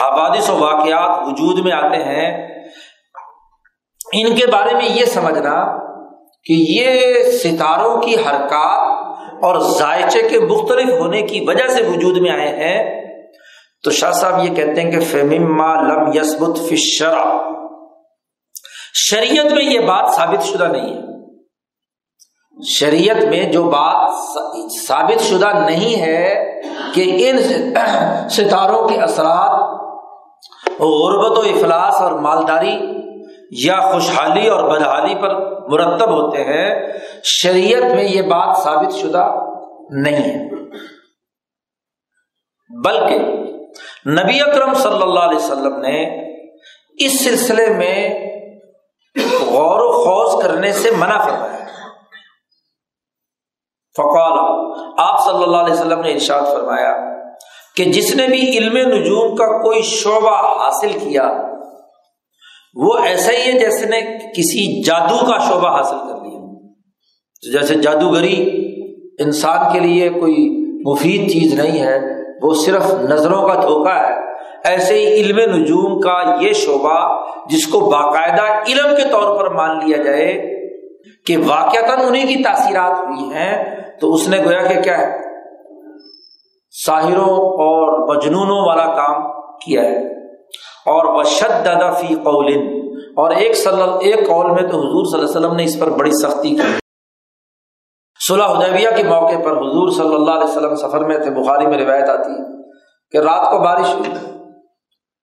حوادث 0.00 0.50
و 0.50 0.58
واقعات 0.58 1.26
وجود 1.26 1.64
میں 1.64 1.72
آتے 1.72 2.02
ہیں، 2.04 2.48
ان 4.12 4.34
کے 4.34 4.46
بارے 4.46 4.74
میں 4.74 4.88
یہ 4.88 5.04
سمجھنا 5.04 5.54
کہ 6.44 6.52
یہ 6.52 7.22
ستاروں 7.22 8.00
کی 8.00 8.14
حرکات 8.14 9.44
اور 9.44 9.58
ذائچے 9.58 10.28
کے 10.28 10.38
مختلف 10.40 11.00
ہونے 11.00 11.22
کی 11.22 11.44
وجہ 11.48 11.66
سے 11.68 11.82
وجود 11.82 12.16
میں 12.16 12.30
آئے 12.30 12.48
ہیں۔ 12.48 13.05
تو 13.86 13.92
شاہ 13.92 14.10
صاحب 14.10 14.44
یہ 14.44 14.54
کہتے 14.54 14.80
ہیں 14.80 14.90
کہ 14.90 15.00
فیمما 15.00 15.74
لم 15.74 16.10
یسبت 16.14 16.58
فشرا 16.68 17.52
شریعت 18.94 19.52
میں 19.52 19.64
یہ 19.64 19.80
بات 19.80 20.14
ثابت 20.14 20.44
شدہ 20.44 20.64
نہیں 20.64 20.96
ہے۔ 20.96 21.02
شریعت 22.68 23.24
میں 23.24 23.52
جو 23.52 23.64
بات 23.64 24.10
ثابت 24.86 25.20
شدہ 25.20 25.52
نہیں 25.66 26.00
ہے 26.00 26.60
کہ 26.94 27.30
ان 27.30 27.38
ستاروں 28.28 28.88
کے 28.88 29.00
اثرات، 29.00 29.80
غربت 30.80 31.38
و 31.38 31.40
افلاس 31.40 31.94
اور 31.94 32.12
مالداری 32.12 32.78
یا 33.50 33.80
خوشحالی 33.92 34.48
اور 34.48 34.70
بدحالی 34.70 35.14
پر 35.14 35.34
مرتب 35.68 36.10
ہوتے 36.10 36.44
ہیں، 36.44 36.92
شریعت 37.24 37.82
میں 37.82 38.04
یہ 38.04 38.22
بات 38.22 38.56
ثابت 38.56 38.94
شدہ 38.94 39.30
نہیں 39.90 40.22
ہے۔ 40.22 40.46
بلکہ 42.84 43.18
نبی 44.06 44.40
اکرم 44.40 44.74
صلی 44.74 45.02
اللہ 45.02 45.20
علیہ 45.20 45.36
وسلم 45.36 45.80
نے 45.80 46.26
اس 46.98 47.24
سلسلے 47.24 47.66
میں 47.66 48.08
غور 49.46 49.80
و 49.80 49.92
خوض 49.92 50.42
کرنے 50.42 50.72
سے 50.72 50.90
منع 50.90 51.24
فرمایا۔ 51.24 51.64
فقال، 53.96 54.38
آپ 54.98 55.24
صلی 55.24 55.42
اللہ 55.42 55.56
علیہ 55.56 55.72
وسلم 55.72 56.00
نے 56.00 56.12
ارشاد 56.12 56.42
فرمایا 56.42 56.94
کہ 57.76 57.84
جس 57.84 58.16
نے 58.16 58.26
بھی 58.26 58.58
علم 58.58 58.76
نجوم 58.76 59.36
کا 59.36 59.46
کوئی 59.62 59.82
شعبہ 59.82 60.64
حاصل 60.64 60.92
کیا، 60.92 61.30
وہ 62.74 62.98
ایسا 62.98 63.32
ہی 63.32 63.52
ہے 63.52 63.58
جیسے 63.58 63.86
نے 63.86 64.00
کسی 64.36 64.82
جادو 64.82 65.16
کا 65.26 65.38
شعبہ 65.38 65.76
حاصل 65.76 65.98
کر 65.98 66.14
لیا۔ 66.14 66.26
جیسے 67.52 67.74
جادوگری 67.74 68.36
انسان 69.18 69.72
کے 69.72 69.80
لیے 69.80 70.08
کوئی 70.08 70.46
مفید 70.90 71.30
چیز 71.30 71.54
نہیں 71.54 71.82
ہے 71.82 71.98
وہ 72.42 72.54
صرف 72.54 72.94
نظروں 72.94 73.48
کا 73.48 73.54
دھوکا 73.54 74.08
ہے۔ 74.08 74.14
ایسے 74.64 74.94
ہی 74.94 75.06
علم 75.06 75.54
نجوم 75.54 76.00
کا 76.00 76.22
یہ 76.40 76.52
شعبہ 76.52 77.24
جس 77.50 77.66
کو 77.66 77.80
باقاعدہ 77.80 78.42
علم 78.42 78.96
کے 78.96 79.02
طور 79.10 79.38
پر 79.38 79.50
مان 79.50 79.76
لیا 79.76 80.02
جائے 80.02 80.56
کہ 81.26 81.36
واقعات 81.38 82.00
انہیں 82.08 82.26
کی 82.26 82.42
تاثیرات 82.42 83.00
ہوئی 83.00 83.32
ہیں، 83.32 83.76
تو 84.00 84.14
اس 84.14 84.28
نے 84.28 84.38
گویا 84.44 84.62
کہ 84.62 84.80
کیا 84.80 84.98
ہے؟ 84.98 85.18
ساحروں 86.86 87.34
اور 87.34 88.16
مجنونوں 88.16 88.66
والا 88.66 88.86
کام 88.86 89.22
کیا 89.66 89.82
ہے۔ 89.82 90.16
اور 90.86 91.04
وہ 91.04 91.22
شد 91.22 91.66
فی 92.00 92.14
قول 92.14 92.52
اور 93.16 93.30
ایک 93.30 93.56
ایک 94.00 94.28
قول 94.28 94.46
میں 94.46 94.62
تو 94.62 94.78
حضور 94.78 95.04
صلی 95.04 95.20
اللہ 95.20 95.30
علیہ 95.30 95.46
وسلم 95.46 95.56
نے 95.56 95.64
اس 95.64 95.80
پر 95.80 95.90
بڑی 95.90 96.10
سختی 96.10 96.50
کی۔ 96.50 96.85
صلح 98.28 98.44
حدیبیہ 98.44 98.88
کے 98.96 99.02
موقع 99.02 99.36
پر 99.44 99.52
حضور 99.52 99.88
صلی 99.90 100.14
اللہ 100.14 100.30
علیہ 100.30 100.44
وسلم 100.44 100.74
سفر 100.74 101.00
میں 101.00 101.18
تھے، 101.18 101.30
بخاری 101.30 101.66
میں 101.66 101.78
روایت 101.78 102.08
آتی 102.08 102.30
ہے 102.30 102.70
کہ 103.10 103.18
رات 103.18 103.50
کو 103.50 103.58
بارش 103.58 103.94
ہوئی۔ 103.94 104.10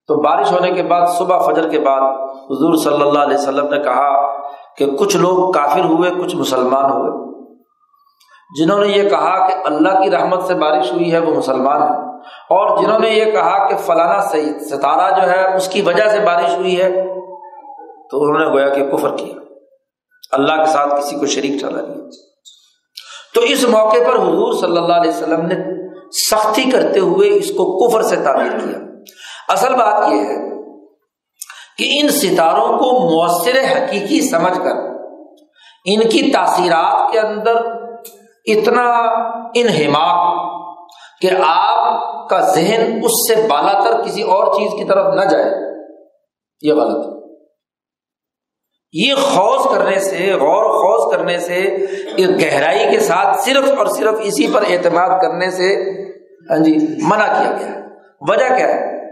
تو 0.08 0.16
بارش 0.22 0.52
ہونے 0.52 0.72
کے 0.72 0.84
بعد 0.84 1.08
صبح 1.08 1.38
فجر 1.40 1.70
کے 1.70 1.80
بعد 1.80 2.02
حضور 2.36 2.76
صلی 2.76 3.02
اللہ 3.02 3.20
علیہ 3.20 3.38
وسلم 3.38 3.68
نے 3.68 3.80
کہا 3.80 4.38
کہ 4.76 4.86
کچھ 4.86 5.18
لوگ 5.18 5.52
کافر 5.52 5.80
ہوئے، 5.80 6.12
کچھ 6.24 6.36
مسلمان 6.36 6.92
ہوئے۔ 6.92 7.12
جنہوں 8.60 8.80
نے 8.80 8.88
یہ 8.88 9.10
کہا 9.10 9.48
کہ 9.48 9.54
اللہ 9.66 10.04
کی 10.04 10.12
رحمت 10.12 10.44
سے 10.44 10.54
بارش 10.54 10.92
ہوئی 10.92 11.12
ہے، 11.12 11.20
وہ 11.20 11.34
مسلمان 11.34 11.82
ہے 11.82 11.98
اور 12.28 12.78
جنہوں 12.78 13.00
نے 13.00 13.10
یہ 13.10 13.32
کہا 13.32 13.68
کہ 13.68 13.76
فلانا 13.76 14.22
ستارہ 14.60 15.22
جو 15.22 15.32
ہے، 15.32 15.56
اس 15.56 15.68
کی 15.68 15.82
وجہ 15.82 16.08
سے 16.08 16.20
بارش 16.20 16.58
ہوئی 16.58 16.82
ہے، 16.82 16.90
تو 18.12 18.24
انہوں 18.24 18.40
نے 18.40 18.54
گویا 18.54 18.70
کہ 18.70 18.92
کفر 18.92 19.18
کیا۔ 19.18 19.36
اللہ 20.32 20.54
کے 20.54 20.66
ساتھ 20.66 20.94
کسی 21.00 21.16
کو 21.16 21.26
شریک 21.26 21.60
ٹھہرا 21.60 21.82
لیا 21.82 22.33
تو 23.34 23.42
اس 23.42 23.64
موقع 23.64 23.98
پر 24.08 24.16
حضور 24.16 24.54
صلی 24.54 24.78
اللہ 24.78 24.94
علیہ 24.94 25.12
وسلم 25.12 25.46
نے 25.46 25.56
سختی 26.30 26.72
کرتے 26.72 27.00
ہوئے 27.00 27.30
اس 27.30 27.50
کو 27.50 27.88
کفر 27.88 28.02
سے 28.02 28.16
تعبیر 28.16 28.52
کیا۔ 28.52 28.78
اصل 29.50 29.74
بات 29.74 30.12
یہ 30.12 30.20
ہے 30.20 30.64
کہ 31.78 32.00
ان 32.00 32.10
ستاروں 32.10 32.78
کو 32.78 33.00
مؤثر 33.00 33.52
حقیقی 33.52 34.30
سمجھ 34.30 34.58
کر، 34.58 34.94
ان 35.86 36.10
کی 36.10 36.32
تاثیرات 36.32 37.12
کے 37.12 37.20
اندر 37.20 37.56
اتنا 38.46 38.90
انہماق 39.56 40.44
کہ 41.22 41.30
آپ 41.48 42.04
کا 42.30 42.40
ذہن 42.40 43.00
اس 43.04 43.12
سے 43.28 43.48
بالا 43.48 43.84
تر 43.84 44.02
کسی 44.02 44.22
اور 44.22 44.54
چیز 44.54 44.72
کی 44.72 44.84
طرف 44.84 45.14
نہ 45.14 45.26
جائے۔ 45.26 45.52
یہ 46.62 46.74
غلط 46.74 47.06
ہے۔ 47.06 47.14
یہ 48.94 49.14
خوض 49.16 49.78
کرنے 49.78 50.00
سے، 50.00 50.34
غور 50.34 50.70
خوض 50.70 51.03
کرنے 51.14 51.38
سے 51.38 51.86
گہرائی 52.20 52.92
کے 52.92 53.00
ساتھ 53.00 53.40
صرف 53.40 53.78
اور 53.78 53.86
صرف 53.86 54.14
اسی 54.22 54.48
پر 54.54 54.64
اعتماد 54.70 55.22
کرنے 55.22 55.50
سے 55.50 55.76
ہاں 56.50 56.58
جی 56.58 56.76
منع 57.02 57.26
کیا 57.26 57.56
گیا۔ 57.60 57.76
ہے 57.76 57.84
وجہ 58.22 58.56
کیا 58.56 58.68
ہے؟ 58.68 59.04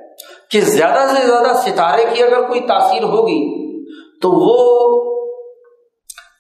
کہ 0.50 0.62
زیادہ 0.62 1.08
سے 1.10 1.28
زیادہ 1.28 1.58
ستارے 1.58 2.06
کی 2.14 2.24
اگر 2.24 2.48
کوئی 2.48 2.60
تاثیر 2.60 3.04
ہوگی، 3.04 3.62
تو 4.20 4.32
وہ 4.32 4.82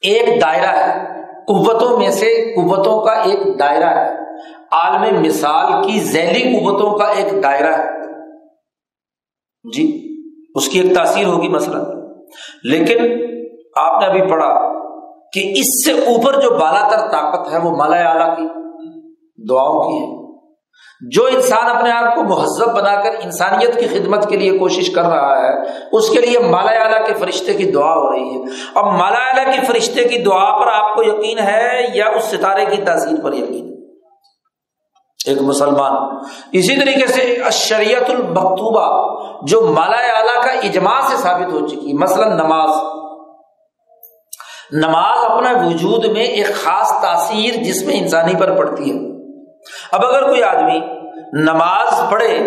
ایک 0.01 0.41
دائرہ 0.41 0.77
ہے۔ 0.77 1.21
قوتوں 1.47 1.97
میں 1.97 2.09
سے 2.09 2.53
قوتوں 2.55 3.01
کا 3.01 3.11
ایک 3.11 3.59
دائرہ 3.59 3.89
ہے۔ 3.89 4.09
عالم 4.71 5.21
مثال 5.21 5.83
کی 5.83 5.99
ذیلی 5.99 6.59
قوتوں 6.59 6.97
کا 6.97 7.05
ایک 7.05 7.43
دائرہ 7.43 7.73
ہے۔ 7.77 7.89
جی 9.73 10.07
اس 10.55 10.69
کی 10.69 10.79
ایک 10.79 10.95
تاثیر 10.95 11.25
ہوگی 11.25 11.49
مثلاً۔ 11.49 11.81
لیکن 12.63 12.97
آپ 13.75 14.01
نے 14.01 14.07
ابھی 14.07 14.29
پڑھا 14.29 14.70
کہ 15.33 15.53
اس 15.55 15.85
سے 15.85 15.91
اوپر 15.91 16.41
جو 16.41 16.49
بالا 16.49 16.87
تر 16.89 16.97
طاقت 16.97 17.53
ہے 17.53 17.57
وہ 17.57 17.71
مالا 17.71 18.09
اعلیٰ 18.09 18.37
کی 18.37 18.47
دعاؤں 19.49 19.79
کی 19.83 19.97
ہے۔ 19.97 20.21
جو 21.11 21.25
انسان 21.25 21.75
اپنے 21.75 21.91
آپ 21.91 22.15
کو 22.15 22.23
مہذب 22.23 22.75
بنا 22.75 23.01
کر 23.01 23.09
انسانیت 23.23 23.79
کی 23.79 23.87
خدمت 23.87 24.29
کے 24.29 24.37
لیے 24.37 24.57
کوشش 24.57 24.89
کر 24.89 25.01
رہا 25.01 25.41
ہے، 25.41 25.49
اس 25.91 26.09
کے 26.09 26.21
لیے 26.21 26.39
مالا 26.39 26.71
اعلیٰ 26.71 27.07
کے 27.07 27.13
فرشتے 27.13 27.53
کی 27.53 27.71
دعا 27.71 27.93
ہو 27.93 28.11
رہی 28.11 28.29
ہے۔ 28.29 28.43
اب 28.75 28.85
مالا 28.85 29.17
اعلیٰ 29.17 29.53
کی 29.53 29.65
فرشتے 29.65 30.03
کی 30.03 30.17
دعا 30.17 30.59
پر 30.59 30.67
آپ 30.67 30.95
کو 30.95 31.03
یقین 31.03 31.39
ہے 31.39 31.81
یا 31.93 32.05
اس 32.05 32.23
ستارے 32.23 32.65
کی 32.65 32.81
تاثیر 32.81 33.23
پر 33.23 33.33
یقین 33.33 33.71
ایک 35.27 35.41
مسلمان۔ 35.41 36.15
اسی 36.51 36.75
طریقے 36.75 37.07
سے 37.07 37.41
شریعت 37.51 38.09
المکتوبہ، 38.09 39.15
جو 39.47 39.61
مالا 39.61 39.97
اعلیٰ 39.97 40.43
کا 40.45 40.51
اجماع 40.51 41.01
سے 41.01 41.17
ثابت 41.17 41.53
ہو 41.53 41.67
چکی، 41.67 41.93
مثلاً 41.93 42.33
نماز۔ 42.33 42.69
نماز 44.71 45.23
اپنا 45.23 45.51
وجود 45.67 46.05
میں 46.05 46.23
ایک 46.23 46.53
خاص 46.55 46.91
تاثیر 47.01 47.53
جس 47.63 47.83
میں 47.85 47.95
انسانی 47.97 48.33
پر 48.39 48.55
پڑتی 48.57 48.91
ہے۔ 48.91 48.97
اب 49.91 50.05
اگر 50.05 50.27
کوئی 50.27 50.43
آدمی 50.43 50.79
نماز 51.33 52.11
پڑھے 52.11 52.37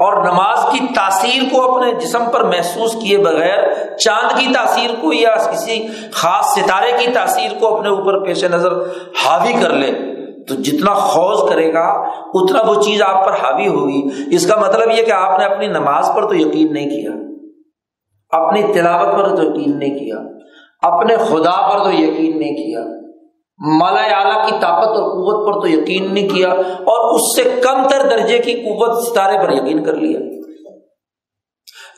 اور 0.00 0.16
نماز 0.24 0.64
کی 0.72 0.78
تاثیر 0.94 1.42
کو 1.52 1.60
اپنے 1.62 1.92
جسم 1.92 2.24
پر 2.32 2.44
محسوس 2.44 2.94
کیے 3.02 3.18
بغیر 3.18 3.62
چاند 3.96 4.38
کی 4.38 4.52
تاثیر 4.54 4.90
کو 5.00 5.12
یا 5.12 5.34
کسی 5.52 5.86
خاص 6.12 6.54
ستارے 6.54 6.92
کی 6.98 7.10
تاثیر 7.12 7.58
کو 7.60 7.76
اپنے 7.76 7.88
اوپر 7.88 8.24
پیش 8.24 8.44
نظر 8.44 8.72
حاوی 9.24 9.52
کر 9.62 9.70
لے، 9.70 9.92
تو 10.44 10.54
جتنا 10.54 10.94
خوض 10.94 11.48
کرے 11.50 11.72
گا، 11.72 11.86
اتنا 12.34 12.62
وہ 12.66 12.82
چیز 12.82 13.02
آپ 13.02 13.24
پر 13.24 13.32
حاوی 13.32 13.68
ہوگی۔ 13.68 14.02
اس 14.36 14.46
کا 14.46 14.56
مطلب 14.56 14.90
یہ 14.90 15.02
کہ 15.02 15.12
آپ 15.12 15.38
نے 15.38 15.44
اپنی 15.44 15.66
نماز 15.66 16.10
پر 16.16 16.28
تو 16.28 16.34
یقین 16.34 16.72
نہیں 16.72 16.90
کیا، 16.90 17.10
اپنی 18.30 18.62
تلاوت 18.74 19.14
پر 19.16 19.36
تو 19.36 19.42
یقین 19.42 19.78
نہیں 19.78 19.98
کیا۔ 19.98 20.16
اپنے 20.86 21.16
خدا 21.16 21.68
پر 21.68 21.84
تو 21.84 21.92
یقین 21.92 22.38
نہیں 22.38 22.56
کیا۔ 22.56 22.80
مالا 23.80 24.00
اعلیٰ 24.00 24.46
کی 24.46 24.52
طاقت 24.60 24.88
اور 24.88 24.94
قوت 24.94 25.46
پر 25.46 25.60
تو 25.60 25.68
یقین 25.68 26.14
نہیں 26.14 26.28
کیا 26.28 26.48
اور 26.78 27.14
اس 27.14 27.36
سے 27.36 27.60
کم 27.60 27.88
تر 27.88 28.08
درجے 28.10 28.38
کی 28.38 28.54
قوت 28.54 29.04
ستارے 29.04 29.46
پر 29.46 29.52
یقین 29.52 29.84
کر 29.84 29.92
لیا۔ 29.92 30.20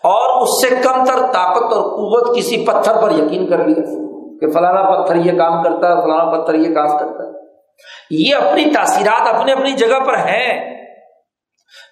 اور 0.04 0.42
اس 0.42 0.48
سے 0.62 0.74
کم 0.82 1.04
تر 1.04 1.18
طاقت 1.32 1.72
اور 1.72 1.82
قوت 1.82 2.36
کسی 2.36 2.66
پتھر 2.66 3.02
پر 3.02 3.10
یقین 3.10 3.46
کر 3.46 3.64
لیا 3.64 3.84
کہ 4.40 4.50
فلانا 4.50 5.02
پتھر 5.02 5.16
یہ 5.16 5.38
کام 5.38 5.62
کرتا 5.62 5.88
ہے 5.88 6.02
فلانا 6.02 6.42
پتھر 6.42 6.54
یہ 6.54 6.74
کام 6.74 6.98
کرتا 6.98 7.22
ہے۔ 7.22 7.32
یہ 8.10 8.34
اپنی 8.34 8.64
تاثیرات 8.64 9.34
اپنی 9.34 9.52
اپنی 9.52 9.72
جگہ 9.72 10.00
پر 10.06 10.14
ہیں۔ 10.14 10.76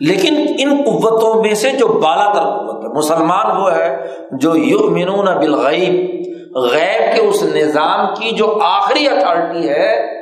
لیکن 0.01 0.47
ان 0.59 0.83
قوتوں 0.87 1.43
میں 1.43 1.55
سے 1.55 1.71
جو 1.71 1.89
بالا 1.89 2.33
تر 2.33 2.41
قوت 2.41 2.85
ہے، 2.85 2.89
مسلمان 2.89 3.57
وہ 3.57 3.73
ہے 3.75 4.07
جو 4.33 4.57
یؤمنون 4.57 5.25
بالغیب 5.25 6.25
غیب 6.55 7.14
کے 7.14 7.20
اس 7.20 7.43
نظام 7.43 8.14
کی 8.14 8.31
جو 8.31 8.59
آخری 8.62 9.09
اتھارٹی 9.09 9.68
ہے، 9.68 10.16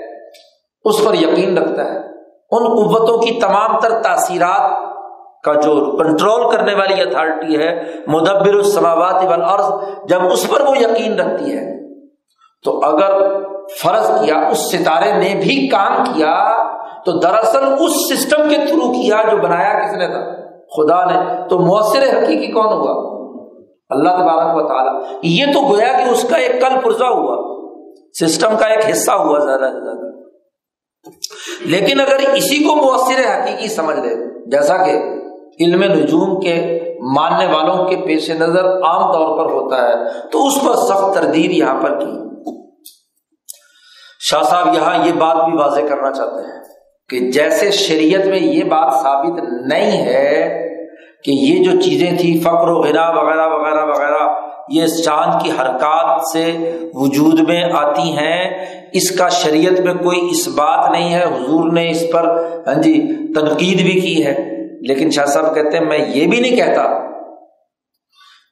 اس 0.85 1.05
پر 1.05 1.15
یقین 1.15 1.59
رکھتا 1.59 1.85
ہے۔ 1.85 1.99
ان 2.51 2.65
قوتوں 2.65 3.19
کی 3.19 3.41
تمام 3.41 3.81
تر 3.81 4.03
تاثیرات 4.03 4.71
کا 5.45 5.53
جو 5.53 5.97
کنٹرول 5.97 6.51
کرنے 6.51 6.75
والی 6.75 7.01
اتھارٹی 7.01 7.57
ہے، 7.57 7.85
مدبر 8.07 8.55
السماوات 8.55 9.25
والارض، 9.29 9.65
جب 10.09 10.21
اس 10.33 10.51
پر 10.51 10.61
وہ 10.61 10.79
یقین 10.79 11.21
رکھتی 11.21 11.57
ہے، 11.57 11.93
تو 12.65 12.81
اگر 12.85 13.43
فرض 13.83 14.25
کیا، 14.25 14.49
اس 14.51 14.59
ستارے 14.59 15.13
نے 15.13 15.35
بھی 15.35 15.69
کام 15.69 16.05
کیا، 16.05 16.63
تو 17.05 17.13
دراصل 17.13 17.65
اس 17.81 17.93
سسٹم 17.93 18.49
کے 18.49 18.57
تھرو 18.57 18.93
کیا 18.93 19.23
جو 19.31 19.37
بنایا 19.37 19.79
کس 19.79 19.93
نے 19.97 20.07
تھا؟ 20.07 20.43
خدا 20.77 21.05
نے۔ 21.05 21.49
تو 21.49 21.59
مؤثر 21.59 22.03
حقیقی 22.03 22.53
کون 22.53 22.67
ہوگا 22.67 23.12
اللہ 23.93 24.09
تبارک 24.09 24.65
و 24.65 24.69
تعالیٰ۔ 24.69 25.03
یہ 25.23 25.45
تو 25.53 25.69
گویا 25.69 25.93
کہ 25.93 26.11
اس 26.11 26.27
کا 26.31 26.37
ایک 26.37 26.61
کل 26.61 26.81
پرزا 26.85 27.09
ہوا۔ 27.09 27.53
سسٹم 28.21 28.57
کا 28.59 28.67
ایک 28.67 28.91
حصہ 28.91 29.11
ہوا 29.11 29.39
زیادہ 29.39 29.61
سے 29.61 29.85
زیادہ۔ 29.85 30.13
لیکن 31.61 32.01
اگر 32.01 32.17
اسی 32.35 32.65
کو 32.65 32.77
مؤثر 32.77 33.21
حقیقی 33.21 33.69
سمجھ 33.69 33.99
لے، 33.99 34.41
جیسا 34.51 34.77
کہ 34.77 35.03
علم 35.61 35.83
نجوم 35.83 36.41
کے 36.41 36.81
ماننے 37.17 37.47
والوں 37.47 37.85
کے 37.85 37.97
پیش 37.97 38.31
نظر 38.31 38.65
عام 38.65 39.13
طور 39.13 39.39
پر 39.39 39.53
ہوتا 39.53 39.89
ہے، 39.89 39.95
تو 40.33 40.47
اس 40.47 40.55
پر 40.67 40.75
سخت 40.75 41.15
تردید 41.15 41.51
یہاں 41.51 41.83
پر 41.83 42.01
کی۔ 42.01 42.23
شاہ 44.21 44.43
صاحب، 44.43 44.75
یہاں 44.75 45.07
یہ 45.07 45.13
بات 45.13 45.45
بھی 45.45 45.59
واضح 45.59 45.81
کرنا 45.81 46.13
چاہتے 46.13 46.47
ہیں 46.47 46.63
کہ 47.09 47.31
جیسے 47.31 47.71
شریعت 47.71 48.27
میں 48.27 48.39
یہ 48.39 48.65
بات 48.65 48.93
ثابت 49.03 49.41
نہیں 49.67 50.07
ہے 50.07 50.59
کہ 51.25 51.31
یہ 51.31 51.65
جو 51.65 51.81
چیزیں 51.81 52.11
تھیں، 52.21 52.41
فقر 52.41 52.69
و 52.69 52.83
غنا 52.83 53.11
وغیرہ 53.11 53.49
وغیرہ 53.49 53.85
وغیرہ، 53.85 54.29
یہ 54.69 54.87
چاند 54.87 55.43
کی 55.43 55.51
حرکات 55.51 56.21
سے 56.33 56.73
وجود 56.95 57.49
میں 57.49 57.63
آتی 57.73 58.17
ہیں۔ 58.19 58.67
اس 58.93 59.11
کا 59.11 59.29
شریعت 59.29 59.81
میں 59.81 59.95
کوئی 59.95 60.29
اس 60.31 60.49
بات 60.49 60.91
نہیں 60.91 61.15
ہے، 61.15 61.25
حضور 61.25 61.73
نے 61.73 61.91
اس 61.91 62.03
پر 62.13 62.53
ہاں 62.67 62.75
جی 62.75 63.09
تنقید 63.35 63.83
بھی 63.83 64.01
کی 64.01 64.27
ہے۔ 64.27 64.35
لیکن 64.89 65.11
شاہ 65.11 65.25
صاحب 65.25 65.55
کہتے 65.55 65.79
ہیں، 65.79 65.85
میں 65.85 65.99
یہ 65.99 66.27
بھی 66.27 66.41
نہیں 66.41 66.57
کہتا 66.57 67.13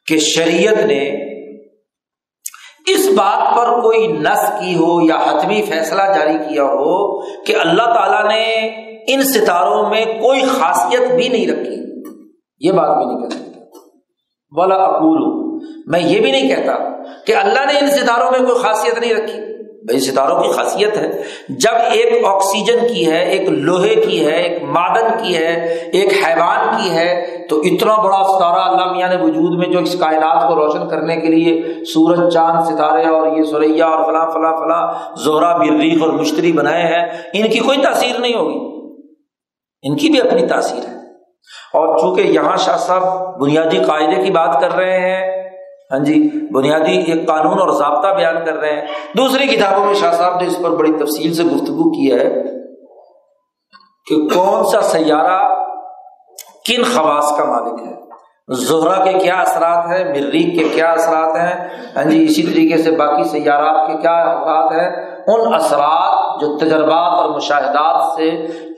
کہ 0.07 0.19
شریعت 0.19 0.85
نے 0.87 1.31
اس 2.87 3.09
بات 3.17 3.57
پر 3.57 3.81
کوئی 3.81 4.07
نس 4.07 4.53
کی 4.61 4.75
ہو 4.75 5.01
یا 5.03 5.17
حتمی 5.17 5.63
فیصلہ 5.63 6.03
جاری 6.03 6.39
کیا 6.49 6.65
ہو 6.65 7.21
کہ 7.45 7.57
اللہ 7.61 7.83
تعالی 7.83 8.29
نے 8.29 8.69
ان 9.15 9.23
ستاروں 9.23 9.91
میں 9.91 10.05
کوئی 10.05 10.41
خاصیت 10.41 11.13
بھی 11.13 11.29
نہیں 11.29 11.47
رکھی۔ 11.47 11.90
یہ 12.61 12.73
بات 12.73 12.97
بھی 12.97 13.07
نہیں 13.07 13.19
کہہ 13.19 13.29
سکتا۔ 13.29 13.61
بولا 14.55 14.75
اقول 14.75 15.41
میں 15.87 16.01
یہ 16.01 16.21
بھی 16.21 16.31
نہیں 16.31 16.49
کہتا 16.49 17.03
کہ 17.27 17.37
اللہ 17.37 17.73
نے 17.73 17.79
ان 17.79 17.91
ستاروں 17.91 18.31
میں 18.31 18.39
کوئی 18.39 18.59
خاصیت 18.59 18.99
نہیں 18.99 19.15
رکھی۔ 19.15 19.51
بھائی 19.85 20.01
ستاروں 20.01 20.43
کی 20.43 20.49
خاصیت 20.49 20.97
ہے۔ 20.97 21.23
جب 21.49 21.71
ایک 21.75 22.25
آکسیجن 22.25 22.79
کی 22.95 23.11
ہے، 23.11 23.25
ایک 23.25 23.49
لوہے 23.49 23.95
کی 23.95 24.27
ہے، 24.27 24.43
ایک 24.43 24.63
معدن 24.63 25.07
کی 25.23 25.37
ہے، 25.37 25.55
ایک 25.93 26.13
حیوان 26.13 26.77
کی 26.77 26.91
ہے، 26.91 27.27
تو 27.51 27.61
اتنا 27.61 27.95
بڑا 28.03 28.25
ستارہ 28.25 28.61
اللہ 28.61 28.93
میاں 28.93 29.09
نے 29.09 29.17
وجود 29.23 29.59
میں 29.59 29.69
جو 29.69 29.79
اس 29.79 29.99
کائنات 29.99 30.49
کو 30.49 30.55
روشن 30.55 30.89
کرنے 30.89 31.17
کے 31.17 31.27
لیے 31.27 31.85
سورج، 31.85 32.35
چاند، 32.35 32.65
ستارے 32.65 33.05
اور 33.05 33.37
یہ 33.37 33.43
سوریا 33.43 33.87
اور 33.87 34.05
فلاں 34.05 34.31
فلاں 34.31 34.57
فلاں 34.57 34.93
زہرا 35.17 35.57
بریف 35.57 36.03
اور 36.03 36.11
مشتری 36.11 36.53
بنائے 36.53 36.83
ہیں، 36.83 37.09
ان 37.33 37.51
کی 37.51 37.59
کوئی 37.59 37.79
تاثیر 37.79 38.19
نہیں 38.19 38.35
ہوگی۔ 38.35 38.91
ان 39.83 39.97
کی 39.97 40.09
بھی 40.09 40.21
اپنی 40.21 40.47
تاثیر 40.47 40.89
ہے۔ 40.89 41.00
اور 41.75 41.99
چونکہ 41.99 42.21
یہاں 42.21 42.57
شاہ 42.57 42.77
صاحب 42.77 43.37
بنیادی 43.41 43.79
قاعدے 43.79 44.23
کی 44.23 44.31
بات 44.31 44.61
کر 44.61 44.73
رہے 44.73 45.01
ہیں 45.01 45.41
ہاں 45.91 45.99
جی 45.99 46.31
بنیادی 46.53 46.93
ایک 46.93 47.29
قانون 47.29 47.61
اور 47.61 47.69
ضابطہ 47.69 48.15
بیان 48.15 48.45
کر 48.45 48.55
رہے 48.55 48.73
ہیں۔ 48.73 48.87
دوسری 49.17 49.47
کتابوں 49.47 49.85
میں 49.85 49.95
شاہ 49.95 50.13
صاحب 50.13 50.41
نے 50.41 50.47
اس 50.47 50.59
پر 50.63 50.71
بڑی 50.71 50.93
تفصیل 50.93 51.35
سے 51.35 51.43
گفتگو 51.43 51.91
کی 51.91 52.13
ہے 52.13 52.29
کہ 54.07 54.35
کون 54.35 54.65
سا 54.65 54.81
سیارہ 54.81 55.55
کن 56.65 56.83
خواص 56.85 57.39
کا 57.39 57.45
مالک 57.45 57.87
ہے۔ 57.87 58.01
زہرا 58.49 59.05
کے 59.05 59.13
کیا 59.13 59.35
اثرات 59.35 59.87
ہیں؟ 59.87 60.05
مریخ 60.05 60.59
کے 60.59 60.69
کیا 60.69 60.93
اثرات 60.93 61.37
ہیں؟ 61.37 61.69
ہاں 61.97 62.05
جی 62.05 62.25
اسی 62.25 62.43
طریقے 62.43 62.77
سے 62.77 62.91
باقی 62.91 63.25
سیارات 63.25 63.87
کے 63.87 63.93
کیا 64.03 64.13
اثرات 64.13 64.73
ہیں؟ 64.73 65.20
ان 65.35 65.55
اثرات 65.55 66.41
جو 66.41 66.59
تجربات 66.59 67.21
اور 67.21 67.31
مشاہدات 67.31 68.17
سے 68.17 68.29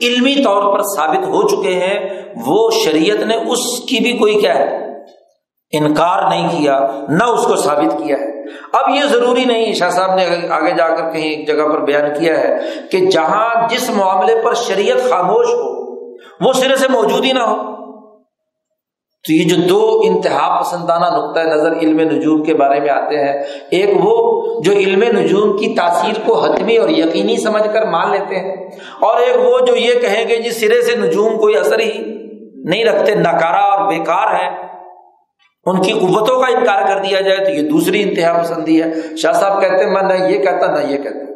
علمی 0.01 0.43
طور 0.43 0.73
پر 0.73 0.81
ثابت 0.81 1.27
ہو 1.27 1.47
چکے 1.47 1.73
ہیں، 1.73 2.23
وہ 2.45 2.69
شریعت 2.71 3.17
نے 3.17 3.35
اس 3.35 3.79
کی 3.79 3.99
بھی 3.99 4.17
کوئی 4.17 4.39
کیا 4.41 4.55
ہے؟ 4.55 4.83
انکار 5.71 6.29
نہیں 6.29 6.49
کیا، 6.49 6.79
نہ 7.09 7.23
اس 7.23 7.47
کو 7.47 7.55
ثابت 7.55 7.91
کیا 7.91 8.17
ہے۔ 8.17 8.33
اب 8.73 8.89
یہ 8.89 9.01
ضروری 9.03 9.45
نہیں، 9.45 9.73
شاہ 9.73 9.89
صاحب 9.89 10.15
نے 10.15 10.25
آگے 10.49 10.71
جا 10.71 10.87
کر 10.87 11.11
کہیں 11.11 11.29
ایک 11.29 11.47
جگہ 11.47 11.63
پر 11.63 11.79
بیان 11.79 12.19
کیا 12.19 12.39
ہے 12.39 12.57
کہ 12.91 12.99
جہاں 12.99 13.67
جس 13.69 13.89
معاملے 13.89 14.35
پر 14.43 14.53
شریعت 14.53 15.09
خاموش 15.09 15.45
ہو، 15.45 15.83
وہ 16.47 16.53
سرے 16.53 16.75
سے 16.75 16.87
موجود 16.87 17.25
ہی 17.25 17.31
نہ 17.31 17.39
ہو۔ 17.39 17.72
تو 19.25 19.31
یہ 19.33 19.43
جو 19.49 19.55
دو 19.67 20.01
انتہا 20.05 20.47
پسندانہ 20.59 21.05
نقطۂ 21.05 21.39
نظر 21.47 21.75
علم 21.77 21.99
نجوم 21.99 22.43
کے 22.43 22.53
بارے 22.53 22.79
میں 22.79 22.89
آتے 22.89 23.17
ہیں، 23.17 23.33
ایک 23.69 23.89
وہ 23.99 24.15
جو 24.63 24.71
علم 24.71 25.03
نجوم 25.17 25.55
کی 25.57 25.73
تاثیر 25.75 26.19
کو 26.25 26.39
حتمی 26.39 26.75
اور 26.77 26.89
یقینی 26.89 27.37
سمجھ 27.37 27.63
کر 27.73 27.85
مان 27.85 28.11
لیتے 28.11 28.39
ہیں، 28.39 28.55
اور 29.01 29.21
ایک 29.21 29.37
وہ 29.37 29.59
جو 29.59 29.75
یہ 29.75 29.99
کہیں 29.99 30.27
گے، 30.27 30.37
جس 30.37 30.59
سرے 30.59 30.81
سے 30.81 30.95
نجوم 30.95 31.37
کوئی 31.37 31.55
اثر 31.57 31.79
ہی 31.79 31.91
نہیں 32.65 32.83
رکھتے 32.85 33.15
نکارا 33.15 33.63
اور 33.67 33.87
بیکار 33.87 34.33
ہے 34.33 34.49
ان 35.65 35.81
کی 35.81 35.91
قوتوں 35.91 36.39
کا 36.41 36.47
انکار 36.57 36.81
کر 36.87 37.01
دیا 37.03 37.21
جائے 37.21 37.45
تو 37.45 37.51
یہ 37.51 37.69
دوسری 37.69 38.01
انتہا 38.01 38.37
پسندی 38.41 38.81
ہے۔ 38.83 38.91
شاہ 39.17 39.33
صاحب 39.33 39.61
کہتے 39.61 39.83
ہیں، 39.83 39.91
میں 39.91 40.01
نہ 40.01 40.23
یہ 40.23 40.43
کہتا، 40.43 40.71
نہ 40.71 40.91
یہ 40.91 40.97
کہتا۔ 40.97 41.31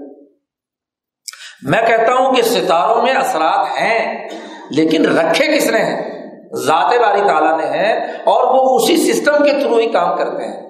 میں 1.70 1.82
کہتا 1.88 2.14
ہوں 2.14 2.36
کہ 2.36 2.42
ستاروں 2.42 3.02
میں 3.02 3.14
اثرات 3.14 3.82
ہیں، 3.82 4.28
لیکن 4.72 5.06
رکھے 5.18 5.46
کس 5.56 5.72
نے 5.72 5.80
ہیں؟ 5.80 6.17
ذات 6.56 6.94
باری 7.00 7.20
تعالیٰ 7.28 7.58
نے 7.58 7.66
ہیں 7.66 8.00
اور 8.26 8.44
وہ 8.44 8.76
اسی 8.76 9.14
سسٹم 9.14 9.44
کے 9.44 9.52
تھرو 9.52 9.76
ہی 9.76 9.88
کام 9.88 10.18
کرتے 10.18 10.48
ہیں۔ 10.48 10.68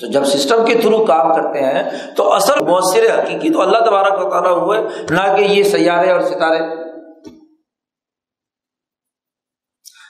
تو 0.00 0.06
جب 0.06 0.24
سسٹم 0.24 0.64
کے 0.64 0.74
تھرو 0.74 1.04
کام 1.04 1.32
کرتے 1.34 1.60
ہیں 1.60 1.82
تو 2.16 2.32
اثر 2.32 2.60
مؤثر 2.60 3.18
حقیقی 3.18 3.50
تو 3.50 3.60
اللہ 3.60 3.78
تبارک 3.78 4.30
تعالیٰ 4.30 4.50
ہوئے، 4.50 4.80
نہ 5.10 5.36
کہ 5.36 5.42
یہ 5.42 5.62
سیارے 5.62 6.10
اور 6.10 6.20
ستارے۔ 6.20 6.81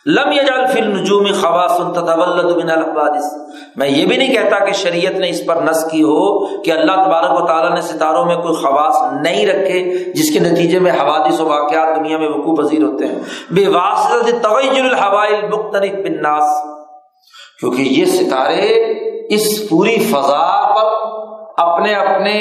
لم 0.07 0.33
یجال 0.33 0.67
فل 0.67 1.01
نجوم 1.01 1.27
خواص 1.33 1.77
تتولد 1.77 2.65
من 2.65 2.71
الحوادث 2.71 3.25
میں 3.77 3.89
یہ 3.89 4.07
بھی 4.07 4.17
نہیں 4.17 4.35
کہتا 4.35 4.65
کہ 4.65 4.73
شریعت 4.73 5.13
نے 5.13 5.29
اس 5.29 5.47
پر 5.47 5.57
نس 5.57 5.85
کی 5.91 6.03
ہو 6.03 6.47
کہ 6.63 6.71
اللہ 6.71 6.93
تبارک 6.93 7.43
و 7.43 7.47
تعالیٰ 7.47 7.75
نے 7.75 7.81
ستاروں 7.81 8.25
میں 8.25 8.37
کوئی 8.37 8.55
خواص 8.55 8.97
نہیں 9.23 9.47
رکھے 9.47 10.05
جس 10.15 10.31
کے 10.31 10.41
نتیجے 10.41 10.79
میں 10.79 10.93
حوادث 10.93 11.41
و 11.41 11.47
واقعات 11.47 11.97
دنیا 11.97 12.19
میں 12.19 12.29
وقوع 12.29 12.55
پذیر 12.55 12.83
ہوتے 12.83 13.07
ہیں۔ 13.07 13.19
بے 13.51 13.69
واسطہ 13.69 14.49
مختلف 15.57 15.93
بناس 15.93 16.45
کیونکہ 17.61 17.83
یہ 17.83 18.05
ستارے 18.05 18.69
اس 19.29 19.69
پوری 19.69 19.99
فضا 19.99 20.75
پر 20.75 20.87
اپنے 21.57 21.95
اپنے 21.95 22.37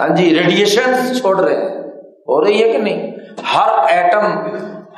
ہاں 0.00 0.08
جی 0.08 0.34
ریڈیشن 0.34 1.14
چھوڑ 1.20 1.40
رہے 1.40 1.54
ہیں۔ 1.54 1.80
ہو 2.28 2.44
رہی 2.44 2.62
ہے 2.62 2.72
کہ 2.72 2.78
نہیں؟ 2.78 3.10
ہر 3.54 3.68
ایٹم 3.88 4.26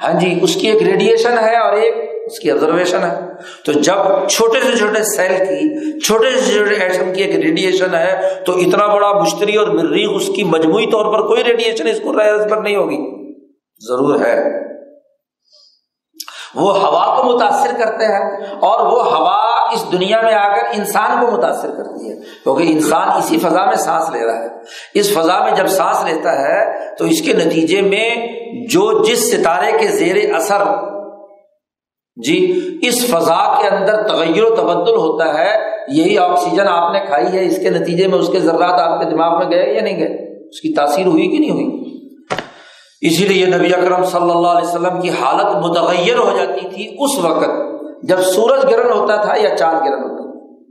ہاں 0.03 0.21
جی 0.21 0.39
اس 0.43 0.55
کی 0.55 0.69
ایک 0.69 0.83
ریڈیشن 0.83 1.39
ہے 1.39 1.57
اور 1.57 1.73
ایک 1.73 1.95
اس 2.27 2.39
کی 2.39 2.51
آبزرویشن 2.51 2.99
ہے۔ 2.99 3.21
تو 3.65 3.73
جب 3.73 4.29
چھوٹے 4.29 4.61
سے 4.61 4.77
چھوٹے 4.77 5.03
سیل 5.03 5.33
کی، 5.45 6.01
چھوٹے 6.01 6.31
سے 6.31 6.53
چھوٹے 6.53 6.75
ایٹم 6.75 7.13
کی 7.15 7.23
ایک 7.23 7.37
ریڈیشن 7.37 7.95
ہے، 7.95 8.35
تو 8.47 8.53
اتنا 8.53 8.87
بڑا 8.87 9.13
مشتری 9.13 9.57
اور 9.57 9.69
مریخ 9.69 10.11
اس 10.15 10.31
کی 10.37 10.45
مجموعی 10.45 10.87
طور 10.87 11.13
پر 11.13 11.27
کوئی 11.27 11.45
ریڈیشن 11.45 11.89
اس 11.89 12.01
کو 12.01 12.13
پر 12.49 12.57
نہیں 12.57 12.77
ہوگی۔ 12.77 13.33
ضرور 13.89 14.21
ہے۔ 14.21 14.66
وہ 16.57 16.77
ہوا 16.79 17.05
کو 17.17 17.23
متاثر 17.23 17.75
کرتے 17.79 18.05
ہیں 18.05 18.25
اور 18.61 18.87
وہ 18.87 19.05
ہوا 19.15 19.37
اس 19.73 19.85
دنیا 19.93 20.21
میں 20.23 20.35
آ 20.35 20.47
کر 20.49 20.65
انسان 20.73 21.21
کو 21.21 21.31
متاثر 21.33 21.71
کرتی 21.71 22.11
ہے، 22.11 22.17
کیونکہ 22.45 22.63
انسان 22.63 23.09
اسی 23.09 23.39
فضا 23.39 23.65
میں 23.65 23.77
سانس 23.77 24.11
لے 24.11 24.27
رہا 24.27 24.43
ہے۔ 24.43 24.49
اس 24.95 25.13
فضا 25.15 25.39
میں 25.45 25.55
جب 25.57 25.67
سانس 25.67 26.05
لیتا 26.05 26.39
ہے، 26.39 26.65
تو 26.97 27.05
اس 27.05 27.23
کے 27.23 27.33
نتیجے 27.33 27.81
میں 27.83 28.11
جو 28.71 29.03
جس 29.05 29.33
ستارے 29.33 29.73
کے 29.79 29.89
زیر 29.89 30.35
اثر 30.35 30.63
جی 32.17 32.61
اس 32.83 33.07
فضا 33.07 33.59
کے 33.61 33.69
اندر 33.69 34.03
تغیر 34.03 34.43
و 34.43 34.55
تبدل 34.55 34.97
ہوتا 34.97 35.39
ہے، 35.39 35.51
یہی 35.89 36.19
آکسیجن 36.19 36.69
آپ 36.69 36.93
نے 36.93 37.01
کھائی 37.07 37.27
ہے، 37.27 37.45
اس 37.47 37.59
کے 37.59 37.71
نتیجے 37.71 38.07
میں 38.07 38.19
اس 38.19 38.29
کے 38.29 38.41
ذرات 38.41 38.81
آپ 38.81 39.01
کے 39.01 39.11
دماغ 39.11 39.39
میں 39.39 39.47
گئے 39.51 39.75
یا 39.75 39.83
نہیں 39.83 39.99
گئے؟ 39.99 40.15
اس 40.49 40.61
کی 40.61 40.75
تاثیر 40.75 41.07
ہوئی 41.07 41.29
کہ 41.29 41.39
نہیں 41.39 41.51
ہوئی؟ 41.51 41.86
اسی 43.01 43.29
لیے 43.29 43.47
نبی 43.47 43.75
اکرم 43.75 44.05
صلی 44.05 44.31
اللہ 44.31 44.49
علیہ 44.49 44.69
وسلم 44.69 45.01
کی 45.01 45.11
حالت 45.11 45.67
متغیر 45.67 46.19
ہو 46.19 46.39
جاتی 46.39 46.69
تھی 46.69 46.97
اس 46.99 47.25
وقت، 47.25 47.51
جب 48.03 48.21
سورج 48.21 48.65
گرہن 48.71 48.99
ہوتا 48.99 49.17
تھا 49.17 49.35
یا 49.41 49.57
چاند 49.57 49.79
گرہن 49.79 50.05
ہوتا 50.05 50.31
تھا۔ 50.31 50.63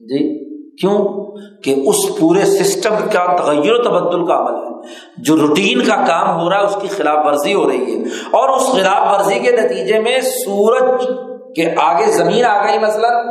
جی 0.00 0.46
کیوں؟ 0.76 1.26
کہ 1.62 1.74
اس 1.86 2.18
پورے 2.20 2.44
سسٹم 2.44 2.94
کا 3.12 3.36
تغیر 3.36 3.72
و 3.72 3.82
تبدل 3.82 4.26
کا 4.26 4.38
عمل 4.38 4.54
ہے۔ 4.54 4.80
جو 5.16 5.36
روٹین 5.36 5.84
کا 5.84 6.04
کام 6.06 6.40
ہو 6.40 6.50
رہا 6.50 6.60
ہے، 6.60 6.64
اس 6.64 6.76
کی 6.82 6.88
خلاف 6.88 7.26
ورزی 7.26 7.54
ہو 7.54 7.68
رہی 7.68 7.94
ہے۔ 7.94 8.02
اور 8.06 8.48
اس 8.48 8.66
خلاف 8.66 9.16
ورزی 9.16 9.38
کے 9.38 9.50
نتیجے 9.52 9.98
میں 9.98 10.20
سورج 10.20 11.06
کے 11.56 11.74
آگے 11.76 12.06
زمین 12.06 12.44
آ 12.44 12.66
گئی 12.66 12.78
مثلاً، 12.78 13.26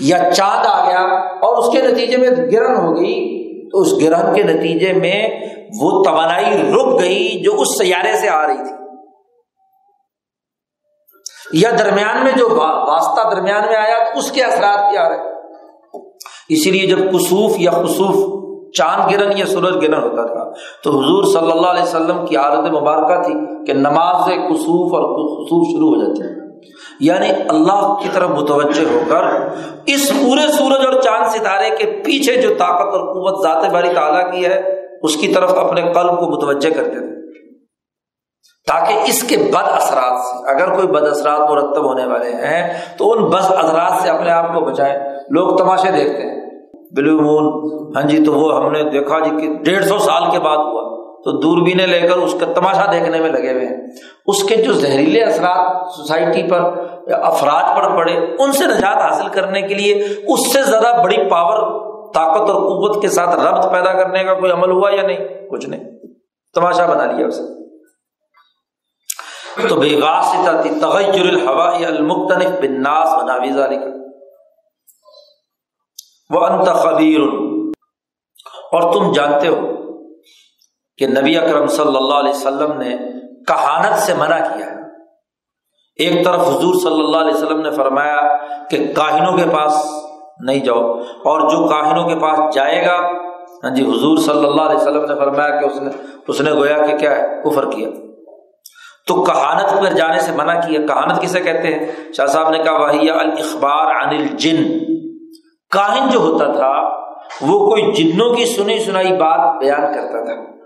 یا 0.00 0.30
چاند 0.30 0.66
آ 0.66 0.88
گیا 0.88 1.00
اور 1.18 1.56
اس 1.56 1.72
کے 1.72 1.82
نتیجے 1.82 2.16
میں 2.16 2.30
گرہن 2.30 2.76
ہو 2.76 2.96
گئی۔ 2.96 3.37
تو 3.70 3.80
اس 3.80 3.92
گرہن 4.02 4.34
کے 4.34 4.42
نتیجے 4.42 4.92
میں 4.92 5.28
وہ 5.80 6.02
توانائی 6.02 6.72
رک 6.72 7.00
گئی 7.00 7.42
جو 7.42 7.52
اس 7.54 7.78
سیارے 7.78 8.16
سے 8.16 8.28
آ 8.28 8.46
رہی 8.46 8.56
تھی۔ 8.56 8.78
یا 11.52 11.70
درمیان 11.78 12.24
میں 12.24 12.32
جو 12.32 12.48
واسطہ 12.50 13.36
درمیان 13.36 13.66
میں 13.66 13.76
آیا 13.76 13.98
تو 13.98 14.18
اس 14.18 14.32
کے 14.32 14.42
اثرات 14.42 14.88
بھی 14.88 14.98
آ 14.98 15.08
رہے 15.08 15.38
اسی 16.48 16.70
لیے 16.70 16.86
جب 16.86 16.98
کسوف 16.98 17.52
یا 17.58 17.70
خصوف 17.70 18.38
چاند 18.72 19.12
گرن 19.12 19.38
یا 19.38 19.46
سورج 19.46 19.76
گرن 19.82 19.94
ہوتا 19.94 20.26
تھا 20.26 20.50
تو 20.84 20.90
حضور 20.90 21.24
صلی 21.24 21.50
اللہ 21.50 21.66
علیہ 21.66 21.82
وسلم 21.82 22.26
کی 22.26 22.36
عادت 22.36 22.70
مبارکہ 22.70 23.22
تھی 23.22 23.64
کہ 23.66 23.72
نماز 23.72 24.24
سے 24.24 24.36
کسوف 24.36 24.94
اور 24.94 25.02
خصوف 25.44 25.76
شروع 25.76 25.88
ہو 25.88 26.04
جاتے 26.04 26.28
ہیں۔ 26.28 26.47
یعنی 27.00 27.28
اللہ 27.48 27.94
کی 28.02 28.08
طرف 28.12 28.28
متوجہ 28.28 28.92
ہو 28.92 29.00
کر 29.08 29.22
اس 29.86 30.08
پورے 30.08 30.52
سورج 30.52 30.86
اور 30.86 31.00
چاند 31.02 31.24
ستارے 31.24 31.70
کے 31.70 32.02
پیچھے 32.04 32.42
جو 32.42 32.48
طاقت 32.48 32.94
اور 32.94 33.00
قوت 33.00 33.42
ذات 33.42 33.72
باری 33.72 33.88
تعالیٰ 33.94 34.32
کی 34.32 34.46
ہے، 34.46 34.62
اس 35.02 35.16
کی 35.16 35.28
طرف 35.28 35.58
اپنے 35.58 35.82
قلب 35.82 36.20
کو 36.20 36.36
متوجہ 36.36 36.74
کرتے 36.74 36.90
تھے 36.90 37.08
تاکہ 38.66 38.98
اس 39.06 39.22
کے 39.22 39.36
بد 39.36 39.68
اثرات 39.70 40.20
سے، 40.20 40.50
اگر 40.50 40.74
کوئی 40.74 40.86
بد 40.86 41.08
اثرات 41.08 41.50
مرتب 41.50 41.84
ہونے 41.84 42.06
والے 42.06 42.30
ہیں، 42.30 42.80
تو 42.98 43.12
ان 43.12 43.24
بد 43.24 43.44
اثرات 43.44 44.02
سے 44.02 44.08
اپنے 44.08 44.30
آپ 44.30 44.54
کو 44.54 44.60
بچائیں۔ 44.60 44.96
لوگ 45.30 45.56
تماشے 45.56 45.92
دیکھتے 45.92 46.22
ہیں۔ 46.22 46.38
بلو 46.96 47.22
مون 47.22 47.68
ہاں 47.96 48.02
جی 48.02 48.24
تو 48.24 48.32
وہ 48.32 48.56
ہم 48.56 48.72
نے 48.72 48.82
دیکھا 48.82 49.18
جی 49.18 49.30
کہ 49.30 49.54
ڈیڑھ 49.54 49.84
سو 49.84 49.98
سال 49.98 50.30
کے 50.30 50.38
بعد 50.38 50.56
ہوا۔ 50.56 50.97
تو 51.24 51.40
دوربینیں 51.40 51.86
لے 51.86 52.00
کر 52.00 52.16
اس 52.16 52.34
کا 52.40 52.52
تماشا 52.52 52.92
دیکھنے 52.92 53.20
میں 53.20 53.30
لگے 53.30 53.52
ہوئے 53.52 53.66
ہیں۔ 53.66 53.76
اس 54.26 54.42
کے 54.42 54.56
جو 54.56 54.72
زہریلے 54.72 55.22
اثرات 55.22 55.90
سوسائٹی 55.94 56.42
پر 56.50 56.60
یا 57.06 57.16
افراد 57.16 57.76
پر 57.76 57.96
پڑے، 57.96 58.12
ان 58.38 58.52
سے 58.52 58.66
نجات 58.66 58.96
حاصل 58.96 59.28
کرنے 59.28 59.62
کے 59.62 59.74
لیے 59.74 60.04
اس 60.28 60.52
سے 60.52 60.62
زیادہ 60.62 61.02
بڑی 61.04 61.28
پاور، 61.30 61.88
طاقت 62.14 62.50
اور 62.50 62.60
قوت 62.60 63.02
کے 63.02 63.08
ساتھ 63.08 63.36
ربط 63.36 63.72
پیدا 63.72 63.92
کرنے 63.92 64.24
کا 64.24 64.34
کوئی 64.34 64.52
عمل 64.52 64.70
ہوا 64.70 64.90
یا 64.94 65.02
نہیں؟ 65.02 65.48
کچھ 65.50 65.66
نہیں۔ 65.66 65.84
تماشا 66.54 66.86
بنا 66.86 67.04
لیا 67.04 67.26
اسے۔ 67.26 67.42
تو 69.68 69.76
بے 69.76 70.00
تغیر 70.80 71.26
الحوا 71.28 71.76
المختلف 71.76 72.48
بناس 72.48 73.08
بنا 73.22 73.34
وہ 76.30 76.46
انت 76.46 76.68
خبیر۔ 76.68 77.20
اور 78.72 78.92
تم 78.92 79.12
جانتے 79.12 79.48
ہو 79.48 79.87
کہ 80.98 81.06
نبی 81.06 81.38
اکرم 81.38 81.66
صلی 81.66 81.96
اللہ 81.96 82.14
علیہ 82.14 82.30
وسلم 82.30 82.72
نے 82.72 82.96
کہانت 83.48 83.98
سے 83.98 84.14
منع 84.14 84.38
کیا۔ 84.38 84.66
ہے 84.66 84.78
ایک 85.96 86.24
طرف 86.24 86.48
حضور 86.48 86.74
صلی 86.74 87.00
اللہ 87.00 87.16
علیہ 87.16 87.34
وسلم 87.34 87.60
نے 87.60 87.70
فرمایا 87.70 88.36
کہ 88.70 88.92
کاہنوں 88.96 89.36
کے 89.36 89.44
پاس 89.56 89.86
نہیں 90.40 90.60
جاؤ 90.60 90.98
اور 91.00 91.40
جو 91.40 91.68
کاہنوں 91.68 92.08
کے 92.08 92.14
پاس 92.14 92.54
جائے 92.54 92.86
گا 92.86 93.28
ہاں 93.64 93.70
جی 93.70 93.82
حضور 93.82 94.18
صلی 94.18 94.46
اللہ 94.46 94.62
علیہ 94.62 94.76
وسلم 94.76 95.00
نے 95.00 95.14
فرمایا 95.14 95.60
کہ 95.60 95.64
اس 95.64 95.80
نے 95.80 95.90
اس 96.28 96.40
نے 96.40 96.52
گویا 96.52 96.86
کہ 96.86 96.96
کیا 96.96 97.16
ہے، 97.16 97.42
کفر 97.44 97.70
کیا۔ 97.70 97.88
تو 99.06 99.24
کہانت 99.24 99.70
پر 99.70 99.92
جانے 99.94 100.20
سے 100.20 100.32
منع 100.32 100.54
کیا۔ 100.54 100.80
کہانت 100.86 101.22
کسے 101.22 101.40
کہتے 101.40 101.68
ہیں؟ 101.68 102.12
شاہ 102.16 102.26
صاحب 102.26 102.48
نے 102.48 102.58
کہا، 102.58 102.72
وہی 102.72 103.10
الخبار 103.10 104.02
عن 104.02 104.08
الجن۔ 104.08 104.64
کاہن 105.70 106.10
جو 106.10 106.18
ہوتا 106.18 106.44
تھا، 106.44 106.88
وہ 107.42 107.70
کوئی 107.70 107.92
جنوں 107.92 108.34
کی 108.34 108.46
سنی 108.46 108.78
سنائی 108.78 109.12
بات 109.12 109.58
بیان 109.58 109.80
کرتا 109.80 110.24
تھا۔ 110.24 110.57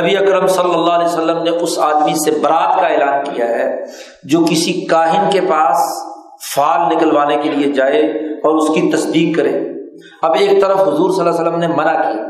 نبی 0.00 0.16
اکرم 0.16 0.46
صلی 0.46 0.74
اللہ 0.74 0.90
علیہ 0.90 1.06
وسلم 1.06 1.42
نے 1.42 1.50
اس 1.50 1.78
آدمی 1.78 2.14
سے 2.24 2.30
برات 2.30 2.80
کا 2.80 2.86
اعلان 2.86 3.34
کیا 3.34 3.48
ہے 3.48 3.84
جو 4.24 4.44
کسی 4.50 4.86
کاہن 4.86 5.30
کے 5.30 5.40
پاس 5.40 5.76
فال 6.54 6.96
نکلوانے 6.96 7.36
کے 7.36 7.48
لیے 7.48 7.72
جائے 7.72 8.00
اور 8.36 8.54
اس 8.54 8.68
کی 8.68 8.90
تصدیق 8.92 9.36
کرے۔ 9.36 9.60
اب 10.22 10.36
ایک 10.40 10.60
طرف 10.60 10.80
حضور 10.80 11.10
صلی 11.10 11.20
اللہ 11.20 11.30
علیہ 11.30 11.40
وسلم 11.40 11.58
نے 11.58 11.66
منع 11.66 11.92
کیا 11.92 12.22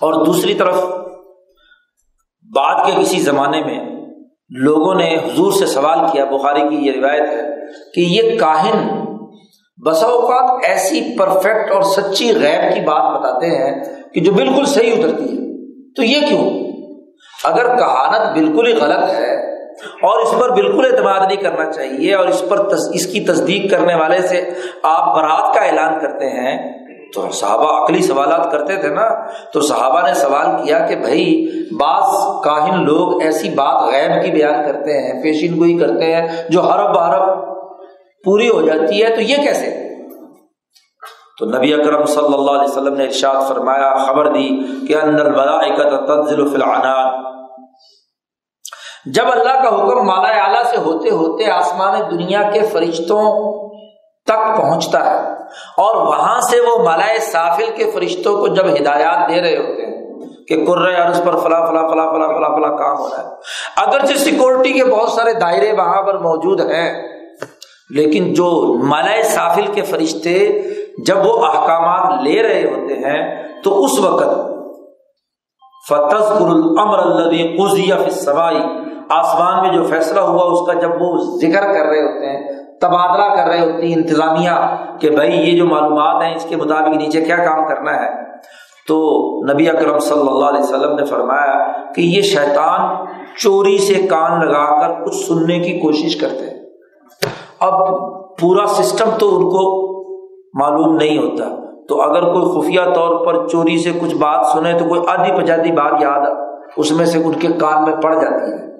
اور 0.00 0.26
دوسری 0.26 0.54
طرف 0.54 0.84
بعد 2.56 2.86
کے 2.86 3.02
کسی 3.02 3.20
زمانے 3.20 3.60
میں 3.60 3.78
لوگوں 4.48 4.94
نے 4.94 5.16
حضور 5.16 5.52
سے 5.52 5.66
سوال 5.66 5.98
کیا، 6.12 6.24
بخاری 6.24 6.68
کی 6.68 6.86
یہ 6.86 6.92
روایت 6.92 7.28
ہے 7.28 7.42
کہ 7.94 8.00
یہ 8.00 8.38
کاہن 8.38 9.04
بسا 9.86 10.06
اوقات 10.06 10.64
ایسی 10.68 11.18
پرفیکٹ 11.18 11.70
اور 11.72 11.82
سچی 11.82 12.34
غیب 12.34 12.74
کی 12.74 12.80
بات 12.80 13.20
بتاتے 13.20 13.46
ہیں 13.46 13.84
کہ 14.14 14.20
جو 14.20 14.32
بالکل 14.32 14.64
صحیح 14.64 14.92
اترتی 14.92 15.24
ہے۔ 15.24 15.49
تو 15.96 16.02
یہ 16.02 16.26
کیوں؟ 16.28 16.44
اگر 17.44 17.76
کہانت 17.76 18.32
بالکل 18.32 18.66
ہی 18.66 18.72
غلط 18.72 19.12
ہے 19.12 19.32
اور 20.02 20.18
اس 20.18 20.34
پر 20.40 20.50
بالکل 20.50 20.84
اعتماد 20.84 21.20
نہیں 21.20 21.42
کرنا 21.42 21.72
چاہیے 21.72 22.14
اور 22.14 22.26
اس 22.26 22.42
پر 22.48 22.58
اس 22.94 23.06
کی 23.06 23.20
تصدیق 23.20 23.70
کرنے 23.70 23.94
والے 23.94 24.20
سے 24.20 24.50
آپ 24.82 25.14
برات 25.16 25.54
کا 25.54 25.60
اعلان 25.60 25.98
کرتے 26.00 26.30
ہیں، 26.30 26.56
تو 27.14 27.30
صحابہ 27.30 27.84
عقلی 27.84 28.02
سوالات 28.02 28.52
کرتے 28.52 28.76
تھے 28.76 28.88
نا، 28.88 29.08
تو 29.52 29.60
صحابہ 29.60 30.06
نے 30.06 30.14
سوال 30.14 30.46
کیا 30.64 30.78
کہ 30.78 30.96
بھائی، 30.96 31.46
بعض 31.80 32.42
کاہن 32.44 32.84
لوگ 32.84 33.22
ایسی 33.22 33.50
بات 33.50 33.82
غیب 33.82 34.22
کی 34.22 34.30
بیان 34.30 34.64
کرتے 34.66 35.00
ہیں، 35.00 35.22
پیشین 35.22 35.56
گوئی 35.56 35.78
کرتے 35.78 36.14
ہیں 36.14 36.26
جو 36.48 36.60
حرب 36.60 36.94
بحرب 36.94 37.48
پوری 38.24 38.48
ہو 38.48 38.62
جاتی 38.62 39.02
ہے، 39.02 39.14
تو 39.14 39.20
یہ 39.20 39.36
کیسے؟ 39.36 39.79
تو 41.40 41.46
نبی 41.46 41.72
اکرم 41.74 42.04
صلی 42.06 42.34
اللہ 42.34 42.50
علیہ 42.50 42.70
وسلم 42.70 42.96
نے 42.96 43.04
ارشاد 43.04 43.48
فرمایا، 43.48 43.92
خبر 43.96 44.26
دی 44.32 44.48
کہ 44.88 44.96
اندر 44.96 45.32
تنزل 46.06 46.48
فی 46.48 46.54
العنان۔ 46.54 47.28
جب 49.14 49.30
اللہ 49.30 49.62
کا 49.62 49.68
حکم 49.68 50.06
مالا 50.06 50.32
اعلیٰ 50.40 50.62
سے 50.64 50.76
ہوتے 50.76 51.10
ہوتے 51.10 51.50
آسمان 51.50 52.00
دنیا 52.10 52.42
کے 52.52 52.60
فرشتوں 52.72 53.22
تک 54.26 54.56
پہنچتا 54.56 55.04
ہے 55.04 55.20
اور 55.76 55.94
وہاں 55.96 56.40
سے 56.40 56.60
وہ 56.60 56.76
مالائے 56.84 57.18
سافل 57.18 57.70
کے 57.76 57.90
فرشتوں 57.90 58.36
کو 58.38 58.46
جب 58.46 58.66
ہدایات 58.66 59.28
دے 59.28 59.40
رہے 59.40 59.56
ہوتے 59.56 59.86
ہیں 59.86 60.44
کہ 60.48 60.64
کرے 60.66 60.94
عرض 60.94 61.22
پر 61.24 61.36
فلاں 61.36 61.66
فلاں 61.66 61.88
فلاں 61.88 62.06
فلاں 62.12 62.28
فلاں 62.28 62.50
فلاں 62.56 62.76
کام 62.78 62.98
ہو 62.98 63.08
رہا 63.08 63.22
ہے۔ 63.22 63.28
اگرچہ 63.86 64.18
سیکورٹی 64.18 64.72
کے 64.72 64.84
بہت 64.84 65.08
سارے 65.08 65.32
دائرے 65.32 65.72
وہاں 65.72 66.02
پر 66.02 66.18
موجود 66.18 66.60
ہیں، 66.70 66.90
لیکن 67.90 68.32
جو 68.34 68.50
مالائے 68.84 69.22
سافل 69.22 69.66
کے 69.66 69.82
فرشتے 69.82 70.36
جب 70.98 71.16
وہ 71.24 71.46
احکامات 71.46 72.22
لے 72.22 72.42
رہے 72.42 72.64
ہوتے 72.64 72.94
ہیں، 72.94 73.44
تو 73.64 73.84
اس 73.84 73.98
وقت 73.98 74.50
فتح 75.88 76.44
الامر 76.44 76.98
اللہ 76.98 78.08
سوائی 78.08 78.62
آسمان 79.10 79.60
میں 79.60 79.76
جو 79.76 79.84
فیصلہ 79.84 80.20
ہوا، 80.20 80.44
اس 80.52 80.66
کا 80.66 80.72
جب 80.72 81.02
وہ 81.02 81.16
ذکر 81.16 81.62
کر 81.62 81.86
رہے 81.86 82.02
ہوتے 82.02 82.26
ہیں، 82.26 82.60
تبادلہ 82.80 83.34
کر 83.34 83.46
رہے 83.48 83.60
ہوتی 83.60 83.86
ہیں، 83.86 83.94
انتظامیہ 83.94 84.76
کہ 85.00 85.10
بھائی 85.10 85.32
یہ 85.32 85.58
جو 85.58 85.66
معلومات 85.66 86.22
ہیں، 86.22 86.34
اس 86.34 86.44
کے 86.48 86.56
مطابق 86.56 86.88
نیچے 86.88 87.20
کیا 87.20 87.36
کام 87.36 87.68
کرنا 87.68 88.02
ہے؟ 88.02 88.30
تو 88.88 88.96
نبی 89.52 89.68
اکرم 89.68 89.98
صلی 89.98 90.28
اللہ 90.28 90.44
علیہ 90.44 90.60
وسلم 90.60 90.94
نے 90.94 91.04
فرمایا 91.04 91.72
کہ 91.92 92.00
یہ 92.00 92.22
شیطان 92.22 93.06
چوری 93.38 93.78
سے 93.78 93.94
کان 93.94 94.46
لگا 94.46 94.80
کر 94.80 95.04
کچھ 95.04 95.16
سننے 95.16 95.58
کی 95.58 95.78
کوشش 95.78 96.16
کرتے 96.16 96.44
ہیں۔ 96.44 96.60
اب 97.60 97.88
پورا 98.38 98.66
سسٹم 98.66 99.10
تو 99.18 99.36
ان 99.36 99.42
کو 99.42 99.89
معلوم 100.54 100.96
نہیں 100.96 101.18
ہوتا۔ 101.18 101.44
تو 101.88 102.02
اگر 102.02 102.22
کوئی 102.22 102.60
خفیہ 102.60 102.94
طور 102.94 103.26
پر 103.26 103.48
چوری 103.48 103.78
سے 103.78 103.90
کچھ 104.00 104.14
بات 104.14 104.46
سنے 104.46 104.78
تو 104.78 104.84
کوئی 104.84 105.00
آدھی 105.08 105.42
پچاتی 105.42 105.72
بات 105.72 105.92
یاد 106.00 106.26
اس 106.76 106.92
میں 106.92 107.06
سے 107.06 107.18
ان 107.18 107.32
کے 107.32 107.48
کان 107.48 107.84
میں 107.84 107.96
پڑ 107.96 108.14
جاتی 108.14 108.52
ہے۔ 108.52 108.70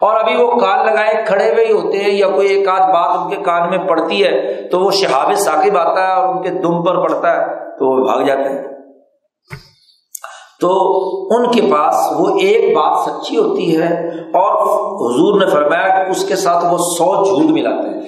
اور 0.00 0.20
ابھی 0.20 0.36
وہ 0.36 0.56
کان 0.56 0.86
لگائے 0.86 1.24
کھڑے 1.26 1.52
ہوئے 1.52 1.66
ہی 1.66 1.72
ہوتے 1.72 1.98
ہیں 1.98 2.14
یا 2.14 2.28
کوئی 2.28 2.48
ایک 2.48 2.68
آدھ 2.68 2.92
بات 2.92 3.18
ان 3.18 3.30
کے 3.30 3.36
کان 3.36 3.70
میں 3.70 3.78
پڑتی 3.78 4.24
ہے 4.24 4.62
تو 4.68 4.80
وہ 4.80 4.90
شہاب 4.90 5.34
ثاقب 5.34 5.78
آتا 5.78 6.06
ہے 6.06 6.12
اور 6.12 6.34
ان 6.34 6.42
کے 6.42 6.50
دم 6.50 6.82
پر 6.82 7.02
پڑتا 7.02 7.32
ہے 7.32 7.46
تو 7.78 7.86
وہ 7.90 8.04
بھاگ 8.04 8.24
جاتے 8.24 8.48
ہیں۔ 8.48 8.62
تو 10.60 10.70
ان 11.36 11.50
کے 11.50 11.60
پاس 11.60 12.12
وہ 12.18 12.28
ایک 12.28 12.76
بات 12.76 13.10
سچی 13.10 13.36
ہوتی 13.36 13.76
ہے 13.76 14.08
اور 14.08 14.52
حضور 15.12 15.40
نے 15.40 15.46
فرمایا 15.46 16.04
کہ 16.04 16.10
اس 16.10 16.24
کے 16.28 16.36
ساتھ 16.36 16.64
وہ 16.64 16.78
سو 16.78 17.24
جھوٹ 17.24 17.50
ملاتے 17.50 17.88
ہیں۔ 17.88 18.00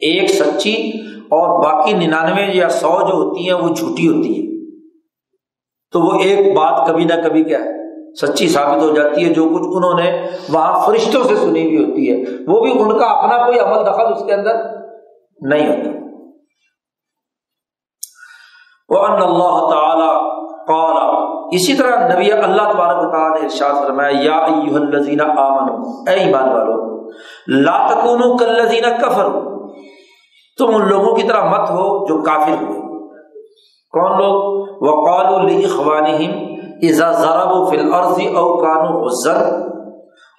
ایک 0.00 0.30
سچی 0.30 0.92
اور 1.30 1.64
باقی 1.64 1.92
ننانوے 1.92 2.42
یا 2.52 2.68
سو 2.68 3.08
جو 3.08 3.14
ہوتی 3.14 3.46
ہیں 3.46 3.56
وہ 3.56 3.68
جھوٹی 3.68 4.08
ہوتی 4.08 4.40
ہے 4.40 4.46
تو 5.92 6.00
وہ 6.00 6.20
ایک 6.20 6.56
بات 6.56 6.86
کبھی 6.88 7.04
نہ 7.04 7.14
کبھی 7.24 7.44
کیا 7.44 7.58
ہے، 7.58 7.72
سچی 8.14 8.48
ثابت 8.48 8.82
ہو 8.82 8.94
جاتی 8.94 9.24
ہے، 9.24 9.34
جو 9.34 9.44
کچھ 9.44 9.76
انہوں 9.76 9.94
نے 9.94 10.26
وہاں 10.48 10.86
فرشتوں 10.86 11.24
سے 11.24 11.36
سنی 11.36 11.64
ہوئی 11.66 11.90
ہوتی 11.90 12.10
ہے۔ 12.10 12.16
وہ 12.48 12.60
بھی 12.60 12.70
ان 12.70 12.98
کا 12.98 13.06
اپنا 13.06 13.46
کوئی 13.46 13.58
عمل 13.58 13.86
دخل 13.86 14.12
اس 14.12 14.26
کے 14.26 14.34
اندر 14.34 14.52
نہیں 15.40 15.68
ہوتا۔ 15.68 15.90
وہ 18.88 18.98
ان 18.98 19.22
اللہ 19.22 19.70
تعالی 19.70 20.10
قال، 20.68 20.96
اسی 21.52 21.74
طرح 21.74 22.14
نبی 22.14 22.32
اللہ 22.32 22.72
تبارک 22.72 23.12
تعالیٰ 23.12 23.38
نے 23.38 23.44
ارشاد 23.44 23.84
فرمایا، 23.84 24.10
یا 24.22 24.38
ایوہ 24.38 24.76
الذین 24.76 25.20
آمنوا، 25.20 26.10
اے 26.10 26.16
ایمان 26.16 26.48
والو، 26.48 27.10
لا 27.48 27.86
تکونوا 27.86 28.36
کالذین 28.36 28.84
کفروا 29.02 29.55
تم 30.58 30.74
ان 30.74 30.88
لوگوں 30.88 31.14
کی 31.14 31.22
طرح 31.22 31.42
مت 31.42 31.70
ہو 31.70 32.06
جو 32.06 32.22
کافر 32.22 32.62
ہوئے۔ 32.62 32.80
کون 33.92 34.12
لوگ؟ 34.12 34.56
وقال 34.80 35.56
اخوان 35.64 36.04
او 38.36 38.56
کانو 38.56 39.04
غزن 39.04 39.62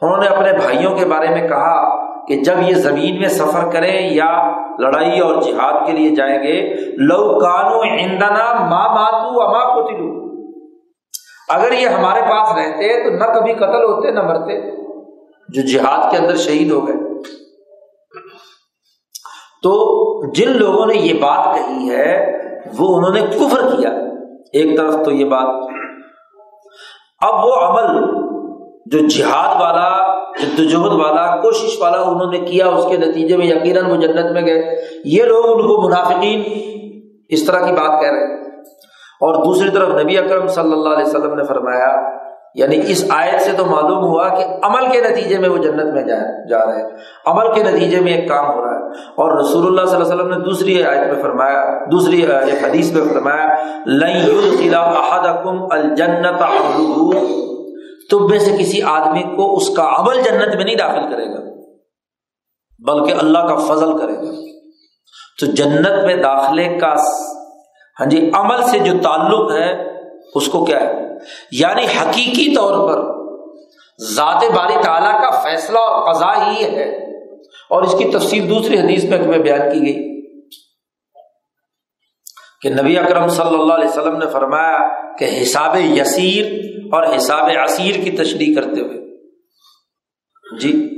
انہوں 0.02 0.18
نے 0.18 0.28
اپنے 0.28 0.54
بھائیوں 0.54 0.96
کے 0.96 1.06
بارے 1.06 1.28
میں 1.28 1.48
کہا 1.48 2.06
کہ 2.26 2.36
جب 2.36 2.54
یہ 2.68 2.74
زمین 2.74 3.20
میں 3.20 3.30
سفر 3.30 3.72
کریں 3.74 4.10
یا 4.10 4.52
لڑائی 4.80 5.20
اور 5.20 5.36
جہاد 5.36 5.86
کے 5.86 5.92
لیے 5.92 6.10
جائیں 6.10 6.44
گے، 6.44 6.74
لو 6.98 7.40
کانو 7.40 7.82
عندنا 7.82 8.54
ماں 8.54 8.90
ماتو 8.90 9.42
اما 9.42 9.74
کو 9.74 9.88
اگر 11.50 11.72
یہ 11.72 11.88
ہمارے 11.88 12.22
پاس 12.22 12.50
رہتے 12.56 13.04
تو 13.04 13.10
نہ 13.10 13.40
کبھی 13.40 13.54
قتل 13.54 13.84
ہوتے 13.84 14.12
نہ 14.12 14.22
مرتے۔ 14.22 14.72
جو 15.50 15.62
جہاد 15.74 16.12
کے 16.12 16.18
اندر 16.18 16.36
شہید 16.36 16.72
ہو 16.72 16.88
گئے۔ 16.88 17.07
تو 19.68 20.32
جن 20.32 20.58
لوگوں 20.58 20.86
نے 20.86 20.96
یہ 20.96 21.14
بات 21.14 21.56
کہی 21.56 21.90
ہے، 21.90 22.38
وہ 22.78 22.98
انہوں 22.98 23.14
نے 23.14 23.22
کفر 23.22 23.76
کیا۔ 23.76 23.90
ایک 24.54 24.78
طرف 24.78 24.96
تو 25.06 25.12
یہ 25.12 25.26
بات، 25.26 25.70
اب 27.22 27.46
وہ 27.46 27.54
عمل 27.54 28.18
جو 28.86 29.00
جہاد 29.00 29.62
والا 29.62 30.18
جدوجہد 30.42 31.00
والا، 31.00 31.36
کوشش 31.36 31.82
والا 31.82 32.02
انہوں 32.02 32.32
نے 32.32 32.40
کیا، 32.40 32.68
اس 32.68 32.86
کے 32.90 32.98
نتیجے 32.98 33.38
میں 33.38 33.46
یقیناً 33.46 33.86
وہ 33.92 33.96
جنت 33.96 34.32
میں 34.32 34.42
گئے۔ 34.42 34.82
یہ 35.06 35.24
لوگ 35.24 35.46
ان 35.46 35.62
کو 35.62 35.88
منافقین 35.88 36.44
اس 37.30 37.46
طرح 37.46 37.60
کی 37.60 37.72
بات 37.72 38.02
کہہ 38.02 38.10
رہے 38.10 38.28
ہیں۔ 38.28 38.38
اور 39.22 39.46
دوسری 39.46 39.70
طرف 39.70 39.90
نبی 39.90 40.18
اکرم 40.18 40.48
صلی 40.48 40.74
اللہ 40.74 40.90
علیہ 40.90 41.06
وسلم 41.06 41.34
نے 41.34 41.44
فرمایا 41.44 42.17
یعنی 42.58 42.80
اس 42.88 43.06
آیت 43.10 43.42
سے 43.42 43.52
تو 43.58 43.66
معلوم 43.66 44.04
ہوا 44.04 44.30
کہ 44.30 44.46
عمل 44.64 44.92
کے 44.92 45.02
نتیجے 45.02 45.38
میں 45.38 45.50
وہ 45.50 45.58
جنت 45.58 45.94
میں 45.94 46.04
جا 46.04 46.16
جا 46.50 46.66
رہے 46.66 46.82
ہیں۔ 46.82 46.90
عمل 47.26 47.54
کے 47.54 47.64
نتیجے 47.64 48.00
میں 48.00 48.14
ایک 48.14 48.30
کام 48.30 48.46
ہو 48.46 48.66
رہا 48.66 48.72
ہے۔ 48.72 48.88
اور 49.00 49.40
رسول 49.40 49.68
اللہ 49.68 49.86
صلی 49.86 49.96
اللہ 49.96 50.14
علیہ 50.14 50.16
وسلم 50.16 50.38
نے 50.38 50.46
دوسری 50.46 50.84
آیت 50.84 51.14
میں 51.14 51.22
فرمایا، 51.22 51.86
دوسری 51.92 52.22
ایک 52.22 52.66
حدیث 52.66 52.92
میں 52.92 53.14
فرمایا 53.14 53.48
الجنت 55.72 56.44
تم 58.10 58.28
میں 58.30 58.40
سے 58.40 58.52
کسی 58.60 58.82
آدمی 58.82 59.24
کو 59.24 59.56
اس 59.56 59.70
کا 59.70 59.90
عمل 60.00 60.22
جنت 60.22 60.56
میں 60.56 60.66
نہیں 60.66 60.76
داخل 60.76 61.12
کرے 61.12 61.26
گا، 61.26 61.64
بلکہ 62.80 63.14
اللہ 63.20 63.40
کا 63.40 63.56
فضل 63.56 63.98
کرے 63.98 64.14
گا۔ 64.14 64.32
تو 65.40 65.46
جنت 65.46 66.06
میں 66.06 66.16
داخلے 66.16 66.78
کا 66.78 66.94
ہاں 68.00 68.06
جی 68.06 68.32
عمل 68.34 68.62
سے 68.62 68.80
جو 68.80 68.94
تعلق 69.04 69.52
ہے، 69.52 69.84
اس 70.36 70.48
کو 70.48 70.66
کیا 70.66 70.80
ہے؟ 70.80 71.07
یعنی 71.52 71.86
حقیقی 71.86 72.56
طور 72.56 72.90
پر، 72.90 73.02
ذات 74.06 74.44
باری 74.56 74.84
تعالیٰ 74.84 75.22
کا 75.22 75.30
فیصلہ 75.30 75.80
اور 75.80 76.14
قضا 76.14 76.52
ہی 76.52 76.64
ہے۔ 76.64 77.08
اور 77.70 77.84
اس 77.84 77.96
کی 77.98 78.06
تفصیل 78.06 78.50
دوسری 78.50 78.80
حدیث 78.80 79.04
میں 79.04 79.18
تمہیں 79.18 79.42
بیان 79.42 79.60
کی 79.60 79.86
گئی 79.86 80.22
کہ 82.62 82.70
نبی 82.70 82.98
اکرم 82.98 83.28
صلی 83.28 83.56
اللہ 83.56 83.74
علیہ 83.74 83.88
وسلم 83.88 84.18
نے 84.18 84.26
فرمایا 84.26 84.78
کہ 85.18 85.30
حساب 85.42 85.76
یسیر 85.76 86.46
اور 86.92 87.16
حساب 87.16 87.50
عصیر 87.64 87.96
کی 88.04 88.12
تشریح 88.12 88.56
کرتے 88.56 88.82
ہوئے۔ 88.82 89.08
جی 90.60 90.90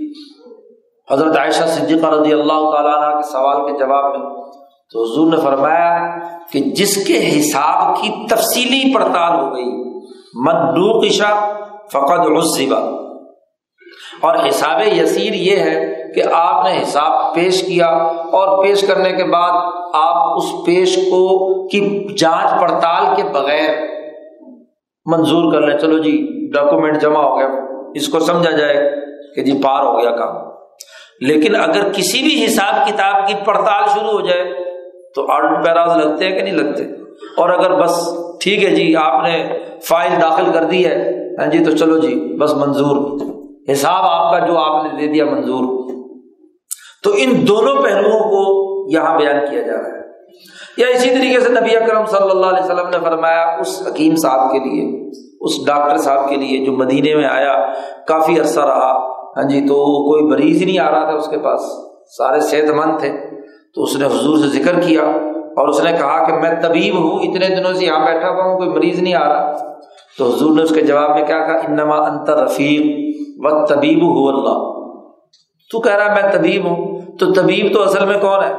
حضرت 1.12 1.38
عائشہ 1.38 1.66
صدیقہ 1.68 2.06
رضی 2.06 2.34
اللہ 2.34 2.72
تعالیٰ 2.72 2.94
عنہ 2.94 3.22
کے 3.22 3.32
سوال 3.32 3.72
کے 3.72 3.80
جواب 3.80 4.04
میں 4.04 4.52
تو 4.92 5.04
حضور 5.04 5.34
نے 5.34 5.38
فرمایا 5.44 6.18
کہ 6.52 6.60
جس 6.60 7.06
کے 7.06 7.40
حساب 7.40 8.02
کی 8.02 8.28
تفصیلی 8.30 8.94
پڑتال 8.94 9.40
ہو 9.40 9.56
گئی 9.56 9.99
مدوق 10.34 11.06
عشا 11.06 11.54
فقط 11.94 12.20
عزبا 12.20 12.80
اور 14.22 14.48
حساب 14.50 14.82
یسیر 14.98 15.34
یہ 15.34 15.58
ہے 15.58 15.96
کہ 16.16 16.24
آپ 16.34 16.66
نے 16.66 16.82
حساب 16.82 17.36
پیش 17.36 17.64
کیا 17.64 17.88
اور 18.32 18.64
پیش 18.64 18.82
کرنے 18.88 19.12
کے 19.12 19.24
بعد 19.24 19.72
آپ 19.94 20.38
اس 20.38 20.66
پیش 20.66 20.96
کو 20.96 21.50
کی 21.68 22.08
جانچ 22.18 22.62
پڑتال 22.62 23.16
کے 23.16 23.24
بغیر 23.24 23.70
منظور 25.06 25.54
کر 25.54 25.62
لیں۔ 25.62 25.78
چلو 25.78 25.98
جی 25.98 26.28
ڈاکومنٹ 26.54 27.02
جمع 27.02 27.22
ہو 27.22 27.40
گیا۔ 27.40 27.48
اس 27.96 28.08
کو 28.08 28.20
سمجھا 28.20 28.52
جائے 28.52 28.96
کہ 29.36 29.42
جی 29.42 29.62
پار 29.64 29.84
ہو 29.86 30.00
گیا 30.00 30.12
کام۔ 30.12 30.36
لیکن 31.22 31.56
اگر 31.56 31.92
کسی 31.92 32.22
بھی 32.22 32.46
حساب 32.46 32.88
کتاب 32.88 33.28
کی 33.28 33.34
پڑتال 33.46 33.84
شروع 33.90 34.12
ہو 34.12 34.22
جائے 34.22 34.44
تو 35.16 35.32
آرڈر 35.32 35.62
پیراز 35.62 36.06
لگتے 36.06 36.28
ہیں 36.28 36.38
کہ 36.38 36.44
نہیں 36.44 36.56
لگتے؟ 36.56 36.84
اور 37.38 37.50
اگر 37.50 37.82
بس، 37.82 38.10
ٹھیک 38.42 38.64
ہے 38.64 38.70
جی 38.70 38.96
آپ 38.96 39.24
نے 39.24 39.60
فائل 39.88 40.22
داخل 40.22 40.52
کر 40.54 40.64
دی 40.64 40.86
ہے۔ 40.86 41.28
ہاں 41.40 41.48
جی 41.48 41.64
تو 41.64 41.72
چلو 41.72 41.98
جی 41.98 42.38
بس 42.40 42.54
منظور۔ 42.54 43.20
حساب 43.72 44.04
آپ 44.04 44.32
کا 44.32 44.40
جو 44.40 44.58
آپ 44.58 44.84
نے 44.84 45.00
دے 45.00 45.14
دیا 45.14 45.26
منظور۔ 45.26 45.90
تو 47.04 47.12
ان 47.18 47.48
دونوں 47.48 47.84
پہلوؤں 47.84 48.20
کو 48.20 48.60
یہاں 48.94 49.18
بیان 49.18 49.36
کیا 49.50 49.62
جا 49.62 49.74
رہا 49.74 49.88
ہے۔ 49.88 50.00
یا 50.78 50.88
اسی 50.88 51.10
طریقے 51.10 51.40
سے 51.40 51.50
نبی 51.50 51.78
اکرم 51.78 52.06
صلی 52.06 52.30
اللہ 52.32 52.46
علیہ 52.46 52.64
وسلم 52.64 52.90
نے 52.90 52.98
فرمایا، 53.04 53.58
اس 53.60 53.88
حکیم 53.88 54.16
صاحب 54.16 54.52
کے 54.52 54.60
لیے، 54.60 55.10
اس 55.42 55.66
ڈاکٹر 55.66 55.98
صاحب 55.98 56.30
کے 56.30 56.36
لیے 56.36 56.66
جو 56.66 56.72
مدینے 56.72 57.16
میں 57.16 57.26
آیا، 57.26 57.54
کافی 58.08 58.40
عرصہ 58.40 58.60
رہا۔ 58.60 59.10
ہاں 59.10 59.50
جی 59.50 59.62
تو 59.62 59.76
کوئی 59.84 60.24
مریض 60.24 60.62
ہی 60.62 60.66
نہیں 60.66 60.80
آ 60.80 60.92
رہا 60.92 61.06
تھا 61.06 61.14
اس 61.14 61.28
کے 61.28 61.38
پاس۔ 61.38 61.62
سارے 62.18 62.40
صحت 62.40 62.70
مند 62.72 63.00
تھے۔ 63.00 63.12
تو 63.76 63.84
اس 63.84 63.96
نے 63.96 64.06
حضور 64.06 64.38
سے 64.38 64.48
ذکر 64.48 64.80
کیا۔ 64.80 65.04
اور 65.58 65.68
اس 65.68 65.84
نے 65.84 65.92
کہا 65.92 66.26
کہ 66.26 66.34
میں 66.34 66.62
طبیب 66.62 66.96
ہوں، 67.00 67.20
اتنے 67.20 67.56
دنوں 67.56 67.74
سے 67.74 67.86
یہاں 67.86 68.06
بیٹھا 68.06 68.30
ہوا 68.30 68.44
ہوں، 68.44 68.58
کوئی 68.58 68.70
مریض 68.70 69.02
نہیں 69.02 69.14
آ 69.14 69.30
رہا۔ 69.30 69.54
تو 70.18 70.26
حضور 70.26 70.56
نے 70.56 70.64
اس 70.64 70.70
کے 70.70 70.82
جواب 70.82 71.10
میں 71.10 71.26
کیا 71.26 71.40
کہا، 71.40 71.56
انما 71.56 71.96
انتر 71.96 72.44
رفیق 72.44 73.16
و 73.38 73.66
طبیب 73.66 74.04
ہو 74.04 74.30
اللہ۔ 74.30 74.80
تو 75.72 75.80
کہہ 75.80 75.96
رہا 75.96 76.14
میں 76.14 76.32
طبیب 76.32 76.66
ہوں، 76.66 77.02
تو 77.20 77.34
طبیب 77.34 77.74
تو 77.74 77.84
اصل 77.84 78.06
میں 78.06 78.20
کون 78.20 78.44
ہے؟ 78.44 78.54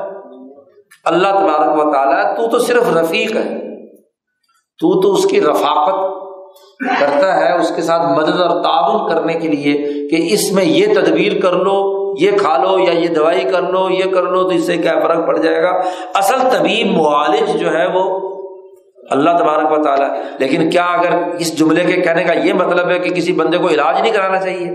اللہ 1.05 1.29
تبارک 1.29 1.87
و 1.87 1.93
تعالیٰ، 1.93 2.37
تو 2.37 2.47
تو 2.47 2.59
صرف 2.59 2.97
رفیق 2.97 3.37
ہے۔ 3.37 3.61
تو 4.79 5.01
تو 5.01 5.13
اس 5.13 5.27
کی 5.27 5.41
رفاقت 5.41 6.21
کرتا 7.01 7.41
ہے، 7.41 7.59
اس 7.59 7.73
کے 7.77 7.83
ساتھ 7.83 8.19
مدد 8.19 8.41
اور 8.41 8.63
تعاون 8.63 9.11
کرنے 9.11 9.35
کے 9.35 9.49
لیے 9.49 9.73
کہ 10.09 10.35
اس 10.35 10.53
میں 10.53 10.65
یہ 10.65 10.87
تدبیر 10.95 11.41
کر 11.41 11.53
لو 11.53 12.00
یہ 12.19 12.31
کھا 12.31 12.57
لو 12.57 12.79
یا 12.79 12.93
یہ 12.93 13.09
دوائی 13.09 13.45
کر 13.45 13.63
لو، 13.63 13.91
یہ 13.91 14.05
کر 14.05 14.23
لو، 14.23 14.43
تو 14.43 14.49
اس 14.49 14.67
سے 14.67 14.77
کیا 14.77 14.95
فرق 15.03 15.27
پڑ 15.27 15.39
جائے 15.39 15.63
گا؟ 15.63 15.71
اصل 16.15 16.37
طبیب 16.53 16.87
معالج 16.87 17.61
جو 17.61 17.73
ہے 17.73 17.87
وہ 17.87 18.31
اللہ 19.11 19.31
تبارک 19.31 19.81
و 19.81 19.83
تعالیٰ 19.83 20.09
لیکن 20.39 20.71
کیا 20.71 20.85
اگر 20.85 21.37
اس 21.39 21.59
جملے 21.59 21.85
کے 21.85 21.93
کہنے 21.93 22.25
کا 22.25 22.33
یہ 22.33 22.53
مطلب 22.53 22.91
ہے 22.91 22.99
کہ 22.99 23.11
کسی 23.11 23.33
بندے 23.33 23.59
کو 23.59 23.69
علاج 23.69 24.01
نہیں 24.01 24.13
کرانا 24.13 24.41
چاہیے؟ 24.41 24.71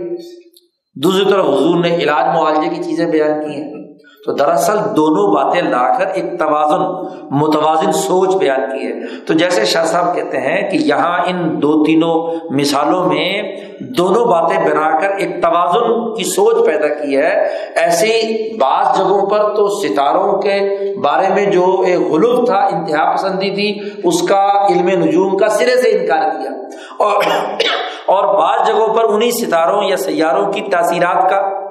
دوسری 0.96 1.26
طرف 1.26 1.46
حضور 1.46 1.76
نے 1.76 1.96
علاج 1.96 2.36
معالجے 2.36 2.76
کی 2.76 2.84
چیزیں 2.84 3.06
بیان 3.06 3.46
کی 3.46 3.62
ہیں۔ 3.62 3.85
تو 4.26 4.32
دراصل 4.32 4.78
دونوں 4.96 5.36
باتیں 5.36 5.62
لا 5.62 5.98
کر 5.98 6.08
ایک 6.08 6.40
توازن، 6.40 7.08
متوازن 7.32 7.92
سوچ 7.92 8.36
بیان 8.36 8.62
کی 8.62 8.88
ہے۔ 8.88 9.26
تو 9.28 9.34
جیسے 9.34 9.66
شاہ 9.66 9.86
صاحب 9.86 10.16
کہتے 10.16 10.38
ہیں 10.38 10.70
کہ 10.70 10.78
یہاں 10.78 11.20
ان 11.28 11.62
دو 11.62 11.84
تینوں 11.84 12.40
مثالوں 12.50 13.06
میں 13.06 13.56
دونوں 13.80 14.26
باتیں 14.26 14.58
بنا 14.58 15.00
کر 15.00 15.10
ایک 15.10 15.42
توازن 15.42 16.16
کی 16.16 16.24
سوچ 16.24 16.66
پیدا 16.66 16.88
کی 16.88 17.18
ہے۔ 17.18 17.48
ایسی 17.76 18.22
بعض 18.58 18.98
جگہوں 18.98 19.30
پر 19.30 19.56
تو 19.56 19.68
ستاروں 19.68 20.42
کے 20.42 20.60
بارے 21.02 21.34
میں 21.34 21.46
جو 21.46 21.84
ایک 21.88 22.00
غلوف 22.00 22.46
تھا، 22.46 22.58
انتہا 22.58 23.14
پسندی 23.14 23.52
تھی، 23.52 23.80
اس 24.04 24.22
کا 24.22 24.68
علم 24.70 24.90
نجوم 24.90 25.38
کا 25.38 25.48
سرے 25.50 25.82
سے 25.82 25.90
انکار 25.90 26.30
کیا۔ 26.30 26.52
اور 27.00 27.24
اور 28.06 28.36
بعض 28.36 28.68
جگہوں 28.68 28.94
پر 28.94 29.04
انہیں 29.04 29.32
ستاروں 29.32 29.84
یا 29.84 29.98
سیاروں 29.98 30.54
کی 30.54 30.62
تاثیرات 30.62 31.30
کا 31.30 31.65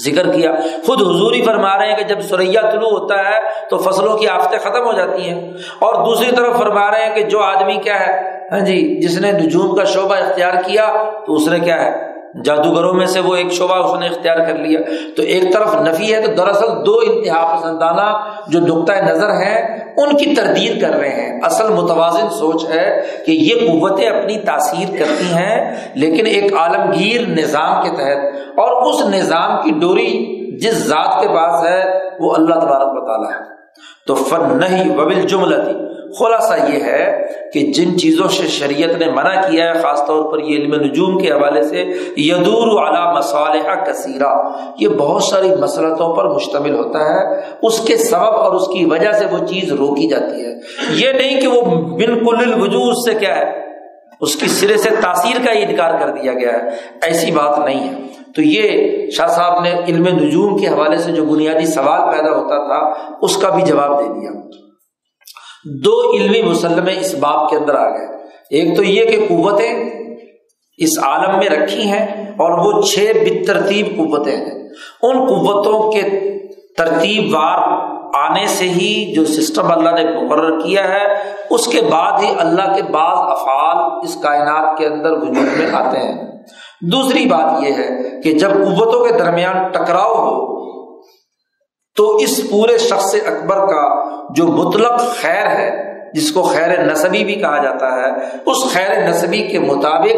ذکر 0.00 0.32
کیا۔ 0.32 0.52
خود 0.86 1.02
حضوری 1.02 1.42
فرما 1.42 1.78
رہے 1.78 1.88
ہیں 1.88 1.96
کہ 1.96 2.04
جب 2.04 2.20
سریا 2.20 2.60
طلوع 2.70 2.98
ہوتا 2.98 3.18
ہے 3.18 3.38
تو 3.70 3.78
فصلوں 3.78 4.16
کی 4.16 4.28
آفتیں 4.28 4.58
ختم 4.58 4.86
ہو 4.86 4.92
جاتی 4.92 5.22
ہیں۔ 5.22 5.52
اور 5.78 5.94
دوسری 5.94 6.36
طرف 6.36 6.58
فرما 6.58 6.90
رہے 6.90 7.06
ہیں 7.06 7.14
کہ 7.14 7.22
جو 7.22 7.40
آدمی 7.40 7.74
کیا 7.74 8.06
ہے 8.06 8.34
ہاں 8.52 8.60
جی 8.60 9.00
جس 9.02 9.20
نے 9.20 9.32
نجوم 9.32 9.76
کا 9.76 9.84
شعبہ 9.84 10.14
اختیار 10.14 10.52
کیا 10.66 11.04
تو 11.26 11.34
اس 11.34 11.48
نے 11.48 11.58
کیا 11.58 11.84
ہے، 11.84 12.14
جادوگروں 12.44 12.94
میں 12.94 13.06
سے 13.06 13.20
وہ 13.20 13.36
ایک 13.36 13.52
شعبہ 13.52 13.74
اس 13.74 14.00
نے 14.00 14.06
اختیار 14.06 14.36
کر 14.36 14.54
لیا۔ 14.54 14.80
تو 15.16 15.22
ایک 15.22 15.52
طرف 15.52 15.74
نفی 15.74 16.14
ہے 16.14 16.20
تو 16.20 16.32
دراصل 16.32 16.86
دو 16.86 17.00
انتہا 17.06 17.56
پسندانہ 17.56 18.30
جو 18.46 18.60
نقطۂ 18.60 18.92
نظر 18.92 19.30
ہیں 19.30 19.83
ان 19.96 20.16
کی 20.16 20.34
تردید 20.34 20.80
کر 20.80 20.90
رہے 20.90 21.08
ہیں۔ 21.08 21.40
اصل 21.42 21.68
متوازن 21.68 22.28
سوچ 22.30 22.64
ہے 22.70 23.00
کہ 23.26 23.32
یہ 23.32 23.54
قوتیں 23.54 24.08
اپنی 24.08 24.38
تاثیر 24.38 24.96
کرتی 24.98 25.34
ہیں، 25.34 25.76
لیکن 25.94 26.26
ایک 26.26 26.54
عالمگیر 26.54 27.20
نظام 27.20 27.82
کے 27.82 27.90
تحت، 27.90 28.34
اور 28.58 28.82
اس 28.82 29.14
نظام 29.14 29.62
کی 29.64 29.70
ڈوری 29.80 30.34
جس 30.56 30.74
ذات 30.74 31.22
کے 31.22 31.28
پاس 31.28 31.64
ہے، 31.64 31.84
وہ 32.20 32.34
اللہ 32.34 32.54
تبارک 32.54 32.88
بطالہ 32.88 33.28
ہے۔ 33.28 33.54
تو 34.06 34.14
فن 34.14 34.58
نہیں 34.60 34.96
وبل 34.96 35.20
جملتی 35.20 35.93
خلاصہ 36.18 36.54
یہ 36.72 36.84
ہے 36.84 37.26
کہ 37.52 37.60
جن 37.60 37.98
چیزوں 37.98 38.28
سے 38.28 38.46
شریعت 38.46 38.98
نے 38.98 39.10
منع 39.10 39.40
کیا 39.50 39.74
ہے، 39.74 39.80
خاص 39.80 40.06
طور 40.06 40.32
پر 40.32 40.38
یہ 40.38 40.56
علم 40.56 40.74
نجوم 40.74 41.18
کے 41.18 41.30
حوالے 41.30 41.62
سے، 41.62 41.84
یدور 42.16 42.82
اعلیٰ 42.82 43.16
مسالحہ 43.16 43.84
کثیرہ، 43.84 44.48
یہ 44.80 44.88
بہت 44.88 45.22
ساری 45.22 45.48
مسلطوں 45.60 46.14
پر 46.14 46.28
مشتمل 46.28 46.74
ہوتا 46.74 46.98
ہے۔ 46.98 47.40
اس 47.62 47.80
کے 47.80 47.96
سبب 47.96 48.36
اور 48.36 48.54
اس 48.54 48.68
کی 48.68 48.84
وجہ 48.84 49.12
سے 49.12 49.24
وہ 49.32 49.46
چیز 49.46 49.72
روکی 49.72 50.08
جاتی 50.08 50.44
ہے۔ 50.44 50.54
یہ 50.94 51.12
نہیں 51.12 51.40
کہ 51.40 51.46
وہ 51.46 51.60
بالکل 51.96 52.52
الوجود 52.52 53.12
سے 53.12 53.18
کیا 53.18 53.36
ہے، 53.36 53.52
اس 54.20 54.36
کی 54.36 54.46
سرے 54.46 54.76
سے 54.76 54.90
تاثیر 54.90 55.46
کا 55.46 55.52
ہی 55.52 55.62
انکار 55.62 55.98
کر 56.00 56.08
دیا 56.08 56.32
گیا 56.32 56.52
ہے۔ 56.52 56.68
ایسی 57.02 57.30
بات 57.30 57.58
نہیں 57.58 57.88
ہے۔ 57.88 57.94
تو 58.36 58.42
یہ 58.42 58.90
شاہ 59.10 59.26
صاحب 59.26 59.62
نے 59.62 59.72
علم 59.88 60.06
نجوم 60.06 60.58
کے 60.58 60.68
حوالے 60.68 60.98
سے 60.98 61.12
جو 61.12 61.24
بنیادی 61.24 61.66
سوال 61.66 62.16
پیدا 62.16 62.30
ہوتا 62.36 62.66
تھا، 62.66 63.12
اس 63.22 63.36
کا 63.36 63.48
بھی 63.48 63.62
جواب 63.62 64.00
دے 64.00 64.20
دیا۔ 64.20 64.63
دو 65.64 66.12
علمی 66.12 66.42
مسلم 66.42 66.88
اس 67.00 67.14
باب 67.14 67.50
کے 67.50 67.56
اندر 67.56 67.74
آ 67.74 67.88
گئے۔ 67.88 68.06
ایک 68.50 68.76
تو 68.76 68.82
یہ 68.82 69.04
کہ 69.04 69.26
قوتیں 69.28 69.90
اس 70.78 70.98
عالم 71.02 71.38
میں 71.38 71.48
رکھی 71.48 71.82
ہیں 71.82 72.30
اور 72.30 72.50
وہ 72.50 72.82
چھ 72.82 73.12
بترتیب 73.14 73.86
قوتیں 73.96 74.36
ہیں۔ 74.36 74.68
ان 75.02 75.26
قوتوں 75.26 75.92
کے 75.92 76.02
ترتیب 76.78 77.34
وار 77.34 77.84
آنے 78.14 78.46
سے 78.46 78.64
ہی 78.64 79.12
جو 79.14 79.24
سسٹم 79.24 79.72
اللہ 79.72 79.90
نے 79.90 80.22
مقرر 80.22 80.60
کیا 80.60 80.88
ہے، 80.88 81.04
اس 81.50 81.66
کے 81.66 81.80
بعد 81.90 82.22
ہی 82.22 82.34
اللہ 82.38 82.74
کے 82.76 82.82
بعض 82.82 83.16
افعال 83.18 84.00
اس 84.02 84.16
کائنات 84.22 84.78
کے 84.78 84.86
اندر 84.86 85.12
وجود 85.12 85.58
میں 85.58 85.70
آتے 85.72 85.98
ہیں۔ 85.98 86.32
دوسری 86.80 87.26
بات 87.26 87.62
یہ 87.62 87.72
ہے 87.72 88.20
کہ 88.20 88.32
جب 88.32 88.50
قوتوں 88.50 89.04
کے 89.04 89.12
درمیان 89.12 89.68
ٹکراؤ 89.68 90.14
ہو، 90.14 90.54
تو 91.96 92.16
اس 92.16 92.50
پورے 92.50 92.78
شخص 92.78 93.14
اکبر 93.14 93.56
کا 93.56 94.03
جو 94.36 94.46
مطلق 94.46 95.00
خیر 95.00 95.46
ہے، 95.46 95.94
جس 96.14 96.32
کو 96.32 96.42
خیر 96.42 96.84
نصبی 96.84 97.24
بھی 97.24 97.34
کہا 97.34 97.62
جاتا 97.62 97.86
ہے، 97.96 98.10
اس 98.46 98.72
خیر 98.72 99.08
نصبی 99.08 99.42
کے 99.42 99.58
مطابق 99.58 100.16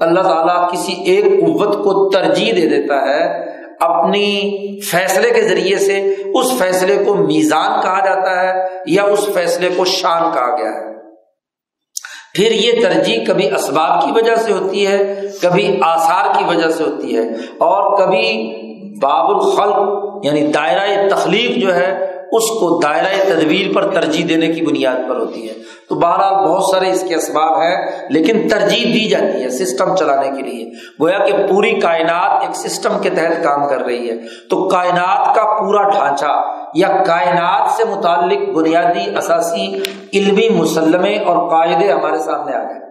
اللہ 0.00 0.20
تعالیٰ 0.20 0.70
کسی 0.72 0.92
ایک 0.92 1.24
قوت 1.24 1.74
کو 1.74 2.10
ترجیح 2.10 2.52
دے 2.56 2.66
دیتا 2.66 3.02
ہے 3.02 3.54
اپنی 3.80 4.50
فیصلے 4.80 5.30
کے 5.30 5.42
ذریعے 5.42 5.78
سے۔ 5.78 6.14
اس 6.34 6.58
فیصلے 6.58 7.04
کو 7.06 7.14
میزان 7.14 7.82
کہا 7.82 8.04
جاتا 8.04 8.42
ہے 8.42 8.52
یا 8.86 9.02
اس 9.02 9.28
فیصلے 9.34 9.68
کو 9.76 9.84
شان 9.84 10.22
کہا 10.32 10.56
گیا 10.56 10.70
ہے۔ 10.70 10.94
پھر 12.34 12.50
یہ 12.50 12.82
ترجیح 12.82 13.18
کبھی 13.26 13.50
اسباب 13.54 14.04
کی 14.04 14.12
وجہ 14.12 14.34
سے 14.34 14.52
ہوتی 14.52 14.86
ہے، 14.86 15.20
کبھی 15.42 15.78
آثار 15.82 16.38
کی 16.38 16.44
وجہ 16.48 16.68
سے 16.68 16.84
ہوتی 16.84 17.16
ہے 17.16 17.22
اور 17.58 17.98
کبھی 17.98 18.54
باب 19.02 19.30
الخلق 19.30 19.78
یعنی 20.24 20.46
دائرۂ 20.46 21.10
تخلیق 21.10 21.50
جو 21.62 21.74
ہے 21.74 22.13
اس 22.34 22.50
کو 22.50 22.80
دائرۂ 22.82 23.28
تدبیر 23.28 23.74
پر 23.74 23.90
ترجیح 23.90 24.24
دینے 24.28 24.46
کی 24.46 24.62
بنیاد 24.62 25.08
پر 25.08 25.16
ہوتی 25.16 25.48
ہے۔ 25.48 25.54
تو 25.88 25.94
بہرحال 25.94 26.46
بہت 26.46 26.64
سارے 26.64 26.90
اس 26.90 27.04
کے 27.08 27.14
اسباب 27.14 27.62
ہیں، 27.62 27.86
لیکن 28.10 28.48
ترجیح 28.48 28.94
دی 28.94 29.08
جاتی 29.08 29.42
ہے 29.42 29.48
سسٹم 29.48 29.96
چلانے 29.96 30.30
کے 30.30 30.42
لیے۔ 30.42 30.70
گویا 31.00 31.18
کہ 31.18 31.32
پوری 31.50 31.80
کائنات 31.80 32.42
ایک 32.42 32.56
سسٹم 32.56 32.98
کے 32.98 33.10
تحت 33.10 33.44
کام 33.44 33.68
کر 33.68 33.78
رہی 33.78 34.10
ہے۔ 34.10 34.16
تو 34.50 34.68
کائنات 34.68 35.34
کا 35.34 35.42
پورا 35.58 35.90
ڈھانچہ 35.90 36.42
یا 36.74 36.88
کائنات 37.06 37.70
سے 37.70 37.84
متعلق 37.84 38.48
بنیادی 38.48 39.16
اثاثی 39.16 39.80
علمی 40.14 40.48
مسلمے 40.48 41.18
اور 41.18 41.50
قاعدے 41.50 41.92
ہمارے 41.92 42.18
سامنے 42.18 42.56
آ 42.56 42.62
گئے۔ 42.62 42.84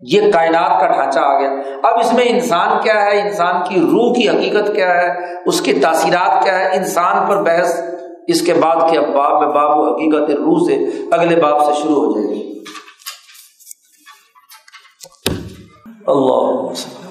یہ 0.00 0.32
کائنات 0.32 0.80
کا 0.80 0.86
ڈھانچہ 0.86 1.18
آ 1.18 1.40
گیا۔ 1.40 1.50
اب 1.82 2.00
اس 2.00 2.12
میں 2.12 2.24
انسان 2.26 2.68
کیا 2.82 3.04
ہے؟ 3.04 3.20
انسان 3.20 3.54
کی 3.68 3.80
روح 3.80 4.14
کی 4.14 4.28
حقیقت 4.28 4.74
کیا 4.74 4.94
ہے؟ 4.94 5.08
اس 5.46 5.60
کی 5.60 5.72
تاثیرات 5.72 6.44
کیا 6.44 6.60
ہے 6.60 6.76
انسان 6.76 7.28
پر 7.28 7.42
بحث 7.42 7.80
اس 8.28 8.42
کے 8.42 8.54
بعد 8.54 8.76
کے 8.90 8.98
اب 8.98 9.14
باب 9.14 9.42
میں 9.42 9.54
باب 9.54 9.78
و 9.78 9.94
حقیقت 9.94 10.30
روح 10.30 10.58
سے 10.66 10.84
اگلے 11.10 11.36
باب 11.36 11.64
سے 11.64 11.82
شروع 11.82 11.94
ہو 11.94 12.12
جائے 12.12 12.34
گی۔ 12.34 12.58
اللہ 16.06 17.03